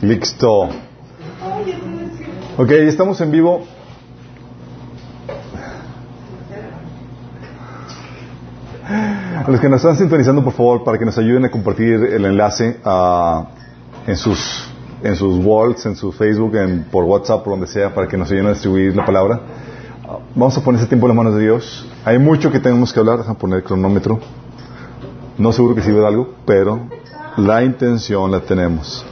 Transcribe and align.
Listo. 0.00 0.68
Ok, 2.56 2.70
estamos 2.70 3.20
en 3.20 3.30
vivo. 3.30 3.66
A 8.84 9.50
los 9.50 9.60
que 9.60 9.68
nos 9.68 9.78
están 9.78 9.96
sintonizando, 9.96 10.42
por 10.42 10.54
favor, 10.54 10.84
para 10.84 10.98
que 10.98 11.04
nos 11.04 11.18
ayuden 11.18 11.44
a 11.44 11.50
compartir 11.50 11.94
el 11.94 12.24
enlace 12.24 12.80
ah, 12.84 13.48
en 14.06 14.16
sus 14.16 14.64
en 15.02 15.14
sus 15.14 15.44
walls, 15.44 15.86
en 15.86 15.94
su 15.94 16.10
Facebook, 16.10 16.56
en, 16.56 16.84
por 16.84 17.04
WhatsApp, 17.04 17.44
por 17.44 17.52
donde 17.52 17.66
sea, 17.68 17.94
para 17.94 18.08
que 18.08 18.16
nos 18.16 18.30
ayuden 18.30 18.46
a 18.46 18.50
distribuir 18.50 18.96
la 18.96 19.04
palabra. 19.04 19.40
Ah, 20.08 20.18
vamos 20.34 20.56
a 20.56 20.64
poner 20.64 20.80
ese 20.80 20.88
tiempo 20.88 21.06
en 21.06 21.08
las 21.10 21.16
manos 21.16 21.34
de 21.34 21.42
Dios. 21.42 21.86
Hay 22.04 22.18
mucho 22.18 22.50
que 22.50 22.58
tenemos 22.58 22.92
que 22.92 23.00
hablar. 23.00 23.18
Déjame 23.18 23.38
poner 23.38 23.58
el 23.58 23.64
cronómetro. 23.64 24.18
No 25.36 25.52
seguro 25.52 25.74
que 25.74 25.82
sirva 25.82 26.00
de 26.00 26.06
algo, 26.06 26.34
pero 26.44 26.80
la 27.38 27.62
intención 27.62 28.30
la 28.30 28.40
tenemos. 28.40 29.06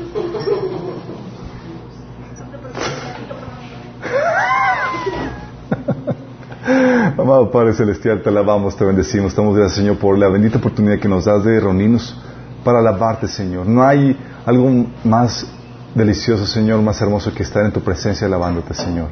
Amado 7.17 7.51
Padre 7.53 7.73
Celestial, 7.75 8.21
te 8.23 8.29
alabamos, 8.29 8.77
te 8.77 8.85
bendecimos, 8.85 9.29
estamos 9.29 9.57
gracias 9.57 9.79
Señor 9.79 9.99
por 9.99 10.19
la 10.19 10.29
bendita 10.29 10.59
oportunidad 10.59 10.99
que 10.99 11.09
nos 11.09 11.25
das 11.25 11.45
de 11.45 11.61
reunirnos 11.61 12.21
para 12.65 12.81
alabarte 12.81 13.29
Señor. 13.29 13.67
No 13.67 13.87
hay 13.87 14.19
algo 14.45 14.87
más 15.05 15.47
delicioso 15.95 16.45
Señor, 16.47 16.83
más 16.83 17.01
hermoso 17.01 17.33
que 17.33 17.45
estar 17.45 17.65
en 17.65 17.71
tu 17.71 17.81
presencia 17.81 18.27
alabándote 18.27 18.75
Señor. 18.75 19.07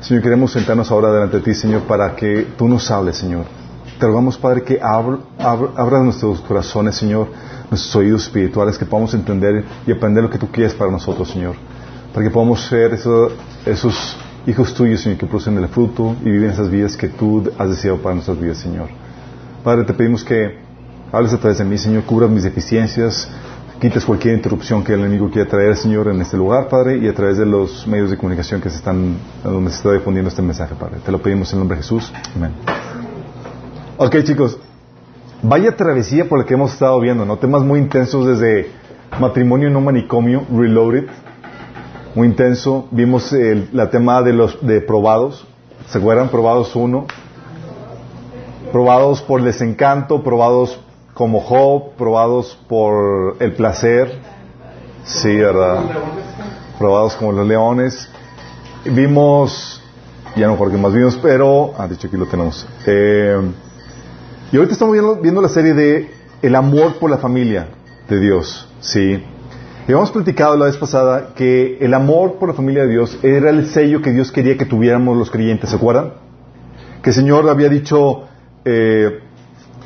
Señor, 0.00 0.22
queremos 0.22 0.52
sentarnos 0.52 0.90
ahora 0.90 1.12
delante 1.12 1.36
de 1.36 1.42
ti 1.42 1.52
Señor 1.54 1.82
para 1.82 2.16
que 2.16 2.46
tú 2.56 2.66
nos 2.68 2.90
hables 2.90 3.18
Señor. 3.18 3.65
Te 3.98 4.06
rogamos 4.06 4.36
Padre 4.36 4.62
que 4.62 4.78
abra, 4.80 6.02
nuestros 6.02 6.40
corazones 6.42 6.96
Señor, 6.96 7.28
nuestros 7.70 7.96
oídos 7.96 8.24
espirituales, 8.24 8.76
que 8.76 8.84
podamos 8.84 9.14
entender 9.14 9.64
y 9.86 9.92
aprender 9.92 10.22
lo 10.22 10.30
que 10.30 10.38
tú 10.38 10.48
quieres 10.48 10.74
para 10.74 10.90
nosotros 10.90 11.30
Señor. 11.30 11.54
Para 12.12 12.26
que 12.26 12.30
podamos 12.30 12.60
ser 12.66 12.92
esos 12.92 14.16
hijos 14.46 14.74
tuyos, 14.74 15.00
Señor, 15.00 15.18
que 15.18 15.26
producen 15.26 15.56
el 15.58 15.68
fruto 15.68 16.14
y 16.22 16.30
viven 16.30 16.50
esas 16.50 16.70
vidas 16.70 16.96
que 16.96 17.08
tú 17.08 17.50
has 17.58 17.68
deseado 17.68 17.98
para 17.98 18.14
nuestras 18.14 18.40
vidas, 18.40 18.58
Señor. 18.58 18.88
Padre, 19.64 19.84
te 19.84 19.94
pedimos 19.94 20.22
que 20.22 20.58
hables 21.10 21.32
a 21.32 21.38
través 21.38 21.58
de 21.58 21.64
mí, 21.64 21.76
Señor, 21.76 22.04
cubras 22.04 22.30
mis 22.30 22.44
deficiencias, 22.44 23.28
quites 23.80 24.04
cualquier 24.04 24.34
interrupción 24.34 24.84
que 24.84 24.94
el 24.94 25.00
enemigo 25.00 25.30
quiera 25.30 25.48
traer, 25.48 25.76
Señor, 25.76 26.08
en 26.08 26.20
este 26.20 26.36
lugar, 26.36 26.68
Padre, 26.68 26.98
y 26.98 27.08
a 27.08 27.14
través 27.14 27.36
de 27.36 27.46
los 27.46 27.86
medios 27.86 28.10
de 28.10 28.16
comunicación 28.16 28.60
que 28.60 28.70
se 28.70 28.76
están, 28.76 29.16
donde 29.42 29.70
se 29.70 29.78
está 29.78 29.92
difundiendo 29.92 30.28
este 30.28 30.42
mensaje, 30.42 30.74
Padre. 30.74 30.98
Te 31.04 31.10
lo 31.10 31.20
pedimos 31.20 31.50
en 31.52 31.56
el 31.56 31.60
nombre 31.60 31.76
de 31.76 31.82
Jesús. 31.82 32.12
Amén. 32.34 33.05
Ok, 33.98 34.14
chicos. 34.24 34.58
Vaya 35.42 35.74
travesía 35.74 36.28
por 36.28 36.38
la 36.38 36.44
que 36.44 36.52
hemos 36.52 36.74
estado 36.74 37.00
viendo, 37.00 37.24
¿no? 37.24 37.38
Temas 37.38 37.62
muy 37.62 37.78
intensos 37.78 38.26
desde 38.26 38.70
matrimonio 39.18 39.70
no 39.70 39.80
manicomio, 39.80 40.44
reloaded, 40.54 41.06
muy 42.14 42.28
intenso. 42.28 42.88
Vimos 42.90 43.32
el, 43.32 43.70
la 43.72 43.88
tema 43.88 44.20
de 44.20 44.34
los 44.34 44.64
de 44.66 44.82
probados. 44.82 45.46
¿Se 45.88 45.96
acuerdan? 45.96 46.28
Probados 46.28 46.76
uno. 46.76 47.06
Probados 48.70 49.22
por 49.22 49.42
desencanto, 49.42 50.22
probados 50.22 50.78
como 51.14 51.40
Job, 51.40 51.94
probados 51.96 52.58
por 52.68 53.36
el 53.40 53.54
placer. 53.54 54.20
Sí, 55.04 55.36
¿verdad? 55.36 55.84
Probados 56.78 57.14
como 57.14 57.32
los 57.32 57.46
leones. 57.46 58.10
Vimos, 58.84 59.82
ya 60.36 60.48
no 60.48 60.52
recuerdo 60.52 60.76
más 60.76 60.92
vimos, 60.92 61.18
pero, 61.22 61.72
ah, 61.78 61.88
dicho 61.88 62.08
aquí 62.08 62.18
lo 62.18 62.26
tenemos. 62.26 62.66
Eh, 62.86 63.40
y 64.52 64.56
ahorita 64.56 64.74
estamos 64.74 65.20
viendo, 65.20 65.42
la 65.42 65.48
serie 65.48 65.74
de 65.74 66.10
El 66.40 66.54
amor 66.54 66.98
por 66.98 67.10
la 67.10 67.18
familia 67.18 67.68
de 68.08 68.20
Dios. 68.20 68.68
Sí. 68.80 69.22
Y 69.88 69.92
hemos 69.92 70.10
platicado 70.12 70.56
la 70.56 70.66
vez 70.66 70.76
pasada 70.76 71.34
que 71.34 71.78
el 71.80 71.94
amor 71.94 72.34
por 72.38 72.50
la 72.50 72.54
familia 72.54 72.82
de 72.82 72.90
Dios 72.90 73.18
era 73.22 73.50
el 73.50 73.68
sello 73.68 74.02
que 74.02 74.12
Dios 74.12 74.30
quería 74.30 74.56
que 74.56 74.64
tuviéramos 74.64 75.16
los 75.16 75.30
creyentes, 75.30 75.70
¿se 75.70 75.76
acuerdan? 75.76 76.12
Que 77.02 77.10
el 77.10 77.16
Señor 77.16 77.48
había 77.48 77.68
dicho 77.68 78.24
eh, 78.64 79.20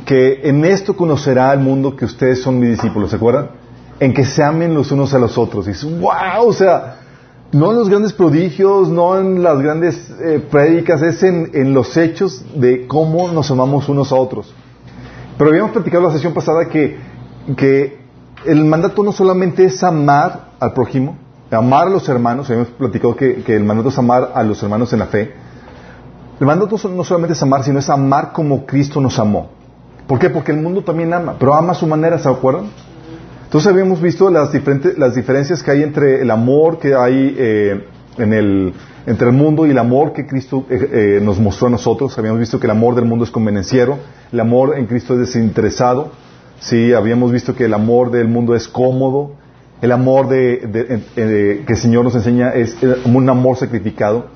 que 0.04 0.40
en 0.48 0.64
esto 0.64 0.94
conocerá 0.96 1.52
el 1.52 1.60
mundo 1.60 1.96
que 1.96 2.04
ustedes 2.04 2.42
son 2.42 2.58
mis 2.58 2.70
discípulos, 2.70 3.10
¿se 3.10 3.16
acuerdan? 3.16 3.50
En 3.98 4.12
que 4.12 4.24
se 4.24 4.42
amen 4.42 4.74
los 4.74 4.92
unos 4.92 5.12
a 5.14 5.18
los 5.18 5.36
otros. 5.38 5.66
Y 5.66 5.70
dices, 5.70 6.00
wow, 6.00 6.46
o 6.46 6.52
sea, 6.52 6.99
no 7.52 7.70
en 7.70 7.76
los 7.76 7.88
grandes 7.88 8.12
prodigios, 8.12 8.88
no 8.88 9.18
en 9.18 9.42
las 9.42 9.60
grandes 9.60 10.10
eh, 10.22 10.44
prédicas, 10.50 11.02
es 11.02 11.22
en, 11.22 11.50
en 11.54 11.74
los 11.74 11.96
hechos 11.96 12.44
de 12.54 12.86
cómo 12.86 13.28
nos 13.28 13.50
amamos 13.50 13.88
unos 13.88 14.12
a 14.12 14.16
otros. 14.16 14.54
Pero 15.36 15.50
habíamos 15.50 15.72
platicado 15.72 16.04
la 16.04 16.12
sesión 16.12 16.32
pasada 16.32 16.68
que, 16.68 16.98
que 17.56 17.98
el 18.44 18.64
mandato 18.64 19.02
no 19.02 19.12
solamente 19.12 19.64
es 19.64 19.82
amar 19.82 20.50
al 20.60 20.72
prójimo, 20.72 21.16
amar 21.50 21.88
a 21.88 21.90
los 21.90 22.08
hermanos, 22.08 22.48
habíamos 22.48 22.70
platicado 22.70 23.16
que, 23.16 23.42
el 23.46 23.64
mandato 23.64 23.88
es 23.88 23.98
amar 23.98 24.32
a 24.34 24.42
los 24.42 24.62
hermanos 24.62 24.92
en 24.92 24.98
la 25.00 25.06
fe. 25.06 25.34
El 26.38 26.46
mandato 26.46 26.76
no 26.88 27.04
solamente 27.04 27.34
es 27.34 27.42
amar, 27.42 27.64
sino 27.64 27.78
es 27.78 27.90
amar 27.90 28.32
como 28.32 28.64
Cristo 28.64 29.00
nos 29.00 29.18
amó. 29.18 29.48
¿Por 30.06 30.18
qué? 30.18 30.30
Porque 30.30 30.52
el 30.52 30.58
mundo 30.58 30.82
también 30.82 31.12
ama, 31.12 31.36
pero 31.38 31.54
ama 31.54 31.72
a 31.72 31.74
su 31.74 31.86
manera, 31.86 32.18
¿se 32.18 32.28
acuerdan? 32.28 32.66
Entonces 33.50 33.68
habíamos 33.72 34.00
visto 34.00 34.30
las, 34.30 34.52
diferentes, 34.52 34.96
las 34.96 35.16
diferencias 35.16 35.60
que 35.60 35.72
hay 35.72 35.82
entre 35.82 36.22
el 36.22 36.30
amor 36.30 36.78
que 36.78 36.94
hay 36.94 37.34
eh, 37.36 37.84
en 38.16 38.32
el, 38.32 38.72
entre 39.06 39.26
el 39.26 39.32
mundo 39.32 39.66
y 39.66 39.70
el 39.70 39.78
amor 39.78 40.12
que 40.12 40.24
Cristo 40.24 40.66
eh, 40.70 41.18
eh, 41.18 41.20
nos 41.20 41.40
mostró 41.40 41.66
a 41.66 41.70
nosotros. 41.70 42.16
Habíamos 42.16 42.38
visto 42.38 42.60
que 42.60 42.68
el 42.68 42.70
amor 42.70 42.94
del 42.94 43.06
mundo 43.06 43.24
es 43.24 43.30
convenenciero, 43.32 43.98
el 44.30 44.38
amor 44.38 44.78
en 44.78 44.86
Cristo 44.86 45.14
es 45.14 45.20
desinteresado, 45.20 46.12
Sí, 46.60 46.92
habíamos 46.92 47.32
visto 47.32 47.56
que 47.56 47.64
el 47.64 47.74
amor 47.74 48.10
del 48.10 48.28
mundo 48.28 48.54
es 48.54 48.68
cómodo, 48.68 49.32
el 49.80 49.92
amor 49.92 50.28
de, 50.28 51.02
que 51.16 51.72
el 51.72 51.78
Señor 51.78 52.04
nos 52.04 52.14
enseña 52.14 52.50
es 52.50 52.76
un 53.06 53.28
amor 53.30 53.56
sacrificado, 53.56 54.26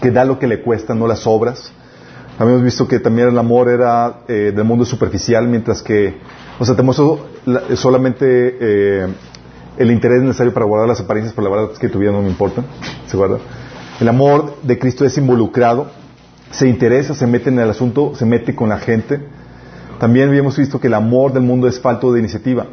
que 0.00 0.12
da 0.12 0.24
lo 0.24 0.38
que 0.38 0.46
le 0.46 0.62
cuesta, 0.62 0.94
no 0.94 1.08
las 1.08 1.26
obras. 1.26 1.72
Habíamos 2.38 2.62
visto 2.62 2.86
que 2.86 3.00
también 3.00 3.28
el 3.28 3.38
amor 3.38 3.68
era 3.68 4.20
eh, 4.28 4.52
del 4.54 4.64
mundo 4.64 4.84
superficial, 4.84 5.48
mientras 5.48 5.82
que, 5.82 6.16
o 6.58 6.64
sea, 6.64 6.76
te 6.76 6.82
muestro 6.82 7.26
solamente 7.74 8.26
eh, 8.60 9.06
el 9.78 9.90
interés 9.90 10.22
necesario 10.22 10.52
para 10.52 10.66
guardar 10.66 10.88
las 10.88 11.00
apariencias, 11.00 11.34
pero 11.34 11.48
la 11.48 11.56
verdad 11.56 11.72
es 11.72 11.78
que 11.78 11.88
tu 11.88 11.98
vida 11.98 12.12
no 12.12 12.20
me 12.20 12.28
importa, 12.28 12.62
¿se 13.06 13.16
guarda? 13.16 13.38
El 14.00 14.08
amor 14.08 14.56
de 14.62 14.78
Cristo 14.78 15.06
es 15.06 15.16
involucrado, 15.16 15.86
se 16.50 16.68
interesa, 16.68 17.14
se 17.14 17.26
mete 17.26 17.48
en 17.48 17.58
el 17.58 17.70
asunto, 17.70 18.12
se 18.14 18.26
mete 18.26 18.54
con 18.54 18.68
la 18.68 18.78
gente, 18.78 19.20
también 19.98 20.28
habíamos 20.28 20.58
visto 20.58 20.78
que 20.78 20.88
el 20.88 20.94
amor 20.94 21.32
del 21.32 21.42
mundo 21.42 21.68
es 21.68 21.80
falto 21.80 22.12
de 22.12 22.20
iniciativa. 22.20 22.66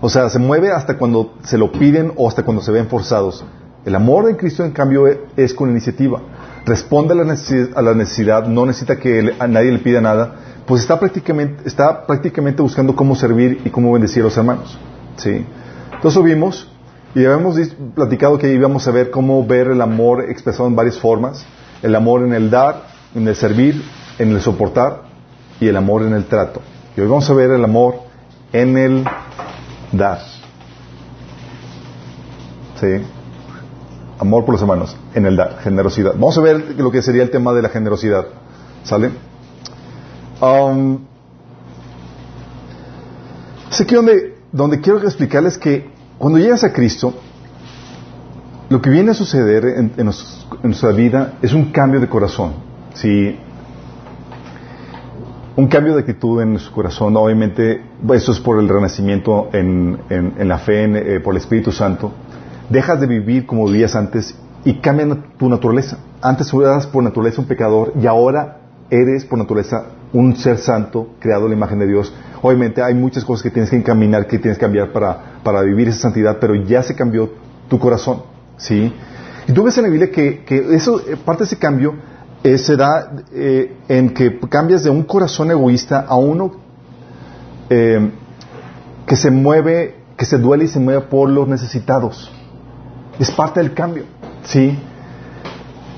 O 0.00 0.08
sea, 0.08 0.28
se 0.30 0.38
mueve 0.38 0.70
hasta 0.70 0.96
cuando 0.96 1.34
se 1.42 1.58
lo 1.58 1.72
piden 1.72 2.12
o 2.14 2.28
hasta 2.28 2.44
cuando 2.44 2.62
se 2.62 2.70
ven 2.70 2.86
forzados. 2.86 3.44
El 3.84 3.96
amor 3.96 4.26
de 4.26 4.36
Cristo, 4.36 4.64
en 4.64 4.70
cambio, 4.70 5.08
es 5.36 5.54
con 5.54 5.70
iniciativa. 5.70 6.20
Responde 6.68 7.14
a 7.14 7.82
la 7.82 7.94
necesidad, 7.94 8.46
no 8.46 8.66
necesita 8.66 8.96
que 8.96 9.34
a 9.38 9.46
nadie 9.46 9.72
le 9.72 9.78
pida 9.78 10.02
nada, 10.02 10.34
pues 10.66 10.82
está 10.82 11.00
prácticamente, 11.00 11.66
está 11.66 12.06
prácticamente 12.06 12.60
buscando 12.60 12.94
cómo 12.94 13.16
servir 13.16 13.62
y 13.64 13.70
cómo 13.70 13.90
bendecir 13.90 14.20
a 14.20 14.26
los 14.26 14.36
hermanos. 14.36 14.78
¿sí? 15.16 15.46
Entonces 15.94 16.22
vimos 16.22 16.70
y 17.14 17.24
habíamos 17.24 17.56
platicado 17.94 18.38
que 18.38 18.52
íbamos 18.52 18.86
a 18.86 18.90
ver 18.90 19.10
cómo 19.10 19.46
ver 19.46 19.68
el 19.68 19.80
amor 19.80 20.26
expresado 20.28 20.68
en 20.68 20.76
varias 20.76 20.98
formas. 20.98 21.46
El 21.82 21.94
amor 21.94 22.22
en 22.22 22.34
el 22.34 22.50
dar, 22.50 22.82
en 23.14 23.26
el 23.26 23.34
servir, 23.34 23.82
en 24.18 24.32
el 24.32 24.40
soportar 24.42 25.04
y 25.60 25.68
el 25.68 25.76
amor 25.76 26.02
en 26.02 26.12
el 26.12 26.26
trato. 26.26 26.60
Y 26.96 27.00
hoy 27.00 27.06
vamos 27.08 27.30
a 27.30 27.32
ver 27.32 27.50
el 27.50 27.64
amor 27.64 27.94
en 28.52 28.76
el 28.76 29.04
dar. 29.92 30.20
¿Sí? 32.78 33.17
Amor 34.18 34.44
por 34.44 34.54
los 34.54 34.62
hermanos, 34.62 34.96
en 35.14 35.26
el 35.26 35.36
dar, 35.36 35.58
generosidad. 35.60 36.12
Vamos 36.14 36.36
a 36.38 36.40
ver 36.40 36.74
lo 36.76 36.90
que 36.90 37.02
sería 37.02 37.22
el 37.22 37.30
tema 37.30 37.52
de 37.52 37.62
la 37.62 37.68
generosidad. 37.68 38.26
¿Sale? 38.82 39.10
Um, 40.40 40.98
sé 43.70 43.86
que 43.86 43.94
donde, 43.94 44.36
donde 44.50 44.80
quiero 44.80 44.98
explicarles 45.00 45.56
que 45.58 45.90
cuando 46.18 46.38
llegas 46.38 46.64
a 46.64 46.72
Cristo, 46.72 47.14
lo 48.68 48.82
que 48.82 48.90
viene 48.90 49.12
a 49.12 49.14
suceder 49.14 49.64
en, 49.64 49.92
en, 49.96 50.10
nuestra 50.62 50.90
vida 50.92 51.34
es 51.40 51.52
un 51.52 51.70
cambio 51.70 52.00
de 52.00 52.08
corazón. 52.08 52.54
Si 52.94 53.38
un 55.58 55.66
cambio 55.66 55.94
de 55.94 56.02
actitud 56.02 56.40
en 56.40 56.56
su 56.60 56.70
corazón. 56.70 57.16
Obviamente, 57.16 57.82
eso 58.14 58.30
es 58.30 58.38
por 58.38 58.60
el 58.60 58.68
renacimiento 58.68 59.50
en, 59.52 59.98
la 60.38 60.58
fe, 60.58 60.84
eh, 60.84 61.18
por 61.18 61.34
el 61.34 61.40
Espíritu 61.40 61.72
Santo. 61.72 62.12
Dejas 62.68 63.00
de 63.00 63.06
vivir 63.06 63.46
como 63.46 63.66
vivías 63.66 63.94
antes 63.94 64.34
y 64.64 64.74
cambia 64.74 65.06
tu 65.38 65.48
naturaleza. 65.48 65.98
Antes 66.20 66.52
eras 66.52 66.86
por 66.86 67.02
naturaleza 67.02 67.40
un 67.40 67.46
pecador 67.46 67.92
y 68.00 68.06
ahora 68.06 68.58
eres 68.90 69.24
por 69.24 69.38
naturaleza 69.38 69.86
un 70.12 70.36
ser 70.36 70.58
santo, 70.58 71.10
creado 71.18 71.44
en 71.44 71.50
la 71.50 71.56
imagen 71.56 71.78
de 71.78 71.86
Dios. 71.86 72.12
Obviamente 72.42 72.82
hay 72.82 72.94
muchas 72.94 73.24
cosas 73.24 73.42
que 73.42 73.50
tienes 73.50 73.70
que 73.70 73.76
encaminar, 73.76 74.26
que 74.26 74.38
tienes 74.38 74.58
que 74.58 74.64
cambiar 74.64 74.92
para, 74.92 75.40
para 75.42 75.62
vivir 75.62 75.88
esa 75.88 76.00
santidad, 76.00 76.38
pero 76.40 76.54
ya 76.54 76.82
se 76.82 76.94
cambió 76.94 77.30
tu 77.68 77.78
corazón. 77.78 78.22
¿sí? 78.56 78.92
Y 79.46 79.52
tú 79.52 79.62
ves 79.62 79.76
en 79.78 79.84
la 79.84 79.90
Biblia 79.90 80.10
que, 80.10 80.44
que 80.44 80.74
eso, 80.74 81.00
eh, 81.00 81.16
parte 81.16 81.44
de 81.44 81.46
ese 81.46 81.58
cambio 81.58 81.94
eh, 82.42 82.56
se 82.56 82.76
da 82.76 83.10
eh, 83.32 83.76
en 83.88 84.14
que 84.14 84.38
cambias 84.48 84.84
de 84.84 84.90
un 84.90 85.02
corazón 85.02 85.50
egoísta 85.50 86.04
a 86.06 86.16
uno 86.16 86.52
eh, 87.68 88.10
que 89.06 89.16
se 89.16 89.30
mueve 89.30 89.96
que 90.16 90.24
se 90.24 90.38
duele 90.38 90.64
y 90.64 90.68
se 90.68 90.80
mueve 90.80 91.02
por 91.02 91.28
los 91.30 91.46
necesitados. 91.48 92.30
Es 93.18 93.30
parte 93.30 93.60
del 93.60 93.74
cambio. 93.74 94.04
¿Sí? 94.44 94.78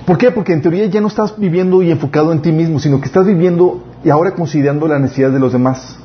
¿Por 0.07 0.19
qué? 0.19 0.31
Porque 0.31 0.53
en 0.53 0.63
teoría 0.63 0.87
ya 0.87 1.01
no 1.01 1.09
estás 1.09 1.39
viviendo 1.39 1.83
y 1.83 1.91
enfocado 1.91 2.33
en 2.33 2.43
ti 2.43 2.53
mismo, 2.53 2.81
sino 2.81 3.01
que 3.01 3.07
estás 3.07 3.27
viviendo 3.27 3.85
y 4.03 4.11
ahora 4.11 4.33
considerando 4.33 4.89
las 4.89 5.01
necesidades 5.01 5.35
de 5.35 5.41
los 5.41 5.53
demás. 5.53 5.99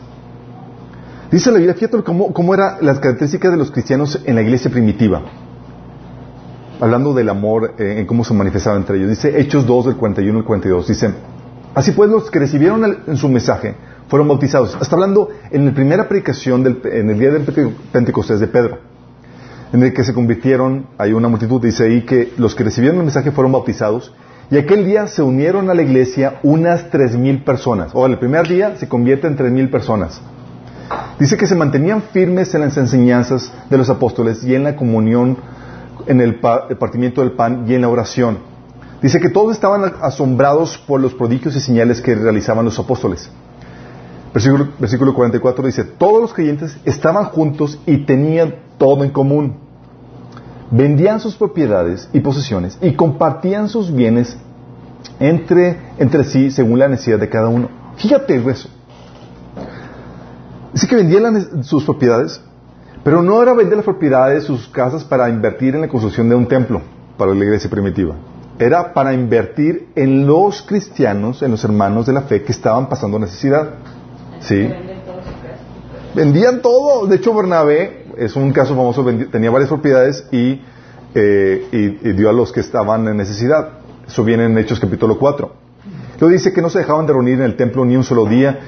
Dice 1.31 1.51
la 1.51 1.57
Biblia, 1.57 1.73
fíjate 1.73 2.03
cómo, 2.03 2.31
cómo 2.31 2.53
eran 2.53 2.77
las 2.81 2.99
características 2.99 3.51
de 3.51 3.57
los 3.57 3.71
cristianos 3.71 4.21
en 4.25 4.35
la 4.35 4.41
iglesia 4.41 4.69
primitiva. 4.69 5.23
Hablando 6.79 7.13
del 7.13 7.29
amor, 7.29 7.73
eh, 7.79 7.95
en 7.97 8.05
cómo 8.05 8.23
se 8.23 8.33
manifestaba 8.33 8.77
entre 8.77 8.97
ellos. 8.97 9.09
Dice 9.09 9.39
Hechos 9.39 9.65
2 9.65 9.85
del 9.85 9.95
41 9.95 10.37
al 10.37 10.45
42. 10.45 10.87
Dice, 10.87 11.13
así 11.73 11.91
pues 11.93 12.09
los 12.09 12.29
que 12.29 12.39
recibieron 12.39 12.97
en 13.07 13.17
su 13.17 13.27
mensaje 13.29 13.75
fueron 14.07 14.27
bautizados. 14.27 14.77
Está 14.79 14.95
hablando 14.95 15.29
en 15.51 15.65
la 15.65 15.73
primera 15.73 16.07
predicación 16.07 16.63
del, 16.63 16.81
en 16.85 17.09
el 17.09 17.17
día 17.17 17.31
del 17.31 17.43
Pentecostés 17.91 18.39
de 18.39 18.47
Pedro, 18.47 18.77
en 19.75 19.83
el 19.83 19.93
que 19.93 20.05
se 20.05 20.13
convirtieron, 20.13 20.87
hay 20.97 21.11
una 21.11 21.27
multitud, 21.27 21.61
dice 21.61 21.83
ahí 21.83 22.03
que 22.03 22.33
los 22.37 22.55
que 22.55 22.63
recibieron 22.63 22.97
el 22.99 23.03
mensaje 23.03 23.31
fueron 23.31 23.51
bautizados 23.51 24.13
y 24.49 24.57
aquel 24.57 24.85
día 24.85 25.07
se 25.07 25.21
unieron 25.21 25.69
a 25.69 25.73
la 25.73 25.81
iglesia 25.81 26.39
unas 26.43 26.89
tres 26.91 27.17
mil 27.17 27.43
personas. 27.43 27.91
O 27.93 28.05
el 28.05 28.17
primer 28.17 28.47
día 28.47 28.77
se 28.77 28.87
convierte 28.87 29.27
en 29.27 29.35
tres 29.35 29.51
mil 29.51 29.69
personas. 29.69 30.21
Dice 31.19 31.35
que 31.35 31.45
se 31.45 31.55
mantenían 31.55 32.03
firmes 32.03 32.55
en 32.55 32.61
las 32.61 32.77
enseñanzas 32.77 33.51
de 33.69 33.77
los 33.77 33.89
apóstoles 33.89 34.43
y 34.45 34.55
en 34.55 34.63
la 34.63 34.77
comunión, 34.77 35.37
en 36.07 36.21
el, 36.21 36.39
partimiento 36.39 37.19
del 37.19 37.33
pan 37.33 37.65
y 37.67 37.73
en 37.73 37.81
la 37.81 37.89
oración. 37.89 38.37
Dice 39.01 39.19
que 39.19 39.29
todos 39.29 39.51
estaban 39.51 39.93
asombrados 40.01 40.77
por 40.77 41.01
los 41.01 41.13
prodigios 41.13 41.53
y 41.57 41.59
señales 41.59 41.99
que 41.99 42.15
realizaban 42.15 42.63
los 42.63 42.79
apóstoles. 42.79 43.29
Versículo, 44.33 44.69
versículo 44.79 45.13
44 45.13 45.65
dice, 45.65 45.83
todos 45.83 46.21
los 46.21 46.33
creyentes 46.33 46.77
estaban 46.85 47.25
juntos 47.25 47.79
y 47.85 48.05
tenían 48.05 48.55
todo 48.77 49.03
en 49.03 49.09
común. 49.09 49.64
Vendían 50.71 51.19
sus 51.19 51.35
propiedades 51.35 52.09
y 52.11 52.19
posesiones 52.19 52.77
y 52.81 52.93
compartían 52.93 53.69
sus 53.69 53.93
bienes 53.93 54.37
entre, 55.19 55.77
entre 55.97 56.23
sí 56.23 56.51
según 56.51 56.79
la 56.79 56.87
necesidad 56.87 57.19
de 57.19 57.29
cada 57.29 57.49
uno. 57.49 57.69
Fíjate 57.97 58.35
eso. 58.49 58.69
Dice 60.73 60.87
que 60.87 60.95
vendían 60.95 61.63
sus 61.63 61.85
propiedades, 61.85 62.41
pero 63.03 63.21
no 63.21 63.41
era 63.41 63.53
vender 63.53 63.77
las 63.77 63.85
propiedades, 63.85 64.43
sus 64.43 64.67
casas 64.67 65.03
para 65.03 65.29
invertir 65.29 65.75
en 65.75 65.81
la 65.81 65.87
construcción 65.87 66.27
de 66.27 66.35
un 66.35 66.47
templo 66.47 66.81
para 67.17 67.33
la 67.33 67.43
iglesia 67.45 67.69
primitiva. 67.69 68.15
Era 68.57 68.93
para 68.93 69.13
invertir 69.13 69.89
en 69.95 70.25
los 70.25 70.61
cristianos, 70.61 71.41
en 71.41 71.51
los 71.51 71.63
hermanos 71.63 72.05
de 72.05 72.13
la 72.13 72.23
fe 72.23 72.43
que 72.43 72.51
estaban 72.51 72.89
pasando 72.89 73.19
necesidad. 73.19 73.69
¿Sí? 74.39 74.69
Vendían 76.13 76.61
todo. 76.61 77.05
De 77.05 77.17
hecho, 77.17 77.33
Bernabé 77.33 78.04
es 78.17 78.35
un 78.35 78.51
caso 78.51 78.75
famoso, 78.75 79.05
tenía 79.31 79.51
varias 79.51 79.69
propiedades 79.69 80.27
y, 80.31 80.61
eh, 81.13 81.67
y, 81.71 82.11
dio 82.13 82.29
a 82.29 82.33
los 82.33 82.51
que 82.51 82.59
estaban 82.59 83.07
en 83.07 83.17
necesidad. 83.17 83.69
Eso 84.07 84.23
viene 84.23 84.45
en 84.45 84.57
Hechos 84.57 84.79
capítulo 84.79 85.17
4. 85.17 85.51
Luego 86.19 86.33
dice 86.33 86.53
que 86.53 86.61
no 86.61 86.69
se 86.69 86.79
dejaban 86.79 87.05
de 87.05 87.13
reunir 87.13 87.35
en 87.35 87.45
el 87.45 87.55
templo 87.55 87.83
ni 87.85 87.95
un 87.95 88.03
solo 88.03 88.25
día 88.25 88.59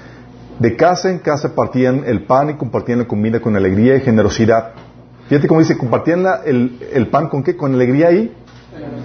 de 0.59 0.75
casa 0.75 1.11
en 1.11 1.19
casa 1.19 1.53
partían 1.53 2.03
el 2.05 2.23
pan 2.23 2.49
y 2.49 2.53
compartían 2.55 2.99
la 2.99 3.07
comida 3.07 3.39
con 3.39 3.55
alegría 3.55 3.95
y 3.95 4.01
generosidad. 4.01 4.71
Fíjate 5.27 5.47
cómo 5.47 5.59
dice, 5.59 5.77
compartían 5.77 6.25
el, 6.45 7.07
pan 7.11 7.27
con 7.27 7.43
qué? 7.43 7.55
Con 7.55 7.73
alegría 7.73 8.11
y 8.11 8.33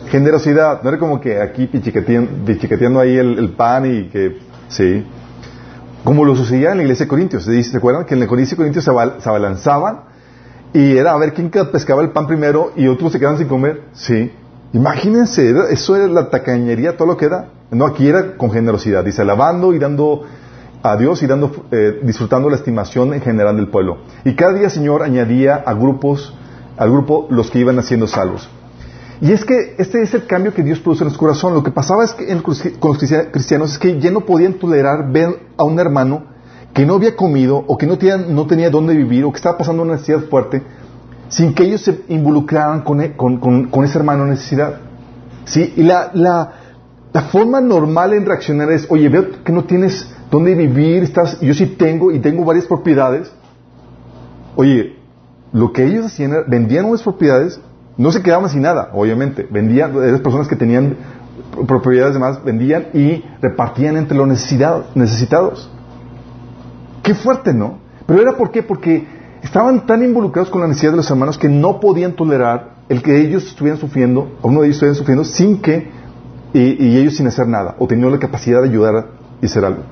generosidad. 0.09 0.83
No 0.83 0.88
era 0.88 0.99
como 0.99 1.21
que 1.21 1.41
aquí 1.41 1.67
pichiqueteando, 1.67 3.00
ahí 3.00 3.17
el, 3.17 3.50
pan 3.50 3.85
y 3.87 4.09
que, 4.09 4.38
sí. 4.69 5.05
Como 6.05 6.25
lo 6.25 6.35
sucedía 6.37 6.71
en 6.71 6.79
la 6.79 6.83
iglesia 6.85 7.06
de 7.06 7.11
Corintios. 7.11 7.45
¿Se 7.45 7.77
acuerdan 7.77 8.05
que 8.05 8.15
en 8.15 8.21
la 8.21 8.27
iglesia 8.27 8.53
de 8.53 8.56
Corintios 8.56 8.85
se, 8.85 8.91
abalanzaban 9.29 10.12
y 10.73 10.97
era 10.97 11.13
a 11.13 11.19
ver 11.19 11.35
quién 11.35 11.51
pescaba 11.51 12.03
el 12.03 12.11
pan 12.11 12.27
primero 12.27 12.73
y 12.77 12.89
otros 12.89 13.13
se 13.13 13.19
quedaban 13.19 13.39
sin 13.39 13.49
comer? 13.49 13.83
Sí. 13.93 14.33
Imagínense, 14.73 15.55
eso 15.71 15.97
era 15.97 16.07
la 16.07 16.31
tacañería, 16.31 16.97
todo 16.97 17.09
lo 17.09 17.17
que 17.17 17.27
era. 17.27 17.49
No, 17.71 17.85
aquí 17.85 18.09
era 18.09 18.37
con 18.37 18.51
generosidad. 18.51 19.05
Dice, 19.05 19.21
alabando 19.23 19.75
y 19.75 19.79
dando 19.79 20.23
a 20.83 20.97
Dios 20.97 21.23
y 21.23 21.27
dando, 21.27 21.67
eh, 21.71 22.01
disfrutando 22.03 22.49
la 22.49 22.57
estimación 22.57 23.13
en 23.13 23.21
general 23.21 23.57
del 23.57 23.69
pueblo. 23.69 23.99
Y 24.25 24.35
cada 24.35 24.55
día, 24.55 24.71
Señor, 24.71 25.03
añadía 25.03 25.57
a 25.57 25.75
grupos, 25.75 26.35
al 26.77 26.91
grupo 26.91 27.27
los 27.31 27.51
que 27.51 27.59
iban 27.59 27.79
haciendo 27.79 28.07
salvos. 28.07 28.49
Y 29.21 29.31
es 29.31 29.45
que 29.45 29.77
este 29.79 30.03
es 30.03 30.15
el 30.15 30.27
cambio 30.27 30.53
que 30.53 30.63
Dios 30.63 30.81
produce 30.81 31.05
en 31.05 31.11
su 31.11 31.19
corazón. 31.19 31.55
Lo 31.55 31.63
que 31.63 31.71
pasaba 31.71 32.05
es 32.05 32.13
que 32.13 32.27
con 32.81 32.99
los 32.99 32.99
cristianos 33.31 33.73
es 33.73 33.79
que 33.79 34.01
ya 34.01 34.11
no 34.11 34.23
podían 34.23 34.55
tolerar 34.55 35.13
ver 35.13 35.39
a 35.57 35.65
un 35.65 35.79
hermano 35.79 36.31
que 36.73 36.87
no 36.87 36.95
había 36.95 37.17
comido 37.17 37.65
o 37.67 37.77
que 37.77 37.87
no 37.87 37.99
tenía, 37.99 38.17
no 38.17 38.47
tenía 38.47 38.71
dónde 38.71 38.95
vivir 38.95 39.25
o 39.25 39.31
que 39.31 39.37
estaba 39.37 39.59
pasando 39.59 39.83
una 39.83 39.93
necesidad 39.93 40.21
fuerte 40.31 40.63
sin 41.33 41.55
que 41.55 41.65
ellos 41.65 41.81
se 41.81 42.05
involucraran 42.09 42.83
con, 42.83 43.01
e, 43.01 43.15
ese 43.85 43.99
hermano 43.99 44.27
necesidad. 44.27 44.81
¿Sí? 45.47 45.73
Y 45.77 45.83
la, 45.83 46.11
la, 46.13 46.53
la 47.11 47.23
forma 47.23 47.61
normal 47.61 48.13
en 48.13 48.27
reaccionar 48.27 48.71
es, 48.71 48.87
oye, 48.91 49.09
veo 49.09 49.43
que 49.43 49.51
no 49.51 49.65
tienes 49.65 50.07
dónde 50.31 50.55
vivir, 50.55 51.03
estás, 51.03 51.41
yo 51.41 51.55
sí 51.55 51.67
tengo 51.67 52.13
y 52.13 52.19
tengo 52.19 52.45
varias 52.45 52.67
propiedades. 52.67 53.33
Oye, 54.57 54.97
lo 55.53 55.73
que 55.73 55.87
ellos 55.87 56.07
hacían 56.07 56.33
era, 56.33 56.43
vendían 56.47 56.85
unas 56.85 57.03
propiedades, 57.03 57.59
no 57.97 58.13
se 58.13 58.23
quedaban 58.23 58.51
sin 58.51 58.61
nada, 58.61 58.91
obviamente, 58.93 59.47
vendían, 59.51 59.99
las 59.99 60.21
personas 60.21 60.49
que 60.49 60.57
tenían 60.57 60.97
propiedades 61.67 62.13
demás, 62.13 62.45
vendían 62.45 62.89
y 62.93 63.25
repartían 63.41 63.97
entre 63.97 64.19
los 64.19 64.29
necesitados. 64.29 65.71
Qué 67.02 67.14
fuerte, 67.14 67.52
¿no? 67.52 67.78
Pero 68.06 68.20
era 68.20 68.37
por 68.37 68.50
qué? 68.50 68.62
Porque 68.62 69.06
estaban 69.43 69.87
tan 69.87 70.04
involucrados 70.04 70.50
con 70.50 70.60
la 70.60 70.69
necesidad 70.69 70.93
de 70.93 70.99
los 70.99 71.10
hermanos 71.10 71.38
que 71.38 71.49
no 71.49 71.81
podían 71.81 72.12
tolerar 72.12 72.76
el 72.88 73.02
que 73.02 73.20
ellos 73.20 73.46
estuvieran 73.46 73.81
sufriendo, 73.81 74.37
o 74.43 74.49
uno 74.49 74.60
de 74.60 74.66
ellos 74.66 74.76
estuviera 74.76 74.94
sufriendo 74.94 75.25
sin 75.25 75.60
que, 75.60 75.90
y, 76.52 76.84
y 76.84 76.99
ellos 76.99 77.16
sin 77.16 77.26
hacer 77.26 77.49
nada, 77.49 77.76
o 77.78 77.87
teniendo 77.87 78.14
la 78.14 78.20
capacidad 78.20 78.60
de 78.60 78.69
ayudar 78.69 79.08
y 79.40 79.46
hacer 79.46 79.64
algo. 79.64 79.82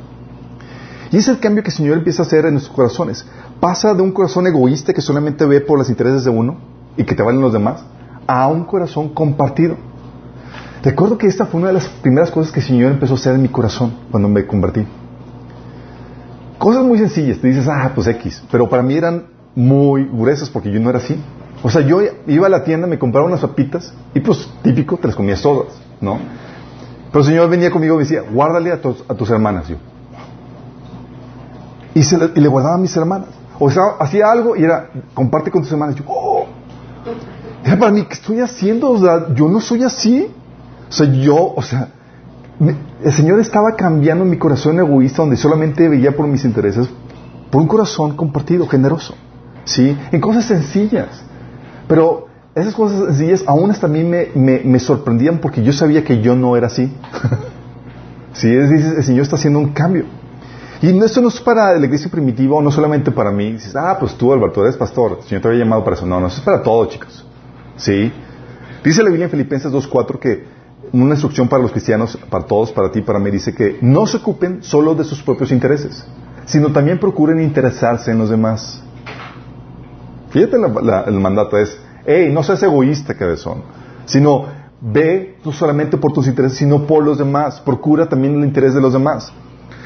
Y 1.11 1.17
es 1.17 1.27
el 1.29 1.41
cambio 1.41 1.63
que 1.63 1.71
el 1.71 1.77
Señor 1.77 1.99
empieza 1.99 2.23
a 2.23 2.27
hacer 2.27 2.45
en 2.47 2.53
nuestros 2.53 2.77
corazones. 2.77 3.27
Pasa 3.59 3.95
de 3.95 4.03
un 4.03 4.13
corazón 4.13 4.47
egoísta 4.47 4.93
que 4.93 5.01
solamente 5.01 5.45
ve 5.45 5.61
por 5.61 5.79
los 5.79 5.89
intereses 5.89 6.25
de 6.25 6.31
uno 6.31 6.59
y 6.97 7.05
que 7.05 7.15
te 7.15 7.23
valen 7.23 7.41
los 7.41 7.53
demás, 7.53 7.83
a 8.27 8.47
un 8.47 8.65
corazón 8.65 9.09
compartido. 9.09 9.77
Recuerdo 10.83 11.19
que 11.19 11.27
esta 11.27 11.47
fue 11.47 11.61
una 11.61 11.69
de 11.69 11.75
las 11.75 11.89
primeras 11.89 12.31
cosas 12.31 12.53
que 12.53 12.61
el 12.61 12.67
Señor 12.67 12.93
empezó 12.93 13.15
a 13.15 13.17
hacer 13.17 13.35
en 13.35 13.43
mi 13.43 13.49
corazón 13.49 13.95
cuando 14.11 14.29
me 14.29 14.47
convertí. 14.47 14.87
Cosas 16.61 16.85
muy 16.85 16.99
sencillas, 16.99 17.39
te 17.39 17.49
dices, 17.49 17.67
ah, 17.69 17.91
pues 17.95 18.07
X, 18.07 18.43
pero 18.51 18.69
para 18.69 18.83
mí 18.83 18.95
eran 18.95 19.25
muy 19.55 20.05
gruesas 20.05 20.51
porque 20.51 20.71
yo 20.71 20.79
no 20.79 20.91
era 20.91 20.99
así. 20.99 21.19
O 21.63 21.71
sea, 21.71 21.81
yo 21.81 22.03
iba 22.27 22.49
a 22.49 22.51
la 22.51 22.65
tienda, 22.65 22.87
me 22.87 22.99
compraba 22.99 23.27
unas 23.27 23.41
papitas 23.41 23.95
y 24.15 24.21
pues 24.21 24.47
típico, 24.63 24.99
te 24.99 25.07
las 25.07 25.17
comías 25.17 25.41
todas, 25.41 25.69
¿no? 26.03 26.19
Pero 27.11 27.21
el 27.21 27.25
Señor 27.25 27.49
venía 27.49 27.71
conmigo 27.71 27.95
y 27.95 27.97
me 27.97 28.03
decía, 28.03 28.25
guárdale 28.31 28.73
a, 28.73 28.79
tus, 28.79 29.03
a 29.09 29.15
tus 29.15 29.31
hermanas. 29.31 29.69
Yo, 29.69 29.77
y, 31.95 32.03
se 32.03 32.19
le, 32.19 32.31
y 32.35 32.41
le 32.41 32.49
guardaba 32.49 32.75
a 32.75 32.79
mis 32.79 32.95
hermanas. 32.95 33.29
O 33.59 33.71
sea, 33.71 33.83
hacía 33.99 34.31
algo 34.31 34.55
y 34.55 34.63
era, 34.63 34.91
comparte 35.15 35.51
con 35.51 35.63
tus 35.63 35.73
hermanas. 35.73 35.97
yo, 35.97 36.05
oh". 36.09 36.45
Era 37.65 37.79
para 37.79 37.91
mí, 37.91 38.05
¿qué 38.05 38.13
estoy 38.13 38.41
haciendo? 38.41 38.91
O 38.91 38.99
sea, 38.99 39.33
yo 39.35 39.49
no 39.49 39.63
soy 39.63 39.83
así. 39.83 40.31
O 40.91 40.93
sea, 40.93 41.07
yo, 41.07 41.55
o 41.57 41.63
sea, 41.63 41.89
el 42.61 43.13
Señor 43.13 43.41
estaba 43.41 43.75
cambiando 43.75 44.25
mi 44.25 44.37
corazón 44.37 44.79
egoísta, 44.79 45.23
donde 45.23 45.37
solamente 45.37 45.89
veía 45.89 46.15
por 46.15 46.27
mis 46.27 46.45
intereses, 46.45 46.89
por 47.51 47.63
un 47.63 47.69
corazón 47.69 48.17
compartido, 48.17 48.67
generoso. 48.67 49.15
¿Sí? 49.65 49.97
En 50.13 50.21
cosas 50.21 50.45
sencillas. 50.45 51.23
Pero 51.89 52.27
esas 52.55 52.75
cosas 52.75 53.07
sencillas 53.07 53.45
aún 53.47 53.71
hasta 53.71 53.87
a 53.87 53.91
mí 53.91 54.05
me, 54.05 54.79
sorprendían 54.79 55.39
porque 55.39 55.63
yo 55.63 55.73
sabía 55.73 56.05
que 56.05 56.21
yo 56.21 56.37
no 56.37 56.57
era 56.57 56.67
así. 56.67 56.93
¿Sí? 58.33 58.49
el 58.49 59.03
Señor 59.03 59.23
está 59.23 59.37
haciendo 59.37 59.59
un 59.59 59.73
cambio. 59.73 60.05
Y 60.83 60.99
esto 61.05 61.21
no 61.21 61.29
es 61.29 61.41
para 61.41 61.77
la 61.79 61.85
iglesia 61.85 62.11
primitiva 62.11 62.61
no 62.63 62.71
solamente 62.71 63.11
para 63.11 63.31
mí. 63.31 63.53
Dices, 63.53 63.77
ah, 63.77 63.97
pues 64.01 64.15
tú, 64.15 64.33
Alberto, 64.33 64.63
eres 64.63 64.77
pastor. 64.77 65.19
El 65.21 65.29
Señor 65.29 65.43
te 65.43 65.49
había 65.49 65.61
llamado 65.61 65.85
para 65.85 65.97
eso. 65.97 66.07
No, 66.07 66.19
no, 66.21 66.27
eso 66.27 66.39
es 66.39 66.43
para 66.43 66.63
todos, 66.63 66.89
chicos. 66.89 67.25
¿Sí? 67.77 68.11
Dice 68.83 69.03
la 69.03 69.11
Biblia 69.11 69.27
en 69.27 69.31
Filipenses 69.31 69.71
2.4 69.71 70.19
que 70.19 70.60
una 70.93 71.11
instrucción 71.11 71.49
para 71.49 71.63
los 71.63 71.73
cristianos, 71.73 72.19
para 72.29 72.45
todos, 72.45 72.73
para 72.73 72.91
ti, 72.91 73.01
para 73.01 73.19
mí, 73.19 73.31
dice 73.31 73.55
que 73.55 73.79
no 73.81 74.07
se 74.07 74.17
ocupen 74.19 74.63
solo 74.63 74.95
de 74.95 75.05
sus 75.05 75.23
propios 75.23 75.53
intereses, 75.53 76.05
sino 76.47 76.73
también 76.73 76.99
procuren 76.99 77.41
interesarse 77.41 78.11
en 78.11 78.19
los 78.19 78.31
demás. 78.31 78.83
Fíjate, 80.31 80.57
el 80.57 81.21
mandato 81.21 81.57
es, 81.59 81.81
hey, 82.07 82.31
no 82.33 82.43
seas 82.43 82.63
egoísta, 82.63 83.15
cabezón, 83.15 83.63
sino 84.05 84.47
ve 84.81 85.39
no 85.45 85.53
solamente 85.53 85.97
por 85.97 86.13
tus 86.13 86.27
intereses, 86.27 86.59
sino 86.59 86.87
por 86.87 87.05
los 87.05 87.19
demás. 87.19 87.61
Procura 87.61 88.09
también 88.09 88.37
el 88.37 88.45
interés 88.45 88.75
de 88.75 88.81
los 88.81 88.93
demás. 88.93 89.33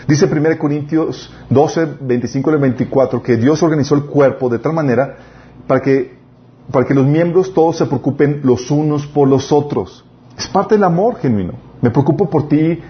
Dice 0.07 0.27
1 0.27 0.59
Corintios 0.59 1.33
12, 1.49 1.97
25 2.01 2.51
y 2.51 2.57
24 2.57 3.23
que 3.23 3.37
Dios 3.37 3.63
organizó 3.63 3.95
el 3.95 4.05
cuerpo 4.05 4.49
de 4.51 4.59
tal 4.59 4.75
manera 4.75 5.17
para 5.67 5.81
que, 5.81 6.19
para 6.71 6.87
que 6.87 6.95
los 6.95 7.07
miembros 7.07 7.55
todos 7.55 7.79
se 7.79 7.87
preocupen 7.87 8.41
los 8.45 8.71
unos 8.71 9.07
por 9.07 9.29
los 9.29 9.51
otros. 9.51 10.05
Es 10.37 10.49
parte 10.49 10.75
del 10.75 10.85
amor 10.85 11.17
genuino. 11.17 11.55
Me 11.81 11.91
preocupo 11.91 12.29
por 12.29 12.49
ti 12.49 12.81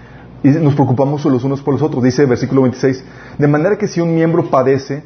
y 0.43 0.47
nos 0.49 0.73
preocupamos 0.73 1.25
los 1.25 1.43
unos 1.43 1.61
por 1.61 1.73
los 1.73 1.83
otros. 1.83 2.03
Dice 2.03 2.23
el 2.23 2.29
versículo 2.29 2.61
26. 2.63 3.03
De 3.37 3.47
manera 3.47 3.77
que 3.77 3.87
si 3.87 4.01
un 4.01 4.13
miembro 4.15 4.49
padece, 4.49 5.03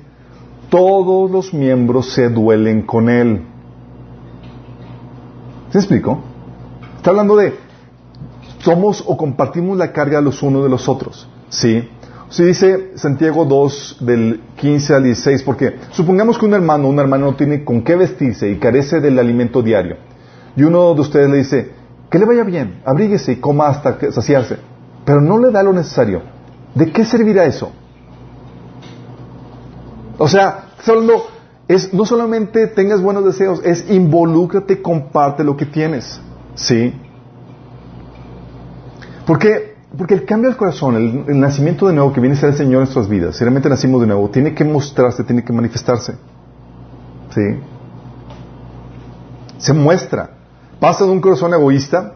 todos 0.69 1.29
los 1.31 1.53
miembros 1.53 2.13
se 2.13 2.29
duelen 2.29 2.83
con 2.83 3.09
él. 3.09 3.43
¿Se 5.71 5.79
explico? 5.79 6.19
Está 6.97 7.11
hablando 7.11 7.35
de 7.35 7.53
somos 8.59 9.03
o 9.05 9.15
compartimos 9.17 9.77
la 9.77 9.91
carga 9.91 10.21
los 10.21 10.43
unos 10.43 10.63
de 10.63 10.69
los 10.69 10.89
otros. 10.89 11.27
¿Sí? 11.49 11.87
Si 12.29 12.43
dice 12.43 12.91
Santiago 12.95 13.45
2 13.45 13.97
del 14.01 14.41
15 14.57 14.93
al 14.93 15.03
16, 15.03 15.43
porque 15.43 15.77
supongamos 15.91 16.37
que 16.37 16.45
un 16.45 16.53
hermano 16.53 16.85
o 16.85 16.89
una 16.91 17.01
hermana 17.01 17.25
no 17.25 17.35
tiene 17.35 17.63
con 17.63 17.81
qué 17.81 17.95
vestirse 17.95 18.51
y 18.51 18.59
carece 18.59 18.99
del 18.99 19.17
alimento 19.17 19.63
diario. 19.63 19.97
Y 20.55 20.63
uno 20.63 20.93
de 20.93 21.01
ustedes 21.01 21.29
le 21.29 21.37
dice, 21.37 21.71
que 22.09 22.19
le 22.19 22.25
vaya 22.25 22.43
bien, 22.43 22.81
abríguese 22.85 23.33
y 23.33 23.35
coma 23.37 23.67
hasta 23.67 24.11
saciarse, 24.11 24.57
pero 25.05 25.21
no 25.21 25.37
le 25.37 25.51
da 25.51 25.63
lo 25.63 25.73
necesario. 25.73 26.21
¿De 26.73 26.91
qué 26.91 27.05
servirá 27.05 27.45
eso? 27.45 27.71
O 30.17 30.27
sea, 30.27 30.65
es, 31.67 31.93
no 31.93 32.05
solamente 32.05 32.67
tengas 32.67 33.01
buenos 33.01 33.23
deseos, 33.25 33.61
es 33.63 33.89
involúcrate, 33.89 34.81
comparte 34.81 35.43
lo 35.43 35.55
que 35.55 35.65
tienes. 35.65 36.19
¿Sí? 36.55 36.93
Porque, 39.25 39.75
porque 39.95 40.15
el 40.15 40.25
cambio 40.25 40.49
del 40.49 40.57
corazón, 40.57 40.95
el, 41.27 41.39
nacimiento 41.39 41.87
de 41.87 41.93
nuevo 41.93 42.11
que 42.11 42.19
viene 42.19 42.35
a 42.35 42.39
ser 42.39 42.49
el 42.49 42.55
Señor 42.55 42.73
en 42.73 42.79
nuestras 42.79 43.07
vidas, 43.07 43.35
si 43.35 43.43
realmente 43.43 43.69
nacimos 43.69 44.01
de 44.01 44.07
nuevo, 44.07 44.29
tiene 44.29 44.55
que 44.55 44.63
mostrarse, 44.63 45.23
tiene 45.23 45.43
que 45.43 45.53
manifestarse. 45.53 46.15
¿Sí? 47.29 47.41
Se 49.59 49.73
muestra. 49.73 50.38
Pasa 50.79 51.03
de 51.03 51.11
un 51.11 51.19
corazón 51.19 51.53
egoísta. 51.53 52.13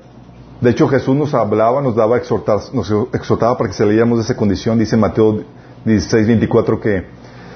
De 0.62 0.70
hecho, 0.70 0.88
Jesús 0.88 1.15
nos 1.15 1.34
hablaba, 1.34 1.82
nos 1.82 1.96
daba 1.96 2.15
exhortar, 2.17 2.60
nos 2.72 2.89
exhortaba 3.13 3.58
para 3.58 3.70
que 3.70 3.75
se 3.75 3.86
leíamos 3.86 4.17
de 4.20 4.24
esa 4.24 4.38
condición. 4.38 4.79
Dice 4.79 4.96
Mateo 4.96 5.43
16, 5.84 6.27
24 6.27 6.79
que 6.79 7.05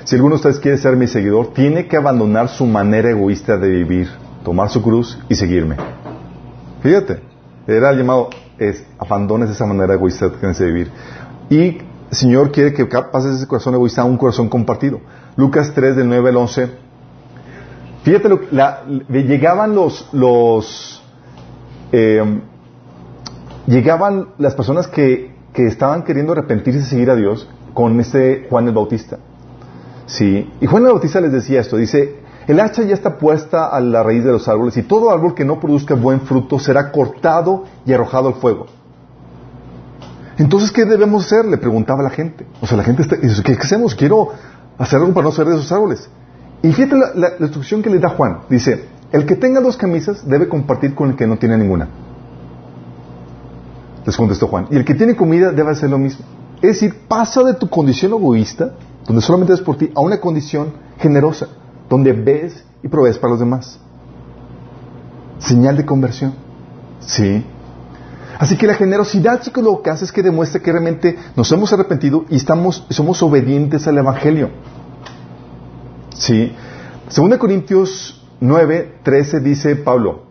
si 0.03 0.15
alguno 0.15 0.35
de 0.35 0.37
ustedes 0.37 0.59
quiere 0.59 0.77
ser 0.77 0.97
mi 0.97 1.07
seguidor, 1.07 1.53
tiene 1.53 1.87
que 1.87 1.95
abandonar 1.95 2.49
su 2.49 2.65
manera 2.65 3.09
egoísta 3.09 3.57
de 3.57 3.69
vivir, 3.69 4.09
tomar 4.43 4.69
su 4.69 4.81
cruz 4.81 5.17
y 5.29 5.35
seguirme. 5.35 5.77
Fíjate, 6.81 7.21
era 7.67 7.93
llamado, 7.93 8.29
es, 8.57 8.85
abandones 8.99 9.49
esa 9.49 9.65
manera 9.65 9.93
egoísta 9.93 10.27
de 10.27 10.65
vivir. 10.65 10.91
Y 11.49 11.77
el 11.77 11.85
Señor 12.11 12.51
quiere 12.51 12.73
que 12.73 12.85
pases 12.85 13.35
ese 13.35 13.47
corazón 13.47 13.75
egoísta 13.75 14.01
a 14.01 14.05
un 14.05 14.17
corazón 14.17 14.49
compartido. 14.49 14.99
Lucas 15.37 15.71
3 15.73 15.95
del 15.95 16.09
9 16.09 16.29
al 16.29 16.37
11. 16.37 16.86
Fíjate, 18.07 18.29
lo, 18.29 18.39
llegaban 19.09 19.75
los, 19.75 20.07
los 20.13 21.03
eh, 21.91 22.39
llegaban 23.65 24.29
las 24.37 24.55
personas 24.55 24.87
que, 24.87 25.35
estaban 25.55 26.03
queriendo 26.03 26.31
arrepentirse 26.31 26.79
y 26.79 26.83
seguir 26.83 27.09
a 27.09 27.17
Dios 27.17 27.49
con 27.73 27.99
este 27.99 28.47
Juan 28.49 28.67
el 28.69 28.73
Bautista. 28.73 29.17
Sí. 30.05 30.49
Y 30.61 30.67
Juan 30.67 30.83
el 30.83 30.91
Bautista 30.91 31.19
les 31.19 31.33
decía 31.33 31.59
esto, 31.59 31.75
dice, 31.75 32.21
el 32.47 32.61
hacha 32.61 32.83
ya 32.83 32.93
está 32.93 33.17
puesta 33.17 33.67
a 33.67 33.81
la 33.81 34.03
raíz 34.03 34.23
de 34.23 34.31
los 34.31 34.47
árboles 34.47 34.77
y 34.77 34.83
todo 34.83 35.11
árbol 35.11 35.35
que 35.35 35.43
no 35.43 35.59
produzca 35.59 35.93
buen 35.93 36.21
fruto 36.21 36.59
será 36.59 36.93
cortado 36.93 37.65
y 37.85 37.91
arrojado 37.91 38.29
al 38.29 38.35
fuego. 38.35 38.67
Entonces, 40.37 40.71
¿qué 40.71 40.85
debemos 40.85 41.25
hacer? 41.25 41.43
Le 41.43 41.57
preguntaba 41.57 42.01
la 42.03 42.11
gente. 42.11 42.47
O 42.61 42.67
sea, 42.67 42.77
la 42.77 42.85
gente 42.85 43.03
dice, 43.21 43.43
¿qué 43.43 43.51
hacemos? 43.51 43.95
Quiero 43.95 44.29
hacer 44.77 44.99
algo 44.99 45.13
para 45.13 45.25
no 45.25 45.31
ser 45.33 45.47
de 45.47 45.55
esos 45.55 45.69
árboles. 45.73 46.09
Y 46.63 46.71
fíjate 46.73 46.95
la, 47.15 47.33
instrucción 47.39 47.81
que 47.81 47.89
le 47.89 47.99
da 47.99 48.09
Juan. 48.09 48.39
Dice, 48.49 48.85
el 49.11 49.25
que 49.25 49.35
tenga 49.35 49.61
dos 49.61 49.77
camisas 49.77 50.27
debe 50.27 50.47
compartir 50.47 50.95
con 50.95 51.09
el 51.09 51.15
que 51.15 51.27
no 51.27 51.37
tiene 51.37 51.57
ninguna. 51.57 51.87
Les 54.05 54.15
contestó 54.15 54.47
Juan. 54.47 54.67
Y 54.71 54.77
el 54.77 54.85
que 54.85 54.95
tiene 54.95 55.15
comida 55.15 55.51
debe 55.51 55.71
hacer 55.71 55.89
lo 55.89 55.97
mismo. 55.97 56.25
Es 56.57 56.79
decir, 56.79 56.95
pasa 57.07 57.43
de 57.43 57.53
tu 57.53 57.69
condición 57.69 58.13
egoísta, 58.13 58.73
donde 59.05 59.21
solamente 59.21 59.53
es 59.53 59.61
por 59.61 59.77
ti, 59.77 59.91
a 59.95 60.01
una 60.01 60.19
condición 60.19 60.73
generosa 60.97 61.47
donde 61.89 62.13
ves 62.13 62.63
y 62.83 62.87
provees 62.87 63.17
para 63.17 63.31
los 63.31 63.39
demás. 63.39 63.79
Señal 65.39 65.77
de 65.77 65.85
conversión. 65.85 66.33
Sí. 66.99 67.45
Así 68.39 68.57
que 68.57 68.67
la 68.67 68.75
generosidad, 68.75 69.41
chicos, 69.41 69.63
lo 69.63 69.81
que 69.81 69.89
hace 69.89 70.05
es 70.05 70.11
que 70.11 70.21
demuestra 70.21 70.61
que 70.61 70.71
realmente 70.71 71.17
nos 71.35 71.51
hemos 71.51 71.71
arrepentido 71.73 72.25
y 72.29 72.35
estamos, 72.35 72.85
somos 72.89 73.21
obedientes 73.23 73.87
al 73.87 73.97
Evangelio. 73.97 74.49
Sí. 76.17 76.53
Segunda 77.09 77.37
Corintios 77.37 78.25
9, 78.39 78.95
13 79.03 79.39
dice 79.39 79.75
Pablo, 79.75 80.23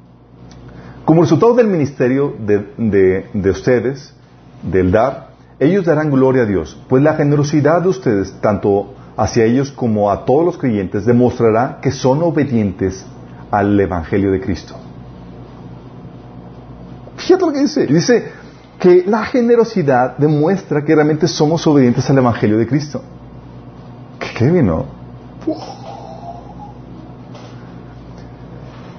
como 1.04 1.22
resultado 1.22 1.54
del 1.54 1.68
ministerio 1.68 2.34
de, 2.38 3.24
de 3.32 3.50
ustedes, 3.50 4.12
del 4.62 4.90
dar, 4.90 5.30
ellos 5.58 5.84
darán 5.84 6.10
gloria 6.10 6.42
a 6.42 6.46
Dios, 6.46 6.76
pues 6.88 7.02
la 7.02 7.14
generosidad 7.14 7.82
de 7.82 7.88
ustedes, 7.88 8.32
tanto 8.40 8.94
hacia 9.16 9.44
ellos 9.44 9.70
como 9.70 10.10
a 10.10 10.24
todos 10.24 10.44
los 10.44 10.58
creyentes 10.58 11.06
demostrará 11.06 11.78
que 11.80 11.90
son 11.90 12.22
obedientes 12.22 13.06
al 13.50 13.78
Evangelio 13.78 14.30
de 14.30 14.40
Cristo. 14.40 14.74
Fíjate 17.16 17.46
lo 17.46 17.52
que 17.52 17.60
dice. 17.60 17.86
Dice 17.86 18.32
que 18.78 19.04
la 19.06 19.24
generosidad 19.24 20.18
demuestra 20.18 20.84
que 20.84 20.94
realmente 20.94 21.26
somos 21.26 21.66
obedientes 21.66 22.08
al 22.10 22.18
Evangelio 22.18 22.58
de 22.58 22.66
Cristo. 22.66 23.02
¿Qué 24.36 24.50
vino? 24.50 24.84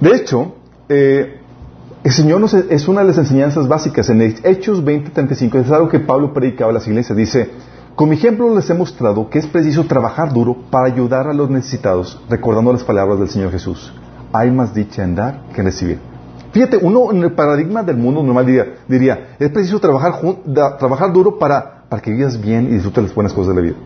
De 0.00 0.14
hecho, 0.14 0.54
eh, 0.88 1.40
el 2.04 2.12
Señor 2.12 2.40
nos, 2.40 2.54
es 2.54 2.86
una 2.88 3.00
de 3.00 3.08
las 3.08 3.18
enseñanzas 3.18 3.66
básicas. 3.66 4.08
En 4.10 4.22
Hechos 4.22 4.84
20:35 4.84 5.60
es 5.60 5.70
algo 5.70 5.88
que 5.88 5.98
Pablo 5.98 6.32
predicaba 6.32 6.70
a 6.70 6.74
las 6.74 6.86
iglesias. 6.86 7.16
Dice, 7.16 7.50
con 7.94 8.08
mi 8.08 8.14
ejemplo 8.14 8.54
les 8.54 8.70
he 8.70 8.74
mostrado 8.74 9.28
que 9.28 9.40
es 9.40 9.46
preciso 9.46 9.84
trabajar 9.84 10.32
duro 10.32 10.56
para 10.70 10.86
ayudar 10.86 11.26
a 11.26 11.34
los 11.34 11.50
necesitados, 11.50 12.20
recordando 12.30 12.72
las 12.72 12.84
palabras 12.84 13.18
del 13.18 13.28
Señor 13.28 13.50
Jesús. 13.50 13.92
Hay 14.32 14.50
más 14.50 14.72
dicha 14.72 15.02
en 15.02 15.16
dar 15.16 15.42
que 15.52 15.60
en 15.60 15.66
recibir. 15.66 15.98
Fíjate, 16.52 16.78
uno 16.78 17.10
en 17.10 17.22
el 17.24 17.32
paradigma 17.32 17.82
del 17.82 17.96
mundo 17.96 18.22
normal 18.22 18.46
diría, 18.88 19.36
es 19.38 19.50
preciso 19.50 19.80
trabajar, 19.80 20.20
trabajar 20.78 21.12
duro 21.12 21.38
para, 21.38 21.82
para 21.88 22.00
que 22.00 22.12
vivas 22.12 22.40
bien 22.40 22.66
y 22.66 22.74
disfrutes 22.74 23.04
las 23.04 23.14
buenas 23.14 23.32
cosas 23.32 23.54
de 23.54 23.54
la 23.54 23.60
vida. 23.60 23.76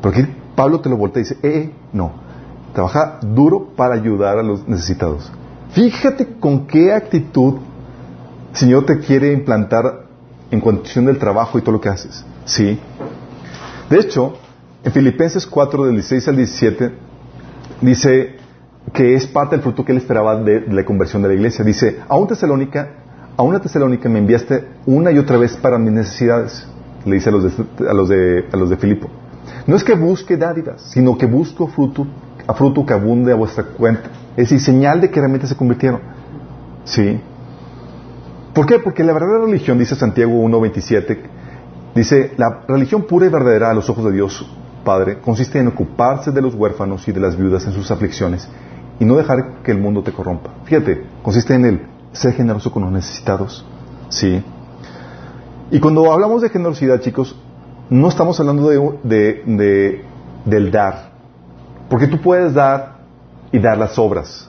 Pero 0.00 0.14
aquí 0.14 0.34
Pablo 0.54 0.80
te 0.80 0.88
lo 0.88 0.96
voltea 0.96 1.20
y 1.20 1.24
dice, 1.24 1.38
eh, 1.42 1.48
eh, 1.54 1.72
no, 1.92 2.12
trabaja 2.72 3.18
duro 3.22 3.68
para 3.76 3.94
ayudar 3.94 4.38
a 4.38 4.42
los 4.42 4.66
necesitados. 4.66 5.30
Fíjate 5.72 6.38
con 6.38 6.66
qué 6.66 6.92
actitud 6.92 7.54
el 8.52 8.56
Señor 8.56 8.84
te 8.84 8.98
quiere 8.98 9.32
implantar 9.32 10.04
en 10.50 10.60
cuestión 10.60 11.06
del 11.06 11.18
trabajo 11.18 11.58
y 11.58 11.62
todo 11.62 11.72
lo 11.72 11.80
que 11.80 11.88
haces. 11.88 12.24
Sí. 12.44 12.78
De 13.88 13.98
hecho, 13.98 14.34
en 14.84 14.92
Filipenses 14.92 15.46
4, 15.46 15.86
del 15.86 15.94
16 15.94 16.28
al 16.28 16.36
17, 16.36 16.92
dice 17.80 18.36
que 18.92 19.14
es 19.14 19.26
parte 19.26 19.56
del 19.56 19.62
fruto 19.62 19.84
que 19.84 19.92
él 19.92 19.98
esperaba 19.98 20.36
de, 20.36 20.66
la 20.68 20.84
conversión 20.84 21.22
de 21.22 21.28
la 21.28 21.34
iglesia. 21.34 21.64
Dice, 21.64 22.00
a 22.06 22.16
un 22.16 22.26
Tesalónica, 22.26 22.90
a 23.36 23.42
una 23.42 23.60
Tesalónica 23.60 24.08
me 24.08 24.18
enviaste 24.18 24.68
una 24.84 25.10
y 25.10 25.18
otra 25.18 25.38
vez 25.38 25.56
para 25.56 25.78
mis 25.78 25.92
necesidades. 25.92 26.66
Le 27.06 27.14
dice 27.14 27.30
a 27.30 27.32
los 27.32 27.44
de, 27.44 27.64
a 27.88 27.94
los 27.94 28.08
de, 28.08 28.44
a 28.52 28.56
los 28.56 28.68
de 28.68 28.76
Filipo. 28.76 29.08
No 29.66 29.76
es 29.76 29.84
que 29.84 29.94
busque 29.94 30.36
dádivas, 30.36 30.82
sino 30.82 31.16
que 31.16 31.26
busco 31.26 31.68
fruto, 31.68 32.06
a 32.52 32.54
fruto 32.54 32.86
que 32.86 32.92
abunde 32.92 33.32
a 33.32 33.34
vuestra 33.34 33.64
cuenta. 33.64 34.10
Es 34.36 34.48
decir, 34.48 34.60
señal 34.60 35.00
de 35.00 35.10
que 35.10 35.20
realmente 35.20 35.46
se 35.46 35.56
convirtieron. 35.56 36.00
Sí. 36.84 37.20
¿Por 38.54 38.66
qué? 38.66 38.78
Porque 38.78 39.02
la 39.02 39.12
verdadera 39.12 39.44
religión, 39.44 39.78
dice 39.78 39.94
Santiago 39.94 40.32
1.27, 40.32 41.18
dice, 41.94 42.32
la 42.36 42.60
religión 42.68 43.02
pura 43.02 43.26
y 43.26 43.28
verdadera 43.30 43.70
a 43.70 43.74
los 43.74 43.88
ojos 43.88 44.04
de 44.04 44.12
Dios 44.12 44.46
Padre 44.84 45.18
consiste 45.20 45.58
en 45.58 45.68
ocuparse 45.68 46.32
de 46.32 46.42
los 46.42 46.54
huérfanos 46.54 47.06
y 47.06 47.12
de 47.12 47.20
las 47.20 47.36
viudas 47.36 47.64
en 47.66 47.72
sus 47.72 47.90
aflicciones 47.90 48.48
y 48.98 49.04
no 49.04 49.16
dejar 49.16 49.62
que 49.62 49.70
el 49.70 49.78
mundo 49.78 50.02
te 50.02 50.12
corrompa. 50.12 50.50
Fíjate, 50.64 51.04
consiste 51.22 51.54
en 51.54 51.64
el 51.64 51.86
ser 52.12 52.34
generoso 52.34 52.70
con 52.70 52.82
los 52.82 52.92
necesitados. 52.92 53.64
Sí. 54.08 54.42
Y 55.70 55.80
cuando 55.80 56.12
hablamos 56.12 56.42
de 56.42 56.50
generosidad, 56.50 57.00
chicos, 57.00 57.36
no 57.88 58.08
estamos 58.08 58.38
hablando 58.40 58.68
de, 58.68 60.04
del 60.44 60.70
dar. 60.70 61.11
Porque 61.92 62.06
tú 62.06 62.18
puedes 62.22 62.54
dar 62.54 63.00
y 63.52 63.58
dar 63.58 63.76
las 63.76 63.98
obras. 63.98 64.48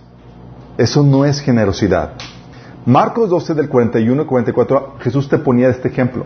Eso 0.78 1.04
no 1.04 1.26
es 1.26 1.42
generosidad. 1.42 2.14
Marcos 2.86 3.30
12 3.30 3.54
del 3.54 3.68
41 3.68 4.22
al 4.22 4.26
44, 4.26 4.96
Jesús 5.02 5.28
te 5.28 5.38
ponía 5.38 5.68
este 5.68 5.90
ejemplo. 5.90 6.24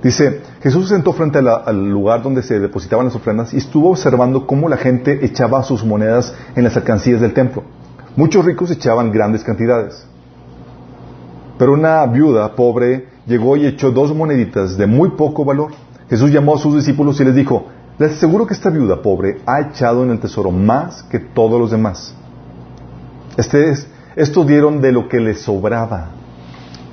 Dice, 0.00 0.42
Jesús 0.62 0.86
se 0.88 0.94
sentó 0.94 1.12
frente 1.12 1.40
al 1.40 1.90
lugar 1.90 2.22
donde 2.22 2.40
se 2.44 2.60
depositaban 2.60 3.06
las 3.06 3.16
ofrendas 3.16 3.52
y 3.52 3.56
estuvo 3.56 3.90
observando 3.90 4.46
cómo 4.46 4.68
la 4.68 4.76
gente 4.76 5.26
echaba 5.26 5.60
sus 5.64 5.84
monedas 5.84 6.32
en 6.54 6.62
las 6.62 6.76
alcancías 6.76 7.20
del 7.20 7.34
templo. 7.34 7.64
Muchos 8.14 8.44
ricos 8.44 8.70
echaban 8.70 9.10
grandes 9.10 9.42
cantidades. 9.42 10.06
Pero 11.58 11.72
una 11.72 12.06
viuda 12.06 12.54
pobre 12.54 13.08
llegó 13.26 13.56
y 13.56 13.66
echó 13.66 13.90
dos 13.90 14.14
moneditas 14.14 14.76
de 14.76 14.86
muy 14.86 15.10
poco 15.16 15.44
valor. 15.44 15.72
Jesús 16.08 16.30
llamó 16.30 16.54
a 16.54 16.58
sus 16.58 16.76
discípulos 16.76 17.20
y 17.20 17.24
les 17.24 17.34
dijo, 17.34 17.66
les 17.98 18.12
aseguro 18.12 18.46
que 18.46 18.54
esta 18.54 18.70
viuda 18.70 19.02
pobre 19.02 19.40
ha 19.46 19.60
echado 19.60 20.02
en 20.02 20.10
el 20.10 20.18
tesoro 20.18 20.50
más 20.50 21.02
que 21.04 21.20
todos 21.20 21.60
los 21.60 21.70
demás. 21.70 22.14
Este 23.36 23.70
es, 23.70 23.86
estos 24.16 24.46
dieron 24.46 24.80
de 24.80 24.92
lo 24.92 25.08
que 25.08 25.20
les 25.20 25.42
sobraba. 25.42 26.08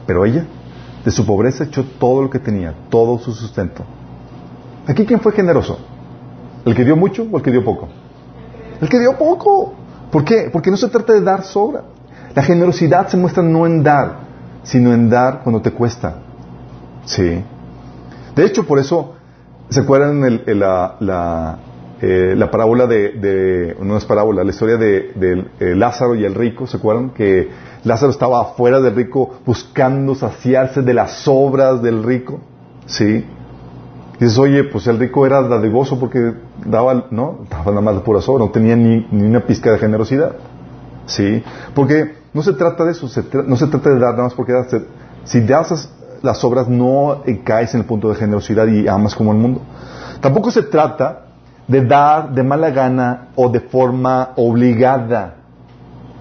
Pero 0.05 0.25
ella, 0.25 0.46
de 1.03 1.12
su 1.12 1.25
pobreza, 1.25 1.63
echó 1.63 1.84
todo 1.84 2.24
lo 2.24 2.29
que 2.29 2.39
tenía, 2.39 2.74
todo 2.89 3.17
su 3.17 3.34
sustento. 3.34 3.84
Aquí, 4.88 5.05
¿quién 5.05 5.20
fue 5.22 5.31
generoso? 5.31 5.79
¿El 6.65 6.75
que 6.75 6.86
dio 6.86 6.96
mucho 6.96 7.25
o 7.31 7.38
el 7.38 7.43
que 7.43 7.51
dio 7.51 7.63
poco? 7.63 7.88
El 8.79 8.89
que 8.89 9.00
dio 9.00 9.17
poco. 9.17 9.74
¿Por 10.12 10.24
qué? 10.24 10.50
Porque 10.51 10.70
no 10.70 10.77
se 10.77 10.89
trata 10.89 11.13
de 11.13 11.22
dar 11.22 11.43
sobra. 11.43 11.84
La 12.36 12.43
generosidad 12.43 13.08
se 13.08 13.17
muestra 13.17 13.43
no 13.43 13.65
en 13.65 13.84
dar, 13.84 14.20
sino 14.63 14.93
en 14.93 15.10
dar 15.10 15.41
cuando 15.43 15.62
te 15.62 15.72
cuesta. 15.72 16.15
Sí. 17.05 17.43
De 18.36 18.46
hecho, 18.46 18.65
por 18.65 18.79
eso, 18.79 19.15
¿se 19.72 19.80
acuerdan 19.80 20.24
el, 20.25 20.60
la, 20.60 20.98
la, 21.00 21.60
eh, 22.01 22.36
la, 22.38 22.51
parábola 22.51 22.88
de, 22.88 23.75
no 23.82 23.98
es 23.98 24.06
parábola, 24.06 24.44
la 24.44 24.50
historia 24.51 24.75
de, 24.78 25.48
eh, 25.60 25.75
Lázaro 25.75 26.13
y 26.13 26.25
el 26.25 26.36
rico? 26.36 26.68
¿Se 26.68 26.78
acuerdan? 26.78 27.12
Que 27.12 27.50
Lázaro 27.86 28.12
estaba 28.12 28.42
afuera 28.42 28.82
del 28.82 28.96
rico 28.96 29.40
buscando 29.46 30.13
saciarse 30.13 30.82
de 30.82 30.94
las 30.94 31.25
obras 31.25 31.82
del 31.82 32.04
rico. 32.04 32.42
Sí. 32.86 33.25
Y 34.20 34.24
dices, 34.24 34.38
oye, 34.38 34.66
pues 34.66 34.86
el 34.88 35.00
rico 35.00 35.25
era 35.25 35.42
dadivoso 35.42 35.98
porque 36.00 36.34
daba, 36.66 37.06
¿no? 37.10 37.46
Daba 37.50 37.72
nada 37.72 37.82
más 37.82 37.96
de 37.96 38.01
pura 38.01 38.22
sobra, 38.22 38.46
no 38.46 38.51
tenía 38.51 38.75
ni, 38.75 39.08
ni 39.10 39.24
una 39.24 39.40
pizca 39.40 39.72
de 39.72 39.80
generosidad. 39.80 40.36
¿Sí? 41.06 41.44
Porque 41.74 42.18
no 42.34 42.44
se 42.44 42.54
trata 42.54 42.84
de 42.84 42.92
eso, 42.92 43.08
no 43.48 43.56
se 43.56 43.68
trata 43.68 43.90
de 43.90 44.00
dar 44.00 44.12
nada 44.12 44.24
más 44.24 44.34
porque 44.34 44.54
si 45.24 45.42
das 45.42 45.90
las 46.22 46.44
obras 46.44 46.68
no 46.68 47.24
caes 47.44 47.74
en 47.74 47.82
el 47.82 47.86
punto 47.86 48.10
de 48.10 48.16
generosidad 48.16 48.68
y 48.68 48.88
amas 48.88 49.16
como 49.16 49.32
el 49.32 49.38
mundo. 49.38 49.62
Tampoco 50.22 50.51
se 50.51 50.63
trata 50.63 51.25
de 51.68 51.86
dar 51.86 52.32
de 52.32 52.44
mala 52.44 52.70
gana 52.70 53.30
o 53.36 53.50
de 53.50 53.60
forma 53.60 54.32
obligada. 54.36 55.36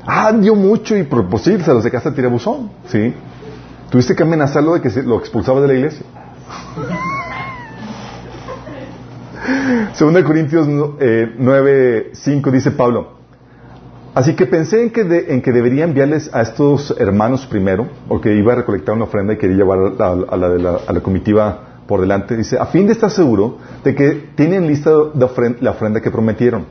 Ah, 0.07 0.33
dio 0.33 0.54
mucho 0.54 0.97
y 0.97 1.02
por 1.02 1.28
pues, 1.28 1.42
sí, 1.42 1.61
se 1.61 1.73
lo 1.73 1.83
sacaste 1.83 2.09
a 2.09 2.14
tirabuzón, 2.14 2.71
¿sí? 2.87 3.14
Tuviste 3.90 4.14
que 4.14 4.23
amenazarlo 4.23 4.75
de 4.75 4.80
que 4.80 5.02
lo 5.02 5.19
expulsaba 5.19 5.61
de 5.61 5.69
la 5.69 5.75
iglesia. 5.75 6.07
Segunda 9.92 10.25
Corintios 10.25 10.66
9, 10.69 12.11
5 12.14 12.50
dice 12.50 12.71
Pablo, 12.71 13.19
Así 14.14 14.35
que 14.35 14.47
pensé 14.47 14.83
en 14.83 14.90
que, 14.90 15.26
en 15.29 15.40
que 15.40 15.52
debería 15.52 15.85
enviarles 15.85 16.35
a 16.35 16.43
estos 16.43 16.95
hermanos 16.99 17.47
primero, 17.47 17.87
porque 18.09 18.35
iba 18.35 18.52
a 18.52 18.57
recolectar 18.57 18.95
una 18.95 19.05
ofrenda 19.05 19.35
y 19.35 19.38
quería 19.38 19.59
llevar 19.59 19.93
a, 20.00 20.37
la, 20.37 21.00
comitiva 21.00 21.83
por 21.87 22.00
delante. 22.00 22.37
Dice, 22.37 22.59
a 22.59 22.67
fin 22.67 22.87
de 22.87 22.93
estar 22.93 23.11
seguro 23.11 23.59
de 23.85 23.95
que 23.95 24.31
tienen 24.35 24.67
lista 24.67 24.90
la 25.14 25.71
ofrenda 25.71 26.00
que 26.00 26.11
prometieron. 26.11 26.67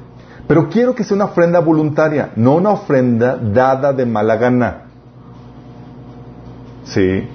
Pero 0.48 0.68
quiero 0.68 0.96
que 0.96 1.04
sea 1.04 1.16
una 1.16 1.26
ofrenda 1.26 1.60
voluntaria, 1.60 2.32
no 2.36 2.56
una 2.56 2.72
ofrenda 2.72 3.38
dada 3.38 3.94
de 3.94 4.06
mala 4.06 4.36
gana. 4.36 4.82
Sí. 6.84 7.28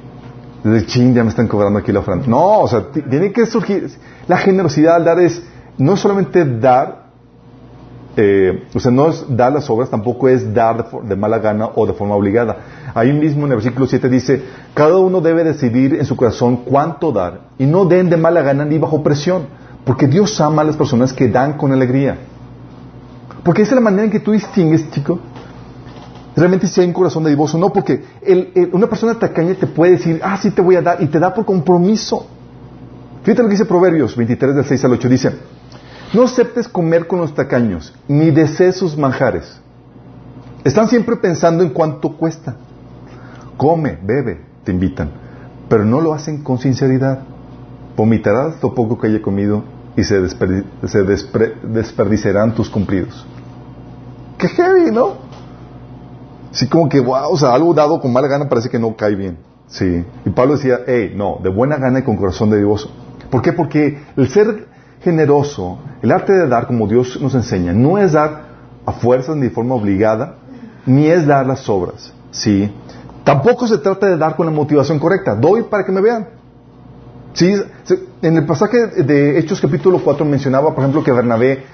De 0.65 0.87
ching, 0.87 1.15
ya 1.15 1.23
me 1.23 1.31
están 1.31 1.47
cobrando 1.47 1.79
aquí 1.79 1.93
la 1.93 2.01
ofrenda. 2.01 2.27
No, 2.27 2.61
o 2.61 2.69
sea, 2.69 2.89
tiene 2.91 3.33
que 3.33 3.47
surgir. 3.47 3.89
La 4.27 4.37
generosidad 4.37 4.97
al 4.97 5.05
dar 5.05 5.21
es 5.21 5.43
no 5.79 5.97
solamente 5.97 6.45
dar 6.45 7.04
eh, 8.16 8.68
o 8.75 8.80
sea, 8.80 8.90
no 8.90 9.09
es 9.09 9.25
dar 9.28 9.52
las 9.52 9.68
obras, 9.71 9.90
tampoco 9.90 10.28
es 10.28 10.54
dar 10.54 10.88
de, 11.02 11.16
mala 11.16 11.38
gana 11.38 11.71
o 11.75 11.87
de 11.87 11.92
forma 11.92 12.14
obligada. 12.14 12.56
Ahí 12.94 13.12
mismo 13.12 13.47
en 13.47 13.52
el 13.52 13.56
versículo 13.56 13.87
7 13.87 14.09
dice, 14.09 14.42
cada 14.73 14.99
uno 14.99 15.21
debe 15.21 15.44
decidir 15.44 15.94
en 15.94 16.06
su 16.06 16.16
corazón 16.16 16.59
cuánto 16.64 17.12
dar 17.12 17.40
y 17.59 17.66
no 17.66 17.85
den 17.85 18.11
de 18.11 18.16
mala 18.16 18.42
gana 18.42 18.64
ni 18.64 18.78
bajo 18.78 19.02
presión, 19.02 19.47
porque 19.85 20.06
Dios 20.06 20.40
ama 20.40 20.62
a 20.62 20.64
las 20.64 20.76
personas 20.76 21.12
que 21.12 21.28
dan 21.28 21.54
con 21.54 21.73
alegría. 21.73 22.18
Porque 23.42 23.62
esa 23.62 23.73
es 23.73 23.75
la 23.76 23.80
manera 23.83 24.04
en 24.04 24.11
que 24.11 24.21
tú 24.21 24.33
distingues, 24.33 24.90
chico, 24.90 25.18
realmente 26.37 26.66
si 26.66 26.80
hay 26.80 26.87
un 26.87 26.92
corazón 26.92 27.25
de 27.25 27.30
divoso. 27.30 27.59
No, 27.59 27.73
porque 27.73 28.02
una 28.73 28.87
persona 28.87 29.18
tacaña 29.18 29.54
te 29.54 29.66
puede 29.66 29.92
decir, 29.92 30.21
ah, 30.23 30.38
sí 30.40 30.50
te 30.50 30.62
voy 30.62 30.76
a 30.76 30.83
dar, 30.83 31.02
y 31.02 31.06
te 31.06 31.18
da 31.18 31.35
por 31.35 31.44
compromiso. 31.44 32.26
Fíjate 33.23 33.42
lo 33.42 33.49
que 33.49 33.54
dice 33.54 33.64
Proverbios 33.64 34.16
23 34.16 34.54
del 34.54 34.64
6 34.64 34.85
al 34.85 34.92
8, 34.92 35.09
dice, 35.09 35.33
no 36.14 36.23
aceptes 36.23 36.68
comer 36.68 37.06
con 37.06 37.18
los 37.18 37.35
tacaños, 37.35 37.92
ni 38.06 38.30
desees 38.30 38.76
sus 38.76 38.97
manjares. 38.97 39.61
Están 40.62 40.88
siempre 40.88 41.16
pensando 41.16 41.62
en 41.62 41.71
cuánto 41.71 42.16
cuesta. 42.16 42.56
Come, 43.56 43.99
bebe, 44.02 44.40
te 44.64 44.72
invitan, 44.72 45.11
pero 45.68 45.85
no 45.85 46.00
lo 46.00 46.14
hacen 46.14 46.42
con 46.42 46.59
sinceridad. 46.59 47.20
Vomitarás 47.96 48.62
lo 48.62 48.74
poco 48.74 48.98
que 48.98 49.09
haya 49.09 49.20
comido 49.20 49.64
y 49.96 50.05
se, 50.05 50.20
desperdiciarán 50.20 52.55
tus 52.55 52.70
cumplidos. 52.70 53.27
Qué 54.38 54.48
heavy, 54.48 54.90
¿no? 54.90 55.24
Sí, 56.50 56.68
como 56.68 56.88
que, 56.88 57.00
wow, 57.00 57.31
o 57.31 57.37
sea, 57.37 57.53
algo 57.53 57.74
dado 57.74 58.00
con 58.00 58.12
mala 58.12 58.29
gana 58.29 58.48
parece 58.48 58.68
que 58.68 58.79
no 58.79 58.94
cae 58.96 59.16
bien. 59.16 59.38
Sí. 59.66 60.05
Y 60.24 60.31
Pablo 60.31 60.55
decía, 60.55 60.81
hey, 60.87 61.12
no, 61.16 61.40
de 61.42 61.50
buena 61.50 61.77
gana 61.77 61.98
y 62.00 62.03
con 62.03 62.16
corazón 62.16 62.50
de 62.50 62.59
divoso. 62.59 62.90
¿Por 63.31 63.42
qué? 63.42 63.53
Porque 63.53 64.00
el 64.16 64.29
ser 64.29 64.68
generoso, 65.05 65.79
el 66.03 66.11
arte 66.11 66.33
de 66.33 66.49
dar 66.49 66.67
como 66.67 66.88
Dios 66.88 67.21
nos 67.21 67.35
enseña, 67.35 67.73
no 67.73 67.99
es 67.99 68.12
dar 68.12 68.55
a 68.85 68.93
fuerzas 68.93 69.37
ni 69.37 69.43
de 69.43 69.51
forma 69.51 69.75
obligada, 69.75 70.37
ni 70.87 71.07
es 71.07 71.27
dar 71.27 71.47
las 71.47 71.69
obras, 71.69 72.12
¿sí? 72.31 72.71
Tampoco 73.25 73.67
se 73.67 73.79
trata 73.79 74.07
de 74.07 74.19
dar 74.19 74.37
con 74.37 74.45
la 74.47 74.53
motivación 74.53 74.99
correcta. 74.99 75.35
Doy 75.35 75.62
para 75.62 75.85
que 75.85 75.93
me 75.93 76.03
vean. 76.03 76.29
¿Sí? 77.33 77.53
En 78.23 78.37
el 78.37 78.45
pasaje 78.45 79.03
de 79.03 79.38
Hechos 79.38 79.61
capítulo 79.61 79.99
4 80.05 80.25
mencionaba, 80.27 80.75
por 80.75 80.85
ejemplo, 80.85 81.03
que 81.03 81.11
Bernabé, 81.11 81.64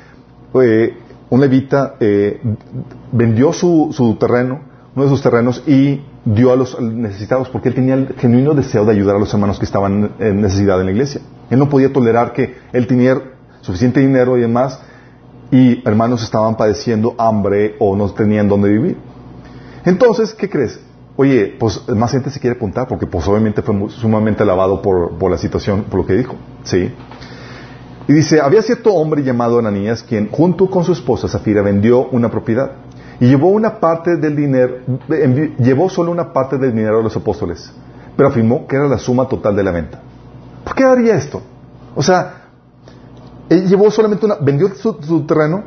eh, 0.55 0.97
un 1.29 1.41
levita, 1.41 1.97
eh, 2.01 2.41
vendió 3.13 3.53
su, 3.53 3.91
su, 3.93 4.15
terreno, 4.15 4.61
uno 4.95 5.05
de 5.05 5.11
sus 5.11 5.23
terrenos, 5.23 5.63
y 5.67 6.01
dio 6.25 6.53
a 6.53 6.57
los 6.57 6.81
necesitados 6.81 7.49
porque 7.49 7.69
él 7.69 7.75
tenía 7.75 7.95
el 7.95 8.15
genuino 8.17 8.55
deseo 8.55 8.85
de 8.85 8.93
ayudar 8.93 9.17
a 9.17 9.19
los 9.19 9.33
hermanos 9.35 9.59
que 9.59 9.65
estaban 9.65 10.13
en 10.19 10.41
necesidad 10.41 10.81
en 10.81 10.87
la 10.87 10.93
iglesia. 10.93 11.21
Él 11.51 11.59
no 11.59 11.69
podía 11.69 11.93
tolerar 11.93 12.33
que 12.33 12.57
él 12.73 12.87
tenía 12.87 13.21
suficiente 13.61 14.01
dinero 14.01 14.39
y 14.39 14.41
demás 14.41 14.81
y 15.51 15.87
hermanos 15.87 16.23
estaban 16.23 16.57
padeciendo 16.57 17.15
hambre 17.19 17.75
o 17.79 17.97
no 17.97 18.09
tenían 18.11 18.49
dónde 18.49 18.69
vivir. 18.69 18.97
Entonces, 19.85 20.33
¿qué 20.33 20.49
crees? 20.49 20.81
Oye, 21.17 21.57
pues 21.59 21.87
más 21.89 22.13
gente 22.13 22.31
se 22.31 22.41
quiere 22.41 22.57
apuntar 22.57 22.87
porque 22.87 23.07
pues 23.07 23.27
obviamente 23.27 23.63
fue 23.63 23.75
sumamente 23.91 24.43
alabado 24.43 24.81
por, 24.81 25.31
la 25.31 25.39
situación, 25.39 25.85
por 25.85 26.01
lo 26.01 26.07
que 26.07 26.15
dijo. 26.15 26.37
¿Sí? 26.63 26.95
Y 28.09 28.13
dice, 28.13 28.41
había 28.41 28.63
cierto 28.63 28.95
hombre 28.95 29.23
llamado 29.23 29.59
Ananías 29.59 30.03
quien 30.03 30.31
junto 30.31 30.71
con 30.71 30.85
su 30.85 30.93
esposa 30.93 31.29
Zafira 31.29 31.63
vendió 31.63 32.09
una 32.09 32.31
propiedad 32.31 32.73
y 33.21 33.27
llevó 33.27 33.49
una 33.49 33.79
parte 33.79 34.17
del 34.17 34.35
dinero, 34.35 34.79
llevó 35.59 35.91
solo 35.91 36.11
una 36.11 36.33
parte 36.33 36.57
del 36.57 36.75
dinero 36.75 37.01
a 37.01 37.03
los 37.03 37.15
apóstoles, 37.17 37.71
pero 38.17 38.31
afirmó 38.31 38.67
que 38.67 38.77
era 38.77 38.89
la 38.89 38.99
suma 38.99 39.29
total 39.29 39.55
de 39.55 39.63
la 39.63 39.71
venta. 39.71 40.01
¿Por 40.71 40.77
qué 40.77 40.85
haría 40.85 41.17
esto? 41.17 41.43
O 41.97 42.03
sea, 42.03 42.43
él 43.49 43.67
llevó 43.67 43.91
solamente 43.91 44.25
una, 44.25 44.37
vendió 44.37 44.73
su, 44.77 45.27
terreno, 45.27 45.65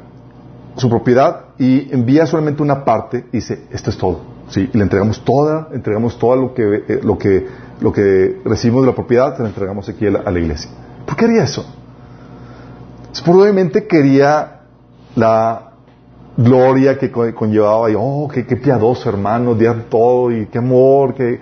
su 0.77 0.89
propiedad 0.89 1.47
y 1.59 1.93
envía 1.93 2.25
solamente 2.25 2.63
una 2.63 2.85
parte 2.85 3.25
y 3.33 3.37
dice, 3.37 3.65
esto 3.69 3.89
es 3.89 3.97
todo. 3.97 4.21
¿sí? 4.47 4.69
Y 4.73 4.77
le 4.77 4.83
entregamos 4.83 5.19
toda, 5.25 5.67
entregamos 5.73 6.17
todo 6.17 6.37
lo 6.37 6.53
que, 6.53 6.85
eh, 6.87 7.01
lo 7.03 7.17
que, 7.17 8.41
recibimos 8.45 8.83
de 8.83 8.91
la 8.91 8.95
propiedad, 8.95 9.35
se 9.35 9.41
lo 9.41 9.49
entregamos 9.49 9.89
aquí 9.89 10.07
a 10.07 10.11
la, 10.11 10.39
iglesia. 10.39 10.71
¿Por 11.05 11.17
qué 11.17 11.25
haría 11.25 11.43
eso? 11.43 11.65
Probablemente 13.25 13.85
quería 13.85 14.61
la 15.17 15.73
gloria 16.37 16.97
que 16.97 17.11
conllevaba 17.11 17.91
y, 17.91 17.95
oh, 17.97 18.29
qué, 18.33 18.43
piadoso 18.55 19.09
hermano, 19.09 19.53
dio 19.53 19.75
todo 19.89 20.31
y 20.31 20.45
qué 20.45 20.59
amor, 20.59 21.13
que, 21.13 21.41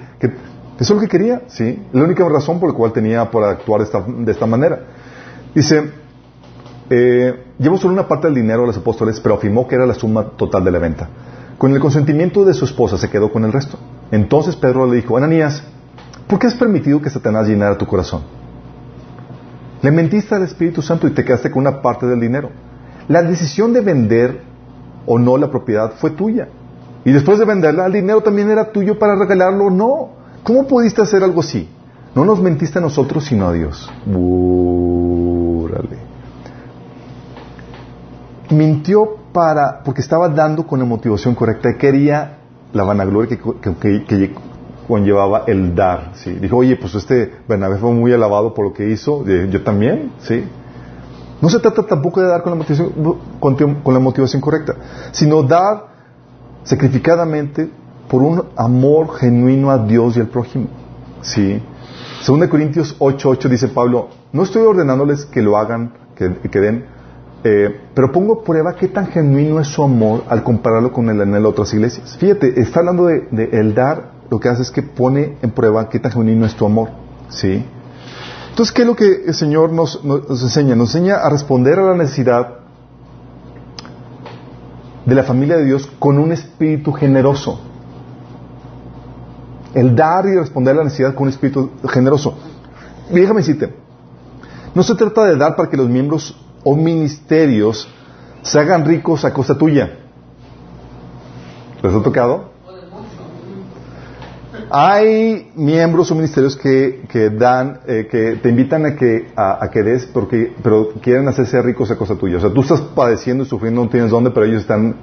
eso 0.79 0.93
es 0.93 0.95
lo 0.95 0.99
que 0.99 1.07
quería, 1.07 1.43
¿sí? 1.47 1.81
La 1.93 2.03
única 2.03 2.27
razón 2.27 2.59
por 2.59 2.69
la 2.69 2.75
cual 2.75 2.91
tenía 2.91 3.29
por 3.29 3.43
actuar 3.43 3.85
de 3.85 4.31
esta 4.31 4.45
manera. 4.45 4.79
Dice, 5.53 5.91
eh, 6.89 7.45
llevó 7.57 7.77
solo 7.77 7.93
una 7.93 8.07
parte 8.07 8.27
del 8.27 8.35
dinero 8.35 8.63
a 8.63 8.67
los 8.67 8.77
apóstoles, 8.77 9.19
pero 9.19 9.35
afirmó 9.35 9.67
que 9.67 9.75
era 9.75 9.85
la 9.85 9.93
suma 9.93 10.31
total 10.31 10.63
de 10.63 10.71
la 10.71 10.79
venta. 10.79 11.07
Con 11.57 11.73
el 11.73 11.79
consentimiento 11.79 12.43
de 12.43 12.53
su 12.53 12.65
esposa 12.65 12.97
se 12.97 13.09
quedó 13.09 13.31
con 13.31 13.45
el 13.45 13.53
resto. 13.53 13.77
Entonces 14.11 14.55
Pedro 14.55 14.87
le 14.87 14.97
dijo, 14.97 15.15
Ananías, 15.15 15.63
¿por 16.27 16.39
qué 16.39 16.47
has 16.47 16.55
permitido 16.55 17.01
que 17.01 17.09
Satanás 17.09 17.47
llenara 17.47 17.77
tu 17.77 17.85
corazón? 17.85 18.23
Le 19.81 19.91
mentiste 19.91 20.35
al 20.35 20.43
Espíritu 20.43 20.81
Santo 20.81 21.07
y 21.07 21.11
te 21.11 21.23
quedaste 21.23 21.49
con 21.49 21.61
una 21.61 21.81
parte 21.81 22.05
del 22.07 22.19
dinero. 22.19 22.49
La 23.07 23.23
decisión 23.23 23.73
de 23.73 23.81
vender 23.81 24.41
o 25.05 25.17
no 25.17 25.37
la 25.37 25.49
propiedad 25.49 25.93
fue 25.97 26.11
tuya. 26.11 26.49
Y 27.05 27.11
después 27.11 27.39
de 27.39 27.45
venderla, 27.45 27.85
el 27.85 27.93
dinero 27.93 28.21
también 28.21 28.49
era 28.49 28.71
tuyo 28.71 28.99
para 28.99 29.15
regalarlo 29.15 29.65
o 29.65 29.69
no. 29.69 30.09
¿Cómo 30.43 30.67
pudiste 30.67 31.01
hacer 31.01 31.23
algo 31.23 31.41
así? 31.41 31.69
No 32.15 32.25
nos 32.25 32.41
mentiste 32.41 32.79
a 32.79 32.81
nosotros, 32.81 33.25
sino 33.25 33.47
a 33.47 33.53
Dios. 33.53 33.89
Búrale. 34.05 35.97
Mintió 38.49 39.17
para, 39.31 39.81
porque 39.83 40.01
estaba 40.01 40.27
dando 40.29 40.67
con 40.67 40.79
la 40.79 40.85
motivación 40.85 41.35
correcta. 41.35 41.69
Quería 41.77 42.39
la 42.73 42.83
vanagloria 42.83 43.37
que, 43.37 44.33
conllevaba 44.87 45.43
el 45.47 45.73
dar. 45.73 46.11
¿sí? 46.15 46.33
Dijo, 46.33 46.57
oye, 46.57 46.75
pues 46.75 46.95
este 46.95 47.31
Bernabé 47.47 47.77
fue 47.77 47.91
muy 47.91 48.11
alabado 48.11 48.53
por 48.53 48.65
lo 48.65 48.73
que 48.73 48.89
hizo. 48.89 49.25
Yo 49.25 49.63
también, 49.63 50.11
¿sí? 50.19 50.43
No 51.39 51.49
se 51.49 51.59
trata 51.59 51.83
tampoco 51.83 52.21
de 52.21 52.27
dar 52.27 52.43
con 52.43 52.51
la 52.51 52.57
motivación, 52.57 52.91
con 53.39 53.93
la 53.93 53.99
motivación 53.99 54.41
correcta, 54.41 54.75
sino 55.11 55.43
dar 55.43 55.87
sacrificadamente 56.63 57.71
por 58.11 58.23
un 58.23 58.43
amor 58.57 59.15
genuino 59.15 59.71
a 59.71 59.77
Dios 59.77 60.17
y 60.17 60.19
al 60.19 60.27
prójimo. 60.27 60.67
¿Sí? 61.21 61.63
Según 62.21 62.45
Corintios 62.49 62.97
8:8 62.99 63.47
dice 63.47 63.69
Pablo, 63.69 64.09
no 64.33 64.43
estoy 64.43 64.63
ordenándoles 64.63 65.25
que 65.25 65.41
lo 65.41 65.57
hagan, 65.57 65.93
que, 66.15 66.59
den, 66.59 66.85
Eh, 67.43 67.79
pero 67.95 68.11
pongo 68.11 68.43
prueba 68.43 68.75
qué 68.75 68.87
tan 68.87 69.07
genuino 69.07 69.59
es 69.59 69.67
su 69.67 69.81
amor 69.81 70.25
al 70.29 70.43
compararlo 70.43 70.91
con 70.91 71.09
el 71.09 71.21
anhelo 71.21 71.47
de 71.47 71.53
otras 71.53 71.73
iglesias. 71.73 72.17
Fíjate, 72.17 72.59
está 72.59 72.81
hablando 72.81 73.05
de, 73.05 73.49
el 73.53 73.73
dar, 73.73 74.11
lo 74.29 74.39
que 74.39 74.49
hace 74.49 74.61
es 74.61 74.71
que 74.71 74.83
pone 74.83 75.37
en 75.41 75.49
prueba 75.51 75.89
qué 75.89 75.97
tan 75.99 76.11
genuino 76.11 76.45
es 76.45 76.55
tu 76.55 76.65
amor. 76.65 76.89
¿Sí? 77.29 77.65
Entonces, 78.49 78.73
¿qué 78.73 78.81
es 78.81 78.87
lo 78.89 78.95
que 78.95 79.23
el 79.25 79.33
Señor 79.33 79.71
nos, 79.71 80.03
nos, 80.03 80.43
enseña? 80.43 80.75
Nos 80.75 80.93
enseña 80.93 81.15
a 81.15 81.29
responder 81.29 81.79
a 81.79 81.83
la 81.83 81.95
necesidad 81.95 82.59
de 85.05 85.15
la 85.15 85.23
familia 85.23 85.55
de 85.55 85.65
Dios 85.65 85.89
con 85.97 86.19
un 86.19 86.33
espíritu 86.33 86.91
generoso. 86.91 87.70
El 89.73 89.95
dar 89.95 90.25
y 90.25 90.35
responder 90.35 90.73
a 90.73 90.77
la 90.79 90.83
necesidad 90.85 91.13
con 91.13 91.23
un 91.23 91.29
espíritu 91.29 91.71
generoso. 91.87 92.37
déjame 93.09 93.39
decirte, 93.39 93.73
no 94.73 94.83
se 94.83 94.95
trata 94.95 95.25
de 95.25 95.35
dar 95.35 95.55
para 95.55 95.69
que 95.69 95.77
los 95.77 95.89
miembros 95.89 96.37
o 96.63 96.75
ministerios 96.75 97.87
se 98.41 98.59
hagan 98.59 98.85
ricos 98.85 99.25
a 99.25 99.33
costa 99.33 99.57
tuya. 99.57 99.97
¿Les 101.81 101.93
ha 101.93 102.03
tocado? 102.03 102.51
Hay 104.73 105.51
miembros 105.55 106.11
o 106.11 106.15
ministerios 106.15 106.55
que, 106.55 107.03
que 107.09 107.29
dan, 107.29 107.81
eh, 107.87 108.07
que 108.09 108.37
te 108.37 108.49
invitan 108.49 108.85
a 108.85 108.95
que, 108.95 109.31
a, 109.35 109.69
que 109.69 109.83
des, 109.83 110.05
porque, 110.05 110.53
pero 110.63 110.93
quieren 111.01 111.27
hacerse 111.27 111.61
ricos 111.61 111.91
a 111.91 111.97
costa 111.97 112.15
tuya. 112.15 112.37
O 112.37 112.39
sea, 112.39 112.53
tú 112.53 112.61
estás 112.61 112.79
padeciendo 112.79 113.43
y 113.43 113.47
sufriendo, 113.47 113.83
no 113.83 113.89
tienes 113.89 114.11
dónde, 114.11 114.31
pero 114.31 114.45
ellos 114.45 114.61
están 114.61 114.95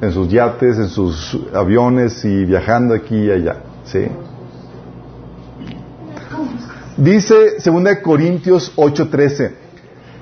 en 0.00 0.10
sus 0.10 0.28
yates, 0.28 0.78
en 0.78 0.88
sus 0.88 1.38
aviones 1.54 2.24
y 2.24 2.44
viajando 2.44 2.94
aquí 2.94 3.16
y 3.16 3.30
allá. 3.30 3.58
¿Sí? 3.84 4.06
Dice 6.96 7.56
2 7.64 7.98
Corintios 8.02 8.72
8:13. 8.76 9.52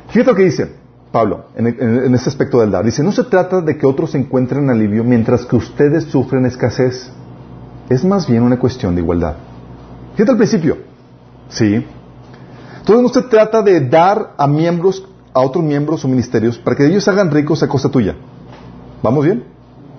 Fíjate 0.08 0.30
lo 0.30 0.36
que 0.36 0.44
dice 0.44 0.72
Pablo 1.10 1.46
en, 1.54 1.66
en, 1.66 2.14
este 2.14 2.30
aspecto 2.30 2.60
del 2.60 2.70
dar. 2.70 2.84
Dice, 2.84 3.02
no 3.02 3.12
se 3.12 3.24
trata 3.24 3.60
de 3.60 3.76
que 3.76 3.86
otros 3.86 4.14
encuentren 4.14 4.70
alivio 4.70 5.04
mientras 5.04 5.44
que 5.44 5.56
ustedes 5.56 6.04
sufren 6.04 6.46
escasez. 6.46 7.10
Es 7.88 8.04
más 8.04 8.26
bien 8.26 8.42
una 8.42 8.58
cuestión 8.58 8.94
de 8.94 9.02
igualdad. 9.02 9.34
Fíjate 10.14 10.32
al 10.32 10.36
principio. 10.38 10.78
Sí. 11.50 11.86
Entonces 12.78 13.02
no 13.02 13.08
se 13.08 13.28
trata 13.28 13.62
de 13.62 13.80
dar 13.80 14.34
a 14.38 14.46
miembros, 14.46 15.06
a 15.34 15.40
otros 15.40 15.62
miembros 15.62 16.04
o 16.04 16.08
ministerios 16.08 16.58
para 16.58 16.76
que 16.76 16.86
ellos 16.86 17.06
hagan 17.06 17.30
ricos 17.30 17.62
a 17.62 17.68
costa 17.68 17.90
tuya. 17.90 18.16
¿Vamos 19.02 19.24
bien? 19.24 19.44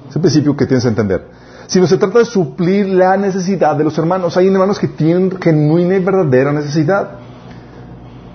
Es 0.10 0.16
el 0.16 0.22
principio 0.22 0.58
que 0.58 0.66
tienes 0.66 0.84
que 0.84 0.90
entender 0.90 1.43
sino 1.68 1.88
se 1.88 1.98
trata 1.98 2.20
de 2.20 2.26
suplir 2.26 2.88
la 2.88 3.18
necesidad 3.18 3.76
de 3.76 3.84
los 3.84 3.98
hermanos. 3.98 4.38
Hay 4.38 4.48
hermanos 4.48 4.80
que 4.80 4.88
tienen 4.88 5.40
genuina 5.40 5.96
y 5.96 6.00
verdadera 6.00 6.52
necesidad. 6.52 7.12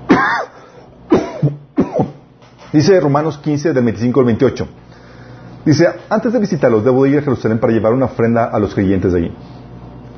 Dice 2.72 3.00
Romanos 3.00 3.38
15, 3.38 3.72
del 3.72 3.84
25 3.84 4.20
al 4.20 4.26
28. 4.26 4.68
Dice, 5.64 5.88
antes 6.08 6.32
de 6.32 6.38
visitarlos, 6.38 6.84
debo 6.84 7.04
ir 7.06 7.18
a 7.18 7.22
Jerusalén 7.22 7.58
para 7.58 7.72
llevar 7.72 7.92
una 7.92 8.06
ofrenda 8.06 8.44
a 8.44 8.58
los 8.58 8.74
creyentes 8.74 9.12
de 9.12 9.18
allí. 9.18 9.32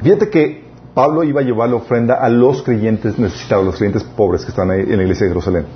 Fíjate 0.02 0.30
que 0.30 0.70
Pablo 0.94 1.24
iba 1.24 1.40
a 1.40 1.44
llevar 1.44 1.70
la 1.70 1.76
ofrenda 1.76 2.14
a 2.14 2.28
los 2.28 2.62
creyentes 2.62 3.18
necesitados, 3.18 3.64
los 3.64 3.76
creyentes 3.76 4.04
pobres 4.04 4.44
que 4.44 4.50
están 4.50 4.70
ahí 4.70 4.80
en 4.80 4.96
la 4.96 5.02
iglesia 5.02 5.24
de 5.24 5.30
Jerusalén. 5.30 5.66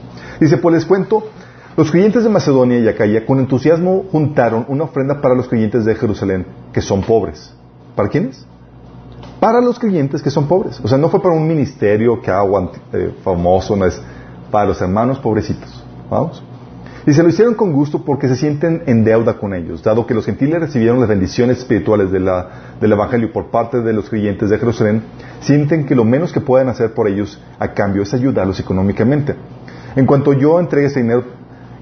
Dice, 0.40 0.59
pues 0.59 0.75
les 0.75 0.85
cuento 0.85 1.29
los 1.76 1.90
creyentes 1.90 2.22
de 2.22 2.28
Macedonia 2.30 2.78
y 2.78 2.88
Acaya 2.88 3.26
con 3.26 3.40
entusiasmo 3.40 4.04
juntaron 4.12 4.64
una 4.68 4.84
ofrenda 4.84 5.20
para 5.20 5.34
los 5.34 5.48
creyentes 5.48 5.84
de 5.84 5.94
Jerusalén 5.96 6.46
que 6.72 6.80
son 6.80 7.02
pobres. 7.02 7.52
¿Para 7.96 8.08
quiénes? 8.08 8.46
Para 9.40 9.60
los 9.60 9.78
creyentes 9.78 10.22
que 10.22 10.30
son 10.30 10.46
pobres. 10.46 10.80
O 10.82 10.88
sea, 10.88 10.98
no 10.98 11.08
fue 11.08 11.20
para 11.20 11.34
un 11.34 11.46
ministerio 11.46 12.20
que 12.20 12.30
hago 12.30 12.72
eh, 12.92 13.12
famoso, 13.24 13.76
no 13.76 13.87
es 13.87 14.00
para 14.50 14.66
los 14.66 14.80
hermanos 14.80 15.18
pobrecitos. 15.18 15.84
Vamos. 16.08 16.42
Y 17.06 17.12
se 17.12 17.22
lo 17.22 17.28
hicieron 17.28 17.54
con 17.54 17.72
gusto 17.72 18.02
porque 18.02 18.28
se 18.28 18.37
sienten 18.37 18.84
en 18.87 19.04
deuda 19.04 19.37
con 19.37 19.52
ellos, 19.52 19.82
dado 19.82 20.06
que 20.06 20.14
los 20.14 20.24
gentiles 20.24 20.60
recibieron 20.60 21.00
las 21.00 21.08
bendiciones 21.08 21.58
espirituales 21.58 22.10
de 22.10 22.20
la, 22.20 22.48
del 22.80 22.92
Evangelio 22.92 23.30
por 23.30 23.50
parte 23.50 23.82
de 23.82 23.92
los 23.92 24.08
creyentes 24.08 24.48
de 24.48 24.58
Jerusalén, 24.58 25.02
sienten 25.40 25.84
que 25.84 25.94
lo 25.94 26.04
menos 26.04 26.32
que 26.32 26.40
pueden 26.40 26.68
hacer 26.68 26.94
por 26.94 27.06
ellos 27.08 27.42
a 27.58 27.74
cambio 27.74 28.02
es 28.04 28.14
ayudarlos 28.14 28.58
económicamente. 28.58 29.34
En 29.96 30.06
cuanto 30.06 30.32
yo 30.32 30.58
entregue 30.58 30.87
ese 30.87 31.02
dinero 31.02 31.24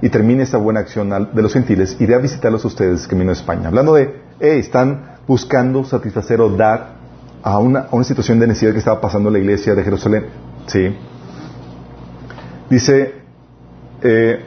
y 0.03 0.11
termine 0.11 0.43
esta 0.43 0.59
buena 0.59 0.81
acción 0.81 1.09
de 1.33 1.43
los 1.43 1.53
gentiles, 1.53 1.97
iré 2.01 2.17
a 2.17 2.19
visitarlos 2.19 2.65
a 2.65 2.69
ustedes 2.69 3.07
camino 3.07 3.31
a 3.31 3.35
España. 3.35 3.69
Hablando 3.69 3.95
de, 3.95 4.21
hey, 4.41 4.59
están 4.59 5.13
buscando 5.29 5.85
satisfacer 5.85 6.41
o 6.41 6.51
dar 6.51 6.97
a 7.41 7.59
una, 7.59 7.87
situación 8.03 8.41
de 8.41 8.49
necesidad 8.49 8.73
que 8.73 8.79
estaba 8.79 9.01
pasando 9.01 9.29
en 9.29 9.35
la 9.35 9.39
iglesia 9.39 9.77
de 9.77 9.85
Jerusalén. 9.85 10.27
¿Sí? 10.67 10.97
Dice, 12.69 13.15
eh, 14.03 14.41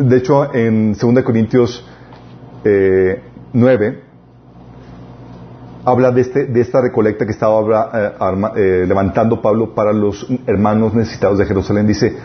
de 0.00 0.16
hecho, 0.16 0.52
en 0.52 0.94
2 0.94 1.22
Corintios 1.22 1.86
9, 2.64 3.86
eh, 3.86 4.02
habla 5.84 6.10
de, 6.10 6.20
este, 6.22 6.46
de 6.46 6.60
esta 6.60 6.80
recolecta 6.80 7.24
que 7.24 7.30
estaba 7.30 7.60
eh, 8.56 8.84
levantando 8.88 9.40
Pablo 9.40 9.76
para 9.76 9.92
los 9.92 10.26
hermanos 10.44 10.92
necesitados 10.92 11.38
de 11.38 11.46
Jerusalén. 11.46 11.86
Dice, 11.86 12.16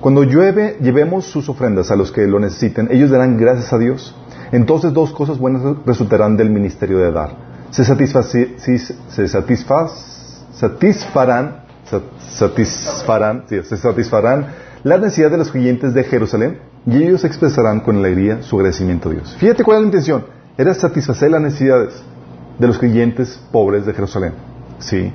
cuando 0.00 0.24
llueve, 0.24 0.78
llevemos 0.80 1.26
sus 1.26 1.48
ofrendas 1.48 1.90
a 1.90 1.96
los 1.96 2.10
que 2.10 2.26
lo 2.26 2.40
necesiten. 2.40 2.88
Ellos 2.90 3.10
darán 3.10 3.36
gracias 3.36 3.72
a 3.72 3.78
Dios. 3.78 4.14
Entonces 4.50 4.92
dos 4.92 5.12
cosas 5.12 5.38
buenas 5.38 5.62
resultarán 5.84 6.36
del 6.36 6.50
ministerio 6.50 6.98
de 6.98 7.12
dar. 7.12 7.50
Se, 7.70 7.84
se 7.84 9.28
satisfarán, 9.28 9.90
satisfarán, 10.52 11.64
se 13.46 13.76
satisfarán 13.76 14.46
la 14.82 14.96
necesidad 14.96 15.30
de 15.30 15.36
los 15.36 15.50
creyentes 15.50 15.92
de 15.92 16.04
Jerusalén 16.04 16.58
y 16.86 17.02
ellos 17.02 17.24
expresarán 17.24 17.80
con 17.80 17.98
alegría 17.98 18.42
su 18.42 18.56
agradecimiento 18.56 19.10
a 19.10 19.12
Dios. 19.12 19.36
Fíjate 19.38 19.62
cuál 19.62 19.76
es 19.76 19.80
la 19.82 19.86
intención. 19.86 20.24
Era 20.56 20.74
satisfacer 20.74 21.30
las 21.30 21.42
necesidades 21.42 22.02
de 22.58 22.66
los 22.66 22.78
creyentes 22.78 23.40
pobres 23.52 23.86
de 23.86 23.92
Jerusalén. 23.92 24.32
¿Sí? 24.78 25.12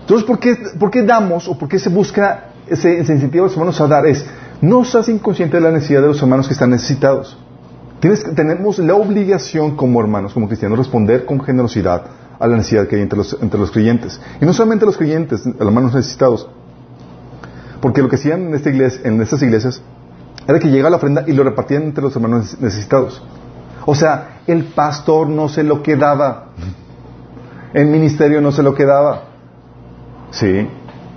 Entonces, 0.00 0.26
¿por 0.26 0.38
qué, 0.38 0.56
¿por 0.78 0.90
qué 0.90 1.02
damos 1.02 1.48
o 1.48 1.58
por 1.58 1.68
qué 1.68 1.78
se 1.78 1.90
busca 1.90 2.47
ese, 2.70 2.98
incentivo 2.98 3.44
a 3.44 3.46
los 3.48 3.54
hermanos 3.54 3.80
a 3.80 3.86
dar 3.86 4.06
es, 4.06 4.24
no 4.60 4.84
seas 4.84 5.08
inconsciente 5.08 5.56
de 5.56 5.62
la 5.62 5.70
necesidad 5.70 6.02
de 6.02 6.08
los 6.08 6.20
hermanos 6.20 6.46
que 6.46 6.54
están 6.54 6.70
necesitados. 6.70 7.38
Tienes, 8.00 8.22
tenemos 8.34 8.78
la 8.78 8.94
obligación 8.94 9.76
como 9.76 10.00
hermanos, 10.00 10.32
como 10.32 10.46
cristianos, 10.46 10.78
responder 10.78 11.24
con 11.24 11.40
generosidad 11.40 12.02
a 12.38 12.46
la 12.46 12.56
necesidad 12.56 12.86
que 12.86 12.96
hay 12.96 13.02
entre 13.02 13.18
los, 13.18 13.36
entre 13.40 13.58
los 13.58 13.70
creyentes. 13.70 14.20
Y 14.40 14.44
no 14.44 14.52
solamente 14.52 14.86
los 14.86 14.96
creyentes, 14.96 15.44
los 15.44 15.60
hermanos 15.60 15.94
necesitados. 15.94 16.48
Porque 17.80 18.02
lo 18.02 18.08
que 18.08 18.16
hacían 18.16 18.46
en, 18.48 18.54
esta 18.54 18.70
iglesia, 18.70 19.00
en 19.04 19.20
estas 19.20 19.42
iglesias 19.42 19.82
era 20.46 20.58
que 20.58 20.68
llegaba 20.68 20.90
la 20.90 20.96
ofrenda 20.96 21.24
y 21.26 21.32
lo 21.32 21.44
repartían 21.44 21.82
entre 21.82 22.02
los 22.02 22.14
hermanos 22.14 22.56
necesitados. 22.60 23.22
O 23.84 23.94
sea, 23.94 24.40
el 24.46 24.64
pastor 24.64 25.28
no 25.28 25.48
se 25.48 25.62
lo 25.62 25.82
quedaba. 25.82 26.48
El 27.72 27.86
ministerio 27.86 28.40
no 28.40 28.52
se 28.52 28.62
lo 28.62 28.74
quedaba. 28.74 29.24
Sí. 30.30 30.68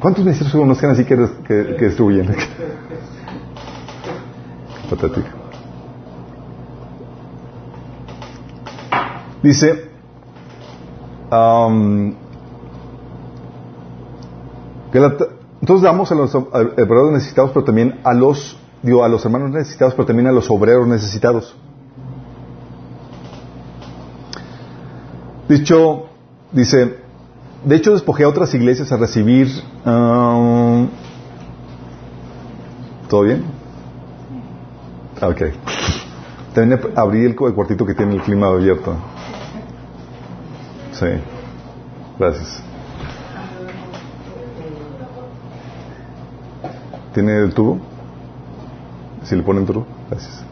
¿Cuántos 0.01 0.25
ministerios 0.25 0.55
conozcan 0.55 0.89
así 0.89 1.05
que, 1.05 1.15
que, 1.47 1.75
que 1.77 1.85
distribuyen? 1.85 2.27
Patético. 4.89 5.27
Dice, 9.43 9.89
um, 11.31 12.15
entonces 14.91 15.83
damos 15.83 16.11
a 16.11 16.15
los 16.15 16.33
obreros 16.33 17.11
necesitados, 17.11 17.51
pero 17.51 17.63
también 17.63 17.99
a 18.03 18.13
los, 18.13 18.57
digo, 18.81 19.03
a 19.03 19.07
los 19.07 19.23
hermanos 19.23 19.51
necesitados, 19.51 19.93
pero 19.93 20.07
también 20.07 20.27
a 20.27 20.31
los 20.31 20.49
obreros 20.49 20.87
necesitados. 20.87 21.55
Dicho, 25.47 26.07
dice, 26.51 27.01
de 27.63 27.75
hecho, 27.75 27.91
despojé 27.91 28.23
a 28.23 28.29
otras 28.29 28.53
iglesias 28.53 28.91
a 28.91 28.97
recibir... 28.97 29.47
Um, 29.85 30.89
¿Todo 33.07 33.23
bien? 33.23 33.43
Ok. 35.21 35.41
También 36.53 36.79
abrí 36.95 37.25
el 37.25 37.35
cuartito 37.35 37.85
que 37.85 37.93
tiene 37.93 38.15
el 38.15 38.21
clima 38.21 38.47
abierto. 38.47 38.95
Sí. 40.93 41.07
Gracias. 42.17 42.63
¿Tiene 47.13 47.37
el 47.43 47.53
tubo? 47.53 47.79
Si 49.23 49.35
le 49.35 49.43
ponen 49.43 49.65
tubo, 49.65 49.85
gracias. 50.09 50.43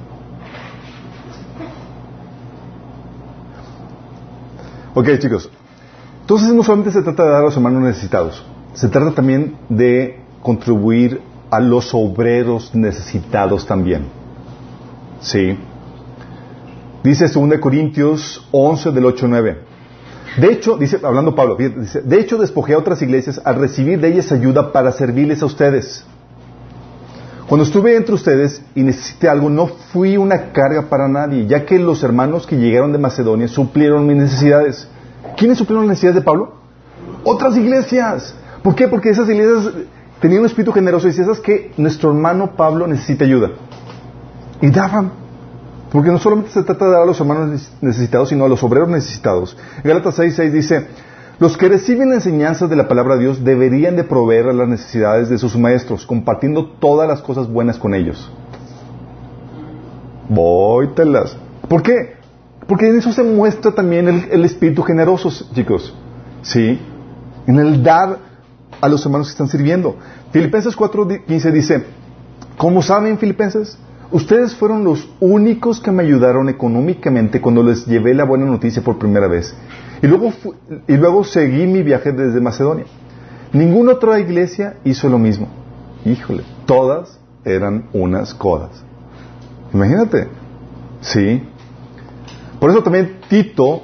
Ok, 4.94 5.08
chicos. 5.20 5.50
Entonces 6.30 6.54
no 6.54 6.62
solamente 6.62 6.92
se 6.92 7.02
trata 7.02 7.24
de 7.24 7.32
dar 7.32 7.42
a 7.42 7.46
los 7.46 7.56
hermanos 7.56 7.82
necesitados, 7.82 8.46
se 8.76 8.88
trata 8.88 9.16
también 9.16 9.56
de 9.68 10.20
contribuir 10.44 11.22
a 11.50 11.60
los 11.60 11.92
obreros 11.96 12.76
necesitados 12.76 13.66
también. 13.66 14.06
¿Sí? 15.22 15.58
Dice 17.04 17.28
2 17.28 17.58
Corintios 17.60 18.48
11 18.52 18.92
del 18.92 19.06
8 19.06 19.28
9. 19.28 19.58
De 20.38 20.52
hecho, 20.52 20.78
dice, 20.78 21.00
hablando 21.02 21.34
Pablo, 21.34 21.56
dice, 21.56 22.04
de 22.04 22.20
hecho 22.20 22.38
despojé 22.38 22.76
a 22.76 22.78
otras 22.78 23.02
iglesias 23.02 23.42
al 23.44 23.56
recibir 23.56 24.00
de 24.00 24.10
ellas 24.10 24.32
ayuda 24.32 24.72
para 24.72 24.92
servirles 24.92 25.42
a 25.42 25.48
ustedes. 25.48 26.06
Cuando 27.48 27.66
estuve 27.66 27.96
entre 27.96 28.14
ustedes 28.14 28.62
y 28.76 28.84
necesité 28.84 29.30
algo, 29.30 29.50
no 29.50 29.66
fui 29.66 30.16
una 30.16 30.52
carga 30.52 30.90
para 30.90 31.08
nadie, 31.08 31.48
ya 31.48 31.66
que 31.66 31.80
los 31.80 32.04
hermanos 32.04 32.46
que 32.46 32.56
llegaron 32.56 32.92
de 32.92 33.00
Macedonia 33.00 33.48
suplieron 33.48 34.06
mis 34.06 34.18
necesidades. 34.18 34.88
¿Quiénes 35.38 35.58
suplieron 35.58 35.86
las 35.86 35.92
necesidades 35.92 36.16
de 36.16 36.22
Pablo? 36.22 36.54
Otras 37.24 37.56
iglesias. 37.58 38.36
¿Por 38.64 38.76
qué? 38.76 38.88
Porque 38.88 39.10
esas 39.10 39.28
iglesias 39.30 39.74
tenían 40.20 40.42
un 40.42 40.46
espíritu 40.46 40.72
generoso 40.72 41.08
y 41.08 41.12
decían, 41.12 41.28
¿sabes 41.28 41.42
que 41.42 41.72
Nuestro 41.78 42.10
hermano 42.10 42.56
Pablo 42.56 42.88
necesita 42.88 43.26
ayuda. 43.26 43.52
Y 44.62 44.70
daban. 44.70 45.12
Porque 45.92 46.12
no 46.12 46.20
solamente 46.20 46.52
se 46.52 46.64
trata 46.64 46.86
de 46.86 46.92
dar 46.92 47.02
a 47.02 47.06
los 47.06 47.20
hermanos 47.20 47.72
necesitados, 47.82 48.30
sino 48.30 48.46
a 48.46 48.50
los 48.50 48.64
obreros 48.64 48.90
necesitados. 48.90 49.58
Gálatas 49.84 50.20
6.6 50.20 50.52
dice, 50.52 50.88
los 51.40 51.58
que 51.58 51.70
reciben 51.70 52.12
enseñanzas 52.12 52.70
de 52.70 52.76
la 52.76 52.88
palabra 52.88 53.16
de 53.16 53.22
Dios 53.22 53.44
deberían 53.44 53.96
de 53.96 54.04
proveer 54.04 54.50
a 54.50 54.54
las 54.54 54.68
necesidades 54.68 55.30
de 55.30 55.38
sus 55.38 55.58
maestros, 55.58 56.06
compartiendo 56.06 56.68
todas 56.80 57.08
las 57.08 57.22
cosas 57.22 57.48
buenas 57.48 57.80
con 57.80 57.96
ellos. 57.96 58.32
Vóytelas. 60.28 61.38
¿Por 61.68 61.82
qué? 61.82 62.19
Porque 62.70 62.88
en 62.88 63.00
eso 63.00 63.12
se 63.12 63.24
muestra 63.24 63.72
también 63.72 64.08
el, 64.08 64.46
espíritu 64.46 64.84
generoso, 64.84 65.32
chicos. 65.56 65.92
¿Sí? 66.44 66.80
En 67.48 67.58
el 67.58 67.82
dar 67.82 68.20
a 68.80 68.88
los 68.88 69.04
hermanos 69.04 69.28
que 69.28 69.32
están 69.32 69.48
sirviendo. 69.48 69.98
Filipenses 70.32 70.78
4.15 70.78 71.52
dice, 71.52 71.84
¿cómo 72.58 72.84
saben 72.84 73.18
Filipenses? 73.18 73.76
Ustedes 74.12 74.54
fueron 74.56 74.84
los 74.84 75.10
únicos 75.20 75.80
que 75.80 75.92
me 75.92 76.04
ayudaron 76.04 76.48
económicamente 76.48 77.42
cuando 77.42 77.64
les 77.64 77.88
llevé 77.88 78.14
la 78.14 78.24
buena 78.24 78.46
noticia 78.46 78.84
por 78.84 79.00
primera 79.00 79.28
vez. 79.28 79.56
Y 80.04 80.08
luego, 80.08 80.32
y 80.88 80.96
luego 80.96 81.24
seguí 81.24 81.66
mi 81.66 81.82
viaje 81.82 82.12
desde 82.12 82.40
Macedonia. 82.40 82.86
Ninguna 83.52 83.94
otra 83.94 84.20
iglesia 84.20 84.76
hizo 84.84 85.10
lo 85.10 85.18
mismo. 85.18 85.48
Híjole, 86.06 86.44
todas 86.68 87.20
eran 87.44 87.86
unas 87.94 88.36
codas. 88.36 88.84
Imagínate. 89.74 90.28
Sí. 91.02 91.42
Por 92.60 92.70
eso 92.70 92.84
también 92.84 93.20
Tito 93.30 93.84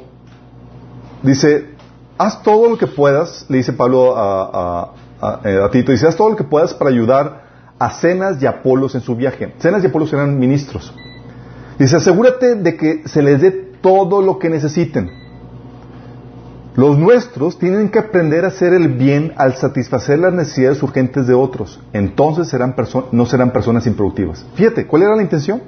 dice, 1.24 1.70
haz 2.18 2.44
todo 2.44 2.70
lo 2.70 2.78
que 2.78 2.88
puedas, 2.88 3.46
le 3.50 3.58
dice 3.58 3.74
Pablo 3.74 4.16
a, 4.18 4.92
a, 5.22 5.70
Tito, 5.72 5.92
dice, 5.92 6.08
haz 6.08 6.16
todo 6.16 6.30
lo 6.30 6.36
que 6.36 6.44
puedas 6.44 6.74
para 6.74 6.90
ayudar 6.90 7.46
a 7.80 7.90
Cenas 7.92 8.42
y 8.42 8.46
Apolos 8.46 8.96
en 8.96 9.02
su 9.02 9.16
viaje. 9.16 9.54
Cenas 9.60 9.84
y 9.84 9.88
Apolos 9.88 10.12
eran 10.14 10.38
ministros. 10.38 10.94
Dice, 11.80 11.96
asegúrate 11.96 12.56
de 12.56 12.78
que 12.78 13.08
se 13.08 13.22
les 13.22 13.42
dé 13.42 13.52
todo 13.82 14.22
lo 14.22 14.40
que 14.40 14.50
necesiten 14.50 15.26
los 16.76 16.98
nuestros 16.98 17.58
tienen 17.58 17.90
que 17.90 18.00
aprender 18.00 18.44
a 18.44 18.50
hacer 18.50 18.74
el 18.74 18.90
bien 18.90 19.34
al 19.38 19.56
satisfacer 19.56 20.20
las 20.20 20.34
necesidades 20.34 20.84
urgentes 20.84 21.26
de 21.26 21.34
otros. 21.34 21.80
Entonces 21.94 22.50
serán 22.50 22.76
no 23.12 23.26
serán 23.26 23.52
personas 23.52 23.88
improductivas. 23.88 24.46
Fíjate, 24.56 24.86
¿cuál 24.86 25.04
era 25.04 25.16
la 25.16 25.22
intención? 25.22 25.62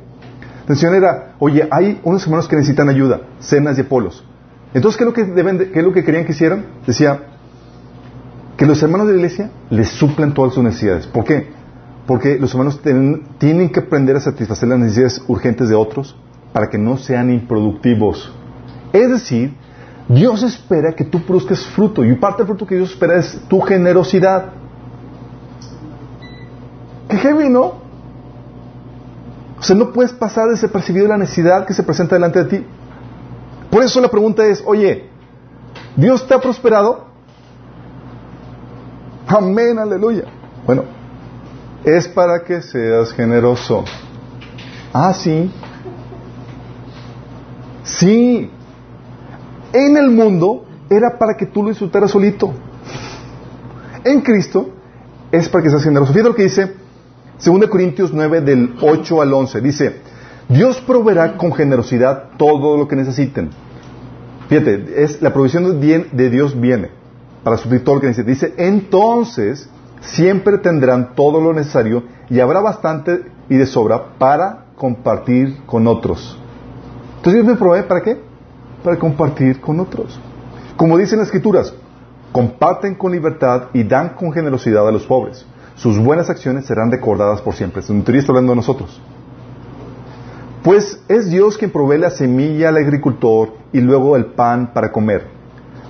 Intención 0.67 0.95
era, 0.95 1.35
oye, 1.39 1.65
hay 1.71 2.01
unos 2.03 2.23
hermanos 2.23 2.45
que 2.49 2.57
necesitan 2.57 2.89
ayuda, 2.89 3.21
cenas 3.39 3.79
y 3.79 3.83
polos. 3.83 4.25
Entonces, 4.73 4.97
¿qué 4.97 5.05
es 5.05 5.07
lo 5.07 5.13
que, 5.13 5.23
deben 5.23 5.57
qué 5.71 5.79
es 5.79 5.85
lo 5.85 5.93
que 5.93 6.03
querían 6.03 6.25
que 6.25 6.33
hicieran? 6.33 6.65
Decía, 6.85 7.21
que 8.57 8.65
los 8.65 8.83
hermanos 8.83 9.07
de 9.07 9.13
la 9.13 9.19
iglesia 9.19 9.51
les 9.69 9.87
suplan 9.87 10.33
todas 10.33 10.53
sus 10.53 10.63
necesidades. 10.63 11.07
¿Por 11.07 11.23
qué? 11.23 11.47
Porque 12.05 12.37
los 12.37 12.51
hermanos 12.51 12.81
tienen 12.81 13.69
que 13.69 13.79
aprender 13.79 14.17
a 14.17 14.19
satisfacer 14.19 14.67
las 14.67 14.79
necesidades 14.79 15.23
urgentes 15.27 15.69
de 15.69 15.75
otros 15.75 16.17
para 16.51 16.69
que 16.69 16.77
no 16.77 16.97
sean 16.97 17.31
improductivos. 17.31 18.33
Es 18.91 19.09
decir, 19.09 19.55
Dios 20.09 20.43
espera 20.43 20.93
que 20.93 21.05
tú 21.05 21.21
produzcas 21.21 21.65
fruto 21.67 22.03
y 22.03 22.13
parte 22.15 22.39
del 22.39 22.47
fruto 22.47 22.65
que 22.65 22.75
Dios 22.75 22.91
espera 22.91 23.17
es 23.19 23.39
tu 23.47 23.61
generosidad. 23.61 24.53
Qué 27.07 27.17
heavy, 27.17 27.49
¿no? 27.49 27.86
O 29.59 29.63
sea, 29.63 29.75
no 29.75 29.91
puedes 29.91 30.13
pasar 30.13 30.49
desapercibido 30.49 31.07
la 31.07 31.17
necesidad 31.17 31.65
que 31.65 31.73
se 31.73 31.83
presenta 31.83 32.15
delante 32.15 32.43
de 32.43 32.57
ti. 32.57 32.65
Por 33.71 33.83
eso 33.83 33.99
la 33.99 34.09
pregunta 34.09 34.45
es, 34.45 34.63
oye, 34.65 35.09
¿Dios 35.95 36.27
te 36.27 36.33
ha 36.35 36.39
prosperado? 36.39 37.07
Amén, 39.27 39.79
aleluya. 39.79 40.25
Bueno, 40.65 40.83
es 41.83 42.07
para 42.07 42.43
que 42.43 42.61
seas 42.61 43.11
generoso. 43.13 43.83
Ah, 44.93 45.11
sí. 45.13 45.51
Sí, 47.83 48.51
en 49.73 49.97
el 49.97 50.11
mundo 50.11 50.65
era 50.89 51.17
para 51.17 51.35
que 51.35 51.47
tú 51.47 51.63
lo 51.63 51.69
disfrutaras 51.69 52.11
solito. 52.11 52.53
En 54.03 54.21
Cristo 54.21 54.69
es 55.31 55.49
para 55.49 55.63
que 55.63 55.71
seas 55.71 55.83
generoso. 55.83 56.13
Fíjate 56.13 56.29
lo 56.29 56.35
que 56.35 56.43
dice 56.43 56.75
2 57.43 57.67
Corintios 57.67 58.13
9 58.13 58.41
del 58.41 58.75
8 58.81 59.21
al 59.21 59.33
11. 59.33 59.61
Dice, 59.61 60.01
Dios 60.49 60.81
proveerá 60.81 61.37
con 61.37 61.53
generosidad 61.53 62.29
todo 62.37 62.77
lo 62.77 62.87
que 62.87 62.95
necesiten. 62.95 63.49
Fíjate, 64.49 65.03
es, 65.03 65.21
la 65.21 65.33
provisión 65.33 65.79
de 65.79 66.29
Dios 66.29 66.59
viene 66.59 66.89
para 67.43 67.57
suplir 67.57 67.83
todo 67.83 67.95
lo 67.95 68.01
que 68.01 68.07
necesiten. 68.07 68.33
Dice, 68.33 68.53
entonces 68.57 69.69
siempre 70.01 70.57
tendrán 70.57 71.15
todo 71.15 71.41
lo 71.41 71.53
necesario 71.53 72.03
y 72.29 72.39
habrá 72.39 72.61
bastante 72.61 73.25
y 73.49 73.55
de 73.55 73.65
sobra 73.65 74.17
para 74.17 74.65
compartir 74.75 75.57
con 75.65 75.87
otros. 75.87 76.37
Entonces 77.17 77.43
Dios 77.43 77.45
me 77.45 77.55
provee 77.55 77.83
para 77.83 78.01
qué? 78.01 78.27
para 78.83 78.97
compartir 78.97 79.59
con 79.59 79.79
otros. 79.79 80.19
Como 80.75 80.97
dicen 80.97 81.19
las 81.19 81.27
escrituras, 81.27 81.73
comparten 82.31 82.95
con 82.95 83.11
libertad 83.11 83.63
y 83.73 83.83
dan 83.83 84.09
con 84.09 84.31
generosidad 84.31 84.87
a 84.87 84.91
los 84.91 85.05
pobres. 85.05 85.45
Sus 85.77 85.99
buenas 85.99 86.29
acciones 86.29 86.65
serán 86.65 86.91
recordadas 86.91 87.41
por 87.41 87.53
siempre. 87.53 87.81
Estoy 87.81 88.23
hablando 88.27 88.51
de 88.51 88.55
nosotros. 88.55 88.99
Pues 90.63 90.99
es 91.07 91.29
Dios 91.29 91.57
quien 91.57 91.71
provee 91.71 91.99
la 91.99 92.09
semilla 92.09 92.69
al 92.69 92.77
agricultor 92.77 93.53
y 93.71 93.79
luego 93.79 94.15
el 94.15 94.25
pan 94.25 94.73
para 94.73 94.91
comer. 94.91 95.27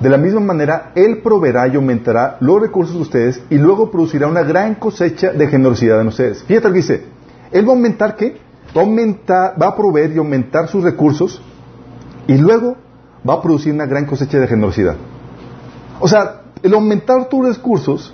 De 0.02 0.10
la 0.10 0.18
misma 0.18 0.42
manera, 0.42 0.92
Él 0.94 1.22
proveerá 1.24 1.68
y 1.68 1.76
aumentará 1.78 2.38
los 2.42 2.62
recursos 2.62 2.96
de 2.96 3.02
ustedes 3.02 3.42
y 3.50 3.58
luego 3.58 3.90
producirá 3.90 4.28
una 4.28 4.44
gran 4.44 4.76
cosecha 4.76 5.32
de 5.32 5.48
generosidad 5.48 6.02
en 6.02 6.08
ustedes. 6.08 6.44
Fíjate 6.44 6.68
lo 6.68 6.74
que 6.74 6.80
dice. 6.80 7.06
Él 7.52 7.66
va 7.66 7.72
a 7.72 7.76
aumentar 7.76 8.16
qué? 8.18 8.38
Va 8.76 8.82
a, 8.82 9.58
va 9.58 9.68
a 9.70 9.76
proveer 9.76 10.12
y 10.12 10.18
aumentar 10.18 10.68
sus 10.68 10.84
recursos 10.84 11.42
y 12.28 12.38
luego 12.38 12.76
va 13.28 13.36
a 13.36 13.42
producir 13.42 13.74
una 13.74 13.86
gran 13.86 14.06
cosecha 14.06 14.38
de 14.38 14.48
generosidad. 14.48 14.96
O 16.00 16.08
sea, 16.08 16.42
el 16.62 16.74
aumentar 16.74 17.30
tus 17.30 17.56
recursos 17.56 18.14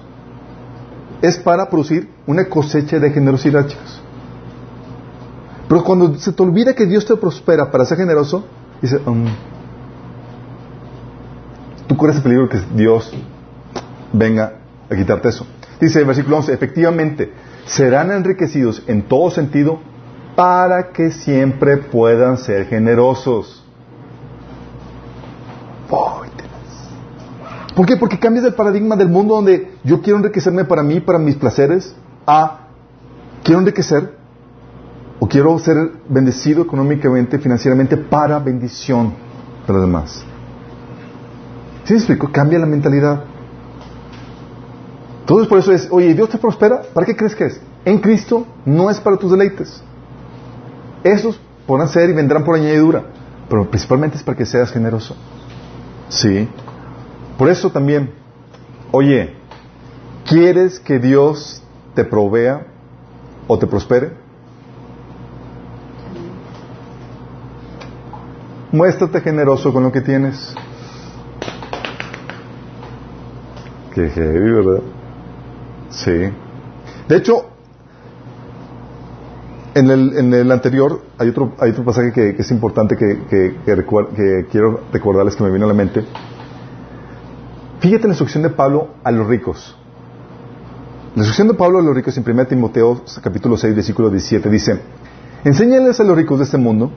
es 1.24 1.38
para 1.38 1.70
producir 1.70 2.10
una 2.28 2.50
cosecha 2.50 3.00
de 3.00 3.10
generosidad, 3.10 3.66
chicos. 3.66 4.02
Pero 5.70 5.82
cuando 5.82 6.16
se 6.16 6.34
te 6.34 6.44
olvida 6.44 6.76
que 6.76 6.86
Dios 6.86 7.06
te 7.06 7.16
prospera 7.16 7.72
para 7.72 7.86
ser 7.86 7.98
generoso, 7.98 8.46
dice, 8.82 9.00
um, 9.06 9.26
tú 11.88 11.96
corres 11.96 12.18
el 12.18 12.24
peligro 12.24 12.50
que 12.50 12.60
Dios 12.76 13.10
venga 14.12 14.60
a 14.90 14.96
quitarte 14.98 15.30
eso. 15.30 15.48
Dice 15.80 16.00
el 16.00 16.06
versículo 16.06 16.40
11, 16.40 16.54
efectivamente, 16.54 17.32
serán 17.68 18.12
enriquecidos 18.12 18.84
en 18.88 19.04
todo 19.04 19.32
sentido 19.32 19.80
para 20.36 20.92
que 20.92 21.10
siempre 21.12 21.78
puedan 21.78 22.38
ser 22.38 22.66
generosos. 22.68 23.64
¿Por 27.76 27.86
qué? 27.86 27.98
Porque 27.98 28.20
cambias 28.20 28.46
el 28.46 28.54
paradigma 28.54 28.96
del 28.96 29.10
mundo 29.10 29.36
donde 29.36 29.76
yo 29.84 30.02
quiero 30.02 30.18
enriquecerme 30.18 30.66
para 30.66 30.84
mí, 30.84 31.00
para 31.00 31.18
mis 31.18 31.36
placeres, 31.36 31.96
a 32.28 32.68
quiero 33.44 33.60
enriquecer 33.60 34.16
o 35.20 35.28
quiero 35.28 35.58
ser 35.58 35.92
bendecido 36.08 36.64
económicamente, 36.64 37.40
financieramente, 37.40 37.98
para 37.98 38.40
bendición 38.40 39.14
de 39.66 39.74
los 39.74 39.82
demás. 39.82 40.24
¿Sí 41.86 41.94
me 41.94 42.00
explico? 42.00 42.32
Cambia 42.32 42.60
la 42.60 42.66
mentalidad. 42.66 43.24
Entonces 45.22 45.48
por 45.48 45.60
eso 45.60 45.72
es, 45.72 45.88
oye, 45.90 46.14
Dios 46.14 46.30
te 46.30 46.38
prospera, 46.38 46.82
¿para 46.94 47.06
qué 47.06 47.16
crees 47.16 47.36
que 47.36 47.46
es? 47.46 47.62
En 47.86 48.00
Cristo 48.00 48.46
no 48.66 48.90
es 48.90 49.00
para 49.00 49.18
tus 49.18 49.32
deleites. 49.32 49.82
Esos 51.04 51.40
podrán 51.66 51.88
ser 51.88 52.10
y 52.10 52.14
vendrán 52.14 52.44
por 52.44 52.56
añadidura, 52.56 53.04
pero 53.50 53.70
principalmente 53.70 54.18
es 54.18 54.24
para 54.24 54.38
que 54.38 54.46
seas 54.46 54.72
generoso. 54.72 55.16
Sí. 56.10 56.48
Por 57.38 57.50
eso 57.50 57.72
también, 57.72 58.12
oye, 58.91 59.36
¿quieres 60.28 60.80
que 60.80 61.00
Dios 61.00 61.63
te 61.96 62.04
provea 62.04 62.67
o 63.48 63.58
te 63.58 63.67
prospere? 63.67 64.12
Muéstrate 68.72 69.22
generoso 69.22 69.72
con 69.72 69.84
lo 69.84 69.91
que 69.91 70.02
tienes. 70.02 70.56
Qué 73.93 74.10
heavy, 74.10 74.52
¿verdad? 74.52 74.82
Sí. 75.91 76.12
De 77.08 77.17
hecho, 77.17 77.46
en 79.76 79.89
el, 79.89 80.17
en 80.17 80.34
el 80.34 80.52
anterior 80.52 81.02
hay 81.17 81.30
otro, 81.30 81.54
hay 81.60 81.72
otro 81.72 81.84
pasaje 81.84 82.12
que, 82.12 82.30
es 82.30 82.52
importante 82.52 82.96
que, 82.96 83.19
que, 83.30 83.56
que, 83.65 84.46
quiero 84.52 84.82
recordarles 84.91 85.36
que 85.36 85.43
me 85.43 85.52
vino 85.52 85.65
a 85.65 85.67
la 85.67 85.74
mente. 85.74 86.04
Fíjate 87.84 88.04
la 88.04 88.13
instrucción 88.13 88.43
de 88.43 88.50
Pablo 88.50 88.91
a 89.04 89.12
los 89.12 89.28
ricos. 89.28 89.76
La 91.15 91.17
instrucción 91.17 91.50
de 91.50 91.54
Pablo 91.54 91.80
a 91.80 91.82
los 91.82 91.93
ricos 91.93 92.17
en 92.17 92.24
1 92.26 92.48
Timoteo 92.48 93.02
capítulo 93.22 93.58
6 93.58 93.76
versículo 93.76 94.10
17 94.10 94.50
dice, 94.50 94.80
enséñales 95.43 96.00
a 96.00 96.06
los 96.06 96.15
ricos 96.15 96.39
de 96.39 96.46
este 96.46 96.58
mundo 96.58 96.93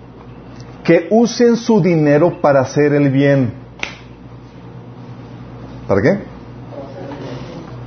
que 0.85 1.09
usen 1.11 1.57
su 1.57 1.81
dinero 1.81 2.41
para 2.41 2.61
hacer 2.61 2.93
el 2.93 3.11
bien. 3.11 3.53
¿Para 5.89 6.03
qué? 6.03 6.21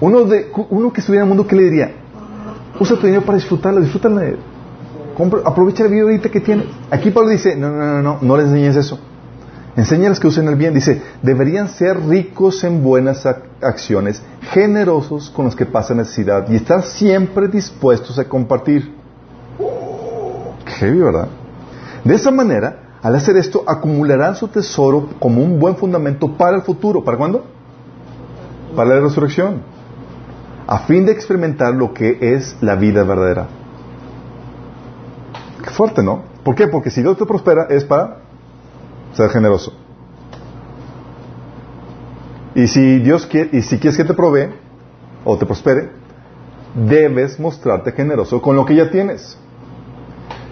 Uno, 0.02 0.26
de, 0.26 0.52
uno 0.70 0.92
que 0.92 1.00
estuviera 1.00 1.24
en 1.24 1.30
el 1.32 1.36
mundo, 1.38 1.48
¿qué 1.48 1.56
le 1.56 1.64
diría? 1.64 1.94
Usa 2.82 2.98
tu 2.98 3.04
dinero 3.04 3.24
para 3.24 3.38
disfrutarlo, 3.38 3.80
disfrútalo. 3.80 4.20
Aprovecha 5.46 5.86
la 5.86 5.90
vida 5.90 6.02
ahorita 6.02 6.28
que 6.28 6.42
tienes. 6.42 6.66
Aquí 6.92 7.12
Pablo 7.12 7.30
dice, 7.30 7.56
no, 7.56 7.70
no, 7.70 7.86
no, 7.86 8.02
no, 8.02 8.20
no 8.22 8.36
les 8.36 8.48
enseñes 8.48 8.76
eso. 8.76 9.00
Enséñales 9.76 10.20
que 10.20 10.28
usen 10.28 10.48
el 10.48 10.56
bien. 10.56 10.74
Dice, 10.74 11.02
deberían 11.22 11.70
ser 11.70 12.00
ricos 12.08 12.64
en 12.64 12.84
buenas 12.84 13.26
acciones, 13.62 14.22
generosos 14.52 15.30
con 15.30 15.46
los 15.46 15.56
que 15.56 15.66
pasan 15.66 15.98
necesidad 15.98 16.50
y 16.50 16.56
estar 16.56 16.84
siempre 16.84 17.48
dispuestos 17.48 18.18
a 18.20 18.26
compartir. 18.26 18.94
qué 20.66 20.72
heavy, 20.72 21.00
¿verdad? 21.00 21.28
De 22.04 22.16
esa 22.16 22.32
manera, 22.32 22.98
al 23.02 23.16
hacer 23.16 23.38
esto, 23.38 23.64
acumularán 23.68 24.36
su 24.36 24.48
tesoro 24.48 25.10
como 25.20 25.42
un 25.42 25.60
buen 25.60 25.76
fundamento 25.76 26.36
para 26.38 26.58
el 26.58 26.64
futuro. 26.64 27.04
¿Para 27.04 27.18
cuándo? 27.18 27.46
Para 28.76 28.96
la 28.96 29.02
resurrección. 29.02 29.62
A 30.68 30.80
fin 30.80 31.06
de 31.06 31.12
experimentar 31.12 31.74
lo 31.74 31.94
que 31.94 32.18
es 32.22 32.56
la 32.62 32.76
vida 32.76 33.04
verdadera. 33.04 33.48
Qué 35.64 35.70
fuerte, 35.72 36.04
¿no? 36.04 36.24
¿Por 36.44 36.56
qué? 36.56 36.68
Porque 36.68 36.90
si 36.90 37.02
Dios 37.02 37.18
te 37.18 37.26
prospera 37.26 37.68
es 37.70 37.84
para 37.84 38.29
ser 39.14 39.30
generoso. 39.30 39.74
Y 42.56 42.68
si 42.68 43.00
Dios 43.00 43.26
quiere, 43.26 43.50
y 43.58 43.62
si 43.62 43.78
quieres 43.78 43.98
que 43.98 44.04
te 44.04 44.14
provee 44.14 44.50
o 45.24 45.38
te 45.38 45.46
prospere, 45.46 45.92
debes 46.76 47.40
mostrarte 47.40 47.92
generoso 47.92 48.42
con 48.42 48.56
lo 48.56 48.66
que 48.66 48.76
ya 48.76 48.90
tienes. 48.90 49.38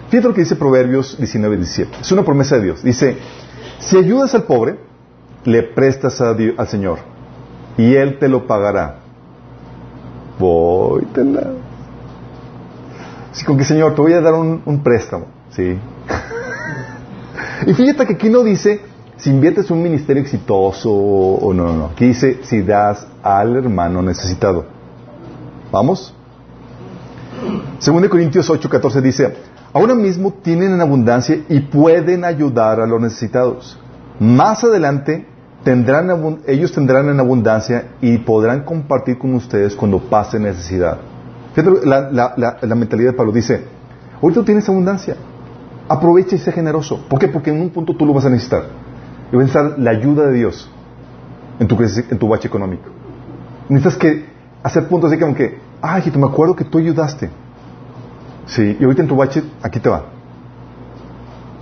Fíjate 0.08 0.28
lo 0.28 0.34
que 0.34 0.40
dice 0.40 0.56
Proverbios 0.56 1.18
19 1.18 1.56
17. 1.56 1.98
Es 2.00 2.12
una 2.12 2.24
promesa 2.24 2.56
de 2.56 2.62
Dios. 2.62 2.82
Dice, 2.82 3.18
si 3.78 3.96
ayudas 3.96 4.34
al 4.34 4.44
pobre, 4.44 4.78
le 5.44 5.62
prestas 5.62 6.20
a 6.20 6.34
Dios, 6.34 6.54
al 6.58 6.68
Señor 6.68 6.98
y 7.78 7.94
Él 7.94 8.18
te 8.18 8.28
lo 8.28 8.46
pagará. 8.46 8.96
Voy, 10.38 11.06
la... 11.14 11.52
Sí, 13.32 13.44
con 13.44 13.56
que 13.56 13.64
Señor, 13.64 13.94
te 13.94 14.02
voy 14.02 14.12
a 14.12 14.20
dar 14.20 14.34
un, 14.34 14.62
un 14.64 14.82
préstamo. 14.82 15.26
Sí. 15.50 15.78
y 17.66 17.74
fíjate 17.74 18.06
que 18.06 18.14
aquí 18.14 18.28
no 18.28 18.42
dice 18.42 18.80
si 19.16 19.30
inviertes 19.30 19.70
un 19.70 19.82
ministerio 19.82 20.22
exitoso 20.22 20.90
o 20.92 21.52
no, 21.52 21.66
no, 21.66 21.72
no. 21.74 21.84
Aquí 21.86 22.06
dice 22.06 22.40
si 22.42 22.62
das 22.62 23.06
al 23.22 23.56
hermano 23.56 24.00
necesitado. 24.00 24.66
¿Vamos? 25.72 26.14
Según 27.78 28.02
de 28.02 28.08
Corintios 28.08 28.48
8, 28.48 28.68
14 28.68 29.00
dice, 29.00 29.36
ahora 29.72 29.94
mismo 29.94 30.32
tienen 30.42 30.72
en 30.72 30.80
abundancia 30.80 31.40
y 31.48 31.60
pueden 31.60 32.24
ayudar 32.24 32.80
a 32.80 32.86
los 32.86 33.00
necesitados. 33.00 33.78
Más 34.20 34.64
adelante 34.64 35.26
tendrán, 35.64 36.40
ellos 36.46 36.72
tendrán 36.72 37.08
en 37.08 37.20
abundancia 37.20 37.88
y 38.00 38.18
podrán 38.18 38.64
compartir 38.64 39.18
con 39.18 39.34
ustedes 39.34 39.74
cuando 39.74 39.98
pase 39.98 40.38
necesidad. 40.38 40.98
Fíjate 41.54 41.86
la, 41.86 42.10
la, 42.60 42.74
mentalidad 42.74 43.10
de 43.10 43.16
Pablo. 43.16 43.32
Dice, 43.32 43.64
tú 44.20 44.44
tienes 44.44 44.68
abundancia. 44.68 45.16
Aprovecha 45.88 46.36
y 46.36 46.38
sé 46.38 46.52
generoso. 46.52 47.04
¿Por 47.08 47.18
qué? 47.18 47.28
Porque 47.28 47.50
en 47.50 47.60
un 47.60 47.70
punto 47.70 47.96
tú 47.96 48.04
lo 48.04 48.12
vas 48.12 48.26
a 48.26 48.30
necesitar. 48.30 48.64
Y 49.32 49.36
vas 49.36 49.54
a 49.54 49.62
necesitar 49.62 49.78
la 49.78 49.90
ayuda 49.90 50.26
de 50.26 50.34
Dios 50.34 50.70
en 51.58 51.66
tu, 51.66 51.76
en 51.80 52.18
tu 52.18 52.28
bache 52.28 52.48
económico. 52.48 52.88
Necesitas 53.68 53.98
que 53.98 54.26
hacer 54.62 54.88
puntos 54.88 55.10
así 55.10 55.20
como 55.20 55.34
que, 55.34 55.58
ay, 55.80 56.12
me 56.16 56.26
acuerdo 56.26 56.54
que 56.54 56.64
tú 56.64 56.78
ayudaste. 56.78 57.30
Sí, 58.46 58.76
y 58.78 58.84
ahorita 58.84 59.02
en 59.02 59.08
tu 59.08 59.16
bache, 59.16 59.42
aquí 59.62 59.80
te 59.80 59.88
va. 59.88 60.04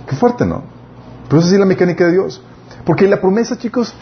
Qué 0.07 0.15
fuerte, 0.15 0.45
¿no? 0.45 0.63
Pero 1.27 1.41
esa 1.41 1.53
es 1.53 1.59
la 1.59 1.65
mecánica 1.65 2.05
de 2.05 2.13
Dios. 2.13 2.41
Porque 2.85 3.07
la 3.07 3.19
promesa, 3.19 3.57
chicos, 3.57 3.93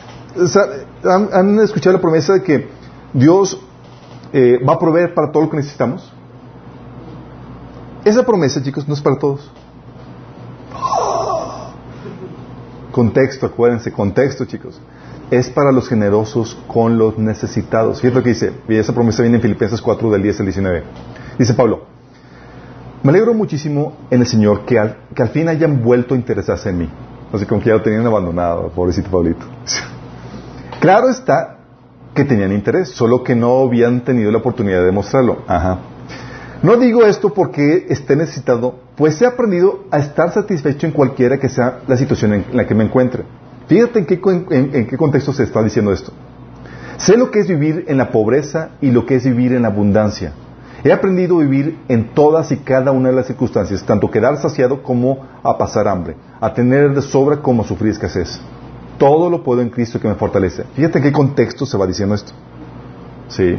¿han, 1.04 1.60
escuchado 1.60 1.96
la 1.96 2.02
promesa 2.02 2.34
de 2.34 2.44
que 2.44 2.68
Dios 3.14 3.60
eh, 4.34 4.60
va 4.68 4.74
a 4.74 4.80
proveer 4.80 5.14
para 5.14 5.32
todo 5.32 5.44
lo 5.44 5.50
que 5.50 5.58
necesitamos? 5.58 6.12
Esa 8.04 8.24
promesa, 8.24 8.62
chicos, 8.62 8.88
no 8.88 8.94
es 8.94 9.02
para 9.02 9.18
todos. 9.18 9.52
Contexto, 12.96 13.46
acuérdense, 13.46 13.92
contexto, 13.92 14.46
chicos. 14.46 14.80
Es 15.30 15.50
para 15.50 15.74
los 15.74 15.90
generosos 15.90 16.58
con 16.66 16.98
los 16.98 17.18
necesitados. 17.18 18.00
Fíjate 18.00 18.20
lo 18.20 18.24
que 18.24 18.30
dice. 18.30 18.54
Y 18.70 18.76
esa 18.78 18.94
promesa 18.94 19.22
viene 19.22 19.36
en 19.36 19.42
Filipenses 19.42 19.82
4, 19.82 20.12
del 20.12 20.24
10 20.24 20.40
al 20.40 20.46
19. 20.46 20.84
Dice 21.38 21.54
Pablo, 21.56 21.84
me 23.04 23.10
alegro 23.10 23.34
muchísimo 23.34 23.98
en 24.10 24.22
el 24.22 24.28
Señor 24.28 24.64
que 24.64 24.80
al, 24.80 24.96
que 25.14 25.22
al 25.22 25.28
fin 25.28 25.50
hayan 25.50 25.84
vuelto 25.84 26.14
a 26.14 26.18
interesarse 26.18 26.70
en 26.70 26.78
mí. 26.78 26.90
Así 27.34 27.46
como 27.46 27.60
que 27.60 27.68
ya 27.68 27.74
lo 27.76 27.82
tenían 27.82 28.06
abandonado, 28.06 28.70
pobrecito 28.70 29.12
Pablito. 29.12 29.46
claro 30.80 31.10
está 31.10 31.58
que 32.14 32.24
tenían 32.24 32.54
interés, 32.54 32.92
solo 32.92 33.26
que 33.26 33.36
no 33.36 33.60
habían 33.60 34.06
tenido 34.06 34.32
la 34.32 34.38
oportunidad 34.38 34.80
de 34.80 34.86
demostrarlo. 34.86 35.40
Ajá. 35.48 35.80
No 36.64 36.78
digo 36.78 37.04
esto 37.04 37.34
porque 37.34 37.88
esté 37.90 38.16
necesitado, 38.16 38.80
pues 38.96 39.22
he 39.22 39.26
aprendido 39.26 39.86
a 39.92 40.00
estar 40.00 40.32
satisfecho 40.32 40.88
en 40.88 40.94
cualquiera 40.94 41.38
que 41.38 41.50
sea 41.50 41.80
la 41.88 41.98
situación 41.98 42.34
en 42.34 42.46
la 42.54 42.66
que 42.66 42.76
me 42.76 42.84
encuentre. 42.84 43.24
Fíjate 43.68 44.00
en 44.00 44.06
qué, 44.06 44.20
en 44.24 44.88
qué 44.88 44.98
contexto 44.98 45.34
se 45.34 45.44
está 45.44 45.62
diciendo 45.64 45.92
esto. 45.92 46.12
Sé 46.98 47.18
lo 47.18 47.30
que 47.30 47.40
es 47.40 47.48
vivir 47.48 47.86
en 47.88 47.98
la 47.98 48.12
pobreza 48.12 48.70
y 48.80 48.92
lo 48.92 49.06
que 49.06 49.16
es 49.16 49.26
vivir 49.26 49.54
en 49.54 49.66
abundancia. 49.66 50.34
He 50.84 50.94
aprendido 50.94 51.38
a 51.38 51.42
vivir 51.42 51.80
en 51.88 52.14
todas 52.14 52.52
y 52.52 52.58
cada 52.58 52.92
una 52.92 53.10
de 53.10 53.16
las 53.16 53.26
circunstancias, 53.26 53.84
tanto 53.84 54.12
quedar 54.12 54.38
saciado 54.38 54.84
como 54.84 55.26
a 55.44 55.58
pasar 55.58 55.88
hambre, 55.88 56.16
a 56.40 56.54
tener 56.54 56.94
de 56.94 57.02
sobra 57.02 57.38
como 57.38 57.64
a 57.64 57.66
sufrir 57.66 57.92
escasez. 57.92 58.40
Todo 59.00 59.30
lo 59.30 59.44
puedo 59.44 59.62
en 59.62 59.70
Cristo 59.70 60.00
que 60.00 60.08
me 60.08 60.16
fortalece. 60.16 60.64
Fíjate 60.76 61.00
en 61.00 61.04
qué 61.04 61.12
contexto 61.12 61.66
se 61.66 61.78
va 61.78 61.88
diciendo 61.88 62.16
esto. 62.16 62.34
Sí. 63.28 63.58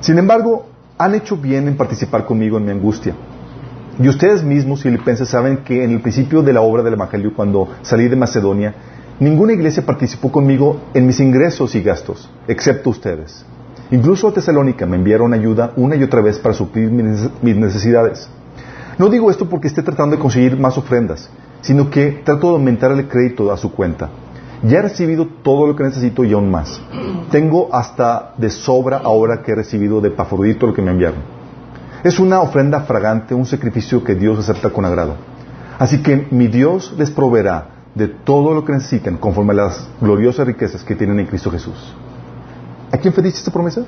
Sin 0.00 0.18
embargo, 0.18 0.66
han 0.98 1.14
hecho 1.14 1.36
bien 1.36 1.68
en 1.68 1.76
participar 1.76 2.26
conmigo 2.26 2.58
en 2.58 2.64
mi 2.64 2.72
angustia. 2.72 3.14
Y 4.00 4.08
ustedes 4.08 4.44
mismos, 4.44 4.82
filipenses, 4.82 5.28
saben 5.28 5.58
que 5.58 5.82
en 5.82 5.90
el 5.90 6.00
principio 6.00 6.42
de 6.42 6.52
la 6.52 6.60
obra 6.60 6.84
del 6.84 6.94
Evangelio, 6.94 7.32
cuando 7.34 7.68
salí 7.82 8.06
de 8.06 8.14
Macedonia, 8.14 8.74
ninguna 9.18 9.52
iglesia 9.52 9.84
participó 9.84 10.30
conmigo 10.30 10.82
en 10.94 11.06
mis 11.06 11.18
ingresos 11.18 11.74
y 11.74 11.82
gastos, 11.82 12.30
excepto 12.46 12.90
ustedes. 12.90 13.44
Incluso 13.90 14.28
a 14.28 14.32
Tesalónica 14.32 14.86
me 14.86 14.96
enviaron 14.96 15.34
ayuda 15.34 15.72
una 15.76 15.96
y 15.96 16.04
otra 16.04 16.20
vez 16.20 16.38
para 16.38 16.54
suplir 16.54 16.90
mis 16.90 17.56
necesidades. 17.56 18.28
No 18.98 19.08
digo 19.08 19.30
esto 19.30 19.48
porque 19.48 19.66
esté 19.66 19.82
tratando 19.82 20.14
de 20.14 20.22
conseguir 20.22 20.56
más 20.58 20.78
ofrendas, 20.78 21.28
sino 21.60 21.90
que 21.90 22.22
trato 22.24 22.48
de 22.48 22.52
aumentar 22.54 22.92
el 22.92 23.08
crédito 23.08 23.50
a 23.50 23.56
su 23.56 23.72
cuenta. 23.72 24.10
Ya 24.62 24.78
he 24.78 24.82
recibido 24.82 25.26
todo 25.42 25.66
lo 25.66 25.74
que 25.74 25.84
necesito 25.84 26.24
y 26.24 26.32
aún 26.32 26.50
más. 26.50 26.80
Tengo 27.30 27.68
hasta 27.72 28.34
de 28.36 28.50
sobra 28.50 28.98
ahora 28.98 29.42
que 29.42 29.52
he 29.52 29.54
recibido 29.56 30.00
de 30.00 30.10
Pafrodito 30.10 30.66
lo 30.66 30.74
que 30.74 30.82
me 30.82 30.90
enviaron. 30.90 31.37
Es 32.04 32.18
una 32.18 32.40
ofrenda 32.40 32.80
fragante, 32.82 33.34
un 33.34 33.46
sacrificio 33.46 34.04
que 34.04 34.14
Dios 34.14 34.38
acepta 34.38 34.70
con 34.70 34.84
agrado. 34.84 35.16
Así 35.78 36.02
que 36.02 36.28
mi 36.30 36.48
Dios 36.48 36.94
les 36.96 37.10
proveerá 37.10 37.70
de 37.94 38.08
todo 38.08 38.54
lo 38.54 38.64
que 38.64 38.72
necesitan 38.72 39.16
conforme 39.16 39.52
a 39.52 39.56
las 39.56 39.88
gloriosas 40.00 40.46
riquezas 40.46 40.84
que 40.84 40.94
tienen 40.94 41.18
en 41.20 41.26
Cristo 41.26 41.50
Jesús. 41.50 41.94
¿A 42.92 42.96
quién 42.96 43.12
fue 43.12 43.26
esta 43.26 43.50
promesa? 43.50 43.84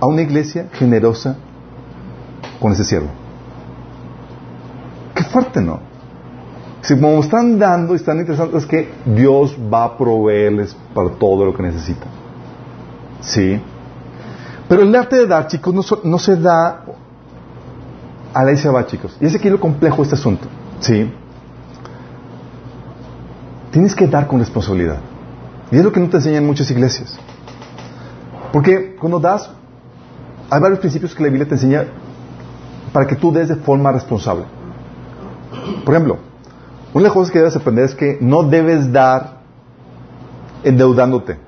A 0.00 0.06
una 0.06 0.22
iglesia 0.22 0.68
generosa 0.72 1.36
con 2.60 2.72
ese 2.72 2.84
siervo. 2.84 3.08
Qué 5.14 5.24
fuerte, 5.24 5.60
¿no? 5.60 5.80
Si 6.82 6.94
como 6.94 7.20
están 7.20 7.58
dando 7.58 7.94
y 7.94 7.96
están 7.96 8.18
interesantes, 8.18 8.62
es 8.62 8.68
que 8.68 8.90
Dios 9.04 9.56
va 9.72 9.84
a 9.84 9.98
proveerles 9.98 10.76
para 10.94 11.10
todo 11.10 11.44
lo 11.44 11.54
que 11.54 11.62
necesitan. 11.62 12.08
¿Sí? 13.20 13.60
Pero 14.68 14.82
el 14.82 14.94
arte 14.94 15.16
de 15.16 15.26
dar, 15.26 15.46
chicos, 15.46 15.74
no, 16.04 16.18
se 16.18 16.36
da 16.36 16.84
a 18.34 18.44
la 18.44 18.56
se 18.56 18.68
va, 18.68 18.86
chicos. 18.86 19.16
Y 19.20 19.26
es 19.26 19.34
aquí 19.34 19.48
lo 19.48 19.58
complejo 19.58 19.96
de 19.96 20.02
este 20.02 20.14
asunto. 20.14 20.46
¿Sí? 20.80 21.10
Tienes 23.70 23.94
que 23.94 24.06
dar 24.06 24.26
con 24.26 24.38
responsabilidad. 24.38 24.98
Y 25.70 25.76
es 25.76 25.84
lo 25.84 25.90
que 25.90 26.00
no 26.00 26.08
te 26.08 26.18
enseñan 26.18 26.46
muchas 26.46 26.70
iglesias. 26.70 27.18
Porque 28.52 28.96
cuando 28.96 29.18
das, 29.18 29.50
hay 30.50 30.60
varios 30.60 30.80
principios 30.80 31.14
que 31.14 31.22
la 31.22 31.28
Biblia 31.28 31.48
te 31.48 31.54
enseña 31.54 31.86
para 32.92 33.06
que 33.06 33.16
tú 33.16 33.32
des 33.32 33.48
de 33.48 33.56
forma 33.56 33.92
responsable. 33.92 34.44
Por 35.84 35.94
ejemplo, 35.94 36.18
una 36.92 37.02
de 37.02 37.08
las 37.08 37.12
cosas 37.12 37.30
que 37.30 37.38
debes 37.38 37.56
aprender 37.56 37.84
es 37.84 37.94
que 37.94 38.18
no 38.20 38.42
debes 38.42 38.92
dar 38.92 39.38
endeudándote. 40.62 41.47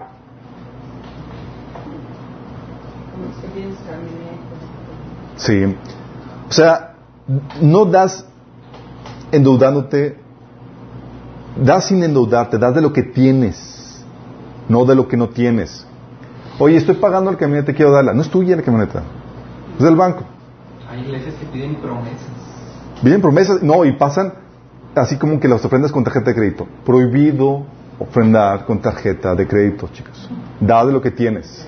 Sí. 5.51 5.77
O 6.49 6.53
sea, 6.53 6.95
no 7.61 7.85
das 7.85 8.25
endeudándote, 9.33 10.17
das 11.57 11.87
sin 11.87 12.03
endeudarte, 12.03 12.59
das 12.59 12.75
de 12.75 12.81
lo 12.81 12.93
que 12.93 13.03
tienes 13.03 13.81
no 14.71 14.85
de 14.85 14.95
lo 14.95 15.09
que 15.09 15.17
no 15.17 15.29
tienes. 15.29 15.85
Oye, 16.59 16.77
estoy 16.77 16.95
pagando 16.95 17.31
el 17.31 17.37
camioneta, 17.37 17.75
quiero 17.75 17.91
darla. 17.91 18.15
No 18.15 18.23
es 18.23 18.31
tuya 18.31 18.57
la 18.57 18.63
camioneta, 18.63 19.03
es 19.77 19.85
del 19.85 19.97
banco. 19.97 20.25
Hay 20.89 21.01
iglesias 21.01 21.35
que 21.35 21.47
piden 21.47 21.75
promesas. 21.77 22.29
Piden 23.03 23.21
promesas, 23.21 23.63
no, 23.63 23.85
y 23.85 23.93
pasan 23.93 24.33
así 24.95 25.17
como 25.17 25.41
que 25.41 25.49
las 25.49 25.65
ofrendas 25.65 25.91
con 25.91 26.05
tarjeta 26.05 26.31
de 26.31 26.37
crédito. 26.37 26.67
Prohibido 26.85 27.65
ofrendar 27.99 28.65
con 28.65 28.81
tarjeta 28.81 29.35
de 29.35 29.47
crédito, 29.47 29.89
chicos. 29.93 30.31
Da 30.61 30.85
de 30.87 30.93
lo 30.93 31.01
que 31.01 31.11
tienes. 31.11 31.67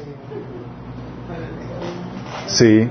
Sí. 2.46 2.88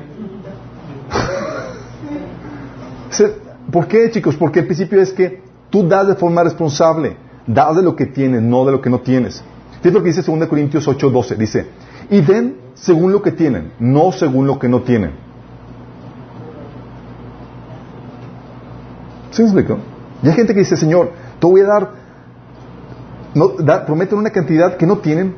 ¿Por 3.72 3.88
qué, 3.88 4.10
chicos? 4.12 4.36
Porque 4.36 4.60
el 4.60 4.66
principio 4.66 5.02
es 5.02 5.14
que 5.14 5.42
tú 5.70 5.88
das 5.88 6.08
de 6.08 6.16
forma 6.16 6.44
responsable. 6.44 7.18
Das 7.48 7.76
de 7.76 7.82
lo 7.82 7.96
que 7.96 8.06
tienes, 8.06 8.42
no 8.42 8.66
de 8.66 8.72
lo 8.72 8.82
que 8.82 8.90
no 8.90 9.00
tienes. 9.00 9.44
Fíjate 9.82 9.92
lo 9.92 10.04
que 10.04 10.10
dice 10.14 10.22
2 10.22 10.48
Corintios 10.48 10.88
8:12. 10.88 11.38
Dice, 11.38 11.68
y 12.10 12.22
den 12.22 12.58
según 12.74 13.12
lo 13.12 13.22
que 13.22 13.32
tienen, 13.32 13.72
no 13.80 14.12
según 14.12 14.46
lo 14.48 14.60
que 14.60 14.70
no 14.70 14.82
tienen. 14.82 15.12
¿Sí 19.32 19.42
me 19.42 19.48
explico? 19.48 19.80
Y 20.22 20.28
hay 20.28 20.34
gente 20.34 20.54
que 20.54 20.60
dice, 20.60 20.76
Señor, 20.76 21.12
te 21.40 21.48
voy 21.48 21.62
a 21.62 21.66
dar, 21.66 21.90
no, 23.34 23.56
prometen 23.86 24.20
una 24.20 24.30
cantidad 24.30 24.78
que 24.78 24.86
no 24.86 24.98
tienen, 24.98 25.34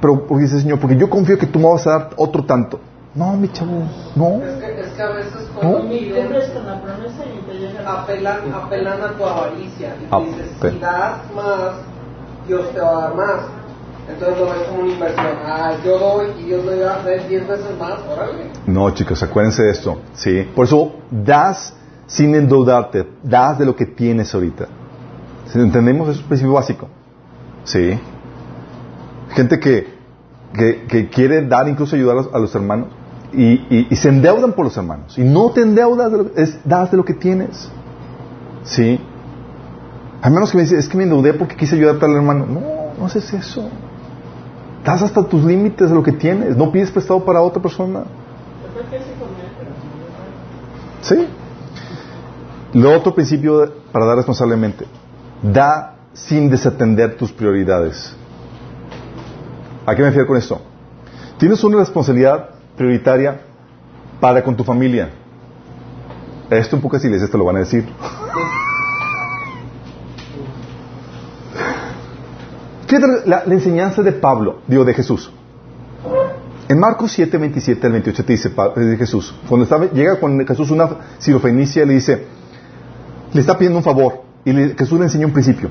pero 0.00 0.26
dice, 0.38 0.60
Señor, 0.60 0.80
porque 0.80 0.96
yo 0.96 1.08
confío 1.08 1.38
que 1.38 1.46
tú 1.46 1.58
me 1.58 1.68
vas 1.68 1.86
a 1.86 1.90
dar 1.90 2.10
otro 2.16 2.44
tanto. 2.44 2.80
No, 3.16 3.34
mi 3.34 3.48
chavo, 3.48 3.82
no. 4.14 4.44
Es 4.44 4.56
que, 4.56 4.80
es 4.80 4.88
que 4.88 5.02
a 5.02 5.08
veces 5.08 5.48
cuando 5.54 5.78
¿No? 5.78 5.84
miden, 5.84 6.28
apelan, 7.86 8.52
apelan 8.52 9.00
a 9.00 9.12
tu 9.16 9.24
avaricia. 9.24 9.96
Y 9.98 10.06
ah, 10.10 10.20
dices, 10.20 10.50
si 10.60 10.78
das 10.78 11.32
más, 11.34 11.76
Dios 12.46 12.70
te 12.74 12.80
va 12.80 12.90
a 12.90 13.00
dar 13.00 13.14
más. 13.14 13.40
Entonces 14.06 14.38
lo 14.38 14.44
ves 14.44 14.68
como 14.68 14.82
una 14.82 14.92
inversión. 14.92 15.34
Ah, 15.46 15.72
yo 15.82 15.98
doy 15.98 16.26
y 16.40 16.42
Dios 16.44 16.64
me 16.66 16.76
va 16.76 16.92
a 16.92 16.96
hacer 16.96 17.26
10 17.26 17.48
veces 17.48 17.78
más, 17.78 17.98
órale. 18.06 18.50
No, 18.66 18.90
chicos, 18.90 19.22
acuérdense 19.22 19.62
de 19.62 19.70
esto. 19.70 19.98
¿sí? 20.12 20.46
Por 20.54 20.66
eso, 20.66 20.92
das 21.10 21.74
sin 22.06 22.34
endeudarte, 22.34 23.08
das 23.22 23.58
de 23.58 23.64
lo 23.64 23.74
que 23.74 23.86
tienes 23.86 24.34
ahorita. 24.34 24.68
¿Entendemos? 25.54 26.10
Es 26.10 26.18
un 26.18 26.24
principio 26.24 26.52
básico. 26.52 26.88
¿Sí? 27.64 27.98
Gente 29.30 29.58
que, 29.58 29.94
que, 30.52 30.86
que 30.86 31.08
quiere 31.08 31.46
dar, 31.46 31.66
incluso 31.66 31.96
ayudar 31.96 32.18
a 32.18 32.20
los, 32.20 32.34
a 32.34 32.38
los 32.38 32.54
hermanos 32.54 32.88
y, 33.32 33.86
y, 33.90 33.96
se 33.96 34.08
endeudan 34.08 34.52
por 34.52 34.66
los 34.66 34.76
hermanos. 34.76 35.18
Y 35.18 35.24
no 35.24 35.50
te 35.50 35.62
endeudas, 35.62 36.12
es, 36.36 36.58
das 36.64 36.90
de 36.90 36.96
lo 36.96 37.04
que 37.04 37.14
tienes. 37.14 37.68
¿Sí? 38.64 39.00
A 40.22 40.30
menos 40.30 40.50
que 40.50 40.56
me 40.56 40.62
dice, 40.62 40.78
es 40.78 40.88
que 40.88 40.96
me 40.96 41.04
endeudé 41.04 41.34
porque 41.34 41.56
quise 41.56 41.76
ayudar 41.76 41.96
a 41.96 41.98
tal 41.98 42.14
hermano. 42.14 42.46
No, 42.46 42.60
no 42.98 43.06
haces 43.06 43.32
eso. 43.32 43.68
Das 44.84 45.02
hasta 45.02 45.22
tus 45.24 45.44
límites 45.44 45.88
de 45.88 45.94
lo 45.94 46.02
que 46.02 46.12
tienes. 46.12 46.56
No 46.56 46.70
pides 46.70 46.90
prestado 46.90 47.24
para 47.24 47.40
otra 47.42 47.60
persona. 47.60 48.04
¿Sí? 51.02 51.26
Lo 52.72 52.94
otro 52.94 53.14
principio 53.14 53.72
para 53.92 54.06
dar 54.06 54.16
responsablemente. 54.16 54.86
Da 55.42 55.96
sin 56.12 56.48
desatender 56.48 57.16
tus 57.16 57.32
prioridades. 57.32 58.14
¿A 59.84 59.94
qué 59.94 60.02
me 60.02 60.08
refiero 60.08 60.26
con 60.26 60.36
esto? 60.36 60.60
Tienes 61.38 61.62
una 61.62 61.78
responsabilidad 61.78 62.55
prioritaria 62.76 63.40
para 64.20 64.42
con 64.42 64.56
tu 64.56 64.64
familia. 64.64 65.10
Esto 66.50 66.76
en 66.76 66.82
pocas 66.82 67.04
iglesias 67.04 67.30
te 67.30 67.38
lo 67.38 67.44
van 67.44 67.56
a 67.56 67.60
decir. 67.60 67.84
Fíjate 72.86 73.06
la, 73.26 73.42
la, 73.44 73.54
enseñanza 73.54 74.02
de 74.02 74.12
Pablo, 74.12 74.60
digo, 74.68 74.84
de 74.84 74.94
Jesús. 74.94 75.32
En 76.68 76.78
Marcos 76.78 77.12
7, 77.12 77.36
27 77.38 77.86
al 77.86 77.92
28 77.92 78.24
te 78.24 78.32
dice 78.32 78.50
de 78.76 78.96
Jesús, 78.96 79.34
cuando 79.48 79.88
llega 79.92 80.18
con 80.18 80.44
Jesús 80.46 80.70
una 80.70 80.88
sirofenicia, 81.18 81.84
le 81.84 81.94
dice, 81.94 82.26
le 83.32 83.40
está 83.40 83.56
pidiendo 83.56 83.78
un 83.78 83.84
favor, 83.84 84.22
y 84.44 84.52
Jesús 84.52 84.98
le 84.98 85.06
enseña 85.06 85.26
un 85.26 85.32
principio. 85.32 85.68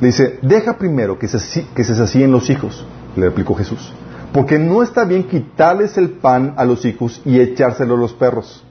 Le 0.00 0.08
dice, 0.08 0.38
deja 0.42 0.76
primero 0.76 1.18
que 1.18 1.28
se, 1.28 1.66
que 1.74 1.84
se 1.84 2.26
los 2.26 2.50
hijos, 2.50 2.86
le 3.16 3.26
replicó 3.26 3.54
Jesús. 3.54 3.92
Porque 4.34 4.58
no 4.58 4.82
está 4.82 5.04
bien 5.04 5.28
quitarles 5.28 5.96
el 5.96 6.10
pan 6.10 6.54
a 6.56 6.64
los 6.64 6.84
hijos 6.84 7.22
y 7.24 7.38
echárselo 7.38 7.94
a 7.94 7.98
los 7.98 8.12
perros. 8.14 8.64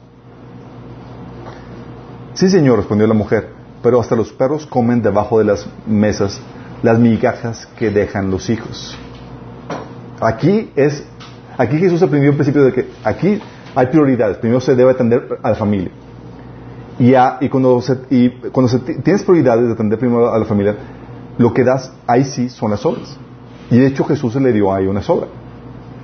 Sí, 2.33 2.49
señor, 2.49 2.79
respondió 2.79 3.07
la 3.07 3.13
mujer, 3.13 3.47
pero 3.81 4.01
hasta 4.01 4.13
los 4.13 4.33
perros 4.33 4.65
comen 4.65 5.01
debajo 5.01 5.39
de 5.39 5.45
las 5.45 5.65
mesas 5.87 6.41
las 6.81 6.99
migajas 6.99 7.65
que 7.79 7.91
dejan 7.91 8.29
los 8.29 8.49
hijos. 8.49 8.99
Aquí 10.19 10.69
es, 10.75 11.05
aquí 11.57 11.77
Jesús 11.77 12.03
aprendió 12.03 12.31
el 12.31 12.35
principio 12.35 12.65
de 12.65 12.73
que 12.73 12.89
aquí 13.01 13.39
hay 13.73 13.87
prioridades. 13.87 14.39
Primero 14.39 14.59
se 14.59 14.75
debe 14.75 14.91
atender 14.91 15.39
a 15.41 15.51
la 15.51 15.55
familia. 15.55 15.91
Y, 16.99 17.13
cuando, 17.47 17.81
y 18.09 18.31
cuando 18.51 18.79
tienes 19.01 19.23
prioridades 19.23 19.65
de 19.67 19.71
atender 19.71 19.97
primero 19.97 20.29
a 20.29 20.37
la 20.37 20.43
familia, 20.43 20.75
lo 21.37 21.53
que 21.53 21.63
das 21.63 21.93
ahí 22.05 22.25
sí 22.25 22.49
son 22.49 22.71
las 22.71 22.85
obras. 22.85 23.17
Y 23.71 23.79
de 23.79 23.87
hecho 23.87 24.03
Jesús 24.03 24.33
se 24.33 24.41
le 24.41 24.51
dio 24.51 24.73
ahí 24.73 24.87
una 24.87 25.01
sobra. 25.01 25.27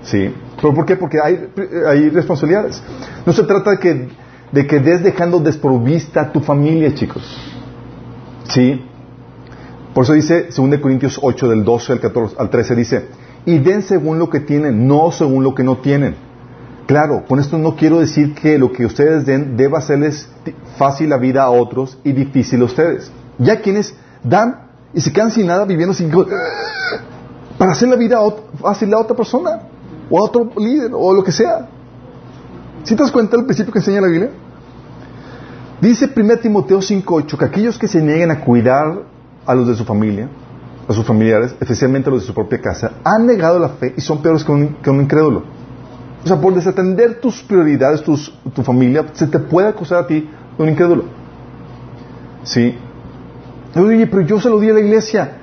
¿Sí? 0.04 0.34
¿Pero 0.62 0.74
por 0.74 0.86
qué? 0.86 0.96
Porque 0.96 1.18
hay, 1.22 2.10
responsabilidades. 2.10 2.82
No 3.26 3.34
se 3.34 3.44
trata 3.44 3.72
de 3.72 3.80
que, 3.80 4.08
de 4.52 4.68
que 4.68 4.80
des 4.80 5.04
dejando 5.04 5.40
desprovista 5.40 6.22
a 6.22 6.32
tu 6.32 6.40
familia, 6.40 6.94
chicos. 6.94 7.24
¿Sí? 8.50 8.86
Por 9.94 10.04
eso 10.04 10.14
dice, 10.14 10.50
2 10.56 10.80
Corintios 10.80 11.20
8, 11.22 11.50
del 11.50 11.64
12 11.64 11.94
al, 11.94 12.00
14, 12.00 12.36
al 12.40 12.50
13, 12.50 12.76
dice, 12.76 13.06
y 13.46 13.58
den 13.60 13.82
según 13.82 14.20
lo 14.20 14.30
que 14.30 14.40
tienen, 14.40 14.88
no 14.88 15.12
según 15.12 15.44
lo 15.44 15.56
que 15.56 15.64
no 15.64 15.78
tienen. 15.78 16.16
Claro, 16.86 17.26
con 17.28 17.40
esto 17.40 17.58
no 17.58 17.76
quiero 17.76 18.00
decir 18.00 18.34
que 18.34 18.58
lo 18.58 18.72
que 18.72 18.86
ustedes 18.86 19.26
den 19.26 19.56
deba 19.56 19.78
hacerles 19.78 20.28
fácil 20.78 21.10
la 21.10 21.18
vida 21.18 21.44
a 21.44 21.52
otros 21.52 22.00
y 22.04 22.14
difícil 22.14 22.62
a 22.62 22.66
ustedes. 22.66 23.12
Ya 23.38 23.62
quienes 23.62 23.94
dan 24.24 24.70
y 24.94 25.02
se 25.02 25.14
quedan 25.14 25.30
sin 25.30 25.46
nada 25.46 25.66
viviendo 25.66 25.94
sin 25.94 26.10
para 27.60 27.74
hacer 27.74 27.90
la 27.90 27.96
vida 27.96 28.18
fácil 28.60 28.92
a 28.94 29.00
otra 29.00 29.16
persona 29.16 29.60
o 30.10 30.20
a 30.20 30.24
otro 30.24 30.52
líder 30.58 30.92
o 30.94 31.14
lo 31.14 31.24
que 31.24 31.32
sea. 31.32 31.68
¿Sí 32.84 32.96
te 32.96 33.04
das 33.04 33.12
cuenta 33.12 33.36
del 33.36 33.46
principio 33.46 33.72
que 33.72 33.80
enseña 33.80 34.02
la 34.02 34.08
Biblia? 34.08 34.32
Dice 35.82 36.12
1 36.14 36.38
Timoteo 36.38 36.80
5.8 36.80 37.38
que 37.38 37.46
aquellos 37.46 37.78
que 37.78 37.88
se 37.88 38.02
nieguen 38.02 38.32
a 38.32 38.42
cuidar 38.42 39.04
a 39.46 39.56
los 39.56 39.68
de 39.68 39.76
su 39.76 39.86
familia, 39.86 40.28
a 40.88 40.94
sus 40.94 41.06
familiares, 41.06 41.56
especialmente 41.60 42.10
a 42.10 42.14
los 42.14 42.22
de 42.22 42.28
su 42.28 42.34
propia 42.34 42.60
casa, 42.60 42.92
han 43.04 43.26
negado 43.26 43.60
la 43.60 43.70
fe 43.70 43.94
y 43.96 44.02
son 44.02 44.22
peores 44.22 44.44
que 44.44 44.52
un, 44.52 44.68
que 44.82 44.90
un 44.90 45.02
incrédulo. 45.02 45.44
O 46.24 46.28
sea, 46.28 46.40
por 46.40 46.54
desatender 46.54 47.22
tus 47.22 47.42
prioridades, 47.44 48.04
tus, 48.04 48.34
tu 48.54 48.62
familia, 48.62 49.06
se 49.14 49.28
te 49.28 49.40
puede 49.40 49.70
acusar 49.70 50.04
a 50.04 50.08
ti 50.08 50.30
de 50.58 50.64
un 50.64 50.70
incrédulo. 50.70 51.06
¿Sí? 52.44 52.76
Oye, 53.76 54.08
pero 54.08 54.24
yo 54.24 54.40
se 54.40 54.50
lo 54.50 54.60
di 54.60 54.70
a 54.70 54.74
la 54.74 54.80
iglesia. 54.82 55.39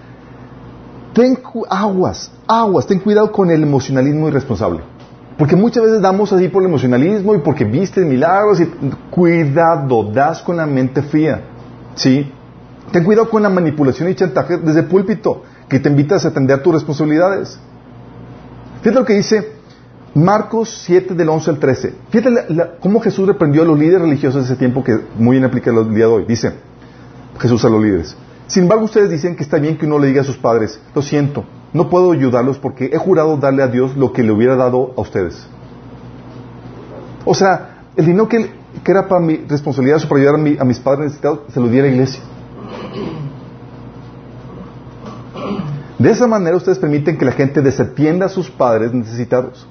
Ten 1.17 1.39
aguas, 1.71 2.31
aguas, 2.47 2.87
ten 2.87 2.99
cuidado 2.99 3.33
con 3.33 3.51
el 3.51 3.63
emocionalismo 3.63 4.29
irresponsable. 4.29 4.81
Porque 5.39 5.57
muchas 5.57 5.85
veces 5.85 6.03
damos 6.03 6.31
así 6.31 6.49
por 6.49 6.63
el 6.63 6.69
emocionalismo 6.69 7.35
y 7.35 7.39
porque 7.39 7.65
viste 7.65 8.03
milagros 8.03 8.61
y 8.61 8.67
cuidado, 9.11 10.13
das 10.13 10.43
con 10.43 10.59
la 10.59 10.67
mente 10.67 11.01
fría. 11.01 11.41
¿Sí? 11.95 12.31
Ten 12.93 13.03
cuidado 13.03 13.31
con 13.31 13.43
la 13.43 13.49
manipulación 13.49 14.11
y 14.11 14.15
chantaje 14.15 14.59
desde 14.59 14.81
el 14.81 14.87
púlpito, 14.89 15.43
que 15.71 15.81
te 15.81 15.89
invitas 15.89 16.27
a 16.27 16.29
atender 16.29 16.63
tus 16.63 16.75
responsabilidades. 16.75 17.59
Fíjate 18.83 19.01
lo 19.01 19.07
que 19.07 19.15
dice 19.15 19.53
Marcos 20.13 20.83
7 20.85 21.15
del 21.15 21.31
11 21.31 21.51
al 21.51 21.59
13. 21.59 21.95
Fíjate 22.11 22.31
cómo 22.81 23.01
Jesús 23.01 23.27
reprendió 23.27 23.63
a 23.63 23.65
los 23.65 23.79
líderes 23.79 24.03
religiosos 24.03 24.47
de 24.47 24.53
ese 24.53 24.59
tiempo 24.59 24.85
que 24.85 25.01
muy 25.19 25.39
bien 25.39 25.45
aplica 25.45 25.71
el 25.71 25.95
día 25.95 26.05
de 26.05 26.13
hoy. 26.13 26.25
Dice 26.29 26.53
Jesús 27.39 27.65
a 27.65 27.71
los 27.71 27.83
líderes. 27.83 28.15
Sin 28.47 28.65
embargo, 28.65 28.85
ustedes 28.85 29.11
dicen 29.11 29.37
que 29.37 29.43
está 29.43 29.59
bien 29.59 29.77
que 29.77 29.87
uno 29.87 29.99
le 29.99 30.09
diga 30.09 30.21
a 30.21 30.25
sus 30.25 30.37
padres, 30.37 30.81
lo 30.95 31.03
siento, 31.03 31.45
no 31.73 31.91
puedo 31.91 32.13
ayudarlos 32.13 32.59
porque 32.59 32.91
he 32.93 32.99
jurado 32.99 33.37
darle 33.37 33.63
a 33.63 33.69
Dios 33.69 33.97
lo 33.97 34.13
que 34.13 34.23
le 34.23 34.33
hubiera 34.33 34.57
dado 34.57 34.95
a 34.97 35.01
ustedes. 35.01 35.47
O 37.25 37.35
sea, 37.35 37.83
el 37.97 38.07
dinero 38.07 38.29
que, 38.29 38.51
era 38.87 39.09
para 39.09 39.21
mi 39.21 39.37
responsabilidad 39.49 40.01
para 40.09 40.21
ayudar 40.21 40.35
a, 40.37 40.63
a 40.63 40.65
mis 40.65 40.79
padres 40.79 41.07
necesitados, 41.07 41.41
se 41.53 41.61
lo 41.61 41.67
di 41.69 41.79
a 41.81 41.83
la 41.83 41.89
iglesia. 41.89 42.23
De 45.99 46.11
esa 46.11 46.27
manera 46.27 46.57
ustedes 46.57 46.79
permiten 46.79 47.17
que 47.17 47.25
la 47.25 47.33
gente 47.33 47.63
desatienda 47.63 48.27
a 48.27 48.29
sus 48.29 48.51
padres 48.51 48.93
necesitados. 48.93 49.67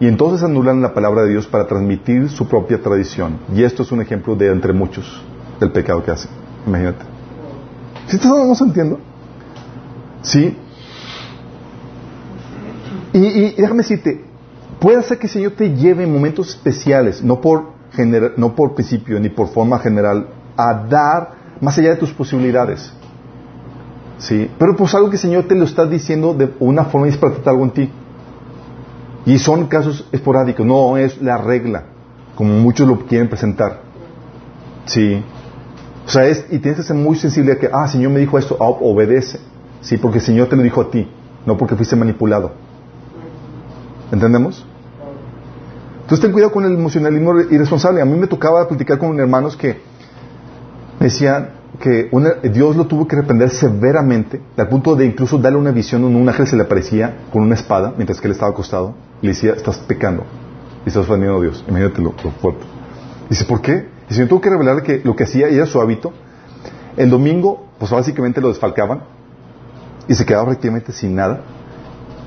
Y 0.00 0.08
entonces 0.08 0.42
anulan 0.42 0.82
la 0.82 0.92
palabra 0.92 1.22
de 1.22 1.30
Dios 1.30 1.46
para 1.46 1.66
transmitir 1.66 2.28
su 2.28 2.48
propia 2.48 2.82
tradición. 2.82 3.38
Y 3.54 3.62
esto 3.62 3.82
es 3.82 3.92
un 3.92 4.02
ejemplo 4.02 4.34
de 4.34 4.50
entre 4.50 4.72
muchos 4.72 5.22
del 5.60 5.72
pecado 5.72 6.02
que 6.04 6.10
hacen. 6.10 6.30
Imagínate. 6.66 7.15
¿Sí 8.08 8.16
estamos 8.16 8.60
entiendo? 8.60 8.98
¿Sí? 10.22 10.56
Y, 13.12 13.18
y, 13.18 13.54
déjame 13.56 13.78
decirte, 13.78 14.24
puede 14.78 15.02
ser 15.02 15.18
que 15.18 15.26
el 15.26 15.32
Señor 15.32 15.52
te 15.52 15.74
lleve 15.74 16.04
en 16.04 16.12
momentos 16.12 16.50
especiales, 16.50 17.22
no 17.22 17.40
por, 17.40 17.72
no 18.36 18.54
por 18.54 18.74
principio 18.74 19.18
ni 19.18 19.28
por 19.28 19.48
forma 19.48 19.78
general, 19.78 20.28
a 20.56 20.86
dar 20.88 21.30
más 21.60 21.78
allá 21.78 21.90
de 21.90 21.96
tus 21.96 22.12
posibilidades. 22.12 22.92
¿Sí? 24.18 24.50
Pero 24.58 24.76
pues 24.76 24.94
algo 24.94 25.10
que 25.10 25.16
el 25.16 25.22
Señor 25.22 25.44
te 25.44 25.54
lo 25.54 25.64
está 25.64 25.86
diciendo 25.86 26.34
de 26.34 26.52
una 26.60 26.84
forma 26.84 27.08
y 27.08 27.10
es 27.10 27.18
en 27.22 27.70
ti. 27.70 27.90
Y 29.26 29.38
son 29.38 29.66
casos 29.66 30.06
esporádicos, 30.12 30.64
no 30.64 30.96
es 30.96 31.20
la 31.20 31.38
regla, 31.38 31.84
como 32.36 32.54
muchos 32.60 32.86
lo 32.86 33.06
quieren 33.06 33.28
presentar. 33.28 33.80
Sí. 34.84 35.22
O 36.06 36.08
sea, 36.08 36.24
es, 36.24 36.46
y 36.50 36.58
tienes 36.58 36.80
que 36.80 36.86
ser 36.86 36.96
muy 36.96 37.16
sensible 37.16 37.52
a 37.52 37.58
que, 37.58 37.68
ah, 37.72 37.88
Señor 37.88 38.12
me 38.12 38.20
dijo 38.20 38.38
esto, 38.38 38.56
ah, 38.60 38.68
obedece. 38.68 39.40
Sí, 39.80 39.96
porque 39.96 40.18
el 40.18 40.24
Señor 40.24 40.48
te 40.48 40.56
lo 40.56 40.62
dijo 40.62 40.80
a 40.80 40.90
ti, 40.90 41.08
no 41.44 41.56
porque 41.56 41.74
fuiste 41.74 41.96
manipulado. 41.96 42.52
¿Entendemos? 44.12 44.64
Entonces 46.02 46.20
ten 46.20 46.32
cuidado 46.32 46.52
con 46.52 46.64
el 46.64 46.74
emocionalismo 46.74 47.40
irresponsable. 47.40 48.00
A 48.00 48.04
mí 48.04 48.16
me 48.16 48.28
tocaba 48.28 48.68
platicar 48.68 48.98
con 48.98 49.18
hermanos 49.18 49.56
que 49.56 49.80
me 51.00 51.06
decían 51.06 51.50
que 51.80 52.08
Dios 52.52 52.76
lo 52.76 52.86
tuvo 52.86 53.08
que 53.08 53.16
reprender 53.16 53.50
severamente, 53.50 54.40
al 54.56 54.68
punto 54.68 54.94
de 54.94 55.04
incluso 55.04 55.36
darle 55.38 55.58
una 55.58 55.72
visión, 55.72 56.04
un 56.04 56.28
ángel 56.28 56.46
se 56.46 56.56
le 56.56 56.62
aparecía 56.62 57.24
con 57.32 57.42
una 57.42 57.56
espada 57.56 57.92
mientras 57.96 58.20
que 58.20 58.28
él 58.28 58.32
estaba 58.32 58.52
acostado 58.52 58.94
y 59.20 59.26
le 59.26 59.32
decía, 59.32 59.52
estás 59.54 59.78
pecando 59.78 60.24
y 60.84 60.88
estás 60.88 61.04
ofendiendo 61.04 61.38
a 61.38 61.42
Dios. 61.42 61.64
Imagínate 61.68 62.00
lo, 62.00 62.14
lo 62.22 62.30
fuerte. 62.30 62.64
Dice, 63.28 63.44
¿por 63.44 63.60
qué? 63.60 63.95
Y 64.08 64.14
Señor 64.14 64.28
tuvo 64.28 64.40
que 64.40 64.50
revelar 64.50 64.82
que 64.82 65.00
lo 65.04 65.16
que 65.16 65.24
hacía 65.24 65.48
era 65.48 65.66
su 65.66 65.80
hábito. 65.80 66.12
El 66.96 67.10
domingo, 67.10 67.66
pues 67.78 67.90
básicamente 67.90 68.40
lo 68.40 68.48
desfalcaban 68.48 69.02
y 70.08 70.14
se 70.14 70.24
quedaba 70.24 70.46
prácticamente 70.46 70.92
sin 70.92 71.14
nada. 71.14 71.40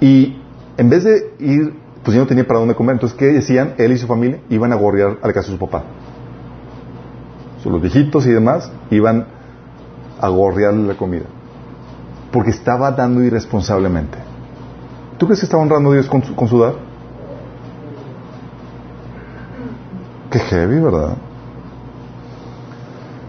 Y 0.01 0.41
en 0.77 0.89
vez 0.89 1.03
de 1.03 1.33
ir, 1.39 1.73
pues 2.03 2.15
ya 2.15 2.21
no 2.21 2.27
tenía 2.27 2.45
para 2.45 2.59
dónde 2.59 2.75
comer. 2.75 2.93
Entonces, 2.93 3.17
¿qué 3.17 3.27
decían? 3.27 3.75
Él 3.77 3.91
y 3.91 3.97
su 3.97 4.07
familia 4.07 4.41
iban 4.49 4.71
a 4.73 4.75
gorrear 4.75 5.17
a 5.21 5.27
la 5.27 5.33
casa 5.33 5.51
de 5.51 5.57
su 5.57 5.59
papá. 5.59 5.83
los 7.63 7.81
viejitos 7.81 8.25
y 8.25 8.31
demás 8.31 8.71
iban 8.91 9.27
a 10.19 10.27
gorrearle 10.29 10.87
la 10.87 10.95
comida. 10.95 11.25
Porque 12.31 12.51
estaba 12.51 12.91
dando 12.91 13.23
irresponsablemente. 13.23 14.17
¿Tú 15.17 15.25
crees 15.25 15.39
que 15.39 15.45
estaba 15.45 15.63
honrando 15.63 15.91
a 15.91 15.93
Dios 15.93 16.07
con 16.07 16.21
con 16.21 16.47
su 16.47 16.59
dar? 16.59 16.73
Qué 20.29 20.39
heavy, 20.39 20.79
¿verdad? 20.79 21.17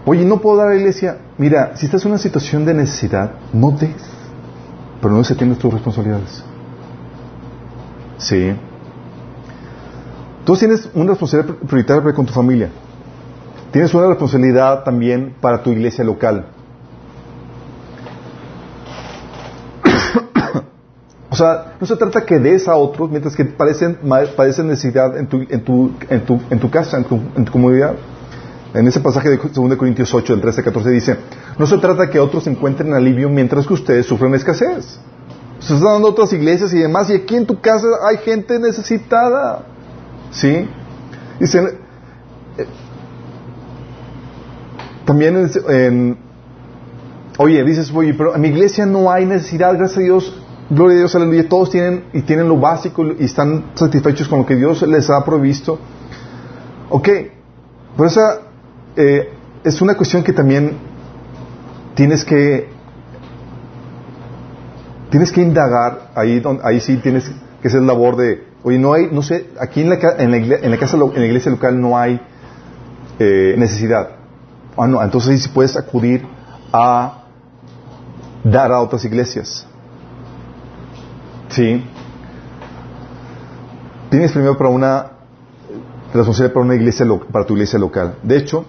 Oye, 0.05 0.25
no 0.25 0.41
puedo 0.41 0.57
dar 0.57 0.67
a 0.67 0.69
la 0.71 0.77
iglesia. 0.77 1.17
Mira, 1.37 1.75
si 1.75 1.85
estás 1.85 2.03
en 2.05 2.11
una 2.11 2.17
situación 2.17 2.65
de 2.65 2.73
necesidad, 2.73 3.31
no 3.53 3.71
des. 3.71 3.95
Pero 5.01 5.13
no 5.13 5.23
se 5.23 5.35
tienen 5.35 5.55
tus 5.57 5.71
responsabilidades. 5.71 6.43
Sí. 8.17 8.53
Tú 10.45 10.55
tienes 10.55 10.89
una 10.93 11.11
responsabilidad 11.11 11.55
prioritaria 11.67 12.13
con 12.13 12.25
tu 12.25 12.33
familia. 12.33 12.69
Tienes 13.71 13.93
una 13.93 14.07
responsabilidad 14.07 14.83
también 14.83 15.35
para 15.39 15.61
tu 15.61 15.69
iglesia 15.71 16.03
local. 16.03 16.47
o 21.29 21.35
sea, 21.35 21.75
no 21.79 21.85
se 21.87 21.95
trata 21.95 22.25
que 22.25 22.39
des 22.39 22.67
a 22.67 22.75
otros 22.75 23.09
mientras 23.09 23.35
que 23.35 23.45
padecen, 23.45 23.99
padecen 24.35 24.67
necesidad 24.67 25.15
en 25.17 25.27
tu, 25.27 25.45
en 25.47 25.63
tu, 25.63 25.91
en 26.09 26.25
tu, 26.25 26.41
en 26.49 26.59
tu 26.59 26.69
casa, 26.71 26.97
en 26.97 27.03
tu, 27.05 27.21
en 27.35 27.45
tu 27.45 27.51
comunidad. 27.51 27.93
En 28.73 28.87
ese 28.87 29.01
pasaje 29.01 29.29
de 29.29 29.37
2 29.37 29.75
Corintios 29.75 30.13
8, 30.13 30.33
del 30.33 30.41
13 30.41 30.63
14 30.63 30.89
dice, 30.91 31.17
no 31.57 31.67
se 31.67 31.77
trata 31.77 32.09
que 32.09 32.19
otros 32.19 32.47
encuentren 32.47 32.93
alivio 32.93 33.29
mientras 33.29 33.67
que 33.67 33.73
ustedes 33.73 34.05
sufren 34.05 34.33
escasez. 34.33 34.99
Se 35.59 35.73
están 35.73 35.93
dando 35.93 36.07
otras 36.07 36.31
iglesias 36.31 36.73
y 36.73 36.79
demás, 36.79 37.09
y 37.09 37.13
aquí 37.13 37.35
en 37.35 37.45
tu 37.45 37.59
casa 37.59 37.85
hay 38.07 38.17
gente 38.17 38.57
necesitada. 38.59 39.65
¿Sí? 40.31 40.67
Dice, 41.39 41.77
eh, 42.57 42.65
también 45.03 45.49
en, 45.67 46.17
oye, 47.37 47.63
dices, 47.65 47.91
oye, 47.93 48.13
pero 48.13 48.33
en 48.35 48.41
mi 48.41 48.47
iglesia 48.47 48.85
no 48.85 49.11
hay 49.11 49.25
necesidad, 49.25 49.75
gracias 49.75 49.97
a 49.97 50.01
Dios, 50.01 50.41
gloria 50.69 50.95
a 50.95 50.99
Dios, 50.99 51.15
aleluya, 51.15 51.49
todos 51.49 51.71
tienen 51.71 52.05
y 52.13 52.21
tienen 52.21 52.47
lo 52.47 52.57
básico 52.57 53.05
y 53.19 53.25
están 53.25 53.71
satisfechos 53.73 54.29
con 54.29 54.39
lo 54.39 54.45
que 54.45 54.55
Dios 54.55 54.81
les 54.83 55.09
ha 55.09 55.25
provisto. 55.25 55.77
Ok, 56.89 57.09
por 57.97 58.07
esa 58.07 58.50
eh, 58.95 59.33
es 59.63 59.81
una 59.81 59.95
cuestión 59.95 60.23
que 60.23 60.33
también 60.33 60.77
tienes 61.95 62.25
que 62.25 62.69
tienes 65.09 65.31
que 65.31 65.41
indagar 65.41 66.11
ahí 66.15 66.41
ahí 66.63 66.79
sí 66.79 66.97
tienes 66.97 67.29
que 67.61 67.67
hacer 67.67 67.81
labor 67.81 68.15
de 68.15 68.43
oye 68.63 68.79
no 68.79 68.93
hay 68.93 69.09
no 69.11 69.21
sé 69.21 69.49
aquí 69.59 69.81
en 69.81 69.89
la, 69.89 69.95
en 70.17 70.31
la, 70.31 70.55
en 70.55 70.71
la 70.71 70.77
casa 70.77 70.97
en 70.97 71.19
la 71.19 71.25
iglesia 71.25 71.51
local 71.51 71.79
no 71.79 71.97
hay 71.97 72.19
eh, 73.19 73.55
necesidad. 73.57 74.09
Ah 74.77 74.85
entonces 75.03 75.43
sí 75.43 75.49
puedes 75.49 75.77
acudir 75.77 76.25
a 76.73 77.25
dar 78.43 78.71
a 78.71 78.81
otras 78.81 79.05
iglesias. 79.05 79.67
Sí. 81.49 81.85
Tienes 84.09 84.31
primero 84.31 84.57
para 84.57 84.69
una 84.69 85.05
responsabilidad 86.13 86.53
para 86.53 86.65
una 86.65 86.75
iglesia 86.75 87.05
para 87.31 87.45
tu 87.45 87.53
iglesia 87.53 87.77
local. 87.77 88.15
De 88.23 88.37
hecho 88.37 88.65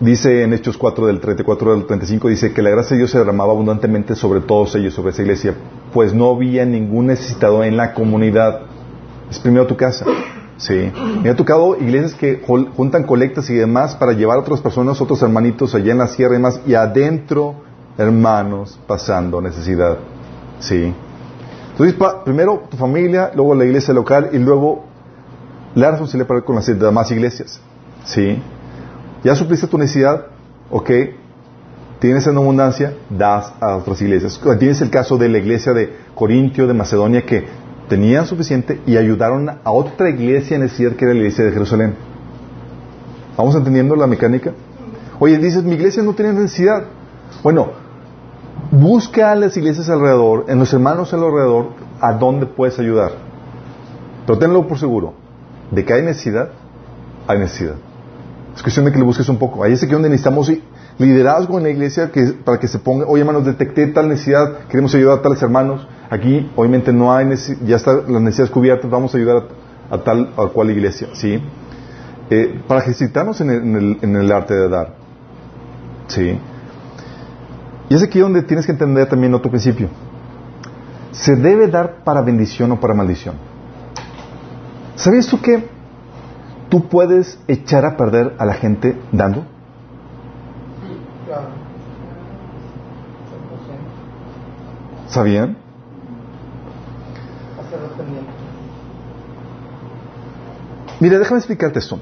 Dice 0.00 0.44
en 0.44 0.54
Hechos 0.54 0.78
4 0.78 1.08
del 1.08 1.20
34 1.20 1.74
al 1.74 1.84
35, 1.84 2.28
dice 2.28 2.54
que 2.54 2.62
la 2.62 2.70
gracia 2.70 2.94
de 2.94 3.00
Dios 3.00 3.10
se 3.10 3.18
derramaba 3.18 3.52
abundantemente 3.52 4.14
sobre 4.14 4.40
todos 4.40 4.74
ellos, 4.74 4.94
sobre 4.94 5.10
esa 5.10 5.20
iglesia, 5.20 5.54
pues 5.92 6.14
no 6.14 6.30
había 6.30 6.64
ningún 6.64 7.08
necesitado 7.08 7.62
en 7.62 7.76
la 7.76 7.92
comunidad. 7.92 8.62
Es 9.30 9.38
primero 9.38 9.66
tu 9.66 9.76
casa. 9.76 10.06
Sí. 10.56 10.90
Me 11.22 11.28
ha 11.28 11.36
tocado 11.36 11.76
iglesias 11.76 12.14
que 12.14 12.42
juntan 12.76 13.02
colectas 13.04 13.50
y 13.50 13.54
demás 13.54 13.94
para 13.94 14.12
llevar 14.12 14.38
a 14.38 14.40
otras 14.40 14.62
personas, 14.62 14.98
otros 15.02 15.20
hermanitos 15.20 15.74
allá 15.74 15.92
en 15.92 15.98
la 15.98 16.06
sierra 16.06 16.32
y 16.32 16.36
demás, 16.38 16.62
y 16.66 16.72
adentro, 16.72 17.56
hermanos, 17.98 18.80
pasando 18.86 19.42
necesidad. 19.42 19.98
Sí. 20.60 20.94
Entonces, 21.72 21.94
primero 22.24 22.62
tu 22.70 22.78
familia, 22.78 23.32
luego 23.34 23.54
la 23.54 23.66
iglesia 23.66 23.92
local 23.92 24.30
y 24.32 24.38
luego 24.38 24.84
la 25.74 25.90
responsabilidad 25.90 26.26
para 26.26 26.40
con 26.40 26.56
las 26.56 26.66
demás 26.66 27.10
iglesias. 27.10 27.60
Sí. 28.04 28.42
Ya 29.22 29.34
supliste 29.34 29.66
tu 29.66 29.76
necesidad, 29.76 30.26
ok, 30.70 30.90
tienes 31.98 32.26
en 32.26 32.36
abundancia, 32.36 32.94
das 33.10 33.52
a 33.60 33.76
otras 33.76 34.00
iglesias. 34.00 34.40
Tienes 34.58 34.80
el 34.80 34.90
caso 34.90 35.18
de 35.18 35.28
la 35.28 35.38
iglesia 35.38 35.72
de 35.74 35.94
Corintio, 36.14 36.66
de 36.66 36.74
Macedonia, 36.74 37.26
que 37.26 37.44
tenían 37.88 38.26
suficiente 38.26 38.80
y 38.86 38.96
ayudaron 38.96 39.48
a 39.48 39.70
otra 39.70 40.08
iglesia 40.08 40.56
en 40.56 40.62
necesidad 40.62 40.92
que 40.92 41.04
era 41.04 41.12
la 41.12 41.20
iglesia 41.20 41.44
de 41.44 41.52
Jerusalén. 41.52 41.94
¿Vamos 43.36 43.54
entendiendo 43.54 43.94
la 43.94 44.06
mecánica? 44.06 44.52
Oye, 45.18 45.36
dices, 45.36 45.62
mi 45.64 45.74
iglesia 45.74 46.02
no 46.02 46.14
tiene 46.14 46.32
necesidad. 46.32 46.84
Bueno, 47.42 47.72
busca 48.70 49.32
a 49.32 49.34
las 49.34 49.56
iglesias 49.56 49.90
alrededor, 49.90 50.46
en 50.48 50.58
los 50.58 50.72
hermanos 50.72 51.12
alrededor, 51.12 51.70
a 52.00 52.14
dónde 52.14 52.46
puedes 52.46 52.78
ayudar. 52.78 53.12
Pero 54.26 54.38
tenlo 54.38 54.66
por 54.66 54.78
seguro, 54.78 55.14
de 55.70 55.84
que 55.84 55.92
hay 55.92 56.02
necesidad, 56.02 56.50
hay 57.26 57.38
necesidad. 57.38 57.74
Es 58.54 58.62
cuestión 58.62 58.84
de 58.84 58.92
que 58.92 58.98
le 58.98 59.04
busques 59.04 59.28
un 59.28 59.38
poco. 59.38 59.62
Ahí 59.62 59.72
es 59.72 59.82
aquí 59.82 59.92
donde 59.92 60.08
necesitamos 60.08 60.50
liderazgo 60.98 61.58
en 61.58 61.64
la 61.64 61.70
iglesia 61.70 62.10
que, 62.10 62.34
para 62.44 62.58
que 62.58 62.68
se 62.68 62.78
ponga, 62.78 63.06
oye 63.06 63.20
hermanos, 63.20 63.44
detecté 63.44 63.86
tal 63.88 64.08
necesidad, 64.08 64.66
queremos 64.68 64.94
ayudar 64.94 65.18
a 65.18 65.22
tales 65.22 65.40
hermanos. 65.42 65.86
Aquí 66.10 66.50
obviamente 66.56 66.92
no 66.92 67.12
hay, 67.12 67.28
ya 67.64 67.76
está 67.76 67.92
la 68.06 68.20
necesidad 68.20 68.50
cubierta, 68.50 68.88
vamos 68.88 69.14
a 69.14 69.18
ayudar 69.18 69.44
a, 69.90 69.98
tal 69.98 70.32
o 70.36 70.48
cual 70.48 70.70
iglesia. 70.70 71.08
¿sí? 71.14 71.40
Eh, 72.28 72.60
para 72.66 72.80
ejercitarnos 72.80 73.40
en 73.40 73.50
el, 73.50 73.98
en 74.02 74.16
el 74.16 74.32
arte 74.32 74.54
de 74.54 74.68
dar. 74.68 74.94
¿sí? 76.08 76.38
Y 77.88 77.94
es 77.94 78.02
aquí 78.02 78.20
donde 78.20 78.42
tienes 78.42 78.66
que 78.66 78.72
entender 78.72 79.08
también 79.08 79.34
otro 79.34 79.50
principio. 79.50 79.88
Se 81.12 81.34
debe 81.34 81.66
dar 81.66 82.04
para 82.04 82.22
bendición 82.22 82.70
o 82.72 82.80
para 82.80 82.94
maldición. 82.94 83.34
¿Sabías 84.94 85.26
tú 85.26 85.40
que 85.40 85.79
¿Tú 86.70 86.88
puedes 86.88 87.38
echar 87.48 87.84
a 87.84 87.96
perder 87.96 88.36
a 88.38 88.46
la 88.46 88.54
gente 88.54 88.96
dando? 89.10 89.44
¿Sabían? 95.08 95.56
Mira, 101.00 101.18
déjame 101.18 101.38
explicarte 101.38 101.80
esto. 101.80 101.98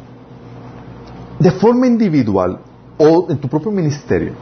De 1.39 1.51
forma 1.51 1.87
individual 1.87 2.61
o 2.99 3.27
en 3.31 3.39
tu 3.39 3.49
propio 3.49 3.71
ministerio, 3.71 4.33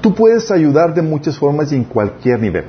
tú 0.00 0.12
puedes 0.14 0.50
ayudar 0.50 0.94
de 0.94 1.02
muchas 1.02 1.38
formas 1.38 1.70
y 1.70 1.76
en 1.76 1.84
cualquier 1.84 2.40
nivel. 2.40 2.64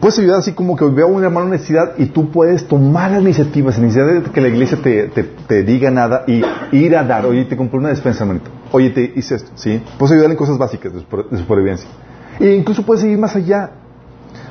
Puedes 0.00 0.18
ayudar 0.18 0.38
así 0.38 0.52
como 0.52 0.76
que 0.76 0.86
veo 0.86 1.08
a 1.08 1.10
un 1.10 1.22
hermano 1.22 1.46
en 1.46 1.52
necesidad 1.52 1.92
y 1.98 2.06
tú 2.06 2.30
puedes 2.30 2.66
tomar 2.66 3.10
la 3.10 3.20
iniciativa 3.20 3.70
sin 3.70 3.82
necesidad 3.82 4.06
de 4.06 4.22
que 4.22 4.40
la 4.40 4.48
iglesia 4.48 4.78
te, 4.82 5.62
diga 5.62 5.90
nada 5.90 6.24
y 6.26 6.42
ir 6.72 6.96
a 6.96 7.04
dar. 7.04 7.26
Oye, 7.26 7.44
te 7.44 7.54
compré 7.54 7.78
una 7.78 7.90
despensa, 7.90 8.24
hermanito. 8.24 8.50
Oye, 8.72 8.88
te 8.90 9.12
hice 9.14 9.34
esto, 9.34 9.50
¿sí? 9.56 9.82
Puedes 9.98 10.14
ayudar 10.14 10.30
en 10.30 10.38
cosas 10.38 10.56
básicas 10.56 10.94
de, 10.94 11.00
supervivencia. 11.38 11.86
E 12.38 12.54
incluso 12.54 12.82
puedes 12.82 13.04
ir 13.04 13.18
más 13.18 13.36
allá. 13.36 13.72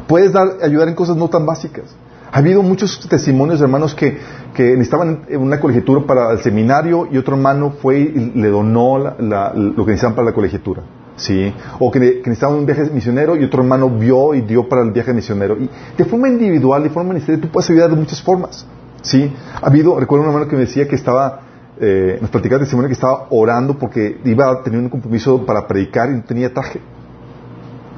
Puedes 0.07 0.31
dar, 0.31 0.57
ayudar 0.61 0.87
en 0.87 0.93
cosas 0.93 1.17
no 1.17 1.27
tan 1.29 1.47
básicas. 1.47 1.85
Ha 2.31 2.37
habido 2.37 2.61
muchos 2.61 2.99
testimonios 3.09 3.57
de 3.57 3.65
hermanos 3.65 3.95
que, 3.95 4.19
que 4.53 4.63
necesitaban 4.73 5.25
una 5.31 5.59
colegiatura 5.59 6.05
para 6.05 6.31
el 6.31 6.41
seminario 6.41 7.07
y 7.11 7.17
otro 7.17 7.35
hermano 7.35 7.73
fue 7.81 7.97
y 8.01 8.33
le 8.35 8.49
donó 8.49 8.99
lo 8.99 9.85
que 9.85 9.91
necesitaban 9.91 10.15
para 10.15 10.27
la 10.27 10.33
colegiatura. 10.33 10.83
¿Sí? 11.19 11.53
O 11.79 11.91
que, 11.91 11.99
que 11.99 12.29
necesitaba 12.29 12.55
un 12.55 12.65
viaje 12.65 12.89
misionero 12.91 13.35
y 13.35 13.43
otro 13.43 13.61
hermano 13.61 13.89
vio 13.89 14.33
y 14.33 14.41
dio 14.41 14.67
para 14.67 14.81
el 14.81 14.91
viaje 14.91 15.13
misionero. 15.13 15.57
Y 15.59 15.69
de 15.97 16.05
forma 16.05 16.27
individual, 16.29 16.81
de 16.83 16.89
forma 16.89 17.09
ministerio, 17.09 17.41
tú 17.41 17.49
puedes 17.49 17.69
ayudar 17.69 17.91
de 17.91 17.97
muchas 17.97 18.21
formas, 18.21 18.65
¿sí? 19.01 19.31
Ha 19.61 19.67
habido, 19.67 19.99
recuerdo 19.99 20.23
un 20.23 20.29
hermano 20.29 20.49
que 20.49 20.55
me 20.55 20.61
decía 20.61 20.87
que 20.87 20.95
estaba, 20.95 21.41
eh, 21.79 22.17
nos 22.21 22.29
platicaba 22.29 22.61
testimonio 22.61 22.87
que 22.87 22.93
estaba 22.93 23.27
orando 23.29 23.77
porque 23.77 24.19
iba 24.23 24.49
a 24.49 24.63
tener 24.63 24.79
un 24.79 24.89
compromiso 24.89 25.45
para 25.45 25.67
predicar 25.67 26.09
y 26.09 26.13
no 26.15 26.23
tenía 26.23 26.53
traje. 26.53 26.79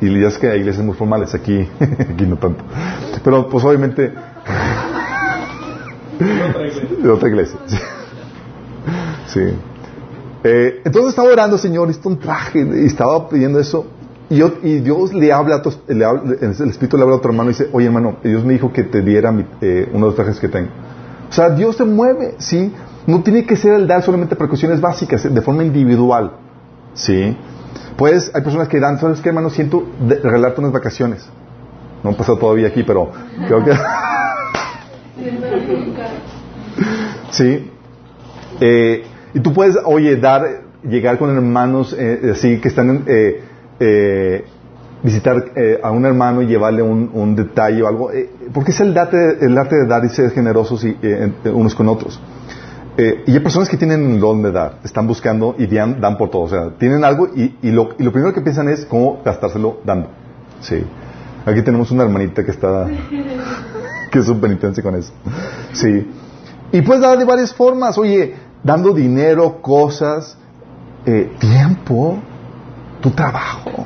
Y 0.02 0.20
ya 0.20 0.28
es 0.30 0.38
que 0.40 0.50
hay 0.50 0.60
iglesias 0.62 0.84
muy 0.84 0.96
formales, 0.96 1.36
aquí, 1.36 1.70
aquí 1.80 2.26
no 2.26 2.38
tanto. 2.38 2.64
Pero 3.24 3.48
pues 3.48 3.64
obviamente... 3.64 4.12
De 7.02 7.10
otra 7.10 7.30
iglesia. 7.30 7.60
Sí. 9.28 9.40
Eh, 10.44 10.82
entonces 10.86 11.10
estaba 11.12 11.30
orando, 11.32 11.58
Señor, 11.58 11.88
necesito 11.88 12.10
un 12.10 12.20
traje, 12.20 12.60
y 12.62 12.86
estaba 12.86 13.30
pidiendo 13.30 13.60
eso. 13.60 13.86
Y, 14.30 14.80
Dios 14.80 15.14
le 15.14 15.32
habla, 15.34 15.58
a 15.58 15.62
tu- 15.62 15.74
el 15.90 16.02
Espíritu 16.70 16.96
le 16.96 17.04
habla 17.04 17.16
a 17.16 17.18
otro 17.18 17.32
hermano 17.32 17.50
y 17.50 17.54
dice, 17.54 17.68
oye 17.74 17.88
hermano, 17.88 18.16
Dios 18.24 18.46
me 18.46 18.54
dijo 18.54 18.72
que 18.72 18.84
te 18.84 19.02
diera 19.02 19.32
mi- 19.32 19.46
eh, 19.60 19.90
uno 19.92 20.06
de 20.06 20.10
los 20.12 20.16
trajes 20.16 20.40
que 20.40 20.48
tengo. 20.48 20.70
O 21.30 21.34
sea, 21.34 21.50
Dios 21.50 21.76
se 21.76 21.84
mueve, 21.84 22.36
¿sí? 22.38 22.74
No 23.08 23.22
tiene 23.24 23.46
que 23.46 23.56
ser 23.58 23.74
el 23.74 23.88
dar 23.88 24.02
solamente 24.04 24.36
para 24.38 24.48
cuestiones 24.48 24.80
básicas, 24.80 25.24
de 25.34 25.42
forma 25.42 25.64
individual, 25.66 26.32
¿sí? 26.94 27.36
Pues 27.98 28.32
hay 28.34 28.42
personas 28.42 28.68
que 28.70 28.80
dan, 28.80 29.00
¿sabes 29.00 29.20
qué 29.22 29.30
hermano? 29.30 29.50
Siento 29.50 29.84
regalarte 30.08 30.62
unas 30.62 30.72
vacaciones. 30.72 31.28
No 32.04 32.12
han 32.12 32.16
pasado 32.16 32.38
todavía 32.38 32.68
aquí, 32.70 32.84
pero 32.84 33.12
creo 33.48 33.64
que... 33.66 33.72
Sí. 37.32 37.70
Eh, 38.60 39.04
y 39.34 39.40
tú 39.40 39.54
puedes, 39.54 39.78
oye, 39.86 40.16
dar, 40.18 40.62
llegar 40.84 41.18
con 41.18 41.30
hermanos 41.36 41.96
eh, 41.98 42.32
así 42.32 42.60
que 42.60 42.68
están, 42.68 43.04
eh, 43.08 43.42
eh, 43.80 44.46
visitar 45.04 45.52
eh, 45.56 45.80
a 45.82 45.92
un 45.92 46.06
hermano 46.06 46.42
y 46.42 46.48
llevarle 46.48 46.84
un, 46.84 47.10
un 47.14 47.36
detalle 47.36 47.82
o 47.82 47.88
algo, 47.88 48.12
eh, 48.12 48.30
porque 48.54 48.72
es 48.72 48.80
el, 48.80 48.94
date, 48.94 49.18
el 49.42 49.58
arte 49.58 49.76
de 49.76 49.88
dar 49.88 50.06
y 50.06 50.10
ser 50.10 50.32
generosos 50.32 50.84
y, 50.84 50.96
eh, 51.02 51.32
unos 51.46 51.76
con 51.76 51.88
otros. 51.88 52.20
Y 53.26 53.32
hay 53.32 53.40
personas 53.40 53.68
que 53.68 53.78
tienen 53.78 54.12
el 54.12 54.20
don 54.20 54.44
de 54.44 54.52
dar, 54.52 54.78
están 54.84 55.08
buscando 55.08 55.56
y 55.58 55.66
dan, 55.66 56.00
dan 56.00 56.18
por 56.18 56.30
todo, 56.30 56.44
o 56.44 56.50
sea, 56.50 56.70
tienen 56.78 57.04
algo 57.04 57.30
y, 57.36 57.58
y, 57.64 57.72
lo, 57.72 57.90
y 57.98 58.04
lo 58.04 58.12
primero 58.12 58.32
que 58.32 58.42
piensan 58.42 58.70
es 58.70 58.86
cómo 58.86 59.22
gastárselo 59.26 59.80
dando. 59.84 60.10
Sí. 60.60 60.84
Aquí 61.44 61.64
tenemos 61.64 61.90
una 61.90 62.04
hermanita 62.04 62.44
que 62.44 62.52
está, 62.52 62.88
que 64.12 64.20
es 64.20 64.28
un 64.28 64.40
penitencia 64.40 64.84
con 64.84 64.96
eso. 64.96 65.12
Sí. 65.72 66.12
Y 66.74 66.82
puedes 66.84 67.02
dar 67.02 67.18
de 67.18 67.26
varias 67.26 67.52
formas, 67.56 67.98
oye, 67.98 68.36
dando 68.64 68.94
dinero, 68.94 69.62
cosas, 69.62 70.38
eh, 71.06 71.36
tiempo, 71.40 72.20
tu 73.02 73.12
trabajo. 73.12 73.86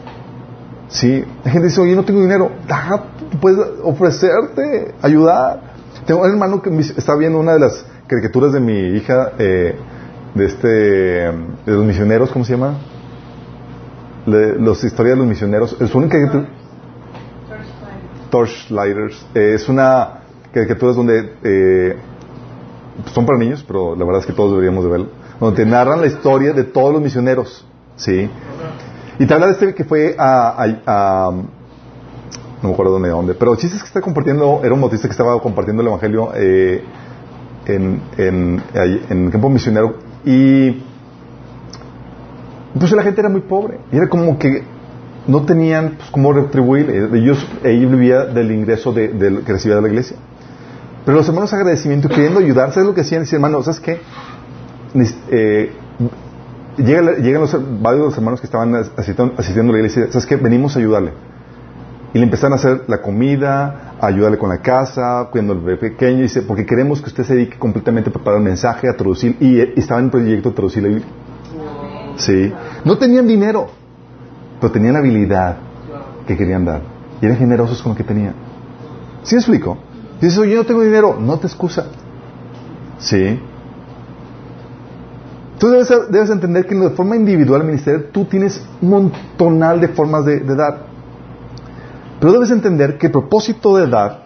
Sí, 0.87 1.23
la 1.43 1.51
gente 1.51 1.67
dice, 1.67 1.81
oye, 1.81 1.95
no 1.95 2.03
tengo 2.03 2.21
dinero, 2.21 2.51
da, 2.67 3.03
puedes 3.41 3.59
ofrecerte, 3.83 4.93
ayudar. 5.01 5.75
Tengo 6.05 6.21
un 6.21 6.29
hermano 6.29 6.61
que 6.61 6.69
está 6.79 7.15
viendo 7.15 7.39
una 7.39 7.53
de 7.53 7.59
las 7.59 7.85
caricaturas 8.07 8.53
de 8.53 8.59
mi 8.59 8.97
hija, 8.97 9.31
eh, 9.39 9.75
de 10.35 10.45
este, 10.45 10.67
de 10.67 11.51
los 11.65 11.85
misioneros, 11.85 12.29
¿cómo 12.31 12.45
se 12.45 12.53
llama? 12.53 12.77
Los 14.25 14.83
historias 14.83 15.15
de 15.15 15.19
los 15.19 15.27
misioneros. 15.27 15.77
Es 15.79 15.93
una 15.95 16.09
caricatura. 16.09 16.47
Torchlighters. 18.29 19.25
Eh, 19.33 19.53
es 19.55 19.69
una 19.69 20.21
caricatura 20.51 20.93
donde 20.93 21.33
eh, 21.43 21.97
son 23.13 23.25
para 23.25 23.37
niños, 23.37 23.63
pero 23.67 23.95
la 23.95 24.05
verdad 24.05 24.21
es 24.21 24.27
que 24.27 24.33
todos 24.33 24.51
deberíamos 24.51 24.83
de 24.85 24.89
verlo. 24.91 25.07
Donde 25.39 25.63
te 25.63 25.69
narran 25.69 26.01
la 26.01 26.07
historia 26.07 26.53
de 26.53 26.63
todos 26.63 26.93
los 26.93 27.01
misioneros, 27.01 27.65
¿sí? 27.97 28.29
Y 29.19 29.25
te 29.25 29.33
habla 29.33 29.47
de 29.47 29.53
este 29.53 29.73
que 29.75 29.83
fue 29.83 30.15
a, 30.17 30.63
a- 30.85 31.31
no 31.31 32.69
me 32.69 32.73
acuerdo 32.73 32.93
dónde, 32.93 33.09
dónde, 33.09 33.33
pero 33.35 33.55
el 33.55 33.75
es 33.75 33.81
que 33.83 33.87
está 33.87 34.01
compartiendo, 34.01 34.61
era 34.63 34.73
un 34.73 34.81
bautista 34.81 35.07
que 35.07 35.11
estaba 35.11 35.39
compartiendo 35.41 35.81
el 35.81 35.87
evangelio 35.89 36.31
eh, 36.35 36.83
en, 37.67 38.01
el 39.25 39.31
campo 39.31 39.49
misionero 39.49 39.95
y 40.25 40.81
pues 42.79 42.91
la 42.91 43.03
gente 43.03 43.21
era 43.21 43.29
muy 43.29 43.41
pobre 43.41 43.79
y 43.91 43.97
era 43.97 44.07
como 44.09 44.37
que 44.39 44.63
no 45.27 45.43
tenían 45.43 45.95
pues, 45.97 46.09
cómo 46.11 46.33
retribuir, 46.33 46.89
ellos, 47.13 47.47
ellos 47.63 47.91
vivían 47.91 48.33
del 48.33 48.51
ingreso 48.51 48.91
de, 48.93 49.09
del- 49.09 49.41
que 49.43 49.53
recibía 49.53 49.75
de 49.77 49.81
la 49.81 49.87
iglesia. 49.89 50.17
Pero 51.05 51.17
los 51.17 51.27
hermanos 51.27 51.53
agradecimiento, 51.53 52.09
queriendo 52.09 52.39
ayudar, 52.39 52.71
¿sabes 52.71 52.87
lo 52.87 52.95
que 52.95 53.01
hacían? 53.01 53.21
Decían, 53.21 53.43
hermano, 53.43 53.61
¿sabes 53.61 53.79
qué? 53.79 54.01
Eh, 55.29 55.71
llegan, 56.77 57.15
llegan 57.17 57.41
los, 57.41 57.53
varios 57.81 58.01
de 58.01 58.05
los 58.05 58.17
hermanos 58.17 58.41
que 58.41 58.47
estaban 58.47 58.73
asistiendo, 58.75 59.33
a 59.37 59.73
la 59.73 59.77
iglesia, 59.77 60.07
¿sabes 60.09 60.25
qué? 60.25 60.35
Venimos 60.35 60.75
a 60.75 60.79
ayudarle. 60.79 61.13
Y 62.13 62.17
le 62.17 62.23
empezaron 62.23 62.53
a 62.53 62.55
hacer 62.55 62.85
la 62.87 63.01
comida, 63.01 63.93
a 63.99 64.07
ayudarle 64.07 64.37
con 64.37 64.49
la 64.49 64.59
casa, 64.59 65.27
cuidando 65.31 65.53
al 65.53 65.59
bebé 65.59 65.77
pequeño, 65.77 66.21
dice, 66.21 66.41
porque 66.41 66.65
queremos 66.65 67.01
que 67.01 67.07
usted 67.07 67.23
se 67.23 67.35
dedique 67.35 67.59
completamente 67.59 68.09
a 68.09 68.13
preparar 68.13 68.39
el 68.39 68.45
mensaje, 68.45 68.89
a 68.89 68.95
traducir, 68.95 69.37
y, 69.39 69.59
y 69.59 69.73
estaba 69.75 69.99
en 69.99 70.05
el 70.05 70.11
proyecto 70.11 70.49
de 70.49 70.55
traducir 70.55 70.81
la 70.81 70.89
Biblia. 70.89 71.07
Sí. 72.17 72.51
No 72.83 72.97
tenían 72.97 73.27
dinero, 73.27 73.67
pero 74.59 74.71
tenían 74.71 74.93
la 74.93 74.99
habilidad 74.99 75.57
que 76.25 76.35
querían 76.35 76.65
dar. 76.65 76.81
Y 77.21 77.25
eran 77.25 77.37
generosos 77.37 77.81
con 77.83 77.91
lo 77.91 77.95
que 77.97 78.03
tenían. 78.03 78.33
¿Sí 79.23 79.35
explico? 79.35 79.77
Dices, 80.21 80.37
oye, 80.37 80.55
no 80.55 80.65
tengo 80.65 80.81
dinero, 80.81 81.17
no 81.19 81.37
te 81.37 81.47
excusa. 81.47 81.87
Sí. 82.99 83.39
Tú 85.59 85.69
debes, 85.69 85.89
debes 86.09 86.29
entender 86.29 86.65
que 86.65 86.75
de 86.75 86.89
forma 86.91 87.15
individual, 87.15 87.63
ministerio, 87.63 88.05
tú 88.11 88.25
tienes 88.25 88.61
un 88.81 88.89
montonal 88.89 89.79
de 89.79 89.89
formas 89.89 90.25
de, 90.25 90.39
de 90.39 90.55
dar. 90.55 90.85
Pero 92.19 92.33
debes 92.33 92.51
entender 92.51 92.97
que 92.97 93.07
el 93.07 93.11
propósito 93.11 93.75
de 93.77 93.87
dar 93.87 94.25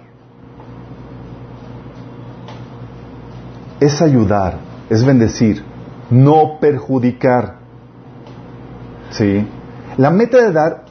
es 3.79 4.01
ayudar, 4.01 4.59
es 4.89 5.05
bendecir, 5.05 5.63
no 6.09 6.59
perjudicar. 6.59 7.57
¿Sí? 9.11 9.47
La 9.97 10.11
meta 10.11 10.37
de 10.37 10.51
dar, 10.51 10.85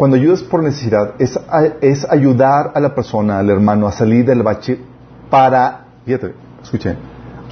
cuando 0.00 0.16
ayudas 0.16 0.40
por 0.42 0.62
necesidad, 0.62 1.12
es, 1.18 1.38
es 1.82 2.10
ayudar 2.10 2.72
a 2.74 2.80
la 2.80 2.94
persona, 2.94 3.38
al 3.38 3.50
hermano, 3.50 3.86
a 3.86 3.92
salir 3.92 4.24
del 4.24 4.42
bache 4.42 4.80
para, 5.28 5.88
fíjate, 6.06 6.32
escuchen, 6.62 6.96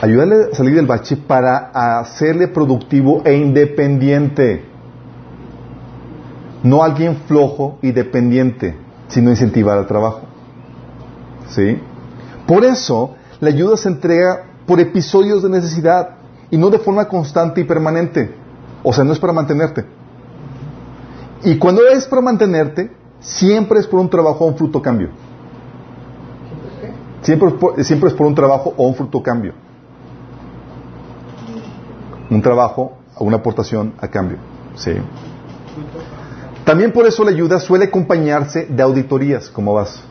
ayudarle 0.01 0.47
a 0.51 0.57
salir 0.57 0.75
del 0.75 0.87
bache 0.87 1.19
para 1.19 1.99
hacerle 2.01 2.49
productivo 2.49 3.21
e 3.27 3.37
independiente. 3.37 4.65
No 6.63 6.83
alguien 6.83 7.17
flojo 7.27 7.81
y 7.83 7.93
dependiente, 7.93 8.79
sino 9.09 9.29
incentivar 9.29 9.77
al 9.77 9.87
trabajo. 9.87 10.23
¿Sí? 11.51 11.79
Por 12.47 12.65
eso, 12.65 13.15
la 13.41 13.51
ayuda 13.51 13.77
se 13.77 13.91
entrega 13.91 14.45
por 14.67 14.81
episodios 14.81 15.43
de 15.43 15.51
necesidad 15.51 16.13
y 16.51 16.57
no 16.57 16.71
de 16.71 16.79
forma 16.79 17.09
constante 17.09 17.61
y 17.61 17.65
permanente. 17.65 18.35
O 18.83 18.95
sea, 18.95 19.05
no 19.05 19.13
es 19.13 19.19
para 19.19 19.35
mantenerte. 19.35 19.98
Y 21.45 21.59
cuando 21.59 21.87
es 21.87 22.07
para 22.07 22.23
mantenerte, 22.23 22.91
siempre 23.21 23.81
es 23.81 23.87
por 23.87 24.01
un 24.01 24.11
trabajo 24.11 24.45
o 24.45 24.49
un 24.49 24.57
fruto 24.57 24.83
cambio. 24.83 25.11
Siempre 27.23 27.51
siempre 27.85 28.09
es 28.09 28.15
por 28.15 28.27
un 28.27 28.35
trabajo 28.35 28.75
o 28.77 28.87
un 28.87 28.95
fruto 28.95 29.23
cambio. 29.23 29.53
Un 32.31 32.43
trabajo 32.43 32.99
o 33.17 33.25
una 33.25 33.39
aportación 33.39 33.95
a 33.99 34.09
cambio. 34.09 34.39
Sí. 34.77 34.93
También 36.65 36.93
por 36.93 37.07
eso 37.07 37.25
la 37.25 37.31
ayuda 37.31 37.61
suele 37.61 37.87
acompañarse 37.87 38.67
de 38.67 38.83
auditorías. 38.83 39.49
¿Cómo 39.49 39.75
vas? 39.75 40.03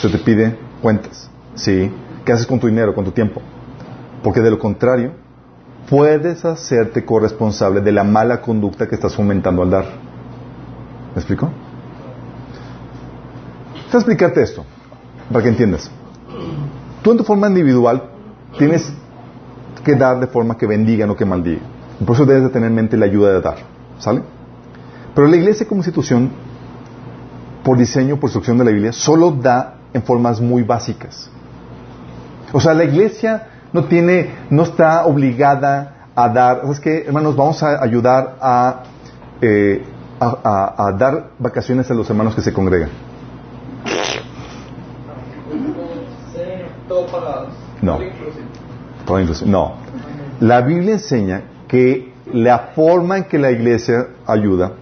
Se 0.00 0.08
te 0.08 0.18
pide 0.18 0.56
cuentas. 0.80 1.28
¿Sí? 1.54 1.90
¿Qué 2.24 2.32
haces 2.32 2.46
con 2.46 2.58
tu 2.58 2.66
dinero, 2.66 2.94
con 2.94 3.04
tu 3.04 3.10
tiempo? 3.10 3.42
Porque 4.22 4.40
de 4.40 4.50
lo 4.50 4.58
contrario, 4.58 5.12
puedes 5.88 6.44
hacerte 6.44 7.04
corresponsable 7.04 7.80
de 7.80 7.92
la 7.92 8.04
mala 8.04 8.40
conducta 8.40 8.88
que 8.88 8.94
estás 8.94 9.14
fomentando 9.14 9.62
al 9.62 9.70
dar. 9.70 10.13
¿Me 11.14 11.20
explico? 11.20 11.48
Déjame 13.86 13.98
explicarte 14.00 14.42
esto, 14.42 14.64
para 15.30 15.42
que 15.42 15.48
entiendas. 15.50 15.90
Tú 17.02 17.12
en 17.12 17.18
tu 17.18 17.24
forma 17.24 17.46
individual 17.46 18.10
tienes 18.58 18.92
que 19.84 19.94
dar 19.94 20.18
de 20.18 20.26
forma 20.26 20.56
que 20.58 20.66
bendiga, 20.66 21.06
no 21.06 21.14
que 21.14 21.24
maldiga. 21.24 21.62
Por 22.04 22.16
eso 22.16 22.26
debes 22.26 22.44
de 22.44 22.48
tener 22.48 22.70
en 22.70 22.74
mente 22.74 22.96
la 22.96 23.06
ayuda 23.06 23.32
de 23.32 23.40
dar. 23.40 23.58
¿Sale? 23.98 24.22
Pero 25.14 25.28
la 25.28 25.36
iglesia 25.36 25.66
como 25.68 25.78
institución, 25.78 26.30
por 27.62 27.78
diseño, 27.78 28.16
por 28.16 28.28
instrucción 28.28 28.58
de 28.58 28.64
la 28.64 28.72
Biblia, 28.72 28.92
solo 28.92 29.30
da 29.30 29.76
en 29.92 30.02
formas 30.02 30.40
muy 30.40 30.64
básicas. 30.64 31.30
O 32.52 32.60
sea, 32.60 32.74
la 32.74 32.84
iglesia 32.84 33.48
no 33.72 33.84
tiene, 33.84 34.30
no 34.50 34.64
está 34.64 35.06
obligada 35.06 36.08
a 36.16 36.28
dar, 36.28 36.62
¿sabes 36.62 36.80
qué, 36.80 37.04
hermanos? 37.06 37.36
Vamos 37.36 37.62
a 37.62 37.82
ayudar 37.82 38.36
a, 38.40 38.82
eh, 39.40 39.84
a, 40.20 40.26
a- 40.76 40.88
a 40.88 40.92
dar 40.92 41.30
vacaciones 41.38 41.90
a 41.90 41.94
los 41.94 42.08
hermanos 42.08 42.34
que 42.34 42.40
se 42.42 42.52
congregan. 42.52 42.90
No. 47.82 47.98
No. 49.46 49.74
La 50.40 50.60
Biblia 50.62 50.94
enseña 50.94 51.42
que 51.68 52.12
la 52.32 52.58
forma 52.74 53.18
en 53.18 53.24
que 53.24 53.38
la 53.38 53.50
iglesia 53.50 54.08
ayuda 54.26 54.72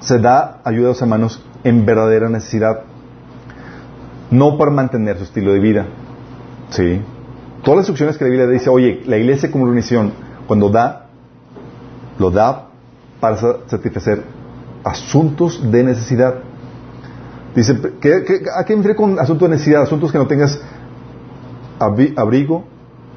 se 0.00 0.18
da 0.18 0.60
ayuda 0.64 0.86
a 0.86 0.90
los 0.90 1.02
hermanos 1.02 1.44
en 1.64 1.84
verdadera 1.84 2.28
necesidad, 2.28 2.80
no 4.30 4.56
para 4.56 4.70
mantener 4.70 5.18
su 5.18 5.24
estilo 5.24 5.52
de 5.52 5.60
vida. 5.60 5.86
¿Sí? 6.70 7.00
Todas 7.62 7.78
las 7.78 7.88
instrucciones 7.88 8.16
que 8.16 8.24
la 8.24 8.30
Biblia 8.30 8.46
dice, 8.48 8.70
oye, 8.70 9.02
la 9.06 9.18
iglesia 9.18 9.50
como 9.50 9.64
organización, 9.64 10.12
cuando 10.46 10.70
da, 10.70 11.06
lo 12.18 12.30
da 12.30 12.68
para 13.20 13.36
satisfacer 13.66 14.22
asuntos 14.84 15.70
de 15.70 15.84
necesidad. 15.84 16.34
Dice, 17.54 17.78
¿qué, 18.00 18.24
qué, 18.24 18.42
a 18.56 18.64
qué 18.64 18.76
me 18.76 18.82
refiero 18.82 18.96
con 18.96 19.18
asuntos 19.18 19.48
de 19.48 19.56
necesidad? 19.56 19.82
Asuntos 19.82 20.12
que 20.12 20.18
no 20.18 20.26
tengas 20.26 20.60
abrigo 21.78 22.64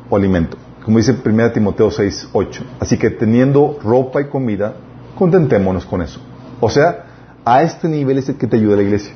o 0.09 0.15
alimento. 0.15 0.57
Como 0.83 0.97
dice 0.97 1.15
1 1.23 1.51
Timoteo 1.51 1.91
6, 1.91 2.29
8. 2.33 2.63
Así 2.79 2.97
que 2.97 3.09
teniendo 3.09 3.77
ropa 3.83 4.21
y 4.21 4.25
comida, 4.25 4.75
contentémonos 5.15 5.85
con 5.85 6.01
eso. 6.01 6.19
O 6.59 6.69
sea, 6.69 7.05
a 7.45 7.61
este 7.63 7.87
nivel 7.87 8.17
es 8.17 8.29
el 8.29 8.35
que 8.35 8.47
te 8.47 8.57
ayuda 8.57 8.75
la 8.75 8.83
iglesia. 8.83 9.13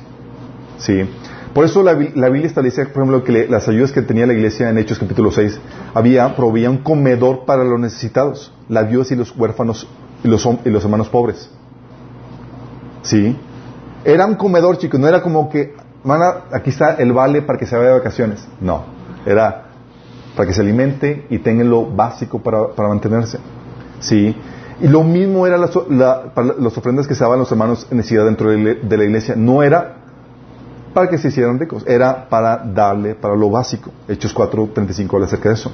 ¿Sí? 0.78 1.08
Por 1.52 1.64
eso 1.64 1.82
la, 1.82 1.94
Biblia 1.94 2.46
establece, 2.46 2.86
por 2.86 3.02
ejemplo, 3.02 3.24
que 3.24 3.48
las 3.48 3.66
ayudas 3.68 3.90
que 3.90 4.02
tenía 4.02 4.26
la 4.26 4.32
iglesia 4.32 4.68
en 4.70 4.78
Hechos 4.78 4.98
capítulo 4.98 5.32
6, 5.32 5.58
había, 5.94 6.36
proveía 6.36 6.70
un 6.70 6.78
comedor 6.78 7.46
para 7.46 7.64
los 7.64 7.80
necesitados, 7.80 8.52
las 8.68 8.88
viudas 8.88 9.10
y 9.10 9.16
los 9.16 9.34
huérfanos 9.36 9.88
y 10.22 10.28
los, 10.28 10.46
y 10.64 10.70
los 10.70 10.84
hermanos 10.84 11.08
pobres. 11.08 11.50
¿Sí? 13.08 13.34
Era 14.04 14.26
un 14.26 14.34
comedor, 14.34 14.76
chicos, 14.76 15.00
no 15.00 15.08
era 15.08 15.22
como 15.22 15.48
que, 15.48 15.74
aquí 16.52 16.70
está 16.70 16.94
el 16.96 17.12
vale 17.12 17.40
para 17.40 17.58
que 17.58 17.64
se 17.64 17.74
vaya 17.74 17.88
de 17.88 17.94
vacaciones. 17.94 18.46
No, 18.60 18.84
era 19.24 19.64
para 20.36 20.46
que 20.46 20.54
se 20.54 20.60
alimente 20.60 21.26
y 21.30 21.38
tenga 21.38 21.64
lo 21.64 21.86
básico 21.86 22.38
para, 22.40 22.68
mantenerse. 22.76 23.38
¿Sí? 24.00 24.36
Y 24.80 24.88
lo 24.88 25.02
mismo 25.02 25.46
era 25.46 25.56
las, 25.56 25.74
ofrendas 25.74 27.08
que 27.08 27.14
se 27.14 27.24
daban 27.24 27.38
los 27.38 27.50
hermanos 27.50 27.86
en 27.90 27.96
necesidad 27.96 28.26
dentro 28.26 28.50
de 28.50 28.96
la 28.96 29.04
iglesia. 29.04 29.34
No 29.36 29.62
era 29.62 29.96
para 30.92 31.08
que 31.08 31.16
se 31.16 31.28
hicieran 31.28 31.58
ricos, 31.58 31.84
era 31.86 32.28
para 32.28 32.58
darle 32.58 33.14
para 33.14 33.34
lo 33.34 33.48
básico. 33.48 33.90
Hechos 34.06 34.36
4.35 34.36 35.14
habla 35.14 35.26
acerca 35.26 35.48
de 35.48 35.54
eso. 35.54 35.72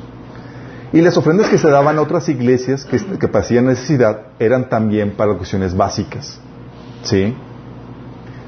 Y 0.92 1.00
las 1.00 1.16
ofrendas 1.16 1.48
que 1.48 1.58
se 1.58 1.68
daban 1.68 1.98
a 1.98 2.00
otras 2.00 2.28
iglesias 2.28 2.84
que, 2.84 2.98
que 3.18 3.26
pasían 3.26 3.66
necesidad 3.66 4.20
eran 4.38 4.68
también 4.68 5.16
para 5.16 5.34
cuestiones 5.34 5.76
básicas. 5.76 6.38
¿Sí? 7.04 7.34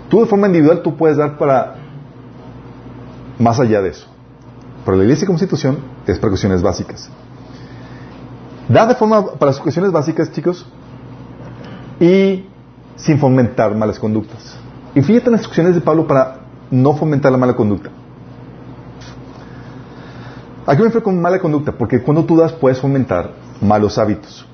Tú 0.08 0.20
de 0.20 0.26
forma 0.26 0.46
individual 0.46 0.82
tú 0.82 0.96
puedes 0.96 1.16
dar 1.16 1.38
para 1.38 1.76
más 3.38 3.60
allá 3.60 3.82
de 3.82 3.90
eso. 3.90 4.08
Pero 4.84 4.96
la 4.96 5.04
iglesia 5.04 5.26
como 5.26 5.36
institución 5.36 5.78
es 6.06 6.18
para 6.18 6.30
cuestiones 6.30 6.62
básicas. 6.62 7.10
Da 8.68 8.86
de 8.86 8.94
forma 8.94 9.24
para 9.32 9.52
las 9.52 9.60
cuestiones 9.60 9.92
básicas, 9.92 10.30
chicos, 10.32 10.66
y 12.00 12.46
sin 12.96 13.18
fomentar 13.18 13.74
malas 13.74 13.98
conductas. 13.98 14.56
Y 14.94 15.02
fíjate 15.02 15.26
en 15.26 15.32
las 15.32 15.40
instrucciones 15.40 15.74
de 15.74 15.80
Pablo 15.80 16.06
para 16.06 16.38
no 16.70 16.94
fomentar 16.94 17.30
la 17.30 17.38
mala 17.38 17.54
conducta. 17.54 17.90
Aquí 20.66 20.78
me 20.78 20.84
refiero 20.84 21.04
con 21.04 21.20
mala 21.20 21.38
conducta, 21.38 21.72
porque 21.72 22.02
cuando 22.02 22.24
tú 22.24 22.36
das 22.36 22.52
puedes 22.52 22.80
fomentar 22.80 23.32
malos 23.60 23.98
hábitos. 23.98 24.46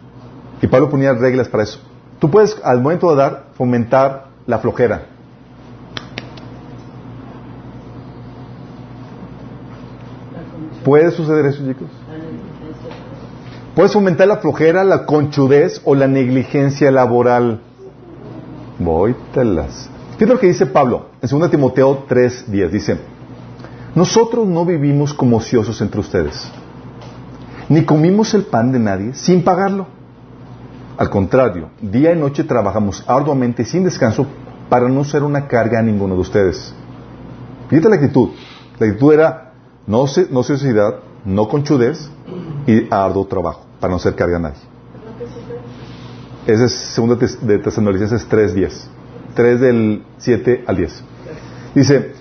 Y 0.61 0.67
Pablo 0.67 0.91
ponía 0.91 1.13
reglas 1.15 1.49
para 1.49 1.63
eso. 1.63 1.79
Tú 2.23 2.31
puedes, 2.31 2.57
al 2.63 2.81
momento 2.81 3.11
de 3.11 3.17
dar, 3.17 3.47
fomentar 3.55 4.27
la 4.47 4.61
flojera. 4.61 5.07
¿Puede 10.85 11.11
suceder 11.11 11.47
eso, 11.47 11.67
chicos? 11.67 11.89
Puedes 13.75 13.93
fomentar 13.93 14.29
la 14.29 14.37
flojera, 14.37 14.85
la 14.85 15.05
conchudez 15.05 15.83
o 15.85 15.97
la 15.97 16.07
negligencia 16.07 16.93
laboral. 16.93 17.61
Voy, 18.79 19.17
telas. 19.35 19.91
Fíjate 20.13 20.35
lo 20.35 20.39
que 20.39 20.47
dice 20.47 20.67
Pablo 20.67 21.07
en 21.21 21.29
2 21.29 21.51
Timoteo 21.51 22.07
3:10. 22.09 22.71
Dice, 22.71 22.99
nosotros 23.97 24.47
no 24.47 24.65
vivimos 24.65 25.13
como 25.13 25.39
ociosos 25.39 25.81
entre 25.81 25.99
ustedes, 25.99 26.49
ni 27.69 27.85
comimos 27.85 28.33
el 28.35 28.45
pan 28.45 28.71
de 28.71 28.79
nadie 28.79 29.15
sin 29.15 29.43
pagarlo. 29.43 30.02
Al 30.97 31.11
contrario, 31.11 31.71
día 31.81 32.13
y 32.13 32.19
noche 32.19 32.45
trabajamos 32.45 33.03
arduamente 33.07 33.65
sin 33.65 33.85
descanso 33.85 34.27
para 34.69 34.89
no 34.89 35.05
ser 35.05 35.23
una 35.23 35.47
carga 35.49 35.79
a 35.79 35.83
ninguno 35.83 36.15
de 36.15 36.21
ustedes. 36.21 36.75
Fíjate 37.69 37.89
la 37.89 37.97
actitud. 37.97 38.31
La 38.79 38.87
actitud 38.87 39.13
era 39.13 39.53
no, 39.87 40.05
no 40.31 40.41
ociosidad, 40.41 40.97
no 41.25 41.49
conchudez 41.49 42.11
y 42.67 42.87
arduo 42.91 43.27
trabajo, 43.27 43.65
para 43.81 43.93
no 43.93 43.99
ser 43.99 44.15
carga 44.15 44.37
a 44.37 44.41
nadie. 44.41 44.61
Ese 46.47 46.65
es 46.65 46.95
2 46.97 47.47
de 47.47 47.59
Tesalonicenses 47.59 48.29
3.10. 48.29 48.73
3 49.35 49.61
del 49.61 50.05
7 50.19 50.65
al 50.67 50.77
10. 50.77 51.05
Dice, 51.75 52.13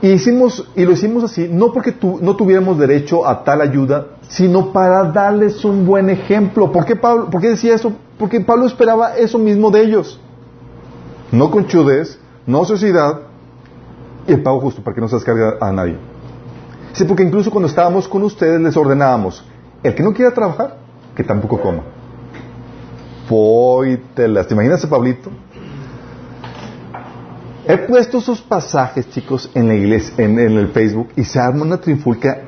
y, 0.00 0.10
hicimos, 0.10 0.68
y 0.76 0.84
lo 0.84 0.92
hicimos 0.92 1.24
así, 1.24 1.48
no 1.50 1.72
porque 1.72 1.94
no 2.20 2.36
tuviéramos 2.36 2.78
derecho 2.78 3.26
a 3.26 3.42
tal 3.42 3.60
ayuda, 3.60 4.06
sino 4.28 4.72
para 4.72 5.04
darles 5.04 5.64
un 5.64 5.86
buen 5.86 6.08
ejemplo. 6.08 6.70
¿Por 6.70 6.84
qué, 6.84 6.94
Pablo, 6.94 7.28
¿Por 7.30 7.40
qué 7.40 7.50
decía 7.50 7.74
eso? 7.74 7.92
Porque 8.18 8.40
Pablo 8.40 8.66
esperaba 8.66 9.16
eso 9.16 9.38
mismo 9.38 9.70
de 9.70 9.82
ellos. 9.82 10.20
No 11.32 11.50
conchudez, 11.50 12.18
no 12.46 12.64
sociedad 12.64 13.20
y 14.26 14.32
el 14.32 14.42
pago 14.42 14.60
justo 14.60 14.82
para 14.82 14.94
que 14.94 15.00
no 15.00 15.08
se 15.08 15.16
descargue 15.16 15.56
a 15.60 15.72
nadie. 15.72 15.96
Dice, 16.90 17.04
porque 17.04 17.22
incluso 17.22 17.50
cuando 17.50 17.68
estábamos 17.68 18.06
con 18.06 18.22
ustedes 18.22 18.60
les 18.60 18.76
ordenábamos, 18.76 19.44
el 19.82 19.94
que 19.94 20.02
no 20.02 20.12
quiera 20.12 20.32
trabajar, 20.32 20.76
que 21.16 21.24
tampoco 21.24 21.60
coma. 21.60 21.82
Foitelas. 23.28 24.46
¿Te 24.46 24.54
imaginas 24.54 24.84
a 24.84 24.88
Pablito? 24.88 25.30
He 27.68 27.76
puesto 27.76 28.16
esos 28.16 28.40
pasajes, 28.40 29.10
chicos, 29.10 29.50
en 29.52 29.68
la 29.68 29.74
iglesia, 29.74 30.14
en, 30.24 30.38
el 30.38 30.68
Facebook, 30.68 31.10
y 31.16 31.24
se 31.24 31.38
arma 31.38 31.64
una 31.64 31.76
trifulca 31.76 32.44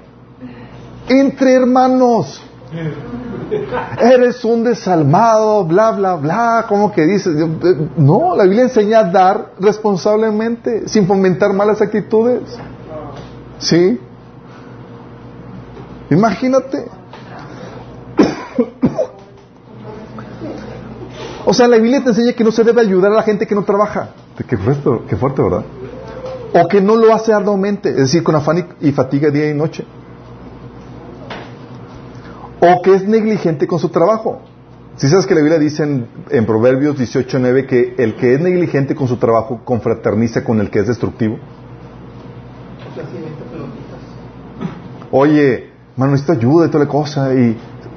entre 1.06 1.52
hermanos. 1.52 2.42
Eres 4.00 4.42
un 4.46 4.64
desalmado, 4.64 5.66
bla, 5.66 5.90
bla, 5.90 6.14
bla, 6.14 6.64
como 6.66 6.90
que 6.90 7.02
dices. 7.02 7.36
No, 7.98 8.34
la 8.34 8.44
Biblia 8.44 8.62
enseña 8.62 9.00
a 9.00 9.04
dar 9.04 9.52
responsablemente, 9.60 10.88
sin 10.88 11.06
fomentar 11.06 11.52
malas 11.52 11.82
actitudes. 11.82 12.40
¿Sí? 13.58 14.00
Imagínate. 16.08 16.86
O 21.42 21.54
sea, 21.54 21.66
la 21.66 21.78
Biblia 21.78 22.04
te 22.04 22.10
enseña 22.10 22.32
que 22.34 22.44
no 22.44 22.52
se 22.52 22.62
debe 22.62 22.82
ayudar 22.82 23.10
a 23.10 23.16
la 23.16 23.22
gente 23.22 23.46
que 23.46 23.54
no 23.54 23.64
trabaja. 23.64 24.10
Qué 24.48 24.56
fuerte, 24.56 24.90
qué 25.08 25.16
fuerte 25.16 25.42
¿verdad? 25.42 25.64
O 26.52 26.68
que 26.68 26.80
no 26.80 26.96
lo 26.96 27.14
hace 27.14 27.32
arduamente, 27.32 27.90
es 27.90 27.96
decir, 27.96 28.22
con 28.22 28.34
afán 28.34 28.68
y 28.80 28.92
fatiga 28.92 29.30
día 29.30 29.50
y 29.50 29.54
noche. 29.54 29.84
O 32.60 32.82
que 32.82 32.94
es 32.94 33.06
negligente 33.06 33.66
con 33.66 33.78
su 33.78 33.88
trabajo. 33.88 34.40
Si 34.96 35.08
sabes 35.08 35.26
que 35.26 35.34
la 35.34 35.40
Biblia 35.40 35.58
dice 35.58 35.84
en, 35.84 36.08
en 36.28 36.44
Proverbios 36.44 36.98
18.9 36.98 37.66
que 37.66 37.94
el 37.96 38.16
que 38.16 38.34
es 38.34 38.40
negligente 38.40 38.94
con 38.94 39.08
su 39.08 39.16
trabajo 39.16 39.60
confraterniza 39.64 40.44
con 40.44 40.60
el 40.60 40.70
que 40.70 40.80
es 40.80 40.88
destructivo. 40.88 41.38
Oye, 45.10 45.70
mano, 45.96 46.12
necesito 46.12 46.32
ayuda 46.32 46.66
y 46.66 46.68
toda 46.70 46.84
la 46.84 46.90
cosa. 46.90 47.32
Y, 47.34 47.56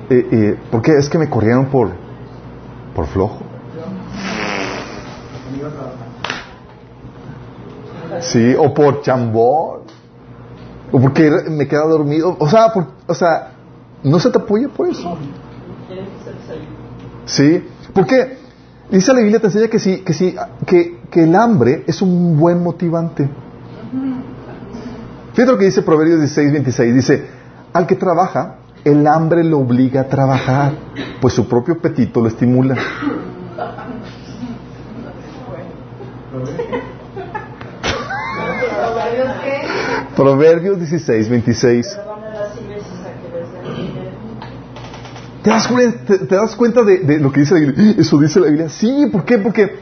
y, 0.10 0.54
¿Por 0.72 0.82
qué? 0.82 0.94
Es 0.94 1.10
que 1.10 1.18
me 1.18 1.30
corrieron 1.30 1.66
por, 1.66 1.89
por 2.96 3.08
flojo. 3.08 3.53
Sí, 8.24 8.56
o 8.58 8.74
por 8.74 9.02
chambón. 9.02 9.82
O 10.92 11.00
porque 11.00 11.30
me 11.50 11.68
queda 11.68 11.86
dormido. 11.86 12.36
O 12.40 12.48
sea, 12.48 12.74
o 13.08 13.14
sea, 13.14 13.52
no 14.04 14.20
se 14.20 14.30
te 14.30 14.38
apoya 14.38 14.70
por 14.70 14.90
eso. 14.90 15.18
Sí, 17.26 17.64
porque 17.94 18.38
dice 18.90 19.14
la 19.14 19.20
Biblia 19.20 19.40
te 19.40 19.48
enseña 19.48 19.68
que 19.68 19.80
sí, 19.80 20.02
que 20.02 20.14
sí, 20.14 20.36
que, 20.66 21.00
que 21.10 21.24
el 21.24 21.36
hambre 21.36 21.84
es 21.88 22.02
un 22.02 22.38
buen 22.38 22.62
motivante. 22.62 23.30
Fíjate 25.34 25.52
lo 25.52 25.58
que 25.58 25.66
dice 25.66 25.82
Proverbios 25.82 26.20
16, 26.20 26.52
26. 26.52 26.96
Dice, 26.96 27.28
al 27.74 27.88
que 27.88 27.96
trabaja, 27.96 28.58
el 28.84 29.08
hambre 29.08 29.44
lo 29.44 29.60
obliga 29.60 30.02
a 30.02 30.08
trabajar, 30.08 30.74
pues 31.22 31.34
su 31.34 31.48
propio 31.48 31.76
apetito 31.76 32.22
lo 32.22 32.28
estimula. 32.28 32.76
Proverbios 40.16 40.78
16, 40.78 41.30
26. 41.30 41.99
¿Te 45.43 45.49
das, 45.49 45.70
te, 46.05 46.36
das 46.36 46.55
cuenta 46.55 46.84
de, 46.84 47.20
lo 47.20 47.32
que 47.32 47.41
dice 47.41 47.55
la 47.55 47.59
Biblia? 47.59 47.95
Eso 47.97 48.20
dice 48.20 48.39
la 48.39 48.47
Biblia. 48.47 48.70
Sí, 48.70 49.07
¿por 49.11 49.26
qué? 49.26 49.38
Porque 49.39 49.76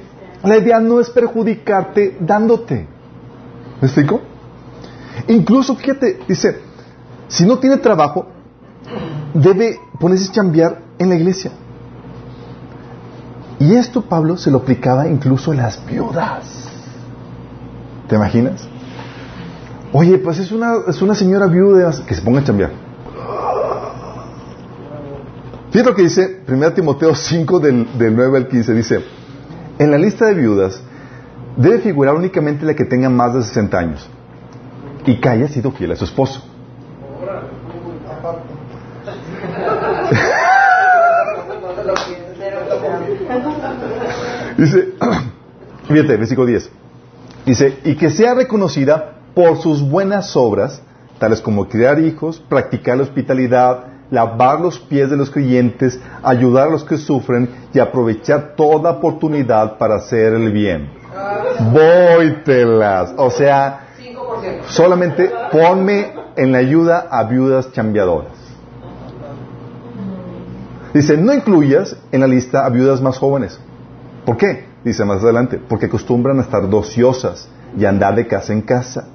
la 0.44 0.58
idea 0.58 0.80
no 0.80 1.00
es 1.00 1.10
perjudicarte 1.10 2.18
dándote. 2.20 2.88
¿Me 3.80 3.88
explico? 3.88 4.22
Incluso, 5.28 5.76
fíjate, 5.76 6.20
dice, 6.28 6.60
si 7.28 7.46
no 7.46 7.60
tiene 7.60 7.78
trabajo, 7.78 8.28
debe 9.34 9.80
ponerse 10.00 10.30
a 10.30 10.32
chambear 10.32 10.82
en 10.98 11.10
la 11.10 11.16
iglesia. 11.16 11.52
Y 13.60 13.76
esto 13.76 14.02
Pablo 14.02 14.38
se 14.38 14.50
lo 14.50 14.60
aplicaba 14.60 15.08
incluso 15.08 15.52
a 15.52 15.56
las 15.56 15.86
viudas. 15.86 16.68
¿Te 18.08 18.16
imaginas? 18.16 18.68
Oye, 19.94 20.18
pues 20.20 20.40
es 20.40 20.52
una, 20.52 20.74
es 20.88 21.02
una 21.02 21.16
señora 21.16 21.48
viuda 21.48 21.92
que 22.06 22.16
se 22.16 22.22
ponga 22.22 22.40
a 22.40 22.44
chambear. 22.44 22.72
Fíjate 25.72 25.90
lo 25.90 25.96
que 25.96 26.04
dice 26.04 26.42
1 26.48 26.74
Timoteo 26.74 27.16
5 27.16 27.60
del, 27.60 27.98
del 27.98 28.16
9 28.16 28.38
al 28.38 28.48
15. 28.48 28.74
Dice, 28.74 29.04
en 29.80 29.92
la 29.92 29.98
lista 29.98 30.28
de 30.28 30.34
viudas 30.34 30.82
debe 31.58 31.80
figurar 31.80 32.16
únicamente 32.16 32.66
la 32.66 32.74
que 32.74 32.86
tenga 32.86 33.10
más 33.10 33.34
de 33.34 33.44
60 33.44 33.78
años 33.78 34.10
y 35.06 35.20
que 35.20 35.30
haya 35.30 35.48
sido 35.48 35.72
fiel 35.72 35.92
a 35.92 35.96
su 35.96 36.06
esposo. 36.06 36.44
Dice, 44.58 44.94
fíjate, 45.88 46.18
versículo 46.18 46.48
10. 46.48 46.70
Dice, 47.46 47.80
y 47.84 47.96
que 47.96 48.10
sea 48.10 48.36
reconocida 48.36 49.21
por 49.34 49.58
sus 49.58 49.82
buenas 49.82 50.36
obras, 50.36 50.82
tales 51.20 51.42
como 51.42 51.68
criar 51.68 52.00
hijos, 52.00 52.44
practicar 52.50 52.98
la 52.98 53.04
hospitalidad, 53.04 53.86
lavar 54.12 54.60
los 54.60 54.78
pies 54.80 55.10
de 55.10 55.18
los 55.18 55.30
creyentes, 55.30 56.00
ayudar 56.22 56.68
a 56.68 56.72
los 56.72 56.84
que 56.84 56.98
sufren 56.98 57.50
y 57.74 57.80
aprovechar 57.80 58.56
toda 58.56 58.92
oportunidad 58.92 59.78
para 59.78 59.96
hacer 59.96 60.34
el 60.34 60.52
bien. 60.52 60.90
Vóytelas. 61.72 63.14
O 63.18 63.32
sea, 63.32 63.88
solamente 64.68 65.32
ponme 65.52 66.14
en 66.36 66.52
la 66.52 66.60
ayuda 66.60 67.08
a 67.10 67.24
viudas 67.24 67.72
chambeadoras. 67.72 68.34
Dice, 70.94 71.16
no 71.16 71.34
incluyas 71.34 71.96
en 72.12 72.20
la 72.20 72.28
lista 72.28 72.66
a 72.66 72.70
viudas 72.70 73.02
más 73.02 73.18
jóvenes. 73.18 73.58
¿Por 74.26 74.36
qué? 74.36 74.66
Dice 74.84 75.06
más 75.06 75.24
adelante, 75.24 75.58
porque 75.58 75.86
acostumbran 75.86 76.40
a 76.40 76.42
estar 76.42 76.70
dociosas 76.70 77.48
y 77.78 77.86
andar 77.86 78.16
de 78.16 78.28
casa 78.28 78.52
en 78.52 78.62
casa. 78.62 79.08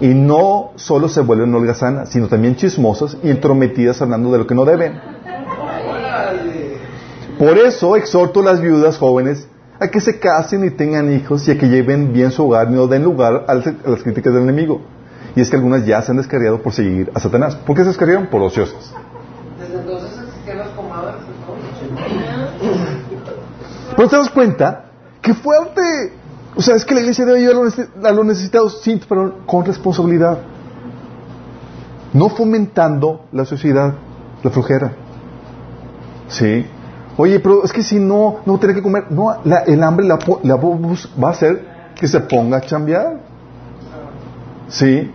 Y 0.00 0.08
no 0.08 0.70
solo 0.76 1.08
se 1.08 1.20
vuelven 1.20 1.54
holgazanas, 1.54 2.10
sino 2.10 2.28
también 2.28 2.56
chismosas 2.56 3.16
y 3.22 3.30
entrometidas 3.30 4.00
hablando 4.00 4.30
de 4.30 4.38
lo 4.38 4.46
que 4.46 4.54
no 4.54 4.64
deben. 4.64 5.00
Por 7.38 7.58
eso 7.58 7.96
exhorto 7.96 8.40
a 8.40 8.44
las 8.44 8.60
viudas 8.60 8.98
jóvenes 8.98 9.48
a 9.80 9.88
que 9.88 10.00
se 10.00 10.18
casen 10.18 10.64
y 10.64 10.70
tengan 10.70 11.12
hijos 11.12 11.46
y 11.46 11.52
a 11.52 11.58
que 11.58 11.68
lleven 11.68 12.12
bien 12.12 12.32
su 12.32 12.44
hogar 12.44 12.68
y 12.68 12.74
no 12.74 12.86
den 12.86 13.04
lugar 13.04 13.44
a 13.46 13.54
las 13.54 14.02
críticas 14.02 14.34
del 14.34 14.42
enemigo. 14.42 14.80
Y 15.36 15.40
es 15.40 15.50
que 15.50 15.56
algunas 15.56 15.86
ya 15.86 16.02
se 16.02 16.10
han 16.10 16.16
descarriado 16.16 16.60
por 16.60 16.72
seguir 16.72 17.12
a 17.14 17.20
Satanás. 17.20 17.54
¿Por 17.54 17.76
qué 17.76 17.82
se 17.82 17.88
descarriaron? 17.88 18.26
Por 18.26 18.42
ociosas. 18.42 18.92
Desde 19.60 19.74
entonces 19.78 20.10
existían 20.18 20.58
las 20.58 20.68
comadres. 20.70 21.14
Pero 23.96 24.08
te 24.08 24.16
das 24.16 24.30
cuenta 24.30 24.84
que 25.22 25.34
fuerte. 25.34 26.12
O 26.58 26.60
sea, 26.60 26.74
es 26.74 26.84
que 26.84 26.92
la 26.92 27.02
iglesia 27.02 27.24
debe 27.24 27.38
ayudar 27.38 27.72
a 28.04 28.10
los 28.10 28.26
necesitados, 28.26 28.80
sí, 28.82 29.00
pero 29.08 29.46
con 29.46 29.64
responsabilidad. 29.64 30.38
No 32.12 32.30
fomentando 32.30 33.26
la 33.30 33.44
sociedad, 33.44 33.94
la 34.42 34.50
flojera. 34.50 34.90
¿Sí? 36.26 36.66
Oye, 37.16 37.38
pero 37.38 37.62
es 37.62 37.72
que 37.72 37.84
si 37.84 38.00
no, 38.00 38.38
no 38.44 38.58
tener 38.58 38.74
que 38.74 38.82
comer. 38.82 39.04
No, 39.08 39.36
el 39.44 39.82
hambre 39.84 40.04
la, 40.04 40.16
va 40.16 41.28
a 41.28 41.30
hacer 41.30 41.92
que 41.94 42.08
se 42.08 42.18
ponga 42.18 42.56
a 42.56 42.60
chambear. 42.62 43.20
¿Sí? 44.66 45.12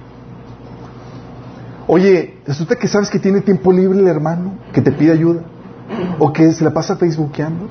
Oye, 1.88 2.38
resulta 2.48 2.78
que 2.78 2.88
sabes 2.88 3.10
que 3.10 3.20
tiene 3.20 3.42
tiempo 3.42 3.74
libre 3.74 4.00
el 4.00 4.08
hermano, 4.08 4.60
que 4.72 4.82
te 4.82 4.94
pide 4.94 5.12
ayuda. 5.12 5.42
O 6.20 6.32
que 6.32 6.54
se 6.54 6.64
la 6.64 6.72
pasa 6.72 6.96
facebookeando. 6.96 7.68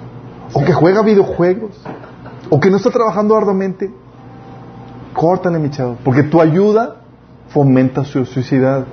O 0.53 0.62
que 0.62 0.75
juega 0.75 1.01
videojuegos. 1.01 1.83
O 2.55 2.61
que 2.61 2.68
no 2.68 2.76
está 2.76 2.90
trabajando 2.90 3.34
arduamente. 3.34 3.90
Córtale, 5.14 5.59
mi 5.59 5.70
chavo. 5.70 5.96
Porque 6.05 6.22
tu 6.22 6.38
ayuda 6.38 6.96
fomenta 7.48 8.05
su 8.05 8.26
suicidad. 8.26 8.84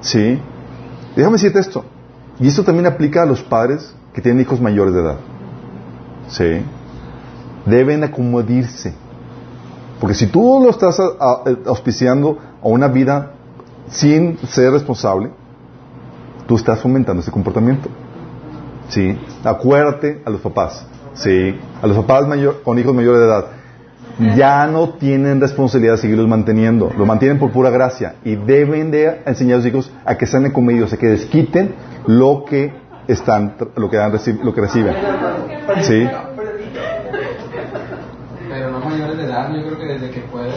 ¿Sí? 0.00 0.40
Déjame 1.16 1.32
decirte 1.32 1.58
esto. 1.58 1.84
Y 2.38 2.46
esto 2.46 2.62
también 2.62 2.86
aplica 2.86 3.24
a 3.24 3.26
los 3.26 3.42
padres 3.42 3.92
que 4.14 4.20
tienen 4.22 4.40
hijos 4.40 4.60
mayores 4.60 4.94
de 4.94 5.00
edad. 5.00 5.16
¿Sí? 6.28 6.62
Deben 7.64 8.04
acomodirse. 8.04 8.94
Porque 10.00 10.14
si 10.14 10.28
tú 10.28 10.60
lo 10.62 10.70
estás 10.70 11.00
auspiciando 11.66 12.38
a 12.62 12.68
una 12.68 12.86
vida 12.86 13.32
sin 13.88 14.38
ser 14.46 14.70
responsable, 14.70 15.32
tú 16.46 16.54
estás 16.54 16.80
fomentando 16.80 17.20
ese 17.20 17.32
comportamiento. 17.32 17.88
¿Sí? 18.90 19.18
Acuérdate 19.42 20.22
a 20.24 20.30
los 20.30 20.40
papás. 20.40 20.86
¿Sí? 21.16 21.58
A 21.82 21.86
los 21.86 21.96
papás 21.96 22.28
mayor, 22.28 22.62
con 22.62 22.78
hijos 22.78 22.94
mayores 22.94 23.20
de 23.20 23.26
edad. 23.26 23.46
Ya 24.34 24.66
no 24.66 24.90
tienen 24.90 25.40
responsabilidad 25.40 25.94
de 25.94 25.98
seguirlos 25.98 26.26
manteniendo. 26.26 26.90
Lo 26.96 27.04
mantienen 27.04 27.38
por 27.38 27.50
pura 27.50 27.68
gracia. 27.68 28.14
Y 28.24 28.36
deben 28.36 28.90
de 28.90 29.20
enseñar 29.26 29.54
a 29.54 29.56
los 29.58 29.66
hijos 29.66 29.92
a 30.06 30.16
que 30.16 30.26
sean 30.26 30.50
comedidos, 30.52 30.92
a 30.92 30.96
que 30.96 31.08
desquiten 31.08 31.74
lo 32.06 32.44
que 32.46 32.72
están 33.08 33.56
lo 33.76 33.90
que, 33.90 33.96
dan, 33.96 34.12
lo 34.42 34.54
que 34.54 34.60
reciben. 34.60 34.94
¿Sí? 35.82 36.08
Pero 38.48 38.70
no 38.70 38.80
mayores 38.80 39.18
de 39.18 39.24
edad, 39.24 39.50
yo 39.52 39.66
creo 39.66 39.78
que 39.78 39.86
desde 39.86 40.10
que 40.10 40.20
pueden. 40.20 40.52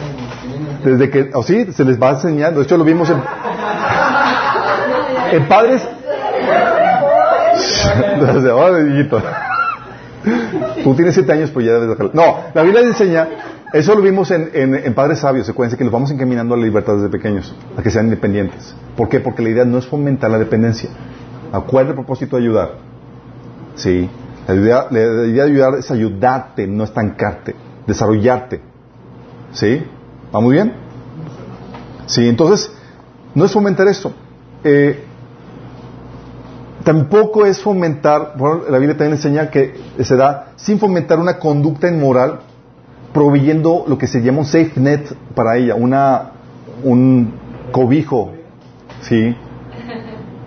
Desde 0.82 1.10
que, 1.10 1.30
o 1.34 1.42
sí, 1.42 1.70
se 1.72 1.84
les 1.84 2.00
va 2.00 2.10
enseñando. 2.10 2.60
De 2.60 2.64
hecho, 2.64 2.78
lo 2.78 2.84
vimos 2.84 3.10
en, 3.10 3.16
en 5.32 5.48
padres. 5.48 5.86
Desde 8.20 8.50
ahora, 8.50 8.78
Tú 10.84 10.94
tienes 10.94 11.14
siete 11.14 11.32
años, 11.32 11.50
pues 11.50 11.66
ya 11.66 11.72
debes 11.72 11.88
dejarlo. 11.88 12.10
No, 12.12 12.38
la 12.52 12.62
Biblia 12.62 12.82
enseña, 12.82 13.28
eso 13.72 13.94
lo 13.94 14.02
vimos 14.02 14.30
en, 14.30 14.50
en, 14.52 14.74
en 14.74 14.94
Padres 14.94 15.20
Sabios, 15.20 15.46
secuencia, 15.46 15.78
que 15.78 15.84
los 15.84 15.92
vamos 15.92 16.10
encaminando 16.10 16.54
a 16.54 16.58
la 16.58 16.64
libertad 16.64 16.96
desde 16.96 17.08
pequeños, 17.08 17.54
a 17.76 17.82
que 17.82 17.90
sean 17.90 18.06
independientes. 18.06 18.74
¿Por 18.96 19.08
qué? 19.08 19.20
Porque 19.20 19.42
la 19.42 19.50
idea 19.50 19.64
no 19.64 19.78
es 19.78 19.86
fomentar 19.86 20.30
la 20.30 20.38
dependencia. 20.38 20.90
Acuerda 21.52 21.90
el 21.90 21.94
propósito 21.94 22.36
de 22.36 22.42
ayudar? 22.42 22.72
Sí. 23.76 24.10
La 24.46 24.54
idea, 24.54 24.86
de 24.90 25.42
ayudar 25.42 25.74
es 25.78 25.90
ayudarte, 25.90 26.66
no 26.66 26.84
estancarte, 26.84 27.54
desarrollarte. 27.86 28.60
¿Sí? 29.52 29.82
¿Va 30.34 30.40
muy 30.40 30.54
bien? 30.54 30.72
Sí, 32.06 32.28
entonces, 32.28 32.72
no 33.34 33.44
es 33.44 33.52
fomentar 33.52 33.86
eso. 33.86 34.12
Eh, 34.64 35.04
tampoco 36.84 37.46
es 37.46 37.60
fomentar, 37.60 38.34
bueno, 38.36 38.62
la 38.68 38.78
Biblia 38.78 38.96
también 38.96 39.16
enseña 39.16 39.50
que 39.50 39.74
se 40.02 40.16
da 40.16 40.52
sin 40.56 40.78
fomentar 40.78 41.18
una 41.18 41.38
conducta 41.38 41.88
inmoral, 41.88 42.40
proveyendo 43.12 43.84
lo 43.88 43.98
que 43.98 44.06
se 44.06 44.22
llama 44.22 44.40
un 44.40 44.46
safe 44.46 44.72
net 44.76 45.12
para 45.34 45.56
ella, 45.56 45.74
una, 45.74 46.32
un 46.82 47.32
cobijo. 47.72 48.32
¿Sí? 49.02 49.34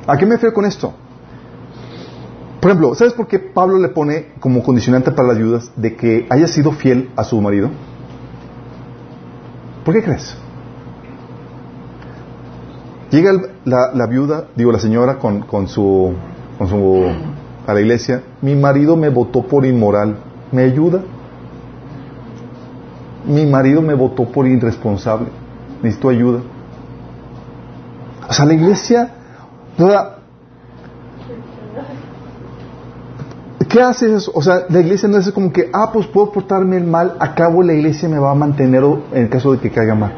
¿A 0.08 0.18
qué 0.18 0.26
me 0.26 0.34
refiero 0.34 0.54
con 0.54 0.66
esto? 0.66 0.94
Por 2.60 2.72
ejemplo, 2.72 2.96
¿sabes 2.96 3.14
por 3.14 3.28
qué 3.28 3.40
Pablo 3.40 3.78
le 3.78 3.90
pone 3.90 4.28
como 4.40 4.64
condicionante 4.64 5.12
para 5.12 5.30
las 5.30 5.38
ayudas 5.38 5.72
de 5.76 5.96
que 5.96 6.28
haya 6.30 6.48
sido 6.48 6.72
fiel 6.72 7.10
a 7.16 7.24
su 7.24 7.42
marido? 7.42 7.70
¿Por 9.84 9.94
qué 9.94 10.02
crees? 10.02 10.38
Llega 13.14 13.32
la, 13.66 14.08
viuda, 14.08 14.46
digo 14.56 14.72
la 14.72 14.80
señora, 14.80 15.20
con, 15.20 15.42
con, 15.42 15.68
su, 15.68 16.14
con 16.58 16.68
su 16.68 17.06
a 17.68 17.72
la 17.72 17.80
iglesia. 17.80 18.24
Mi 18.42 18.56
marido 18.56 18.98
me 18.98 19.10
votó 19.10 19.44
por 19.44 19.68
inmoral. 19.68 20.18
¿Me 20.52 20.64
ayuda? 20.64 21.04
Mi 23.28 23.46
marido 23.46 23.84
me 23.84 23.94
votó 23.94 24.26
por 24.26 24.48
irresponsable. 24.48 25.28
Necesito 25.84 26.10
ayuda. 26.10 26.40
O 28.28 28.34
sea, 28.34 28.46
la 28.46 28.56
iglesia 28.56 29.12
¿Qué 33.70 33.80
haces? 33.80 34.28
O 34.34 34.42
sea, 34.42 34.66
la 34.70 34.80
iglesia 34.80 35.08
no 35.08 35.20
es 35.20 35.32
como 35.32 35.54
que, 35.54 35.70
ah, 35.72 35.92
pues 35.94 36.08
puedo 36.08 36.32
portarme 36.32 36.78
el 36.78 36.86
mal, 36.86 37.16
a 37.20 37.36
cabo 37.36 37.62
la 37.62 37.74
iglesia 37.74 38.10
me 38.10 38.18
va 38.18 38.32
a 38.32 38.36
mantener 38.36 38.84
en 38.84 39.22
el 39.22 39.30
caso 39.30 39.52
de 39.52 39.60
que 39.60 39.70
caiga 39.70 39.94
mal. 39.94 40.14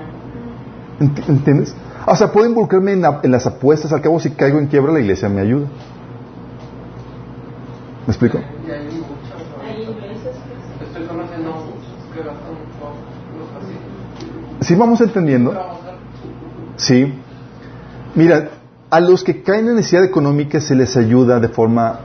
¿Entiendes? 1.27 1.75
O 2.07 2.15
sea, 2.15 2.31
puedo 2.31 2.47
involucrarme 2.47 2.93
en, 2.93 3.31
las 3.31 3.47
apuestas, 3.47 3.91
al 3.91 4.01
cabo 4.01 4.19
si 4.19 4.31
caigo 4.31 4.59
en 4.59 4.67
quiebra 4.67 4.93
la 4.93 4.99
iglesia 4.99 5.27
me 5.27 5.41
ayuda. 5.41 5.67
¿Me 8.05 8.11
explico? 8.11 8.39
¿Sí 14.61 14.75
vamos 14.75 15.01
entendiendo? 15.01 15.53
Sí. 16.75 17.13
Mira, 18.13 18.49
a 18.89 18.99
los 18.99 19.23
que 19.23 19.41
caen 19.41 19.67
en 19.67 19.75
necesidad 19.75 20.03
económica 20.03 20.61
se 20.61 20.75
les 20.75 20.95
ayuda 20.95 21.39
de 21.39 21.49
forma 21.49 21.99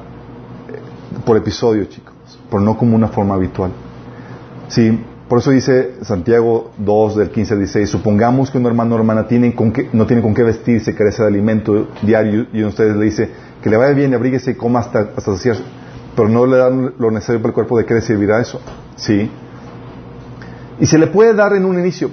eh, 0.68 1.20
por 1.24 1.36
episodio, 1.36 1.84
chicos, 1.84 2.14
pero 2.50 2.60
no 2.62 2.76
como 2.76 2.96
una 2.96 3.08
forma 3.08 3.34
habitual. 3.34 3.70
Sí, 4.68 4.98
por 5.30 5.38
eso 5.38 5.52
dice 5.52 5.94
Santiago 6.02 6.72
2 6.78 7.14
del 7.14 7.30
15 7.30 7.52
al 7.52 7.60
16, 7.60 7.88
supongamos 7.88 8.50
que 8.50 8.58
un 8.58 8.66
hermano 8.66 8.96
o 8.96 8.98
hermana 8.98 9.28
tiene 9.28 9.54
con 9.54 9.72
no 9.92 10.04
tiene 10.04 10.22
con 10.22 10.34
qué 10.34 10.42
vestirse, 10.42 10.92
carece 10.96 11.22
de 11.22 11.28
alimento 11.28 11.86
diario 12.02 12.48
y 12.52 12.64
ustedes 12.64 12.96
le 12.96 13.04
dice 13.04 13.30
que 13.62 13.70
le 13.70 13.76
vaya 13.76 13.94
bien, 13.94 14.12
abríguese 14.12 14.50
y 14.50 14.54
coma 14.56 14.80
hasta, 14.80 15.10
hasta 15.16 15.32
pero 16.16 16.28
no 16.28 16.46
le 16.46 16.56
dan 16.56 16.94
lo 16.98 17.12
necesario 17.12 17.40
para 17.40 17.50
el 17.50 17.54
cuerpo, 17.54 17.78
¿de 17.78 17.84
qué 17.84 17.94
le 17.94 18.00
servirá 18.00 18.40
eso? 18.40 18.60
¿Sí? 18.96 19.30
Y 20.80 20.86
se 20.86 20.98
le 20.98 21.06
puede 21.06 21.32
dar 21.32 21.52
en 21.52 21.64
un 21.64 21.78
inicio, 21.78 22.10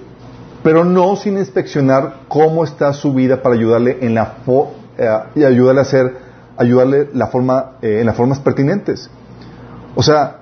pero 0.62 0.86
no 0.86 1.16
sin 1.16 1.40
inspeccionar 1.40 2.20
cómo 2.28 2.64
está 2.64 2.94
su 2.94 3.16
vida 3.16 3.42
para 3.42 3.56
ayudarle 3.56 3.98
en 4.00 4.14
la 4.14 4.36
eh, 4.96 5.10
y 5.34 5.44
ayudarle 5.44 5.80
a 5.80 5.82
hacer, 5.82 6.18
ayudarle 6.56 7.10
la 7.14 7.26
forma, 7.26 7.78
eh, 7.82 7.98
en 8.00 8.06
las 8.06 8.16
formas 8.16 8.40
pertinentes. 8.40 9.10
O 9.96 10.04
sea, 10.04 10.42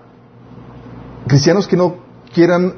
cristianos 1.26 1.70
que 1.70 1.78
no 1.78 2.04
quieran, 2.36 2.74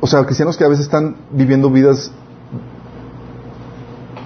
o 0.00 0.06
sea, 0.06 0.24
cristianos 0.24 0.56
que 0.56 0.64
a 0.64 0.68
veces 0.68 0.86
están 0.86 1.16
viviendo 1.32 1.68
vidas 1.68 2.12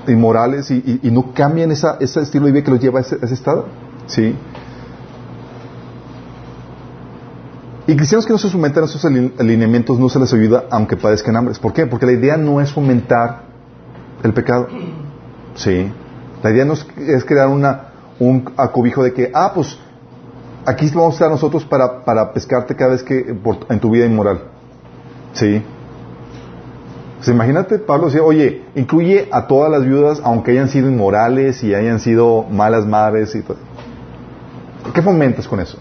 inmorales 0.07 0.71
y, 0.71 1.01
no 1.11 1.33
cambian 1.33 1.71
esa, 1.71 1.97
ese 2.01 2.21
estilo 2.21 2.47
de 2.47 2.53
vida 2.53 2.65
que 2.65 2.71
los 2.71 2.81
lleva 2.81 2.99
a 2.99 3.03
ese, 3.03 3.17
estado. 3.35 3.67
¿Sí? 4.07 4.37
Y 7.87 7.97
cristianos 7.97 8.27
que 8.27 8.33
no 8.33 8.39
se 8.39 8.51
someten 8.51 8.83
a 8.83 8.87
esos 8.87 9.03
alineamientos 9.05 9.99
no 9.99 10.11
se 10.11 10.19
les 10.19 10.33
ayuda 10.35 10.65
aunque 10.71 10.97
padezcan 10.97 11.37
hambres. 11.37 11.59
¿Por 11.59 11.73
qué? 11.73 11.87
Porque 11.87 12.05
la 12.05 12.13
idea 12.13 12.37
no 12.37 12.61
es 12.61 12.71
fomentar 12.71 13.45
el 14.23 14.35
pecado. 14.35 14.69
Sí. 15.55 15.91
La 16.43 16.51
idea 16.51 16.67
no 16.67 16.75
es, 16.75 16.85
crear 17.25 17.49
una, 17.49 17.89
un 18.19 18.53
acobijo 18.59 19.03
de 19.03 19.15
que, 19.15 19.31
ah, 19.35 19.53
pues 19.55 19.79
aquí 20.67 20.91
vamos 20.91 21.13
a 21.13 21.15
estar 21.15 21.31
nosotros 21.31 21.65
para, 21.65 22.05
para 22.05 22.33
pescarte 22.35 22.77
cada 22.77 22.93
vez 22.93 23.03
que 23.03 23.35
en 23.71 23.81
tu 23.81 23.91
vida 23.91 24.05
inmoral. 24.05 24.58
Sí. 25.39 25.63
Pues 27.17 27.29
imagínate, 27.29 27.79
Pablo 27.79 28.07
decía, 28.07 28.23
oye, 28.23 28.65
incluye 28.75 29.29
a 29.33 29.47
todas 29.47 29.71
las 29.71 29.85
viudas, 29.85 30.21
aunque 30.25 30.53
hayan 30.53 30.69
sido 30.69 30.89
inmorales 30.89 31.63
y 31.65 31.75
hayan 31.75 31.99
sido 31.99 32.45
malas 32.45 32.87
madres 32.87 33.35
y 33.35 33.43
todo. 33.43 33.57
¿Qué 34.95 35.03
fomentas 35.03 35.47
con 35.47 35.61
eso? 35.61 35.79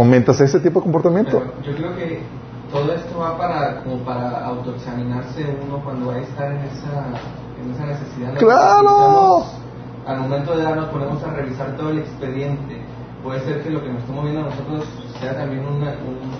fomentas 0.00 0.40
ese 0.40 0.60
tipo 0.60 0.80
de 0.80 0.84
comportamiento. 0.84 1.42
yo 1.62 1.74
creo 1.74 1.94
que 1.96 2.22
todo 2.70 2.92
esto 2.92 3.18
va 3.18 3.36
para 3.36 3.82
como 3.82 3.98
para 3.98 4.46
autoexaminarse 4.46 5.44
uno 5.66 5.82
cuando 5.84 6.06
va 6.06 6.14
a 6.14 6.18
estar 6.20 6.50
en 6.52 6.58
esa, 6.58 7.06
en 7.62 7.72
esa 7.74 7.84
necesidad. 7.86 8.34
¡Claro! 8.38 9.44
Al 10.06 10.20
momento 10.20 10.56
de 10.56 10.62
dar 10.62 10.76
nos 10.76 10.88
ponemos 10.88 11.22
a 11.22 11.30
revisar 11.32 11.76
todo 11.76 11.90
el 11.90 11.98
expediente. 11.98 12.80
Puede 13.22 13.40
ser 13.40 13.62
que 13.62 13.70
lo 13.70 13.82
que 13.82 13.90
nos 13.90 14.00
estamos 14.00 14.24
viendo 14.24 14.42
nosotros 14.42 14.84
sea 15.20 15.36
también 15.36 15.64
una, 15.66 15.94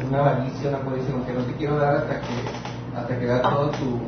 una 0.08 0.18
avaricia, 0.18 0.70
una 0.70 0.78
codicia, 0.80 1.14
aunque 1.14 1.32
no 1.34 1.42
te 1.42 1.52
quiero 1.54 1.76
dar 1.76 1.96
hasta 1.96 2.20
que, 2.20 2.96
hasta 2.96 3.18
que 3.18 3.26
da 3.26 3.42
todo 3.42 3.70
tu... 3.70 4.00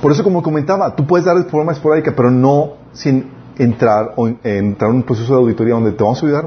Por 0.00 0.12
eso, 0.12 0.22
como 0.22 0.42
comentaba, 0.42 0.94
tú 0.94 1.06
puedes 1.06 1.26
dar 1.26 1.36
de 1.36 1.44
forma 1.50 1.72
esporádica, 1.72 2.12
pero 2.14 2.30
no 2.30 2.74
sin 2.92 3.30
entrar 3.58 4.12
o 4.16 4.28
entrar 4.28 4.90
en 4.90 4.96
un 4.96 5.02
proceso 5.02 5.32
de 5.34 5.40
auditoría 5.40 5.74
donde 5.74 5.92
te 5.92 6.04
vamos 6.04 6.22
a 6.22 6.26
ayudar. 6.26 6.46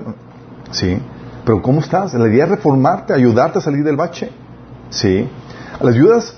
Sí. 0.72 0.98
Pero 1.44 1.62
¿cómo 1.62 1.82
estás? 1.82 2.14
La 2.14 2.28
idea 2.28 2.46
es 2.46 2.52
reformarte, 2.52 3.14
ayudarte 3.14 3.60
a 3.60 3.62
salir 3.62 3.84
del 3.84 3.98
bache. 3.98 4.30
¿Sí? 4.90 5.28
Las 5.82 5.96
ayudas, 5.96 6.38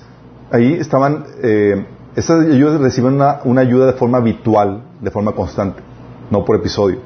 ahí 0.52 0.74
estaban, 0.74 1.26
eh, 1.44 1.86
estas 2.16 2.46
ayudas 2.46 2.80
reciben 2.80 3.16
una, 3.16 3.40
una, 3.44 3.62
ayuda 3.62 3.86
de 3.88 3.94
forma 3.94 4.18
habitual, 4.18 4.84
de 5.00 5.12
forma 5.12 5.34
constante, 5.34 5.82
no 6.30 6.44
por 6.44 6.56
episodio. 6.56 7.00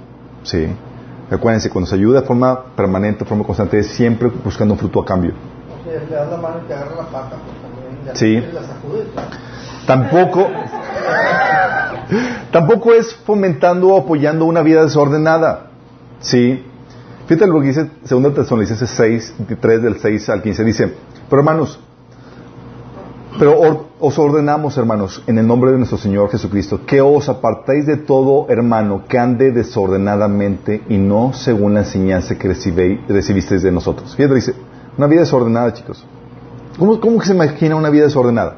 ¿Sí? 0.44 0.68
Recuérdense, 1.30 1.70
cuando 1.70 1.90
se 1.90 1.96
ayuda 1.96 2.22
de 2.22 2.28
forma 2.28 2.66
permanente, 2.76 3.20
de 3.20 3.26
forma 3.26 3.44
constante, 3.44 3.80
es 3.80 3.88
siempre 3.88 4.30
buscando 4.44 4.74
un 4.74 4.80
fruto 4.80 5.02
a 5.02 5.06
cambio. 5.06 5.34
O 5.34 5.84
sea, 5.84 6.00
le 6.00 6.16
das 6.16 6.30
la 6.30 6.38
mano 6.38 6.62
y 6.64 6.68
te 6.68 6.74
agarra 6.74 6.96
la 6.96 7.08
pata, 7.08 7.38
pues 8.04 8.18
sí. 8.18 8.44
Tampoco, 9.88 10.48
tampoco 12.52 12.94
es 12.94 13.16
fomentando 13.16 13.90
o 13.90 14.00
apoyando 14.00 14.46
una 14.46 14.62
vida 14.62 14.84
desordenada. 14.84 15.68
¿Sí? 16.20 16.64
Fíjate 17.28 17.48
lo 17.48 17.60
que 17.62 17.68
dice 17.68 17.90
2 18.08 18.34
Tesalonicenses 18.34 18.90
6, 18.90 19.36
3 19.60 19.82
del 19.82 19.98
6 20.00 20.30
al 20.30 20.42
15. 20.42 20.64
Dice, 20.64 20.94
pero 21.30 21.42
hermanos, 21.42 21.80
pero 23.38 23.88
os 24.00 24.18
ordenamos, 24.18 24.78
hermanos, 24.78 25.22
en 25.28 25.38
el 25.38 25.48
nombre 25.48 25.72
de 25.72 25.78
nuestro 25.78 25.98
Señor 25.98 26.30
Jesucristo, 26.30 26.82
que 26.86 27.02
os 27.02 27.28
apartéis 27.28 27.86
de 27.86 27.98
todo 27.98 28.46
hermano 28.50 29.04
que 29.08 29.18
ande 29.18 29.52
desordenadamente 29.52 30.84
y 30.88 30.98
no 30.98 31.34
según 31.34 31.74
la 31.74 31.82
enseñanza 31.82 32.36
que 32.36 32.48
recibisteis 32.48 33.62
de 33.62 33.72
nosotros. 33.72 34.16
Fíjate, 34.16 34.36
dice, 34.36 34.56
una 34.98 35.08
vida 35.08 35.22
desordenada, 35.22 35.74
chicos. 35.74 36.06
¿Cómo, 36.80 37.00
cómo 37.00 37.22
se 37.22 37.34
imagina 37.34 37.76
una 37.76 37.90
vida 37.90 38.04
desordenada? 38.04 38.58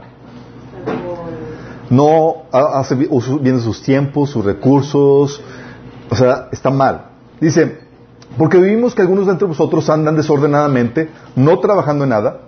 No 1.90 2.44
hace 2.52 2.96
bien 2.96 3.60
sus 3.62 3.82
tiempos, 3.82 4.30
sus 4.30 4.46
recursos, 4.46 5.42
o 6.10 6.16
sea, 6.16 6.50
está 6.52 6.70
mal. 6.70 7.12
Dice, 7.40 7.80
porque 8.38 8.58
vivimos 8.58 8.94
que 8.94 9.02
algunos 9.02 9.26
de 9.26 9.32
entre 9.32 9.48
vosotros 9.48 9.90
andan 9.90 10.16
desordenadamente, 10.16 11.10
no 11.36 11.60
trabajando 11.60 12.04
en 12.04 12.12
nada, 12.12 12.42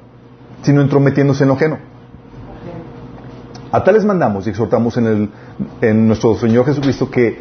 sino 0.61 0.81
entrometiéndose 0.81 1.43
en 1.43 1.47
lo 1.47 1.55
ajeno. 1.55 1.77
A 3.71 3.83
tales 3.83 4.05
mandamos 4.05 4.47
y 4.47 4.49
exhortamos 4.49 4.97
en, 4.97 5.07
el, 5.07 5.29
en 5.81 6.07
nuestro 6.07 6.35
Señor 6.35 6.65
Jesucristo 6.65 7.09
que, 7.09 7.39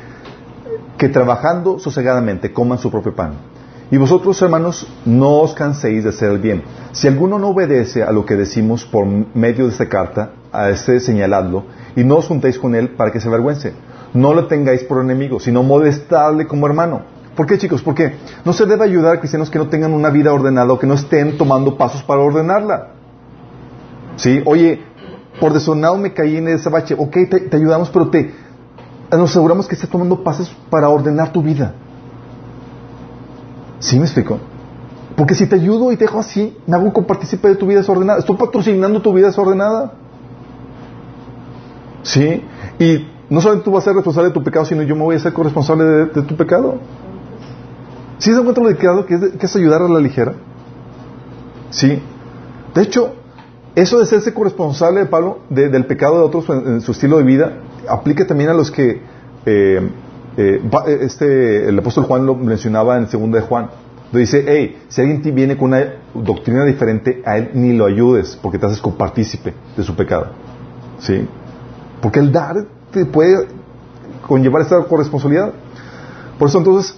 que 0.96 1.08
trabajando 1.08 1.78
sosegadamente 1.78 2.52
coman 2.52 2.78
su 2.78 2.90
propio 2.90 3.14
pan. 3.14 3.32
Y 3.90 3.96
vosotros, 3.96 4.40
hermanos, 4.42 4.86
no 5.06 5.38
os 5.38 5.54
canséis 5.54 6.04
de 6.04 6.10
hacer 6.10 6.30
el 6.30 6.38
bien. 6.38 6.62
Si 6.92 7.08
alguno 7.08 7.38
no 7.38 7.48
obedece 7.48 8.02
a 8.02 8.12
lo 8.12 8.26
que 8.26 8.36
decimos 8.36 8.84
por 8.84 9.06
medio 9.06 9.64
de 9.64 9.72
esta 9.72 9.88
carta, 9.88 10.32
a 10.52 10.68
este 10.68 11.00
señaladlo, 11.00 11.64
y 11.96 12.04
no 12.04 12.16
os 12.16 12.26
juntéis 12.26 12.58
con 12.58 12.74
él 12.74 12.90
para 12.90 13.10
que 13.10 13.20
se 13.20 13.28
avergüence. 13.28 13.72
No 14.12 14.34
lo 14.34 14.46
tengáis 14.46 14.82
por 14.84 15.02
enemigo, 15.02 15.40
sino 15.40 15.62
modestadle 15.62 16.46
como 16.46 16.66
hermano 16.66 17.18
¿Por 17.38 17.46
qué, 17.46 17.56
chicos? 17.56 17.82
Porque 17.82 18.16
no 18.44 18.52
se 18.52 18.66
debe 18.66 18.82
ayudar 18.82 19.14
a 19.14 19.20
cristianos 19.20 19.48
que 19.48 19.60
no 19.60 19.68
tengan 19.68 19.92
una 19.92 20.10
vida 20.10 20.32
ordenada 20.32 20.72
o 20.72 20.78
que 20.80 20.88
no 20.88 20.94
estén 20.94 21.38
tomando 21.38 21.78
pasos 21.78 22.02
para 22.02 22.20
ordenarla. 22.20 22.88
¿Sí? 24.16 24.42
Oye, 24.44 24.82
por 25.40 25.52
desordenado 25.52 25.96
me 25.96 26.12
caí 26.12 26.36
en 26.36 26.48
ese 26.48 26.68
bache. 26.68 26.94
Ok, 26.96 27.16
te, 27.30 27.56
ayudamos, 27.56 27.90
pero 27.90 28.08
te 28.08 28.32
nos 29.10 29.30
aseguramos 29.30 29.66
que 29.66 29.74
estés 29.74 29.88
tomando 29.88 30.22
pasos 30.22 30.54
para 30.68 30.88
ordenar 30.88 31.32
tu 31.32 31.42
vida. 31.42 31.74
¿Sí 33.78 33.98
me 33.98 34.04
explico? 34.04 34.38
Porque 35.16 35.34
si 35.34 35.46
te 35.46 35.56
ayudo 35.56 35.90
y 35.92 35.96
te 35.96 36.04
dejo 36.04 36.18
así, 36.18 36.56
me 36.66 36.76
hago 36.76 36.92
compartícipe 36.92 37.48
de 37.48 37.56
tu 37.56 37.66
vida 37.66 37.78
desordenada. 37.78 38.18
Estoy 38.18 38.36
patrocinando 38.36 39.00
tu 39.00 39.12
vida 39.12 39.28
desordenada. 39.28 39.92
¿Sí? 42.02 42.44
Y 42.78 43.06
no 43.30 43.40
solamente 43.40 43.64
tú 43.64 43.72
vas 43.72 43.84
a 43.84 43.86
ser 43.86 43.94
responsable 43.94 44.28
de 44.28 44.34
tu 44.34 44.42
pecado, 44.42 44.66
sino 44.66 44.82
yo 44.82 44.94
me 44.94 45.02
voy 45.02 45.16
a 45.16 45.18
ser 45.18 45.32
corresponsable 45.32 45.84
de 45.84 46.22
tu 46.22 46.36
pecado. 46.36 46.76
¿Sí 48.18 48.32
se 48.32 48.38
encuentra 48.38 48.62
lo 48.62 48.70
de 48.70 48.76
que 48.76 49.46
es 49.46 49.56
ayudar 49.56 49.82
a 49.82 49.88
la 49.88 50.00
ligera? 50.00 50.34
Sí. 51.70 52.02
De 52.74 52.82
hecho, 52.82 53.14
eso 53.74 53.98
de 53.98 54.06
serse 54.06 54.34
corresponsable 54.34 55.00
de 55.00 55.06
Pablo 55.06 55.40
del 55.50 55.86
pecado 55.86 56.18
de 56.18 56.24
otros 56.24 56.48
en, 56.48 56.80
su 56.80 56.92
estilo 56.92 57.18
de 57.18 57.24
vida 57.24 57.58
aplica 57.88 58.26
también 58.26 58.50
a 58.50 58.54
los 58.54 58.70
que 58.70 59.00
eh, 59.46 59.90
eh, 60.36 60.98
este, 61.00 61.68
el 61.68 61.78
apóstol 61.78 62.04
Juan 62.04 62.26
lo 62.26 62.34
mencionaba 62.34 62.96
en 62.96 63.04
el 63.04 63.08
segundo 63.08 63.36
de 63.36 63.42
Juan. 63.42 63.70
dice, 64.12 64.44
hey, 64.46 64.84
si 64.88 65.00
alguien 65.00 65.22
te 65.22 65.30
viene 65.30 65.56
con 65.56 65.68
una 65.68 65.84
doctrina 66.14 66.64
diferente, 66.64 67.22
a 67.24 67.38
él 67.38 67.50
ni 67.54 67.72
lo 67.72 67.86
ayudes 67.86 68.38
porque 68.40 68.58
te 68.58 68.66
haces 68.66 68.80
copartícipe 68.80 69.54
de 69.76 69.82
su 69.82 69.94
pecado. 69.94 70.28
¿Sí? 71.00 71.26
Porque 72.00 72.20
el 72.20 72.32
dar 72.32 72.56
te 72.90 73.04
puede 73.04 73.48
conllevar 74.26 74.62
esta 74.62 74.82
corresponsabilidad. 74.84 75.52
Por 76.38 76.48
eso 76.48 76.58
entonces 76.58 76.96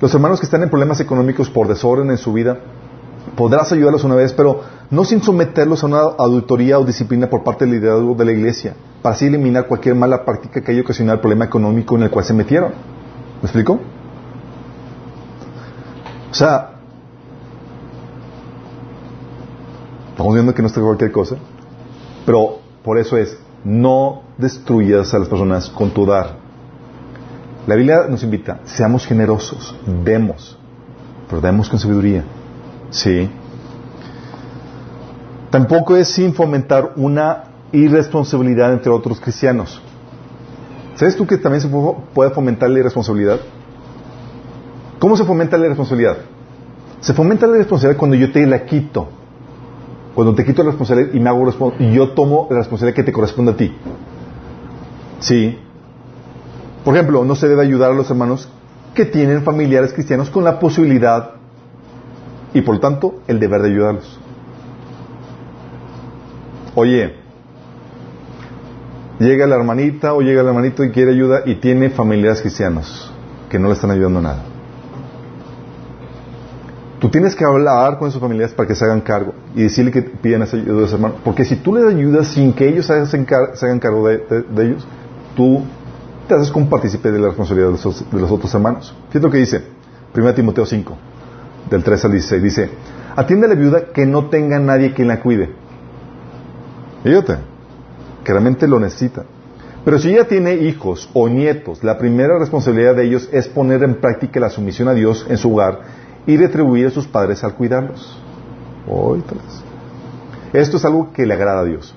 los 0.00 0.14
hermanos 0.14 0.40
que 0.40 0.46
están 0.46 0.62
en 0.62 0.70
problemas 0.70 1.00
económicos 1.00 1.50
por 1.50 1.68
desorden 1.68 2.10
en 2.10 2.16
su 2.16 2.32
vida, 2.32 2.58
podrás 3.36 3.70
ayudarlos 3.72 4.02
una 4.04 4.14
vez, 4.14 4.32
pero 4.32 4.62
no 4.90 5.04
sin 5.04 5.22
someterlos 5.22 5.82
a 5.82 5.86
una 5.86 6.00
auditoría 6.00 6.78
o 6.78 6.84
disciplina 6.84 7.30
por 7.30 7.44
parte 7.44 7.64
del 7.64 7.74
liderazgo 7.74 8.14
de 8.14 8.24
la 8.24 8.32
iglesia, 8.32 8.74
para 9.02 9.14
así 9.14 9.26
eliminar 9.26 9.66
cualquier 9.66 9.94
mala 9.94 10.24
práctica 10.24 10.60
que 10.60 10.72
haya 10.72 10.80
ocasionado 10.80 11.14
el 11.14 11.20
problema 11.20 11.44
económico 11.44 11.96
en 11.96 12.02
el 12.02 12.10
cual 12.10 12.24
se 12.24 12.34
metieron. 12.34 12.72
¿Me 13.40 13.42
explico? 13.42 13.78
O 16.30 16.34
sea, 16.34 16.72
estamos 20.10 20.34
viendo 20.34 20.54
que 20.54 20.62
no 20.62 20.68
está 20.68 20.80
cualquier 20.80 21.12
cosa, 21.12 21.36
pero 22.26 22.58
por 22.84 22.98
eso 22.98 23.16
es, 23.16 23.38
no 23.64 24.22
destruyas 24.38 25.14
a 25.14 25.18
las 25.18 25.28
personas 25.28 25.70
con 25.70 25.90
tu 25.90 26.04
dar. 26.04 26.36
La 27.66 27.76
Biblia 27.76 28.06
nos 28.08 28.22
invita, 28.24 28.60
seamos 28.64 29.06
generosos, 29.06 29.76
demos, 30.04 30.58
pero 31.28 31.40
demos 31.40 31.68
con 31.68 31.78
sabiduría. 31.78 32.24
Sí. 32.90 33.30
Tampoco 35.50 35.96
es 35.96 36.08
sin 36.08 36.32
fomentar 36.32 36.92
una 36.96 37.44
irresponsabilidad 37.72 38.72
entre 38.72 38.90
otros 38.90 39.20
cristianos. 39.20 39.80
¿Sabes 40.94 41.16
tú 41.16 41.26
que 41.26 41.38
también 41.38 41.60
se 41.60 41.68
puede 41.68 42.30
fomentar 42.30 42.70
la 42.70 42.78
irresponsabilidad? 42.78 43.40
¿Cómo 45.00 45.16
se 45.16 45.24
fomenta 45.24 45.56
la 45.56 45.64
irresponsabilidad? 45.64 46.18
Se 47.00 47.14
fomenta 47.14 47.46
la 47.46 47.54
irresponsabilidad 47.54 47.98
cuando 47.98 48.16
yo 48.16 48.30
te 48.30 48.46
la 48.46 48.64
quito. 48.64 49.08
Cuando 50.14 50.34
te 50.34 50.44
quito 50.44 50.62
la 50.62 50.70
responsabilidad 50.70 51.14
y 51.14 51.20
me 51.20 51.30
hago 51.30 51.74
y 51.78 51.92
yo 51.92 52.10
tomo 52.10 52.46
la 52.50 52.58
responsabilidad 52.58 52.96
que 52.96 53.04
te 53.04 53.12
corresponde 53.12 53.52
a 53.52 53.56
ti. 53.56 53.74
Sí. 55.20 55.58
Por 56.84 56.94
ejemplo, 56.94 57.24
no 57.24 57.34
se 57.34 57.48
debe 57.48 57.62
ayudar 57.62 57.92
a 57.92 57.94
los 57.94 58.10
hermanos 58.10 58.48
que 58.94 59.06
tienen 59.06 59.42
familiares 59.42 59.92
cristianos 59.92 60.30
con 60.30 60.44
la 60.44 60.58
posibilidad 60.58 61.30
y 62.52 62.60
por 62.60 62.74
lo 62.76 62.80
tanto 62.80 63.14
el 63.26 63.40
deber 63.40 63.62
de 63.62 63.70
ayudarlos. 63.70 64.19
Oye, 66.74 67.14
llega 69.18 69.46
la 69.46 69.56
hermanita 69.56 70.14
o 70.14 70.20
llega 70.20 70.40
el 70.42 70.46
hermanito 70.46 70.84
y 70.84 70.90
quiere 70.90 71.12
ayuda 71.12 71.42
y 71.44 71.56
tiene 71.56 71.90
familiares 71.90 72.40
cristianos 72.40 73.12
que 73.48 73.58
no 73.58 73.68
le 73.68 73.74
están 73.74 73.90
ayudando 73.90 74.20
nada. 74.20 74.44
Tú 77.00 77.08
tienes 77.08 77.34
que 77.34 77.44
hablar 77.44 77.98
con 77.98 78.12
sus 78.12 78.20
familiares 78.20 78.54
para 78.54 78.68
que 78.68 78.74
se 78.74 78.84
hagan 78.84 79.00
cargo 79.00 79.32
y 79.54 79.62
decirle 79.62 79.90
que 79.90 80.02
piden 80.02 80.42
esa 80.42 80.56
ayuda 80.58 80.82
a 80.82 80.84
sus 80.84 80.92
hermanos. 80.92 81.18
Porque 81.24 81.44
si 81.44 81.56
tú 81.56 81.74
les 81.74 81.84
ayudas 81.84 82.28
sin 82.28 82.52
que 82.52 82.68
ellos 82.68 82.86
se 82.86 82.92
hagan 82.92 83.80
cargo 83.80 84.06
de, 84.06 84.44
ellos, 84.58 84.86
tú 85.34 85.62
te 86.28 86.34
haces 86.34 86.50
como 86.50 86.68
partícipe 86.68 87.10
de 87.10 87.18
la 87.18 87.28
responsabilidad 87.28 87.68
de 87.68 88.20
los, 88.20 88.30
otros 88.30 88.54
hermanos. 88.54 88.94
Fíjate 89.08 89.26
lo 89.26 89.32
que 89.32 89.38
dice 89.38 89.62
1 90.14 90.34
Timoteo 90.34 90.66
5, 90.66 90.96
del 91.70 91.82
3 91.82 92.04
al 92.04 92.12
16. 92.12 92.42
Dice, 92.42 92.70
atiende 93.16 93.46
a 93.46 93.48
la 93.48 93.54
viuda 93.54 93.86
que 93.94 94.04
no 94.04 94.26
tenga 94.26 94.58
nadie 94.58 94.92
quien 94.92 95.08
la 95.08 95.20
cuide. 95.20 95.50
Fíjate, 97.02 97.36
que 98.24 98.32
realmente 98.32 98.68
lo 98.68 98.78
necesita. 98.78 99.24
Pero 99.84 99.98
si 99.98 100.10
ella 100.10 100.28
tiene 100.28 100.54
hijos 100.54 101.08
o 101.14 101.28
nietos, 101.28 101.82
la 101.82 101.98
primera 101.98 102.38
responsabilidad 102.38 102.94
de 102.94 103.06
ellos 103.06 103.28
es 103.32 103.48
poner 103.48 103.82
en 103.82 103.94
práctica 103.94 104.38
la 104.38 104.50
sumisión 104.50 104.88
a 104.88 104.94
Dios 104.94 105.26
en 105.28 105.38
su 105.38 105.54
hogar 105.54 105.80
y 106.26 106.36
retribuir 106.36 106.88
a 106.88 106.90
sus 106.90 107.06
padres 107.06 107.42
al 107.42 107.54
cuidarlos. 107.54 108.20
Esto 110.52 110.76
es 110.76 110.84
algo 110.84 111.12
que 111.12 111.24
le 111.24 111.34
agrada 111.34 111.60
a 111.60 111.64
Dios. 111.64 111.94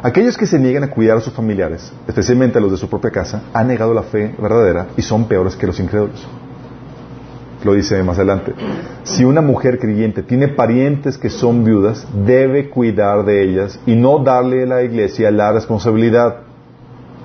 Aquellos 0.00 0.36
que 0.36 0.46
se 0.46 0.60
niegan 0.60 0.84
a 0.84 0.90
cuidar 0.90 1.16
a 1.16 1.20
sus 1.20 1.32
familiares, 1.32 1.92
especialmente 2.06 2.58
a 2.58 2.60
los 2.60 2.70
de 2.70 2.76
su 2.76 2.88
propia 2.88 3.10
casa, 3.10 3.42
han 3.52 3.66
negado 3.66 3.92
la 3.92 4.04
fe 4.04 4.32
verdadera 4.38 4.86
y 4.96 5.02
son 5.02 5.26
peores 5.26 5.56
que 5.56 5.66
los 5.66 5.80
incrédulos. 5.80 6.24
Lo 7.64 7.74
dice 7.74 8.02
más 8.02 8.18
adelante. 8.18 8.54
Si 9.02 9.24
una 9.24 9.40
mujer 9.40 9.78
creyente 9.78 10.22
tiene 10.22 10.48
parientes 10.48 11.18
que 11.18 11.28
son 11.28 11.64
viudas, 11.64 12.06
debe 12.24 12.70
cuidar 12.70 13.24
de 13.24 13.42
ellas 13.42 13.80
y 13.86 13.96
no 13.96 14.20
darle 14.20 14.62
a 14.62 14.66
la 14.66 14.82
iglesia 14.82 15.30
la 15.30 15.52
responsabilidad. 15.52 16.36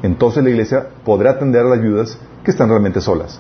Entonces 0.02 0.44
la 0.44 0.50
iglesia 0.50 0.88
podrá 1.06 1.32
atender 1.32 1.62
a 1.62 1.70
las 1.70 1.82
viudas 1.82 2.18
que 2.44 2.52
están 2.52 2.70
realmente 2.70 3.00
solas. 3.00 3.40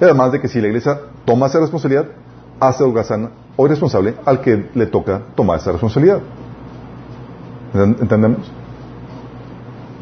Además 0.00 0.32
de 0.32 0.40
que 0.40 0.48
si 0.48 0.60
la 0.60 0.66
iglesia 0.66 1.00
toma 1.24 1.46
esa 1.46 1.60
responsabilidad, 1.60 2.06
hace 2.58 2.82
holgazán 2.82 3.30
o 3.56 3.66
irresponsable 3.66 4.14
al 4.24 4.40
que 4.40 4.68
le 4.74 4.86
toca 4.86 5.22
tomar 5.34 5.58
esa 5.58 5.72
responsabilidad. 5.72 6.20
¿Entendemos? 7.72 8.50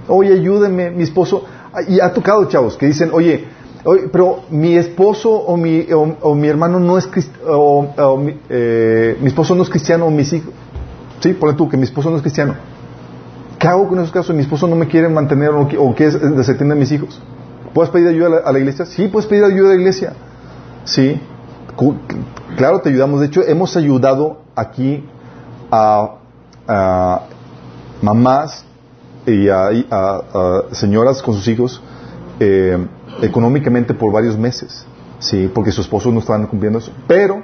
Oye, 0.08 0.32
ayúdenme, 0.32 0.90
mi 0.90 1.02
esposo. 1.02 1.44
Y 1.88 2.00
ha 2.00 2.12
tocado, 2.12 2.44
chavos, 2.46 2.76
que 2.76 2.86
dicen, 2.86 3.10
oye, 3.12 3.46
pero 4.10 4.40
mi 4.50 4.76
esposo 4.76 5.30
o 5.30 5.56
mi, 5.56 5.86
o, 5.92 6.34
mi 6.34 6.48
hermano 6.48 6.80
no 6.80 6.96
es 6.96 7.08
o, 7.46 8.16
mi, 8.16 8.38
eh, 8.48 9.18
mi, 9.20 9.26
esposo 9.26 9.54
no 9.54 9.62
es 9.62 9.68
cristiano 9.68 10.06
o 10.06 10.10
mis 10.10 10.32
hijos. 10.32 10.52
Sí, 11.20 11.34
ponle 11.34 11.54
tú 11.54 11.68
que 11.68 11.76
mi 11.76 11.84
esposo 11.84 12.08
no 12.08 12.16
es 12.16 12.22
cristiano. 12.22 12.54
¿Qué 13.58 13.68
hago 13.68 13.88
con 13.88 13.98
esos 13.98 14.10
casos? 14.10 14.34
Mi 14.34 14.42
esposo 14.42 14.66
no 14.66 14.76
me 14.76 14.88
quiere 14.88 15.08
mantener 15.08 15.50
o, 15.50 15.68
o 15.78 15.94
que 15.94 16.08
desatiende 16.08 16.74
a 16.74 16.78
mis 16.78 16.92
hijos. 16.92 17.20
¿Puedes 17.74 17.90
pedir 17.90 18.08
ayuda 18.08 18.40
a 18.44 18.52
la, 18.52 18.58
iglesia? 18.58 18.86
Sí, 18.86 19.08
puedes 19.08 19.28
pedir 19.28 19.44
ayuda 19.44 19.70
a 19.70 19.74
la 19.74 19.80
iglesia. 19.80 20.12
Sí, 20.84 21.20
claro, 22.56 22.80
te 22.80 22.88
ayudamos. 22.88 23.20
De 23.20 23.26
hecho, 23.26 23.42
hemos 23.42 23.76
ayudado 23.76 24.38
aquí 24.54 25.04
a, 25.70 27.20
mamás 28.00 28.64
y 29.26 29.48
a, 29.48 29.70
señoras 30.72 31.22
con 31.22 31.34
sus 31.34 31.48
hijos 31.48 31.82
eh, 32.40 32.78
económicamente 33.22 33.94
por 33.94 34.12
varios 34.12 34.36
meses. 34.38 34.86
Sí, 35.18 35.50
porque 35.52 35.70
sus 35.70 35.86
esposos 35.86 36.12
no 36.12 36.20
estaban 36.20 36.46
cumpliendo 36.46 36.78
eso. 36.78 36.92
Pero 37.06 37.42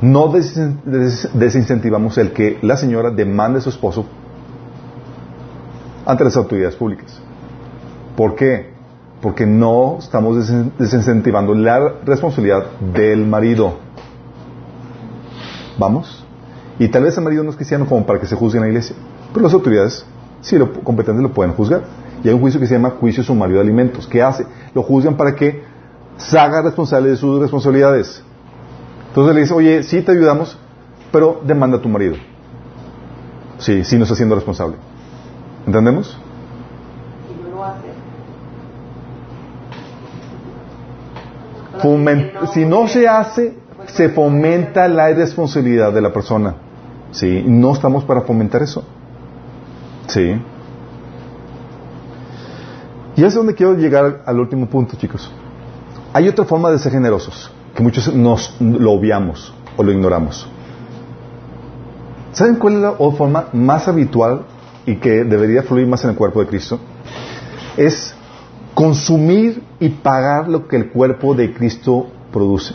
no 0.00 0.28
desincentivamos 0.28 2.18
el 2.18 2.32
que 2.32 2.58
la 2.62 2.76
señora 2.76 3.10
demande 3.10 3.58
a 3.58 3.62
su 3.62 3.70
esposo 3.70 4.04
ante 6.04 6.24
las 6.24 6.36
autoridades 6.36 6.76
públicas. 6.76 7.20
¿Por 8.16 8.34
qué? 8.34 8.74
Porque 9.20 9.46
no 9.46 9.96
estamos 9.98 10.52
desincentivando 10.78 11.54
la 11.54 11.94
responsabilidad 12.04 12.66
del 12.92 13.26
marido. 13.26 13.78
¿Vamos? 15.78 16.24
Y 16.78 16.88
tal 16.88 17.04
vez 17.04 17.16
el 17.16 17.24
marido 17.24 17.42
no 17.42 17.50
es 17.50 17.56
cristiano 17.56 17.86
como 17.86 18.04
para 18.04 18.20
que 18.20 18.26
se 18.26 18.36
juzgue 18.36 18.58
en 18.58 18.64
la 18.64 18.68
iglesia, 18.68 18.94
pero 19.32 19.44
las 19.44 19.54
autoridades, 19.54 20.04
si 20.40 20.58
lo 20.58 20.72
competentes, 20.82 21.22
lo 21.22 21.32
pueden 21.32 21.54
juzgar. 21.54 21.84
Y 22.24 22.28
hay 22.28 22.34
un 22.34 22.40
juicio 22.40 22.58
que 22.58 22.66
se 22.66 22.74
llama 22.74 22.90
juicio 22.98 23.22
sumario 23.22 23.56
de 23.56 23.60
alimentos. 23.60 24.06
¿Qué 24.06 24.22
hace? 24.22 24.46
Lo 24.74 24.82
juzgan 24.82 25.16
para 25.16 25.34
que 25.36 25.62
se 26.16 26.38
haga 26.38 26.62
responsable 26.62 27.10
de 27.10 27.16
sus 27.16 27.38
responsabilidades. 27.38 28.24
Entonces 29.08 29.34
le 29.34 29.40
dice, 29.42 29.52
oye, 29.52 29.82
sí 29.82 30.00
te 30.00 30.12
ayudamos, 30.12 30.58
pero 31.12 31.42
demanda 31.44 31.76
a 31.76 31.80
tu 31.82 31.88
marido. 31.88 32.16
Sí, 33.58 33.84
sí 33.84 33.96
no 33.98 34.04
está 34.04 34.16
siendo 34.16 34.34
responsable. 34.34 34.76
¿Entendemos? 35.66 36.18
si 42.54 42.64
no 42.64 42.88
se 42.88 43.06
hace, 43.06 43.54
se 43.86 44.08
fomenta 44.08 44.88
la 44.88 45.10
irresponsabilidad 45.10 45.92
de 45.92 46.00
la 46.00 46.12
persona. 46.12 46.54
¿Sí? 47.10 47.44
No 47.46 47.72
estamos 47.72 48.04
para 48.04 48.22
fomentar 48.22 48.62
eso. 48.62 48.82
¿Sí? 50.06 50.40
Y 53.16 53.24
es 53.24 53.34
donde 53.34 53.54
quiero 53.54 53.74
llegar 53.74 54.22
al 54.26 54.40
último 54.40 54.66
punto, 54.66 54.96
chicos. 54.96 55.30
Hay 56.12 56.28
otra 56.28 56.44
forma 56.44 56.70
de 56.70 56.78
ser 56.78 56.92
generosos, 56.92 57.50
que 57.74 57.82
muchos 57.82 58.12
nos 58.14 58.56
lo 58.60 58.92
obviamos 58.92 59.52
o 59.76 59.82
lo 59.82 59.92
ignoramos. 59.92 60.48
¿Saben 62.32 62.56
cuál 62.56 62.74
es 62.74 62.80
la 62.80 62.92
forma 62.92 63.48
más 63.52 63.86
habitual 63.86 64.44
y 64.86 64.96
que 64.96 65.24
debería 65.24 65.62
fluir 65.62 65.86
más 65.86 66.04
en 66.04 66.10
el 66.10 66.16
cuerpo 66.16 66.40
de 66.40 66.46
Cristo, 66.46 66.78
es 67.76 68.14
consumir 68.74 69.62
y 69.80 69.88
pagar 69.88 70.48
lo 70.48 70.66
que 70.68 70.76
el 70.76 70.90
cuerpo 70.90 71.34
de 71.34 71.54
Cristo 71.54 72.08
produce. 72.32 72.74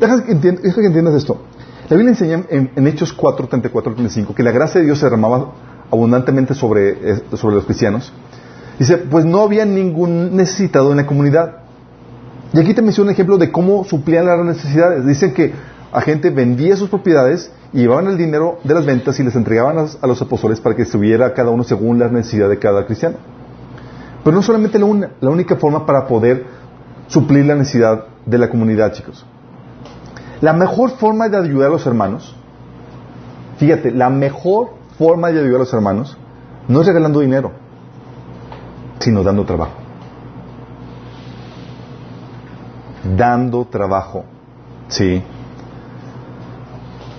Deja 0.00 0.24
que, 0.24 0.32
entiendas 0.32 1.14
esto. 1.14 1.42
La 1.88 1.96
Biblia 1.96 2.10
enseña 2.10 2.44
en, 2.48 2.86
Hechos 2.86 3.12
4, 3.12 3.46
34, 3.46 3.94
35 3.94 4.34
que 4.34 4.42
la 4.42 4.50
gracia 4.50 4.80
de 4.80 4.86
Dios 4.86 4.98
se 4.98 5.06
derramaba 5.06 5.52
abundantemente 5.90 6.54
sobre, 6.54 7.12
eh, 7.12 7.22
sobre 7.34 7.56
los 7.56 7.64
cristianos. 7.64 8.12
Dice, 8.78 8.98
pues 8.98 9.24
no 9.24 9.40
había 9.40 9.64
ningún 9.64 10.36
necesitado 10.36 10.90
en 10.90 10.98
la 10.98 11.06
comunidad. 11.06 11.58
Y 12.52 12.58
aquí 12.58 12.74
te 12.74 12.82
menciono 12.82 13.08
un 13.08 13.14
ejemplo 13.14 13.38
de 13.38 13.50
cómo 13.50 13.84
suplían 13.84 14.26
las 14.26 14.44
necesidades. 14.44 15.06
Dicen 15.06 15.32
que 15.32 15.52
la 15.92 16.00
gente 16.00 16.30
vendía 16.30 16.76
sus 16.76 16.90
propiedades 16.90 17.50
y 17.72 17.80
llevaban 17.80 18.06
el 18.06 18.18
dinero 18.18 18.58
de 18.64 18.74
las 18.74 18.84
ventas 18.84 19.18
y 19.18 19.22
les 19.22 19.34
entregaban 19.34 19.78
a, 19.78 20.06
los 20.06 20.20
apóstoles 20.22 20.60
para 20.60 20.76
que 20.76 20.82
estuviera 20.82 21.32
cada 21.32 21.50
uno 21.50 21.64
según 21.64 21.98
la 21.98 22.08
necesidad 22.08 22.48
de 22.48 22.58
cada 22.58 22.84
cristiano. 22.84 23.16
Pero 24.22 24.36
no 24.36 24.42
solamente 24.42 24.78
la, 24.78 25.10
la 25.20 25.30
única 25.30 25.56
forma 25.56 25.86
para 25.86 26.06
poder 26.06 26.44
suplir 27.08 27.46
la 27.46 27.54
necesidad 27.54 28.04
de 28.26 28.38
la 28.38 28.50
comunidad, 28.50 28.92
chicos. 28.92 29.24
La 30.40 30.52
mejor 30.52 30.90
forma 30.90 31.28
de 31.28 31.38
ayudar 31.38 31.68
a 31.68 31.72
los 31.72 31.86
hermanos, 31.86 32.36
fíjate, 33.58 33.90
la 33.90 34.10
mejor 34.10 34.70
forma 34.98 35.30
de 35.30 35.40
ayudar 35.40 35.56
a 35.56 35.58
los 35.60 35.72
hermanos 35.72 36.16
no 36.68 36.80
es 36.80 36.86
regalando 36.86 37.20
dinero, 37.20 37.52
sino 38.98 39.22
dando 39.22 39.44
trabajo. 39.44 39.74
Dando 43.16 43.64
trabajo. 43.66 44.24
Sí. 44.88 45.22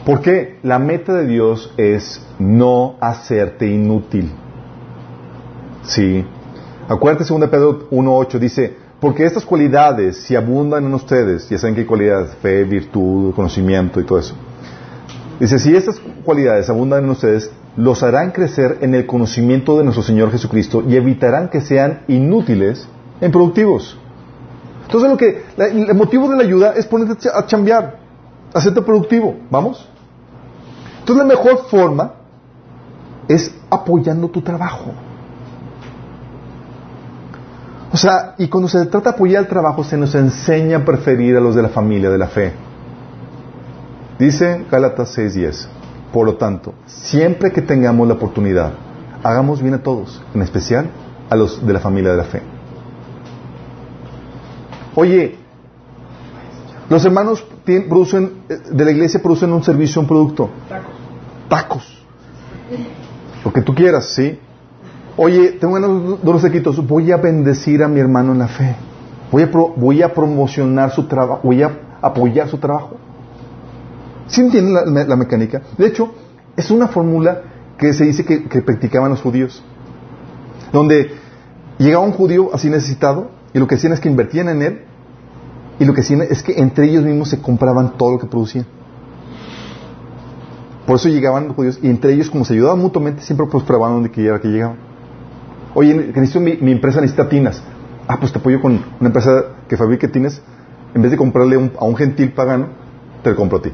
Porque 0.05 0.59
la 0.63 0.79
meta 0.79 1.13
de 1.13 1.27
Dios 1.27 1.73
es 1.77 2.25
no 2.39 2.95
hacerte 2.99 3.67
inútil. 3.67 4.31
Sí. 5.83 6.25
Acuérdate, 6.87 7.25
2 7.25 7.49
Pedro 7.49 7.89
1.8 7.89 8.39
dice, 8.39 8.77
porque 8.99 9.25
estas 9.25 9.45
cualidades, 9.45 10.17
si 10.17 10.35
abundan 10.35 10.85
en 10.85 10.93
ustedes, 10.93 11.47
ya 11.49 11.57
saben 11.57 11.75
qué 11.75 11.85
cualidades, 11.85 12.35
fe, 12.35 12.63
virtud, 12.63 13.33
conocimiento 13.35 13.99
y 13.99 14.05
todo 14.05 14.19
eso. 14.19 14.33
Dice, 15.39 15.59
si 15.59 15.75
estas 15.75 15.99
cualidades 16.23 16.69
abundan 16.69 17.03
en 17.03 17.09
ustedes, 17.11 17.51
los 17.77 18.03
harán 18.03 18.31
crecer 18.31 18.79
en 18.81 18.95
el 18.95 19.05
conocimiento 19.05 19.77
de 19.77 19.83
nuestro 19.83 20.03
Señor 20.03 20.31
Jesucristo 20.31 20.83
y 20.87 20.95
evitarán 20.95 21.49
que 21.49 21.61
sean 21.61 22.01
inútiles 22.07 22.87
en 23.21 23.31
productivos. 23.31 23.97
Entonces, 24.85 25.09
lo 25.09 25.17
que, 25.17 25.43
el 25.57 25.95
motivo 25.95 26.27
de 26.29 26.37
la 26.37 26.43
ayuda 26.43 26.73
es 26.75 26.85
ponerte 26.87 27.29
a 27.33 27.45
chambear, 27.45 27.99
hacerte 28.53 28.81
productivo. 28.81 29.35
¿Vamos? 29.49 29.87
Entonces 31.07 31.25
la 31.25 31.35
mejor 31.35 31.67
forma 31.69 32.15
es 33.29 33.53
apoyando 33.69 34.27
tu 34.27 34.41
trabajo. 34.41 34.91
O 37.93 37.95
sea, 37.95 38.35
y 38.37 38.49
cuando 38.49 38.67
se 38.67 38.85
trata 38.87 39.11
de 39.11 39.15
apoyar 39.15 39.43
el 39.43 39.47
trabajo, 39.47 39.85
se 39.85 39.95
nos 39.97 40.13
enseña 40.15 40.79
a 40.79 40.85
preferir 40.85 41.37
a 41.37 41.39
los 41.39 41.55
de 41.55 41.61
la 41.61 41.69
familia, 41.69 42.09
de 42.09 42.17
la 42.17 42.27
fe. 42.27 42.51
Dice 44.19 44.65
Gálatas 44.69 45.17
6:10. 45.17 45.76
Por 46.17 46.25
lo 46.25 46.35
tanto, 46.37 46.73
siempre 46.87 47.51
que 47.51 47.61
tengamos 47.61 48.07
la 48.07 48.15
oportunidad, 48.15 48.73
hagamos 49.21 49.61
bien 49.61 49.75
a 49.75 49.83
todos, 49.83 50.19
en 50.33 50.41
especial 50.41 50.89
a 51.29 51.35
los 51.35 51.63
de 51.63 51.71
la 51.71 51.79
familia 51.79 52.09
de 52.09 52.17
la 52.17 52.23
fe. 52.23 52.41
Oye, 54.95 55.35
los 56.89 57.05
hermanos 57.05 57.45
producen, 57.63 58.31
eh, 58.49 58.57
de 58.71 58.83
la 58.83 58.89
iglesia 58.89 59.21
producen 59.21 59.53
un 59.53 59.63
servicio, 59.63 60.01
un 60.01 60.07
producto. 60.07 60.49
Tacos. 60.67 60.95
Tacos. 61.49 62.03
Lo 63.45 63.53
que 63.53 63.61
tú 63.61 63.75
quieras, 63.75 64.05
¿sí? 64.05 64.39
Oye, 65.17 65.51
tengo 65.51 65.75
unos 65.75 66.23
dos 66.23 66.41
sequitos. 66.41 66.83
Voy 66.87 67.11
a 67.11 67.17
bendecir 67.17 67.83
a 67.83 67.87
mi 67.87 67.99
hermano 67.99 68.31
en 68.31 68.39
la 68.39 68.47
fe. 68.47 68.75
Voy 69.31 69.43
a, 69.43 69.51
voy 69.75 70.01
a 70.01 70.11
promocionar 70.11 70.89
su 70.89 71.03
trabajo. 71.03 71.41
Voy 71.43 71.61
a 71.61 71.77
apoyar 72.01 72.49
su 72.49 72.57
trabajo. 72.57 72.97
¿Sí 74.27 74.41
entienden 74.41 74.73
la, 75.07 75.15
mecánica? 75.15 75.61
De 75.77 75.87
hecho, 75.87 76.13
es 76.55 76.69
una 76.71 76.87
fórmula 76.87 77.41
que 77.77 77.93
se 77.93 78.05
dice 78.05 78.25
que, 78.25 78.61
practicaban 78.61 79.09
los 79.09 79.21
judíos. 79.21 79.63
Donde 80.73 81.11
llegaba 81.77 82.03
un 82.03 82.11
judío 82.11 82.53
así 82.53 82.69
necesitado 82.69 83.31
y 83.53 83.59
lo 83.59 83.67
que 83.67 83.75
hacían 83.75 83.93
es 83.93 83.99
que 83.99 84.09
invertían 84.09 84.49
en 84.49 84.61
él 84.61 84.81
y 85.79 85.85
lo 85.85 85.93
que 85.93 86.01
hacían 86.01 86.21
es 86.23 86.43
que 86.43 86.59
entre 86.59 86.89
ellos 86.89 87.05
mismos 87.05 87.29
se 87.29 87.41
compraban 87.41 87.97
todo 87.97 88.13
lo 88.13 88.19
que 88.19 88.27
producían. 88.27 88.65
Por 90.85 90.97
eso 90.97 91.09
llegaban 91.09 91.47
los 91.47 91.55
judíos 91.55 91.79
y 91.81 91.89
entre 91.89 92.13
ellos 92.13 92.29
como 92.29 92.43
se 92.43 92.53
ayudaban 92.53 92.79
mutuamente 92.79 93.21
siempre 93.21 93.45
prosperaban 93.47 93.93
donde 93.93 94.09
quiera 94.09 94.41
que 94.41 94.47
llegaban. 94.47 94.77
Oye, 95.73 96.11
que 96.11 96.39
mi, 96.39 96.57
mi, 96.57 96.71
empresa 96.71 96.99
necesita 96.99 97.29
tinas. 97.29 97.61
Ah, 98.07 98.17
pues 98.19 98.31
te 98.31 98.39
apoyo 98.39 98.59
con 98.59 98.83
una 98.99 99.07
empresa 99.07 99.43
que 99.67 99.77
fabrique 99.77 100.07
tinas. 100.07 100.41
En 100.95 101.01
vez 101.01 101.11
de 101.11 101.17
comprarle 101.17 101.71
a 101.77 101.85
un 101.85 101.95
gentil 101.95 102.31
pagano, 102.31 102.69
te 103.21 103.29
lo 103.29 103.35
compro 103.35 103.59
a 103.59 103.61
ti. 103.61 103.71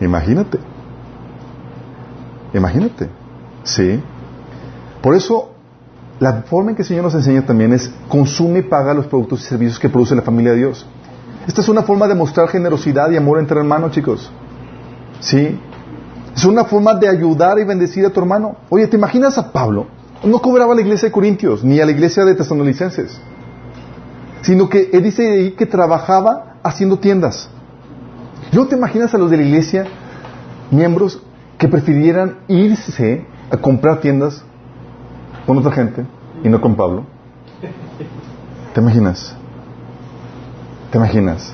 Imagínate. 0.00 0.58
Imagínate. 2.54 3.08
Sí. 3.64 4.00
Por 5.02 5.14
eso 5.14 5.50
la 6.20 6.42
forma 6.42 6.70
en 6.70 6.76
que 6.76 6.82
el 6.82 6.88
Señor 6.88 7.04
nos 7.04 7.14
enseña 7.14 7.46
también 7.46 7.72
es 7.72 7.90
consume 8.08 8.60
y 8.60 8.62
paga 8.62 8.94
los 8.94 9.06
productos 9.06 9.40
y 9.40 9.44
servicios 9.44 9.78
que 9.78 9.88
produce 9.88 10.14
la 10.14 10.22
familia 10.22 10.52
de 10.52 10.58
Dios. 10.58 10.86
Esta 11.46 11.60
es 11.60 11.68
una 11.68 11.82
forma 11.82 12.06
de 12.08 12.14
mostrar 12.14 12.48
generosidad 12.48 13.10
y 13.10 13.16
amor 13.16 13.38
entre 13.38 13.58
hermanos, 13.58 13.92
chicos. 13.92 14.30
¿Sí? 15.20 15.58
Es 16.34 16.44
una 16.44 16.64
forma 16.64 16.94
de 16.94 17.08
ayudar 17.08 17.58
y 17.58 17.64
bendecir 17.64 18.04
a 18.06 18.10
tu 18.10 18.20
hermano. 18.20 18.56
Oye, 18.68 18.86
¿te 18.86 18.96
imaginas 18.96 19.38
a 19.38 19.50
Pablo? 19.52 19.86
No 20.24 20.40
cobraba 20.40 20.72
a 20.72 20.76
la 20.76 20.82
iglesia 20.82 21.08
de 21.08 21.12
Corintios, 21.12 21.64
ni 21.64 21.80
a 21.80 21.86
la 21.86 21.92
iglesia 21.92 22.24
de 22.24 22.34
Tesalonicenses, 22.34 23.20
sino 24.42 24.68
que 24.68 24.90
él 24.92 25.02
dice 25.02 25.30
ahí 25.30 25.50
que 25.52 25.66
trabajaba 25.66 26.56
haciendo 26.62 26.98
tiendas. 26.98 27.48
¿No 28.52 28.66
te 28.66 28.76
imaginas 28.76 29.14
a 29.14 29.18
los 29.18 29.30
de 29.30 29.36
la 29.36 29.42
iglesia, 29.42 29.84
miembros, 30.70 31.20
que 31.58 31.68
prefirieran 31.68 32.38
irse 32.46 33.26
a 33.50 33.56
comprar 33.56 34.00
tiendas 34.00 34.42
con 35.46 35.58
otra 35.58 35.72
gente 35.72 36.04
y 36.44 36.48
no 36.48 36.60
con 36.60 36.76
Pablo. 36.76 37.04
¿Te 38.74 38.80
imaginas? 38.80 39.34
¿Te 40.92 40.98
imaginas? 40.98 41.52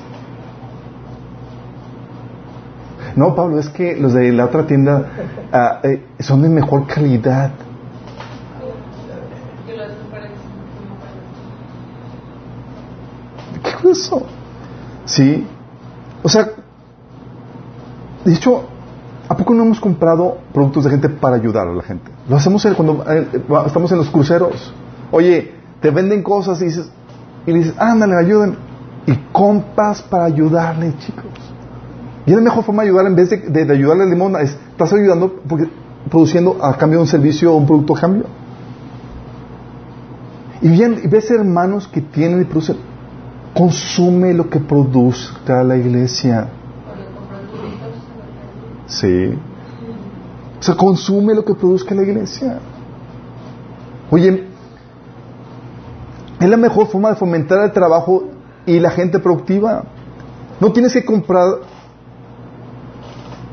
No, 3.15 3.33
Pablo, 3.33 3.59
es 3.59 3.69
que 3.69 3.95
los 3.95 4.13
de 4.13 4.31
la 4.33 4.45
otra 4.45 4.67
tienda 4.67 5.05
ah, 5.51 5.79
eh, 5.83 6.05
son 6.19 6.41
de 6.41 6.49
mejor 6.49 6.85
calidad. 6.87 7.51
¿Qué 13.63 13.89
es 13.89 13.97
eso? 13.99 14.25
Sí. 15.05 15.47
O 16.21 16.27
sea, 16.29 16.49
de 18.25 18.33
hecho, 18.33 18.65
¿A 19.27 19.35
poco 19.35 19.55
no 19.55 19.63
hemos 19.63 19.79
comprado 19.79 20.37
productos 20.53 20.83
de 20.83 20.91
gente 20.91 21.09
para 21.09 21.35
ayudar 21.35 21.67
a 21.67 21.73
la 21.73 21.81
gente? 21.81 22.11
Lo 22.29 22.35
hacemos 22.35 22.65
cuando 22.75 23.03
eh, 23.09 23.27
estamos 23.65 23.91
en 23.91 23.97
los 23.97 24.09
cruceros. 24.09 24.71
Oye, 25.11 25.51
te 25.81 25.89
venden 25.89 26.21
cosas 26.21 26.61
y 26.61 26.65
dices, 26.65 26.91
y 27.47 27.53
dices, 27.53 27.73
ándale, 27.77 28.15
ayuden. 28.15 28.55
Y 29.07 29.15
compras 29.31 30.01
para 30.03 30.25
ayudarle, 30.25 30.93
chicos. 30.99 31.25
Y 32.25 32.31
la 32.31 32.41
mejor 32.41 32.63
forma 32.63 32.83
de 32.83 32.89
ayudar 32.89 33.07
en 33.07 33.15
vez 33.15 33.29
de, 33.29 33.71
ayudarle 33.71 34.03
al 34.03 34.09
limón, 34.09 34.35
es, 34.35 34.57
estás 34.71 34.93
ayudando 34.93 35.41
porque, 35.47 35.69
produciendo 36.09 36.57
a 36.63 36.75
cambio 36.77 36.99
de 36.99 37.03
un 37.03 37.07
servicio 37.07 37.51
o 37.51 37.57
un 37.57 37.65
producto 37.65 37.95
a 37.95 38.01
cambio. 38.01 38.25
Y 40.61 40.69
bien, 40.69 41.01
y 41.03 41.07
ves 41.07 41.29
hermanos 41.31 41.87
que 41.87 42.01
tienen 42.01 42.41
y 42.41 42.45
producen, 42.45 42.77
consume 43.55 44.33
lo 44.33 44.49
que 44.49 44.59
produzca 44.59 45.63
la 45.63 45.77
iglesia. 45.77 46.47
Sí. 48.87 49.33
O 50.59 50.63
sea, 50.63 50.75
consume 50.75 51.33
lo 51.33 51.43
que 51.43 51.53
produzca 51.53 51.93
la 51.93 52.03
iglesia. 52.03 52.59
Oye, 54.09 54.45
es 56.39 56.49
la 56.49 56.57
mejor 56.57 56.87
forma 56.87 57.09
de 57.09 57.15
fomentar 57.15 57.63
el 57.63 57.71
trabajo 57.71 58.23
y 58.65 58.79
la 58.79 58.91
gente 58.91 59.19
productiva. 59.19 59.83
No 60.59 60.71
tienes 60.71 60.93
que 60.93 61.03
comprar, 61.03 61.45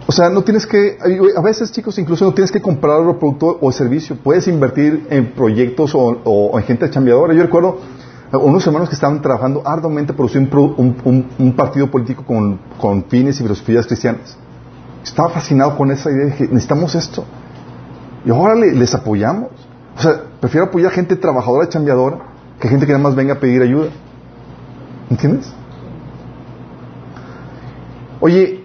o 0.06 0.12
sea, 0.12 0.30
no 0.30 0.42
tienes 0.42 0.66
que, 0.66 0.98
a 1.36 1.40
veces 1.40 1.72
chicos, 1.72 1.98
incluso 1.98 2.24
no 2.24 2.32
tienes 2.32 2.52
que 2.52 2.60
comprar 2.60 3.00
el 3.00 3.16
producto 3.16 3.58
o 3.60 3.72
servicio. 3.72 4.16
Puedes 4.22 4.46
invertir 4.46 5.06
en 5.10 5.32
proyectos 5.32 5.92
o, 5.94 6.58
en 6.58 6.64
gente 6.64 6.88
chambeadora. 6.90 7.34
Yo 7.34 7.42
recuerdo 7.42 7.78
unos 8.32 8.66
hermanos 8.66 8.88
que 8.88 8.94
estaban 8.94 9.20
trabajando 9.20 9.62
arduamente 9.64 10.12
produciendo 10.12 10.74
un, 10.76 11.26
un, 11.38 11.52
partido 11.54 11.90
político 11.90 12.24
con 12.24 13.04
fines 13.08 13.38
y 13.40 13.42
filosofías 13.42 13.86
cristianas. 13.86 14.38
Estaba 15.02 15.30
fascinado 15.30 15.76
con 15.76 15.90
esa 15.90 16.10
idea. 16.10 16.26
Dije, 16.26 16.44
necesitamos 16.44 16.94
esto. 16.94 17.24
Y 18.24 18.30
ahora 18.30 18.54
les 18.54 18.94
apoyamos. 18.94 19.50
O 19.96 20.00
sea, 20.00 20.22
prefiero 20.40 20.66
apoyar 20.66 20.92
a 20.92 20.94
gente 20.94 21.16
trabajadora, 21.16 21.68
chambeadora, 21.68 22.18
que 22.60 22.68
gente 22.68 22.86
que 22.86 22.92
nada 22.92 23.02
más 23.02 23.14
venga 23.14 23.34
a 23.34 23.40
pedir 23.40 23.62
ayuda. 23.62 23.90
¿Entiendes? 25.10 25.52
Oye, 28.20 28.64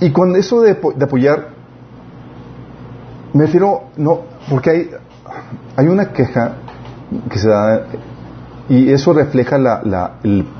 y 0.00 0.10
con 0.10 0.34
eso 0.36 0.60
de, 0.60 0.72
apoyar, 0.72 1.48
me 3.32 3.46
refiero, 3.46 3.84
no, 3.96 4.20
porque 4.50 4.70
hay, 4.70 4.90
hay 5.76 5.86
una 5.86 6.12
queja 6.12 6.56
que 7.30 7.38
se 7.38 7.48
da, 7.48 7.86
y 8.68 8.90
eso 8.90 9.12
refleja 9.12 9.56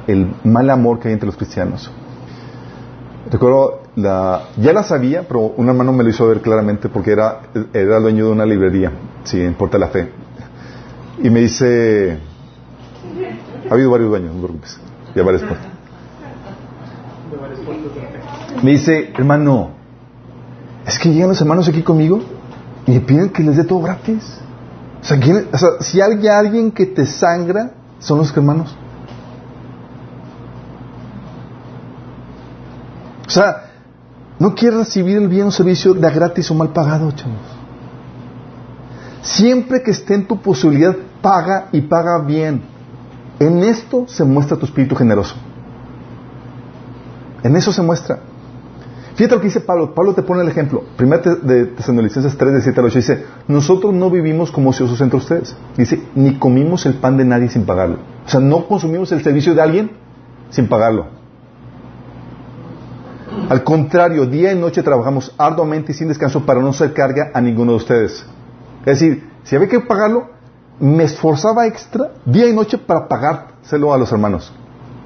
el 0.06 0.34
mal 0.44 0.70
amor 0.70 1.00
que 1.00 1.08
hay 1.08 1.14
entre 1.14 1.26
los 1.26 1.36
cristianos. 1.36 1.90
Recuerdo, 3.30 3.82
la, 3.96 4.48
ya 4.56 4.72
la 4.72 4.82
sabía, 4.82 5.26
pero 5.26 5.40
un 5.40 5.68
hermano 5.68 5.92
me 5.92 6.02
lo 6.02 6.10
hizo 6.10 6.26
ver 6.26 6.40
claramente 6.40 6.88
porque 6.88 7.12
era, 7.12 7.40
era 7.74 8.00
dueño 8.00 8.26
de 8.26 8.32
una 8.32 8.46
librería, 8.46 8.92
sí, 9.24 9.40
en 9.40 9.54
Porta 9.54 9.76
la 9.76 9.88
Fe. 9.88 10.08
Y 11.22 11.28
me 11.30 11.40
dice, 11.40 12.18
ha 13.68 13.74
habido 13.74 13.90
varios 13.90 14.10
dueños, 14.10 14.34
no 14.34 14.48
te 14.48 14.54
ya 15.14 15.22
varias 15.22 15.42
Me 18.62 18.70
dice, 18.70 19.12
hermano, 19.14 19.70
es 20.86 20.98
que 20.98 21.10
llegan 21.10 21.28
los 21.28 21.40
hermanos 21.40 21.68
aquí 21.68 21.82
conmigo 21.82 22.20
y 22.86 22.98
piden 23.00 23.28
que 23.28 23.42
les 23.42 23.56
dé 23.56 23.64
todo 23.64 23.80
gratis. 23.82 24.40
O 25.02 25.04
sea, 25.04 25.18
o 25.52 25.58
sea 25.58 25.68
si 25.80 26.00
hay 26.00 26.26
alguien 26.28 26.70
que 26.70 26.86
te 26.86 27.04
sangra, 27.04 27.72
son 27.98 28.18
los 28.18 28.34
hermanos. 28.34 28.74
O 33.28 33.30
sea, 33.30 33.64
no 34.38 34.54
quieres 34.54 34.78
recibir 34.78 35.18
el 35.18 35.28
bien 35.28 35.48
o 35.48 35.50
servicio 35.50 35.92
de 35.92 36.10
gratis 36.10 36.50
o 36.50 36.54
mal 36.54 36.70
pagado, 36.70 37.12
chavos. 37.12 37.36
Siempre 39.20 39.82
que 39.82 39.90
esté 39.90 40.14
en 40.14 40.26
tu 40.26 40.40
posibilidad, 40.40 40.96
paga 41.20 41.68
y 41.72 41.82
paga 41.82 42.20
bien. 42.24 42.62
En 43.38 43.62
esto 43.62 44.06
se 44.08 44.24
muestra 44.24 44.56
tu 44.56 44.64
espíritu 44.64 44.96
generoso. 44.96 45.34
En 47.42 47.54
eso 47.54 47.70
se 47.70 47.82
muestra. 47.82 48.20
Fíjate 49.14 49.34
lo 49.34 49.40
que 49.42 49.48
dice 49.48 49.60
Pablo. 49.60 49.94
Pablo 49.94 50.14
te 50.14 50.22
pone 50.22 50.42
el 50.42 50.48
ejemplo. 50.48 50.84
Primero 50.96 51.36
de 51.36 51.66
Tesalonicenses 51.66 52.34
3, 52.34 52.54
de 52.54 52.60
7 52.62 52.80
al 52.80 52.86
8 52.86 52.98
dice, 52.98 53.24
nosotros 53.46 53.92
no 53.92 54.10
vivimos 54.10 54.50
como 54.50 54.70
ociosos 54.70 55.00
entre 55.02 55.18
ustedes. 55.18 55.54
Dice, 55.76 56.02
ni 56.14 56.38
comimos 56.38 56.86
el 56.86 56.94
pan 56.94 57.18
de 57.18 57.26
nadie 57.26 57.50
sin 57.50 57.66
pagarlo. 57.66 57.98
O 58.24 58.28
sea, 58.28 58.40
no 58.40 58.66
consumimos 58.66 59.12
el 59.12 59.22
servicio 59.22 59.54
de 59.54 59.60
alguien 59.60 59.90
sin 60.48 60.66
pagarlo. 60.68 61.17
Al 63.48 63.64
contrario, 63.64 64.26
día 64.26 64.52
y 64.52 64.58
noche 64.58 64.82
trabajamos 64.82 65.34
arduamente 65.38 65.92
y 65.92 65.94
sin 65.94 66.08
descanso 66.08 66.44
para 66.44 66.60
no 66.60 66.72
ser 66.72 66.92
carga 66.92 67.30
a 67.32 67.40
ninguno 67.40 67.72
de 67.72 67.76
ustedes. 67.78 68.26
Es 68.80 69.00
decir, 69.00 69.28
si 69.44 69.56
había 69.56 69.68
que 69.68 69.80
pagarlo, 69.80 70.28
me 70.80 71.04
esforzaba 71.04 71.66
extra 71.66 72.12
día 72.24 72.48
y 72.48 72.52
noche 72.52 72.78
para 72.78 73.08
pagárselo 73.08 73.92
a 73.92 73.98
los 73.98 74.12
hermanos, 74.12 74.52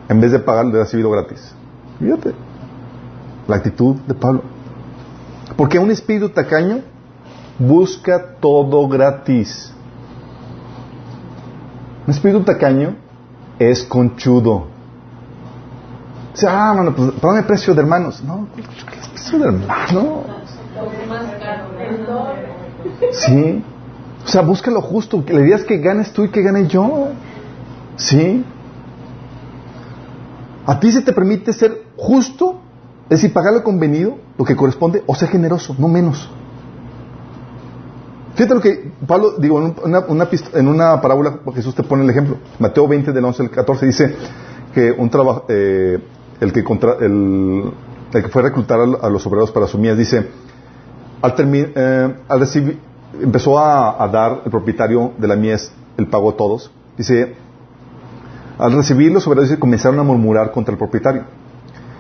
en 0.09 0.21
vez 0.21 0.33
de 0.33 0.39
pagarlo 0.39 0.73
de 0.73 0.81
recibido 0.81 1.11
gratis. 1.11 1.55
Fíjate, 1.99 2.35
la 3.49 3.57
actitud 3.57 3.97
de 4.07 4.15
Pablo. 4.15 4.43
Porque 5.57 5.79
un 5.79 5.91
espíritu 5.91 6.29
tacaño 6.31 6.81
busca 7.59 8.37
todo 8.41 8.89
gratis. 8.89 9.73
Un 12.07 12.13
espíritu 12.13 12.43
tacaño 12.43 12.97
es 13.59 13.85
conchudo. 13.85 14.72
Dice, 16.33 16.47
ah, 16.49 16.73
mano, 16.75 16.95
pues 16.95 17.37
el 17.37 17.45
precio 17.45 17.75
de 17.75 17.81
hermanos. 17.81 18.23
No, 18.25 18.49
¿qué 18.55 18.63
es 18.63 19.09
precio 19.09 19.39
de 19.39 19.45
hermanos? 19.47 20.27
Sí. 23.13 23.65
O 24.25 24.29
sea, 24.29 24.43
busca 24.43 24.71
justo. 24.81 25.23
La 25.29 25.41
idea 25.41 25.57
es 25.57 25.65
que 25.65 25.79
ganes 25.79 26.13
tú 26.13 26.25
y 26.25 26.31
que 26.31 26.43
gane 26.43 26.67
yo. 26.67 27.09
¿Sí? 27.97 28.45
A 30.65 30.79
ti 30.79 30.93
se 30.93 31.03
te 31.03 31.13
permite 31.13 31.53
ser 31.53 31.83
justo, 31.97 32.61
es 33.05 33.21
decir, 33.21 33.33
pagar 33.33 33.53
lo 33.53 33.63
convenido, 33.63 34.19
lo 34.39 34.45
que 34.45 34.57
corresponde, 34.57 35.03
o 35.07 35.15
ser 35.15 35.29
generoso, 35.29 35.75
no 35.79 35.89
menos. 35.89 36.31
Fíjate 38.35 38.55
lo 38.55 38.61
que 38.61 38.93
Pablo, 39.07 39.35
digo, 39.39 39.61
en 39.61 39.75
una, 39.85 40.29
en 40.55 40.69
una 40.69 41.01
parábola, 41.01 41.41
Jesús 41.55 41.75
te 41.75 41.83
pone 41.83 42.05
el 42.05 42.11
ejemplo. 42.11 42.37
Mateo 42.59 42.89
20, 42.89 43.13
del 43.13 43.25
11 43.25 43.43
al 43.43 43.51
14, 43.51 43.87
dice 43.87 44.17
que 44.73 44.91
un 44.93 45.11
trabajo, 45.11 45.45
eh, 45.49 45.99
el, 46.43 46.53
que 46.53 48.29
fue 48.29 48.43
a 48.43 48.45
reclutar 48.45 48.79
a, 48.81 49.09
los 49.09 49.27
obreros 49.27 49.51
para 49.53 49.67
su 49.67 49.79
mies, 49.79 49.97
dice, 49.97 50.29
al, 51.21 51.35
eh, 51.39 52.15
al 52.29 52.41
recibir, 52.41 52.79
empezó 53.21 53.59
a, 53.59 54.03
a, 54.03 54.09
dar 54.09 54.43
el 54.45 54.51
propietario 54.51 55.13
de 55.19 55.29
la 55.29 55.37
mies 55.37 55.73
el 55.97 56.07
pago 56.09 56.31
a 56.31 56.37
todos. 56.37 56.71
Dice, 56.97 57.35
al 58.59 58.73
recibir 58.73 59.13
los 59.13 59.27
obreros 59.27 59.57
comenzaron 59.59 59.99
a 60.01 60.03
murmurar 60.03 60.51
contra 60.51 60.73
el 60.73 60.79
propietario. 60.79 61.25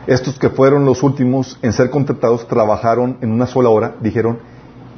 Estos 0.06 0.38
que 0.38 0.50
fueron 0.50 0.84
los 0.84 1.02
últimos 1.02 1.58
en 1.62 1.72
ser 1.72 1.90
contratados 1.90 2.46
trabajaron 2.48 3.18
en 3.20 3.30
una 3.30 3.46
sola 3.46 3.68
hora, 3.68 3.94
dijeron, 4.00 4.38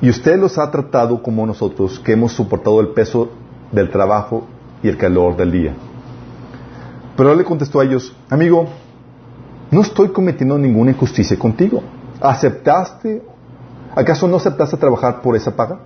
y 0.01 0.09
usted 0.09 0.39
los 0.39 0.59
ha 0.59 0.71
tratado 0.71 1.23
como 1.23 1.47
nosotros, 1.47 2.01
que 2.01 2.13
hemos 2.13 2.33
soportado 2.33 2.81
el 2.81 2.89
peso 2.89 3.31
del 3.71 3.91
trabajo 3.91 4.47
y 4.83 4.89
el 4.89 4.97
calor 4.97 5.37
del 5.37 5.53
día. 5.53 5.75
Pero 7.17 7.33
él 7.33 7.39
le 7.39 7.45
contestó 7.45 7.81
a 7.81 7.85
ellos, 7.85 8.17
amigo, 8.31 8.69
no 9.75 9.81
estoy 9.81 10.09
cometiendo 10.11 10.57
ninguna 10.57 10.93
injusticia 10.93 11.37
contigo. 11.37 11.83
¿Aceptaste? 12.21 13.23
¿Acaso 13.97 14.29
no 14.29 14.37
aceptaste 14.37 14.77
trabajar 14.77 15.21
por 15.21 15.35
esa 15.35 15.55
paga? 15.55 15.81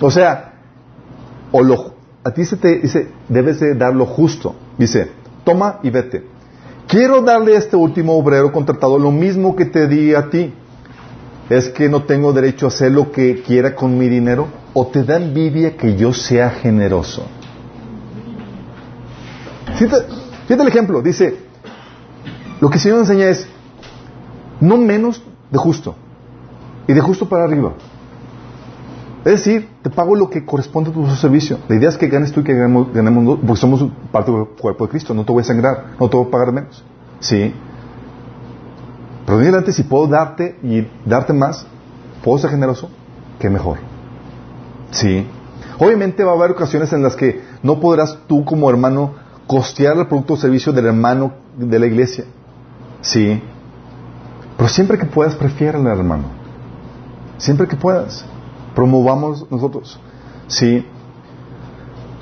O 0.00 0.10
sea, 0.10 0.54
o 1.52 1.62
lo, 1.62 1.94
a 2.24 2.30
ti 2.32 2.44
se 2.44 2.56
te 2.56 2.78
dice, 2.80 3.10
debes 3.28 3.60
de 3.60 3.74
dar 3.74 3.94
lo 3.94 4.04
justo. 4.04 4.56
Dice, 4.76 5.12
toma 5.44 5.78
y 5.84 5.90
vete. 5.90 6.24
Quiero 6.88 7.22
darle 7.22 7.54
a 7.54 7.58
este 7.58 7.76
último 7.76 8.16
obrero 8.16 8.50
contratado 8.50 8.98
lo 8.98 9.12
mismo 9.12 9.54
que 9.54 9.66
te 9.66 9.86
di 9.86 10.14
a 10.14 10.30
ti 10.30 10.52
es 11.48 11.68
que 11.68 11.88
no 11.88 12.02
tengo 12.02 12.32
derecho 12.32 12.66
a 12.66 12.68
hacer 12.68 12.92
lo 12.92 13.12
que 13.12 13.42
quiera 13.42 13.74
con 13.74 13.96
mi 13.96 14.08
dinero 14.08 14.48
o 14.74 14.86
te 14.88 15.04
da 15.04 15.16
envidia 15.16 15.76
que 15.76 15.96
yo 15.96 16.12
sea 16.12 16.50
generoso. 16.50 17.26
Fíjate, 20.48 20.62
el 20.62 20.68
ejemplo, 20.68 21.02
dice, 21.02 21.36
lo 22.60 22.68
que 22.68 22.76
el 22.76 22.80
Señor 22.80 22.98
enseña 23.00 23.28
es 23.28 23.46
no 24.60 24.76
menos 24.78 25.22
de 25.50 25.58
justo 25.58 25.94
y 26.88 26.94
de 26.94 27.00
justo 27.00 27.28
para 27.28 27.44
arriba. 27.44 27.74
Es 29.24 29.44
decir, 29.44 29.68
te 29.82 29.90
pago 29.90 30.16
lo 30.16 30.28
que 30.30 30.44
corresponde 30.44 30.90
a 30.90 30.92
tu 30.92 31.06
servicio. 31.10 31.58
La 31.68 31.76
idea 31.76 31.88
es 31.90 31.96
que 31.96 32.08
ganes 32.08 32.32
tú 32.32 32.40
y 32.40 32.44
que 32.44 32.54
ganemos, 32.54 33.38
porque 33.38 33.60
somos 33.60 33.84
parte 34.10 34.32
del 34.32 34.46
cuerpo 34.46 34.86
de 34.86 34.90
Cristo. 34.90 35.14
No 35.14 35.24
te 35.24 35.32
voy 35.32 35.42
a 35.42 35.44
sangrar, 35.44 35.84
no 36.00 36.08
te 36.08 36.16
voy 36.16 36.26
a 36.26 36.30
pagar 36.30 36.52
menos. 36.52 36.82
Sí, 37.20 37.52
pero 39.28 39.40
adelante, 39.40 39.72
si 39.72 39.82
puedo 39.82 40.06
darte 40.06 40.58
y 40.62 40.88
darte 41.04 41.34
más, 41.34 41.66
puedo 42.24 42.38
ser 42.38 42.48
generoso, 42.48 42.88
qué 43.38 43.50
mejor. 43.50 43.76
Sí. 44.90 45.26
Obviamente 45.78 46.24
va 46.24 46.32
a 46.32 46.34
haber 46.34 46.52
ocasiones 46.52 46.94
en 46.94 47.02
las 47.02 47.14
que 47.14 47.42
no 47.62 47.78
podrás 47.78 48.20
tú 48.26 48.46
como 48.46 48.70
hermano 48.70 49.16
costear 49.48 49.96
el 49.96 50.06
producto 50.06 50.34
o 50.34 50.36
servicio 50.36 50.72
del 50.72 50.86
hermano 50.86 51.32
de 51.56 51.78
la 51.78 51.86
iglesia. 51.86 52.24
Sí. 53.00 53.42
Pero 54.56 54.68
siempre 54.68 54.98
que 54.98 55.06
puedas, 55.06 55.34
prefiérale 55.34 55.90
al 55.90 55.98
hermano. 55.98 56.24
Siempre 57.38 57.66
que 57.66 57.74
puedas. 57.74 58.24
Promovamos 58.74 59.50
nosotros. 59.50 59.98
Sí. 60.48 60.86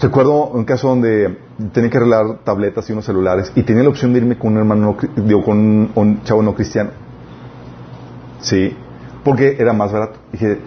Recuerdo 0.00 0.46
un 0.46 0.64
caso 0.64 0.88
donde 0.88 1.38
tenía 1.72 1.90
que 1.90 1.96
arreglar 1.96 2.38
tabletas 2.44 2.88
y 2.88 2.92
unos 2.92 3.06
celulares 3.06 3.50
y 3.54 3.62
tenía 3.62 3.82
la 3.82 3.88
opción 3.88 4.12
de 4.12 4.20
irme 4.20 4.38
con 4.38 4.52
un 4.52 4.58
hermano, 4.58 4.96
digo, 5.16 5.42
con 5.42 5.90
un, 5.94 6.22
chavo 6.22 6.42
no 6.42 6.54
cristiano. 6.54 6.90
Sí, 8.40 8.76
porque 9.24 9.56
era 9.58 9.72
más 9.72 9.90
barato. 9.90 10.18
Dije, 10.30 10.60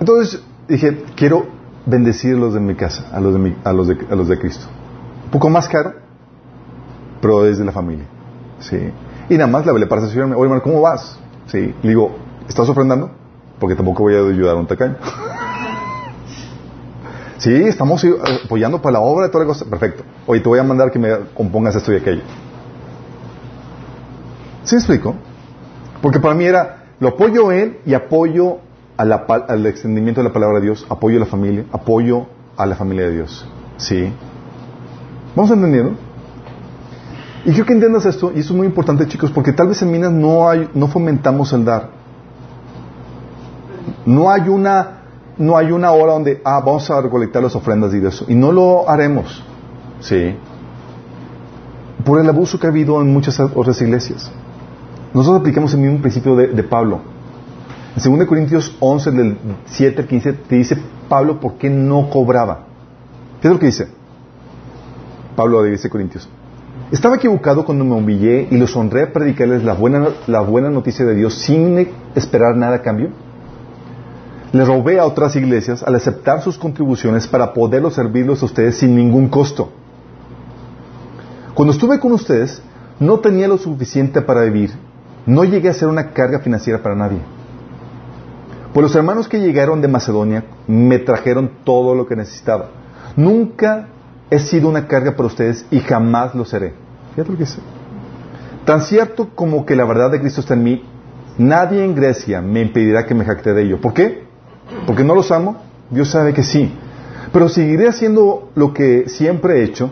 entonces 0.00 0.42
dije, 0.68 1.04
quiero 1.16 1.46
bendecir 1.84 2.36
a 2.36 2.38
los 2.38 2.54
de 2.54 2.60
mi 2.60 2.76
casa, 2.76 3.10
a 3.12 3.20
los 3.20 3.34
de, 3.34 3.38
mi, 3.40 3.56
a 3.64 3.72
los 3.72 3.88
de, 3.88 3.98
a 4.10 4.14
los 4.14 4.28
de 4.28 4.38
Cristo. 4.38 4.66
Un 5.26 5.30
poco 5.30 5.50
más 5.50 5.68
caro, 5.68 5.94
pero 7.20 7.42
desde 7.42 7.64
la 7.64 7.72
familia. 7.72 8.06
Sí. 8.60 8.90
Y 9.28 9.34
nada 9.34 9.48
más 9.48 9.64
le 9.64 9.70
hablé 9.70 9.86
para 9.86 10.02
asesorarme, 10.02 10.34
oye 10.34 10.44
hermano, 10.44 10.62
¿cómo 10.62 10.80
vas? 10.80 11.18
Sí. 11.46 11.74
Le 11.82 11.88
digo, 11.88 12.16
¿estás 12.48 12.68
ofrendando? 12.68 13.10
Porque 13.58 13.74
tampoco 13.74 14.04
voy 14.04 14.14
a 14.14 14.18
ayudar 14.18 14.56
a 14.56 14.60
un 14.60 14.66
tacaño. 14.66 14.96
Sí, 17.38 17.52
estamos 17.52 18.04
apoyando 18.44 18.80
para 18.80 18.94
la 18.94 19.00
obra 19.00 19.26
de 19.26 19.30
toda 19.30 19.44
la 19.44 19.48
cosa. 19.48 19.66
Perfecto. 19.66 20.02
Oye, 20.26 20.40
te 20.40 20.48
voy 20.48 20.58
a 20.58 20.62
mandar 20.62 20.90
que 20.90 20.98
me 20.98 21.10
compongas 21.34 21.76
esto 21.76 21.92
y 21.92 21.96
aquello. 21.96 22.22
¿Sí 24.64 24.74
explico? 24.74 25.14
Porque 26.02 26.18
para 26.18 26.34
mí 26.34 26.44
era, 26.44 26.86
lo 26.98 27.08
apoyo 27.08 27.52
él 27.52 27.78
y 27.84 27.94
apoyo 27.94 28.58
al 28.96 29.66
extendimiento 29.66 30.22
de 30.22 30.28
la 30.28 30.32
palabra 30.32 30.58
de 30.58 30.64
Dios, 30.64 30.86
apoyo 30.88 31.18
a 31.18 31.20
la 31.20 31.26
familia, 31.26 31.64
apoyo 31.72 32.26
a 32.56 32.66
la 32.66 32.74
familia 32.74 33.04
de 33.04 33.12
Dios. 33.12 33.46
¿Sí? 33.76 34.12
¿Vamos 35.36 35.50
entendiendo? 35.50 35.92
Y 37.44 37.50
quiero 37.50 37.66
que 37.66 37.74
entiendas 37.74 38.06
esto, 38.06 38.32
y 38.34 38.40
eso 38.40 38.52
es 38.54 38.56
muy 38.56 38.66
importante, 38.66 39.06
chicos, 39.06 39.30
porque 39.30 39.52
tal 39.52 39.68
vez 39.68 39.80
en 39.82 39.92
Minas 39.92 40.10
no, 40.10 40.48
hay, 40.48 40.68
no 40.74 40.88
fomentamos 40.88 41.52
el 41.52 41.64
dar. 41.64 41.90
No 44.06 44.30
hay 44.30 44.48
una 44.48 45.92
hora 45.92 46.14
donde, 46.14 46.40
ah, 46.42 46.60
vamos 46.64 46.90
a 46.90 47.00
recolectar 47.00 47.42
las 47.42 47.54
ofrendas 47.54 47.92
y 47.94 48.00
de 48.00 48.08
eso. 48.08 48.24
Y 48.28 48.34
no 48.34 48.50
lo 48.50 48.88
haremos. 48.88 49.44
Sí. 50.00 50.34
Por 52.04 52.20
el 52.20 52.28
abuso 52.28 52.58
que 52.58 52.66
ha 52.66 52.70
habido 52.70 53.00
en 53.02 53.12
muchas 53.12 53.38
otras 53.38 53.80
iglesias. 53.82 54.32
Nosotros 55.12 55.40
aplicamos 55.40 55.72
el 55.74 55.80
mismo 55.80 56.00
principio 56.00 56.34
de, 56.34 56.62
Pablo. 56.62 57.00
En 57.96 58.16
2 58.16 58.26
Corintios 58.26 58.76
11, 58.80 59.10
del 59.10 59.38
7 59.66 60.02
al 60.02 60.08
15, 60.08 60.32
te 60.32 60.56
dice 60.56 60.78
Pablo 61.08 61.40
por 61.40 61.54
qué 61.54 61.68
no 61.70 62.08
cobraba. 62.10 62.64
¿Qué 63.40 63.48
es 63.48 63.54
lo 63.54 63.60
que 63.60 63.66
dice? 63.66 63.95
Pablo 65.36 65.62
de 65.62 65.70
2 65.70 65.88
Corintios. 65.88 66.28
Estaba 66.90 67.16
equivocado 67.16 67.64
cuando 67.64 67.84
me 67.84 67.94
humillé 67.94 68.48
y 68.50 68.56
los 68.56 68.74
honré 68.76 69.04
a 69.04 69.12
predicarles 69.12 69.62
la 69.62 69.74
buena, 69.74 70.08
la 70.26 70.40
buena 70.40 70.70
noticia 70.70 71.04
de 71.04 71.14
Dios 71.14 71.34
sin 71.34 71.88
esperar 72.14 72.56
nada 72.56 72.76
a 72.76 72.82
cambio 72.82 73.10
le 74.56 74.64
robé 74.64 74.98
a 74.98 75.04
otras 75.04 75.36
iglesias 75.36 75.82
al 75.82 75.94
aceptar 75.94 76.42
sus 76.42 76.58
contribuciones 76.58 77.26
para 77.26 77.52
poderlos 77.52 77.94
servirlos 77.94 78.42
a 78.42 78.46
ustedes 78.46 78.78
sin 78.78 78.96
ningún 78.96 79.28
costo. 79.28 79.70
Cuando 81.54 81.72
estuve 81.72 81.98
con 82.00 82.12
ustedes, 82.12 82.62
no 82.98 83.20
tenía 83.20 83.48
lo 83.48 83.58
suficiente 83.58 84.22
para 84.22 84.42
vivir. 84.42 84.72
No 85.26 85.44
llegué 85.44 85.68
a 85.68 85.74
ser 85.74 85.88
una 85.88 86.12
carga 86.12 86.40
financiera 86.40 86.82
para 86.82 86.94
nadie. 86.94 87.18
Pues 88.72 88.82
los 88.82 88.94
hermanos 88.94 89.28
que 89.28 89.40
llegaron 89.40 89.80
de 89.80 89.88
Macedonia 89.88 90.44
me 90.66 90.98
trajeron 90.98 91.50
todo 91.64 91.94
lo 91.94 92.06
que 92.06 92.14
necesitaba. 92.14 92.68
Nunca 93.16 93.88
he 94.30 94.38
sido 94.38 94.68
una 94.68 94.86
carga 94.88 95.16
para 95.16 95.26
ustedes 95.26 95.66
y 95.70 95.80
jamás 95.80 96.34
lo 96.34 96.44
seré. 96.44 96.74
Fíjate 97.14 97.30
lo 97.30 97.38
que 97.38 97.44
dice. 97.44 97.58
Tan 98.64 98.82
cierto 98.82 99.30
como 99.34 99.64
que 99.64 99.76
la 99.76 99.84
verdad 99.84 100.10
de 100.10 100.20
Cristo 100.20 100.40
está 100.40 100.54
en 100.54 100.64
mí, 100.64 100.84
nadie 101.38 101.84
en 101.84 101.94
Grecia 101.94 102.42
me 102.42 102.60
impedirá 102.62 103.06
que 103.06 103.14
me 103.14 103.24
jacte 103.24 103.54
de 103.54 103.62
ello. 103.62 103.80
¿Por 103.80 103.94
qué? 103.94 104.26
porque 104.86 105.04
no 105.04 105.14
los 105.14 105.30
amo, 105.30 105.56
Dios 105.90 106.08
sabe 106.08 106.32
que 106.32 106.42
sí. 106.42 106.72
Pero 107.32 107.48
seguiré 107.48 107.88
haciendo 107.88 108.50
lo 108.54 108.72
que 108.72 109.08
siempre 109.08 109.60
he 109.60 109.64
hecho. 109.64 109.90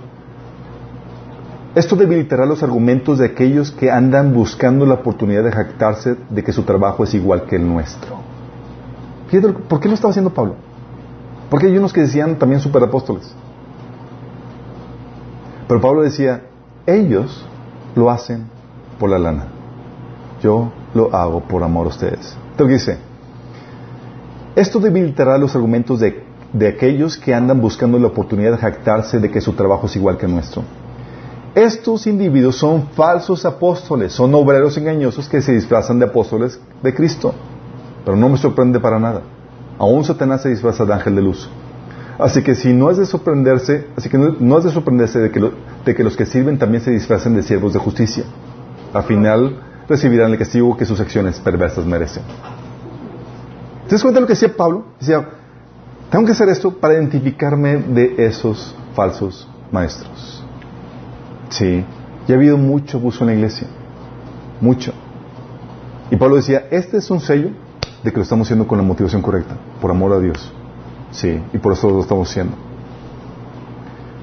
Esto 1.74 1.96
debilitará 1.96 2.46
los 2.46 2.62
argumentos 2.62 3.18
de 3.18 3.26
aquellos 3.26 3.72
que 3.72 3.90
andan 3.90 4.32
buscando 4.32 4.86
la 4.86 4.94
oportunidad 4.94 5.42
de 5.42 5.50
jactarse 5.50 6.16
de 6.30 6.44
que 6.44 6.52
su 6.52 6.62
trabajo 6.62 7.02
es 7.02 7.14
igual 7.14 7.44
que 7.46 7.56
el 7.56 7.66
nuestro. 7.66 8.18
Fíjate, 9.28 9.52
¿por 9.52 9.80
qué 9.80 9.88
lo 9.88 9.94
estaba 9.94 10.10
haciendo 10.10 10.30
Pablo? 10.30 10.54
Porque 11.50 11.66
hay 11.66 11.76
unos 11.76 11.92
que 11.92 12.02
decían 12.02 12.36
también 12.36 12.60
superapóstoles. 12.60 13.34
Pero 15.66 15.80
Pablo 15.80 16.02
decía, 16.02 16.42
ellos 16.86 17.44
lo 17.94 18.10
hacen 18.10 18.46
por 18.98 19.10
la 19.10 19.18
lana. 19.18 19.46
Yo 20.42 20.70
lo 20.94 21.14
hago 21.14 21.40
por 21.40 21.62
amor 21.62 21.86
a 21.86 21.90
ustedes. 21.90 22.36
Entonces 22.52 22.80
dice, 22.80 22.98
esto 24.56 24.78
debilitará 24.78 25.38
los 25.38 25.54
argumentos 25.56 26.00
de, 26.00 26.22
aquellos 26.68 27.16
que 27.16 27.34
andan 27.34 27.60
buscando 27.60 27.98
la 27.98 28.06
oportunidad 28.06 28.52
de 28.52 28.58
jactarse 28.58 29.18
de 29.18 29.30
que 29.30 29.40
su 29.40 29.54
trabajo 29.54 29.86
es 29.86 29.96
igual 29.96 30.18
que 30.18 30.28
nuestro. 30.28 30.62
Estos 31.54 32.06
individuos 32.06 32.56
son 32.56 32.88
falsos 32.88 33.44
apóstoles, 33.44 34.12
son 34.12 34.34
obreros 34.34 34.76
engañosos 34.76 35.28
que 35.28 35.40
se 35.40 35.52
disfrazan 35.52 35.98
de 35.98 36.06
apóstoles 36.06 36.60
de 36.82 36.94
Cristo. 36.94 37.34
Pero 38.04 38.16
no 38.16 38.28
me 38.28 38.36
sorprende 38.36 38.78
para 38.78 38.98
nada. 38.98 39.22
Aún 39.78 40.04
Satanás 40.04 40.42
se 40.42 40.50
disfraza 40.50 40.84
de 40.84 40.92
ángel 40.92 41.16
de 41.16 41.22
luz. 41.22 41.48
Así 42.18 42.42
que 42.42 42.54
si 42.54 42.72
no 42.72 42.90
es 42.90 42.96
de 42.96 43.06
sorprenderse, 43.06 43.88
así 43.96 44.08
que 44.08 44.18
no, 44.18 44.58
es 44.58 44.64
de 44.64 44.70
sorprenderse 44.70 45.18
de 45.18 45.30
que, 45.30 45.50
de 45.84 45.94
que 45.94 46.04
los 46.04 46.16
que 46.16 46.26
sirven 46.26 46.58
también 46.58 46.82
se 46.82 46.90
disfracen 46.90 47.34
de 47.34 47.42
siervos 47.42 47.72
de 47.72 47.80
justicia. 47.80 48.24
Al 48.92 49.02
final 49.04 49.60
recibirán 49.88 50.30
el 50.30 50.38
castigo 50.38 50.76
que 50.76 50.84
sus 50.84 51.00
acciones 51.00 51.40
perversas 51.40 51.84
merecen. 51.84 52.22
¿Te 53.88 53.96
das 53.96 54.02
cuenta 54.02 54.20
lo 54.20 54.26
que 54.26 54.34
decía 54.34 54.54
Pablo? 54.56 54.86
Decía, 55.00 55.28
tengo 56.10 56.24
que 56.24 56.32
hacer 56.32 56.48
esto 56.48 56.70
para 56.70 56.94
identificarme 56.94 57.78
de 57.78 58.14
esos 58.18 58.74
falsos 58.94 59.48
maestros. 59.72 60.44
Sí, 61.48 61.84
y 62.26 62.32
ha 62.32 62.36
habido 62.36 62.56
mucho 62.56 62.98
abuso 62.98 63.24
en 63.24 63.26
la 63.26 63.34
iglesia. 63.34 63.66
Mucho. 64.60 64.92
Y 66.10 66.16
Pablo 66.16 66.36
decía, 66.36 66.66
este 66.70 66.98
es 66.98 67.10
un 67.10 67.20
sello 67.20 67.50
de 68.02 68.10
que 68.10 68.16
lo 68.16 68.22
estamos 68.22 68.46
haciendo 68.46 68.66
con 68.66 68.78
la 68.78 68.84
motivación 68.84 69.20
correcta, 69.20 69.56
por 69.80 69.90
amor 69.90 70.12
a 70.12 70.20
Dios. 70.20 70.52
Sí, 71.14 71.40
y 71.52 71.58
por 71.58 71.72
eso 71.72 71.88
lo 71.88 72.00
estamos 72.00 72.28
haciendo. 72.28 72.56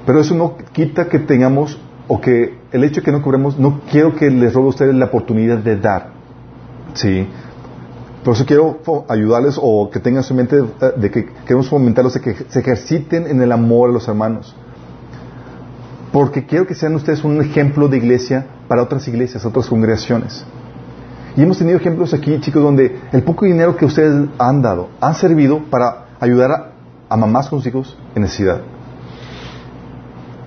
Pero 0.04 0.20
eso 0.20 0.34
no 0.34 0.56
quita 0.72 1.08
que 1.08 1.18
tengamos, 1.18 1.78
o 2.06 2.20
que 2.20 2.58
el 2.70 2.84
hecho 2.84 3.00
de 3.00 3.04
que 3.04 3.12
no 3.12 3.22
cobremos, 3.22 3.58
no 3.58 3.80
quiero 3.90 4.14
que 4.14 4.30
les 4.30 4.52
robe 4.52 4.66
a 4.66 4.70
ustedes 4.70 4.94
la 4.94 5.06
oportunidad 5.06 5.58
de 5.58 5.76
dar. 5.76 6.10
Sí. 6.94 7.26
Por 8.22 8.34
eso 8.34 8.44
quiero 8.44 8.80
ayudarles 9.08 9.58
o 9.60 9.90
que 9.90 10.00
tengan 10.00 10.22
su 10.22 10.34
mente 10.34 10.58
eh, 10.58 10.92
de 10.96 11.10
que 11.10 11.26
queremos 11.46 11.68
fomentarlos 11.68 12.14
de 12.14 12.20
que 12.20 12.36
se 12.48 12.60
ejerciten 12.60 13.26
en 13.26 13.40
el 13.40 13.50
amor 13.50 13.90
a 13.90 13.92
los 13.92 14.06
hermanos. 14.06 14.54
Porque 16.12 16.44
quiero 16.44 16.66
que 16.66 16.74
sean 16.74 16.94
ustedes 16.94 17.24
un 17.24 17.40
ejemplo 17.40 17.88
de 17.88 17.96
iglesia 17.96 18.46
para 18.68 18.82
otras 18.82 19.08
iglesias, 19.08 19.44
otras 19.46 19.66
congregaciones. 19.66 20.44
Y 21.36 21.42
hemos 21.42 21.58
tenido 21.58 21.78
ejemplos 21.78 22.12
aquí, 22.12 22.38
chicos, 22.40 22.62
donde 22.62 23.00
el 23.12 23.22
poco 23.22 23.46
dinero 23.46 23.76
que 23.76 23.86
ustedes 23.86 24.28
han 24.38 24.60
dado 24.60 24.90
han 25.00 25.14
servido 25.14 25.62
para 25.70 26.08
ayudar 26.20 26.71
a, 27.12 27.16
mamás 27.16 27.48
con 27.48 27.58
sus 27.60 27.66
hijos 27.68 27.96
en 28.14 28.22
necesidad. 28.22 28.60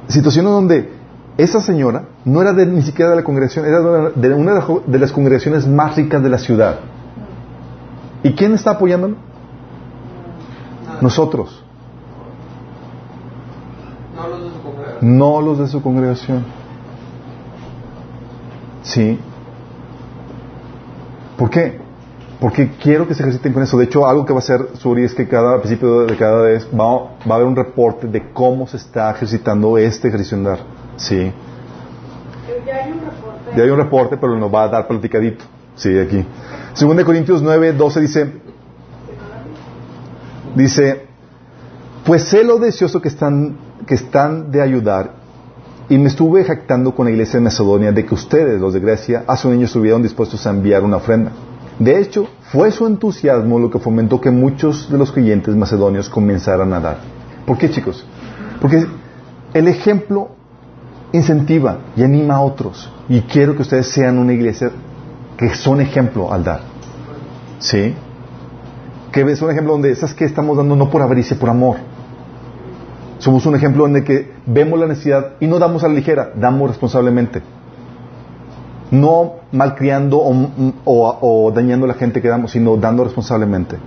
Situaciones 0.07 0.51
donde 0.51 0.93
esa 1.37 1.59
señora 1.61 2.05
no 2.23 2.41
era 2.41 2.53
ni 2.53 2.81
siquiera 2.81 3.11
de 3.11 3.17
la 3.17 3.23
congregación, 3.23 3.65
era 3.65 3.79
de 4.09 4.33
una 4.33 4.53
de 4.85 4.99
las 4.99 5.11
congregaciones 5.11 5.67
más 5.67 5.95
ricas 5.95 6.23
de 6.23 6.29
la 6.29 6.37
ciudad. 6.37 6.79
¿Y 8.23 8.33
quién 8.33 8.53
está 8.53 8.71
apoyándolo? 8.71 9.17
Nosotros. 11.01 11.63
De. 15.01 15.07
No 15.07 15.41
los 15.41 15.59
de 15.59 15.67
su 15.67 15.81
congregación. 15.81 16.45
Sí. 18.83 19.19
¿Por 21.37 21.49
qué? 21.49 21.84
Porque 22.45 22.69
quiero 22.79 23.07
que 23.07 23.15
se 23.15 23.23
ejerciten 23.23 23.53
con 23.53 23.63
eso. 23.63 23.75
De 23.75 23.85
hecho, 23.85 24.07
algo 24.07 24.23
que 24.23 24.31
va 24.31 24.37
a 24.37 24.43
hacer 24.43 24.67
Suri 24.77 25.03
es 25.03 25.15
que 25.15 25.27
cada 25.27 25.57
principio 25.57 26.05
de 26.05 26.15
cada 26.15 26.43
vez 26.43 26.67
va, 26.79 27.15
va 27.27 27.31
a 27.31 27.33
haber 27.37 27.47
un 27.47 27.55
reporte 27.55 28.05
de 28.05 28.29
cómo 28.33 28.67
se 28.67 28.77
está 28.77 29.09
ejercitando 29.09 29.79
este 29.79 30.09
ejercicio. 30.09 30.37
Sí. 30.95 31.33
Ya 32.63 32.75
hay 32.75 32.91
un 32.91 32.99
reporte. 32.99 33.51
Ya 33.57 33.63
hay 33.63 33.69
un 33.71 33.77
reporte, 33.79 34.17
pero 34.17 34.37
nos 34.37 34.53
va 34.53 34.65
a 34.65 34.67
dar 34.67 34.87
platicadito. 34.87 35.43
Sí, 35.75 35.97
aquí. 35.97 36.23
Según 36.75 36.97
de 36.97 37.03
Corintios 37.03 37.41
9, 37.41 37.73
12 37.73 38.01
dice, 38.01 38.31
dice, 40.53 41.07
pues 42.05 42.25
sé 42.25 42.43
lo 42.43 42.59
deseoso 42.59 43.01
que 43.01 43.07
están, 43.07 43.57
que 43.87 43.95
están 43.95 44.51
de 44.51 44.61
ayudar 44.61 45.13
y 45.89 45.97
me 45.97 46.09
estuve 46.09 46.43
jactando 46.43 46.93
con 46.93 47.05
la 47.05 47.11
iglesia 47.11 47.39
de 47.39 47.45
Macedonia 47.45 47.91
de 47.91 48.05
que 48.05 48.13
ustedes, 48.13 48.61
los 48.61 48.75
de 48.75 48.81
Grecia, 48.81 49.23
hace 49.25 49.47
un 49.47 49.55
año 49.55 49.65
estuvieron 49.65 50.03
dispuestos 50.03 50.45
a 50.45 50.51
enviar 50.51 50.83
una 50.83 50.97
ofrenda. 50.97 51.31
De 51.79 51.99
hecho, 51.99 52.27
fue 52.51 52.71
su 52.71 52.87
entusiasmo 52.87 53.59
lo 53.59 53.69
que 53.69 53.79
fomentó 53.79 54.21
que 54.21 54.31
muchos 54.31 54.89
de 54.89 54.97
los 54.97 55.11
creyentes 55.11 55.55
macedonios 55.55 56.09
comenzaran 56.09 56.73
a 56.73 56.79
dar. 56.79 56.97
¿Por 57.45 57.57
qué, 57.57 57.69
chicos? 57.69 58.05
Porque 58.61 58.85
el 59.53 59.67
ejemplo 59.67 60.29
incentiva 61.11 61.79
y 61.95 62.03
anima 62.03 62.35
a 62.35 62.41
otros. 62.41 62.91
Y 63.09 63.21
quiero 63.21 63.55
que 63.55 63.63
ustedes 63.63 63.87
sean 63.87 64.17
una 64.17 64.33
iglesia 64.33 64.71
que 65.37 65.53
son 65.53 65.81
ejemplo 65.81 66.31
al 66.31 66.43
dar. 66.43 66.61
¿Sí? 67.59 67.93
Que 69.11 69.21
es 69.21 69.41
un 69.41 69.51
ejemplo 69.51 69.73
donde 69.73 69.91
esas 69.91 70.13
que 70.13 70.25
estamos 70.25 70.57
dando 70.57 70.75
no 70.75 70.89
por 70.89 71.01
avaricia, 71.01 71.37
por 71.37 71.49
amor. 71.49 71.77
Somos 73.17 73.45
un 73.45 73.55
ejemplo 73.55 73.87
en 73.87 73.97
el 73.97 74.03
que 74.03 74.33
vemos 74.45 74.79
la 74.79 74.87
necesidad 74.87 75.33
y 75.39 75.47
no 75.47 75.57
damos 75.57 75.83
a 75.83 75.87
la 75.87 75.93
ligera, 75.93 76.31
damos 76.35 76.69
responsablemente. 76.69 77.41
No 78.91 79.33
malcriando 79.51 80.21
o, 80.85 81.51
dañando 81.53 81.85
a 81.85 81.89
la 81.89 81.95
gente 81.95 82.21
que 82.21 82.27
damos, 82.27 82.51
sino 82.51 82.77
dando 82.77 83.03
responsablemente. 83.03 83.77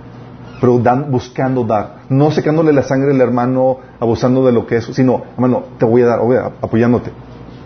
Pero 0.59 0.79
dan, 0.79 1.09
buscando 1.09 1.63
dar. 1.63 1.99
No 2.09 2.31
secándole 2.31 2.73
la 2.73 2.83
sangre 2.83 3.11
al 3.11 3.21
hermano, 3.21 3.77
abusando 3.99 4.45
de 4.45 4.51
lo 4.51 4.67
que 4.67 4.77
es, 4.77 4.85
sino, 4.85 5.21
hermano, 5.35 5.63
te 5.77 5.85
voy 5.85 6.01
a 6.01 6.05
dar, 6.07 6.19
apoyándote. 6.61 7.11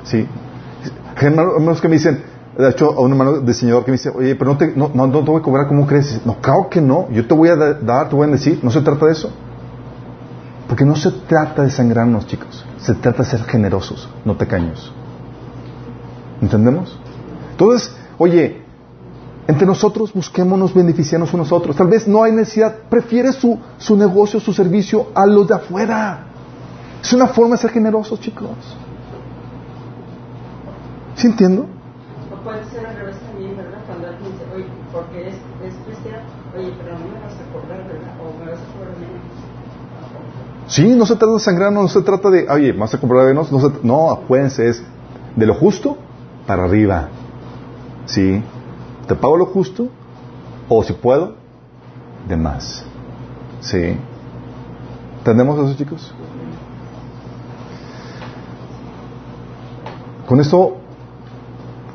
¿Sí? 0.04 0.28
Hermanos 1.20 1.82
que 1.82 1.88
me 1.88 1.96
dicen, 1.96 2.22
de 2.58 2.70
hecho, 2.70 2.92
a 2.92 3.02
un 3.02 3.12
hermano 3.12 3.40
diseñador 3.40 3.84
que 3.84 3.92
me 3.92 3.98
dice, 3.98 4.10
oye, 4.10 4.36
pero 4.36 4.52
no 4.52 4.58
te, 4.58 4.74
no, 4.76 4.92
no, 4.94 5.10
te 5.10 5.32
voy 5.32 5.40
a 5.40 5.44
cobrar 5.44 5.68
como 5.68 5.88
crees. 5.88 6.22
No, 6.24 6.38
claro 6.40 6.70
que 6.70 6.82
no. 6.82 7.10
Yo 7.10 7.26
te 7.26 7.34
voy 7.34 7.50
a 7.50 7.56
dar, 7.56 8.10
te 8.10 8.16
voy 8.16 8.28
a 8.28 8.32
decir. 8.32 8.60
No 8.62 8.70
se 8.70 8.82
trata 8.82 9.08
de 9.08 9.14
eso. 9.14 9.32
Porque 10.68 10.86
no 10.86 10.96
se 10.96 11.12
trata 11.12 11.64
de 11.64 11.72
sangrarnos, 11.72 12.28
chicos. 12.28 12.66
Se 12.78 12.94
trata 12.94 13.24
de 13.24 13.30
ser 13.30 13.44
generosos, 13.44 14.08
no 14.24 14.36
tacaños. 14.36 14.94
¿Entendemos? 16.42 17.00
Entonces, 17.54 17.96
oye, 18.18 18.62
entre 19.48 19.66
nosotros 19.66 20.12
busquémonos 20.12 20.74
beneficiarnos 20.74 21.34
unos 21.34 21.52
a 21.52 21.56
otros. 21.56 21.76
Tal 21.76 21.88
vez 21.88 22.08
no 22.08 22.24
hay 22.24 22.32
necesidad. 22.32 22.76
Prefiere 22.90 23.32
su, 23.32 23.60
su 23.78 23.96
negocio, 23.96 24.40
su 24.40 24.54
servicio 24.54 25.08
a 25.14 25.26
los 25.26 25.48
de 25.48 25.56
afuera. 25.56 26.26
Es 27.02 27.14
una 27.14 27.28
forma 27.28 27.56
de 27.56 27.62
ser 27.62 27.72
generosos, 27.72 28.20
chicos. 28.20 28.50
¿Sí 31.16 31.28
entiendo? 31.28 31.68
puede 32.44 32.64
ser 32.66 32.86
al 32.86 32.96
revés 32.98 33.16
también, 33.20 33.56
¿verdad? 33.56 33.80
Cuando 33.88 34.08
alguien 34.08 34.32
dice, 34.32 34.44
oye, 34.54 34.66
porque 34.92 35.30
es, 35.30 35.36
es 35.64 35.74
cristiano, 35.86 36.24
oye, 36.56 36.74
pero 36.78 37.00
no 37.00 37.06
me 37.06 37.22
vas 37.22 37.34
a 37.34 37.54
cobrar, 37.54 37.88
¿verdad? 37.88 38.14
O 38.20 38.44
me 38.44 38.52
vas 38.52 38.60
a 38.60 38.74
cobrar 38.74 38.98
menos. 39.00 39.22
Sí, 40.68 40.96
no 40.96 41.06
se 41.06 41.16
trata 41.16 41.34
de 41.34 41.40
sangrar, 41.40 41.72
no 41.72 41.88
se 41.88 42.02
trata 42.02 42.30
de, 42.30 42.50
oye, 42.50 42.74
vas 42.74 42.94
a 42.94 43.00
cobrar 43.00 43.28
menos. 43.28 43.52
No, 43.52 43.60
se, 43.60 43.72
no, 43.84 44.12
acuérdense, 44.12 44.68
es 44.68 44.84
de 45.36 45.46
lo 45.46 45.56
justo 45.56 45.98
para 46.46 46.66
arriba. 46.66 47.10
Sí, 48.06 48.42
te 49.08 49.16
pago 49.16 49.38
lo 49.38 49.46
justo, 49.46 49.90
o 50.70 50.84
si 50.84 50.94
puedo, 50.94 51.36
de 52.28 52.38
más. 52.38 52.86
Sí. 53.62 53.98
¿Entendemos 55.20 55.58
eso, 55.60 55.78
chicos? 55.78 56.14
Con 60.28 60.40
esto 60.40 60.78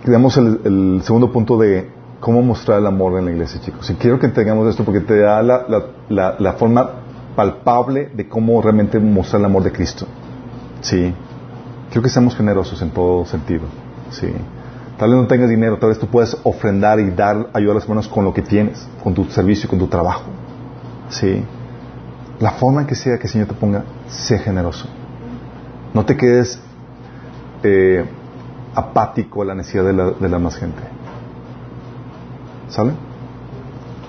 Digamos 0.08 0.38
el, 0.38 1.02
segundo 1.02 1.30
punto 1.30 1.58
de 1.58 1.90
cómo 2.20 2.40
mostrar 2.40 2.78
el 2.78 2.86
amor 2.86 3.18
en 3.18 3.26
la 3.26 3.32
iglesia, 3.32 3.60
chicos. 3.60 3.90
Y 3.90 3.94
quiero 3.94 4.18
que 4.18 4.24
entendamos 4.24 4.66
esto 4.68 4.82
porque 4.82 5.00
te 5.00 5.20
da 5.20 5.42
la, 5.42 5.66
la, 6.08 6.36
la, 6.38 6.52
forma 6.54 6.88
palpable 7.36 8.10
de 8.14 8.26
cómo 8.26 8.62
realmente 8.62 8.98
mostrar 8.98 9.40
el 9.40 9.44
amor 9.44 9.64
de 9.64 9.72
Cristo. 9.72 10.06
Sí. 10.80 11.12
Quiero 11.90 12.02
que 12.02 12.08
seamos 12.08 12.34
generosos 12.36 12.80
en 12.80 12.90
todo 12.90 13.26
sentido. 13.26 13.64
Sí. 14.10 14.28
Tal 14.98 15.10
vez 15.10 15.18
no 15.18 15.26
tengas 15.28 15.48
dinero, 15.48 15.78
tal 15.78 15.90
vez 15.90 15.98
tú 15.98 16.08
puedes 16.08 16.36
ofrendar 16.42 16.98
y 16.98 17.10
dar, 17.10 17.50
ayudar 17.54 17.72
a 17.72 17.74
las 17.74 17.84
personas 17.84 18.08
con 18.08 18.24
lo 18.24 18.34
que 18.34 18.42
tienes, 18.42 18.86
con 19.02 19.14
tu 19.14 19.24
servicio, 19.26 19.68
con 19.68 19.78
tu 19.78 19.86
trabajo. 19.86 20.24
Sí. 21.08 21.44
La 22.40 22.52
forma 22.52 22.80
en 22.80 22.86
que 22.88 22.96
sea 22.96 23.16
que 23.16 23.28
el 23.28 23.32
Señor 23.32 23.46
te 23.46 23.54
ponga, 23.54 23.84
sé 24.08 24.38
generoso. 24.38 24.88
No 25.94 26.04
te 26.04 26.16
quedes 26.16 26.60
eh, 27.62 28.04
apático 28.74 29.42
a 29.42 29.44
la 29.44 29.54
necesidad 29.54 29.84
de 29.84 30.28
la, 30.28 30.38
más 30.38 30.56
gente. 30.56 30.82
¿Sale? 32.68 32.92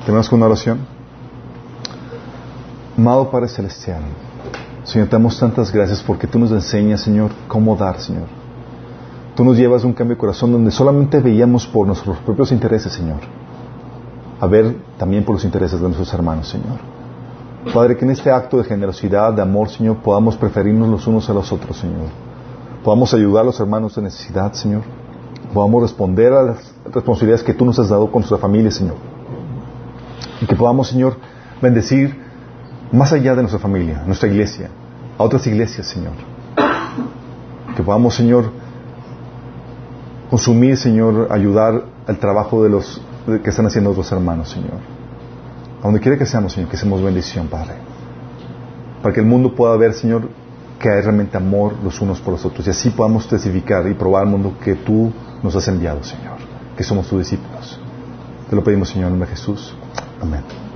Tenemos 0.05 0.31
una 0.31 0.47
oración. 0.47 0.79
Amado 2.97 3.29
Padre 3.29 3.47
Celestial, 3.47 4.01
Señor, 4.83 5.07
te 5.07 5.13
damos 5.13 5.39
tantas 5.39 5.71
gracias 5.71 6.03
porque 6.03 6.27
tú 6.27 6.37
nos 6.37 6.51
enseñas, 6.51 7.01
Señor, 7.01 7.31
cómo 7.47 7.75
dar, 7.77 8.01
Señor. 8.01 8.38
Tú 9.35 9.45
nos 9.45 9.57
llevas 9.57 9.83
a 9.83 9.87
un 9.87 9.93
cambio 9.93 10.15
de 10.15 10.19
corazón 10.19 10.51
donde 10.51 10.71
solamente 10.71 11.19
veíamos 11.19 11.65
por 11.67 11.87
nuestros 11.87 12.17
propios 12.19 12.51
intereses, 12.51 12.91
Señor, 12.91 13.19
a 14.39 14.47
ver 14.47 14.75
también 14.97 15.23
por 15.23 15.35
los 15.35 15.45
intereses 15.45 15.79
de 15.79 15.85
nuestros 15.85 16.13
hermanos, 16.13 16.49
Señor. 16.49 16.77
Padre, 17.73 17.95
que 17.97 18.05
en 18.05 18.11
este 18.11 18.31
acto 18.31 18.57
de 18.57 18.63
generosidad, 18.63 19.33
de 19.33 19.41
amor, 19.41 19.69
Señor, 19.69 19.97
podamos 19.97 20.35
preferirnos 20.35 20.89
los 20.89 21.07
unos 21.07 21.29
a 21.29 21.33
los 21.33 21.51
otros, 21.51 21.77
Señor 21.77 22.07
podamos 22.83 23.13
ayudar 23.13 23.43
a 23.43 23.45
los 23.45 23.59
hermanos 23.59 23.95
de 23.95 24.01
necesidad, 24.03 24.53
Señor. 24.53 24.81
Podamos 25.53 25.81
responder 25.81 26.33
a 26.33 26.43
las 26.43 26.73
responsabilidades 26.93 27.43
que 27.43 27.53
tú 27.53 27.65
nos 27.65 27.77
has 27.79 27.89
dado 27.89 28.11
con 28.11 28.21
nuestra 28.21 28.37
familia, 28.37 28.71
Señor. 28.71 28.95
Y 30.41 30.45
que 30.45 30.55
podamos, 30.55 30.87
Señor, 30.87 31.17
bendecir 31.61 32.19
más 32.91 33.11
allá 33.13 33.35
de 33.35 33.41
nuestra 33.41 33.59
familia, 33.59 34.03
nuestra 34.05 34.29
iglesia, 34.29 34.69
a 35.17 35.23
otras 35.23 35.45
iglesias, 35.47 35.87
Señor. 35.87 36.13
Que 37.75 37.83
podamos, 37.83 38.15
Señor, 38.15 38.51
consumir, 40.29 40.77
Señor, 40.77 41.27
ayudar 41.31 41.83
al 42.07 42.17
trabajo 42.17 42.63
de 42.63 42.69
los 42.69 43.01
que 43.43 43.49
están 43.49 43.65
haciendo 43.65 43.91
otros 43.91 44.11
hermanos, 44.11 44.49
Señor. 44.49 44.79
A 45.79 45.83
donde 45.83 45.99
quiera 45.99 46.17
que 46.17 46.25
seamos, 46.25 46.53
Señor, 46.53 46.69
que 46.69 46.77
seamos 46.77 47.01
bendición, 47.01 47.47
Padre. 47.47 47.73
Para 49.01 49.13
que 49.13 49.21
el 49.21 49.25
mundo 49.25 49.55
pueda 49.55 49.75
ver, 49.77 49.93
Señor, 49.93 50.29
que 50.79 50.89
hay 50.89 51.01
realmente 51.01 51.37
amor 51.37 51.75
los 51.83 51.99
unos 52.01 52.19
por 52.19 52.33
los 52.33 52.45
otros. 52.45 52.65
Y 52.67 52.69
así 52.69 52.89
podamos 52.89 53.27
testificar 53.27 53.87
y 53.87 53.93
probar 53.93 54.23
al 54.23 54.29
mundo 54.29 54.55
que 54.63 54.75
tú 54.75 55.11
nos 55.43 55.55
has 55.55 55.67
enviado, 55.67 56.03
Señor, 56.03 56.37
que 56.75 56.83
somos 56.83 57.07
tus 57.07 57.19
discípulos. 57.19 57.79
Te 58.49 58.55
lo 58.55 58.63
pedimos, 58.63 58.89
Señor, 58.89 59.07
en 59.07 59.13
nombre 59.13 59.29
de 59.29 59.35
Jesús. 59.35 59.75
Amén. 60.21 60.68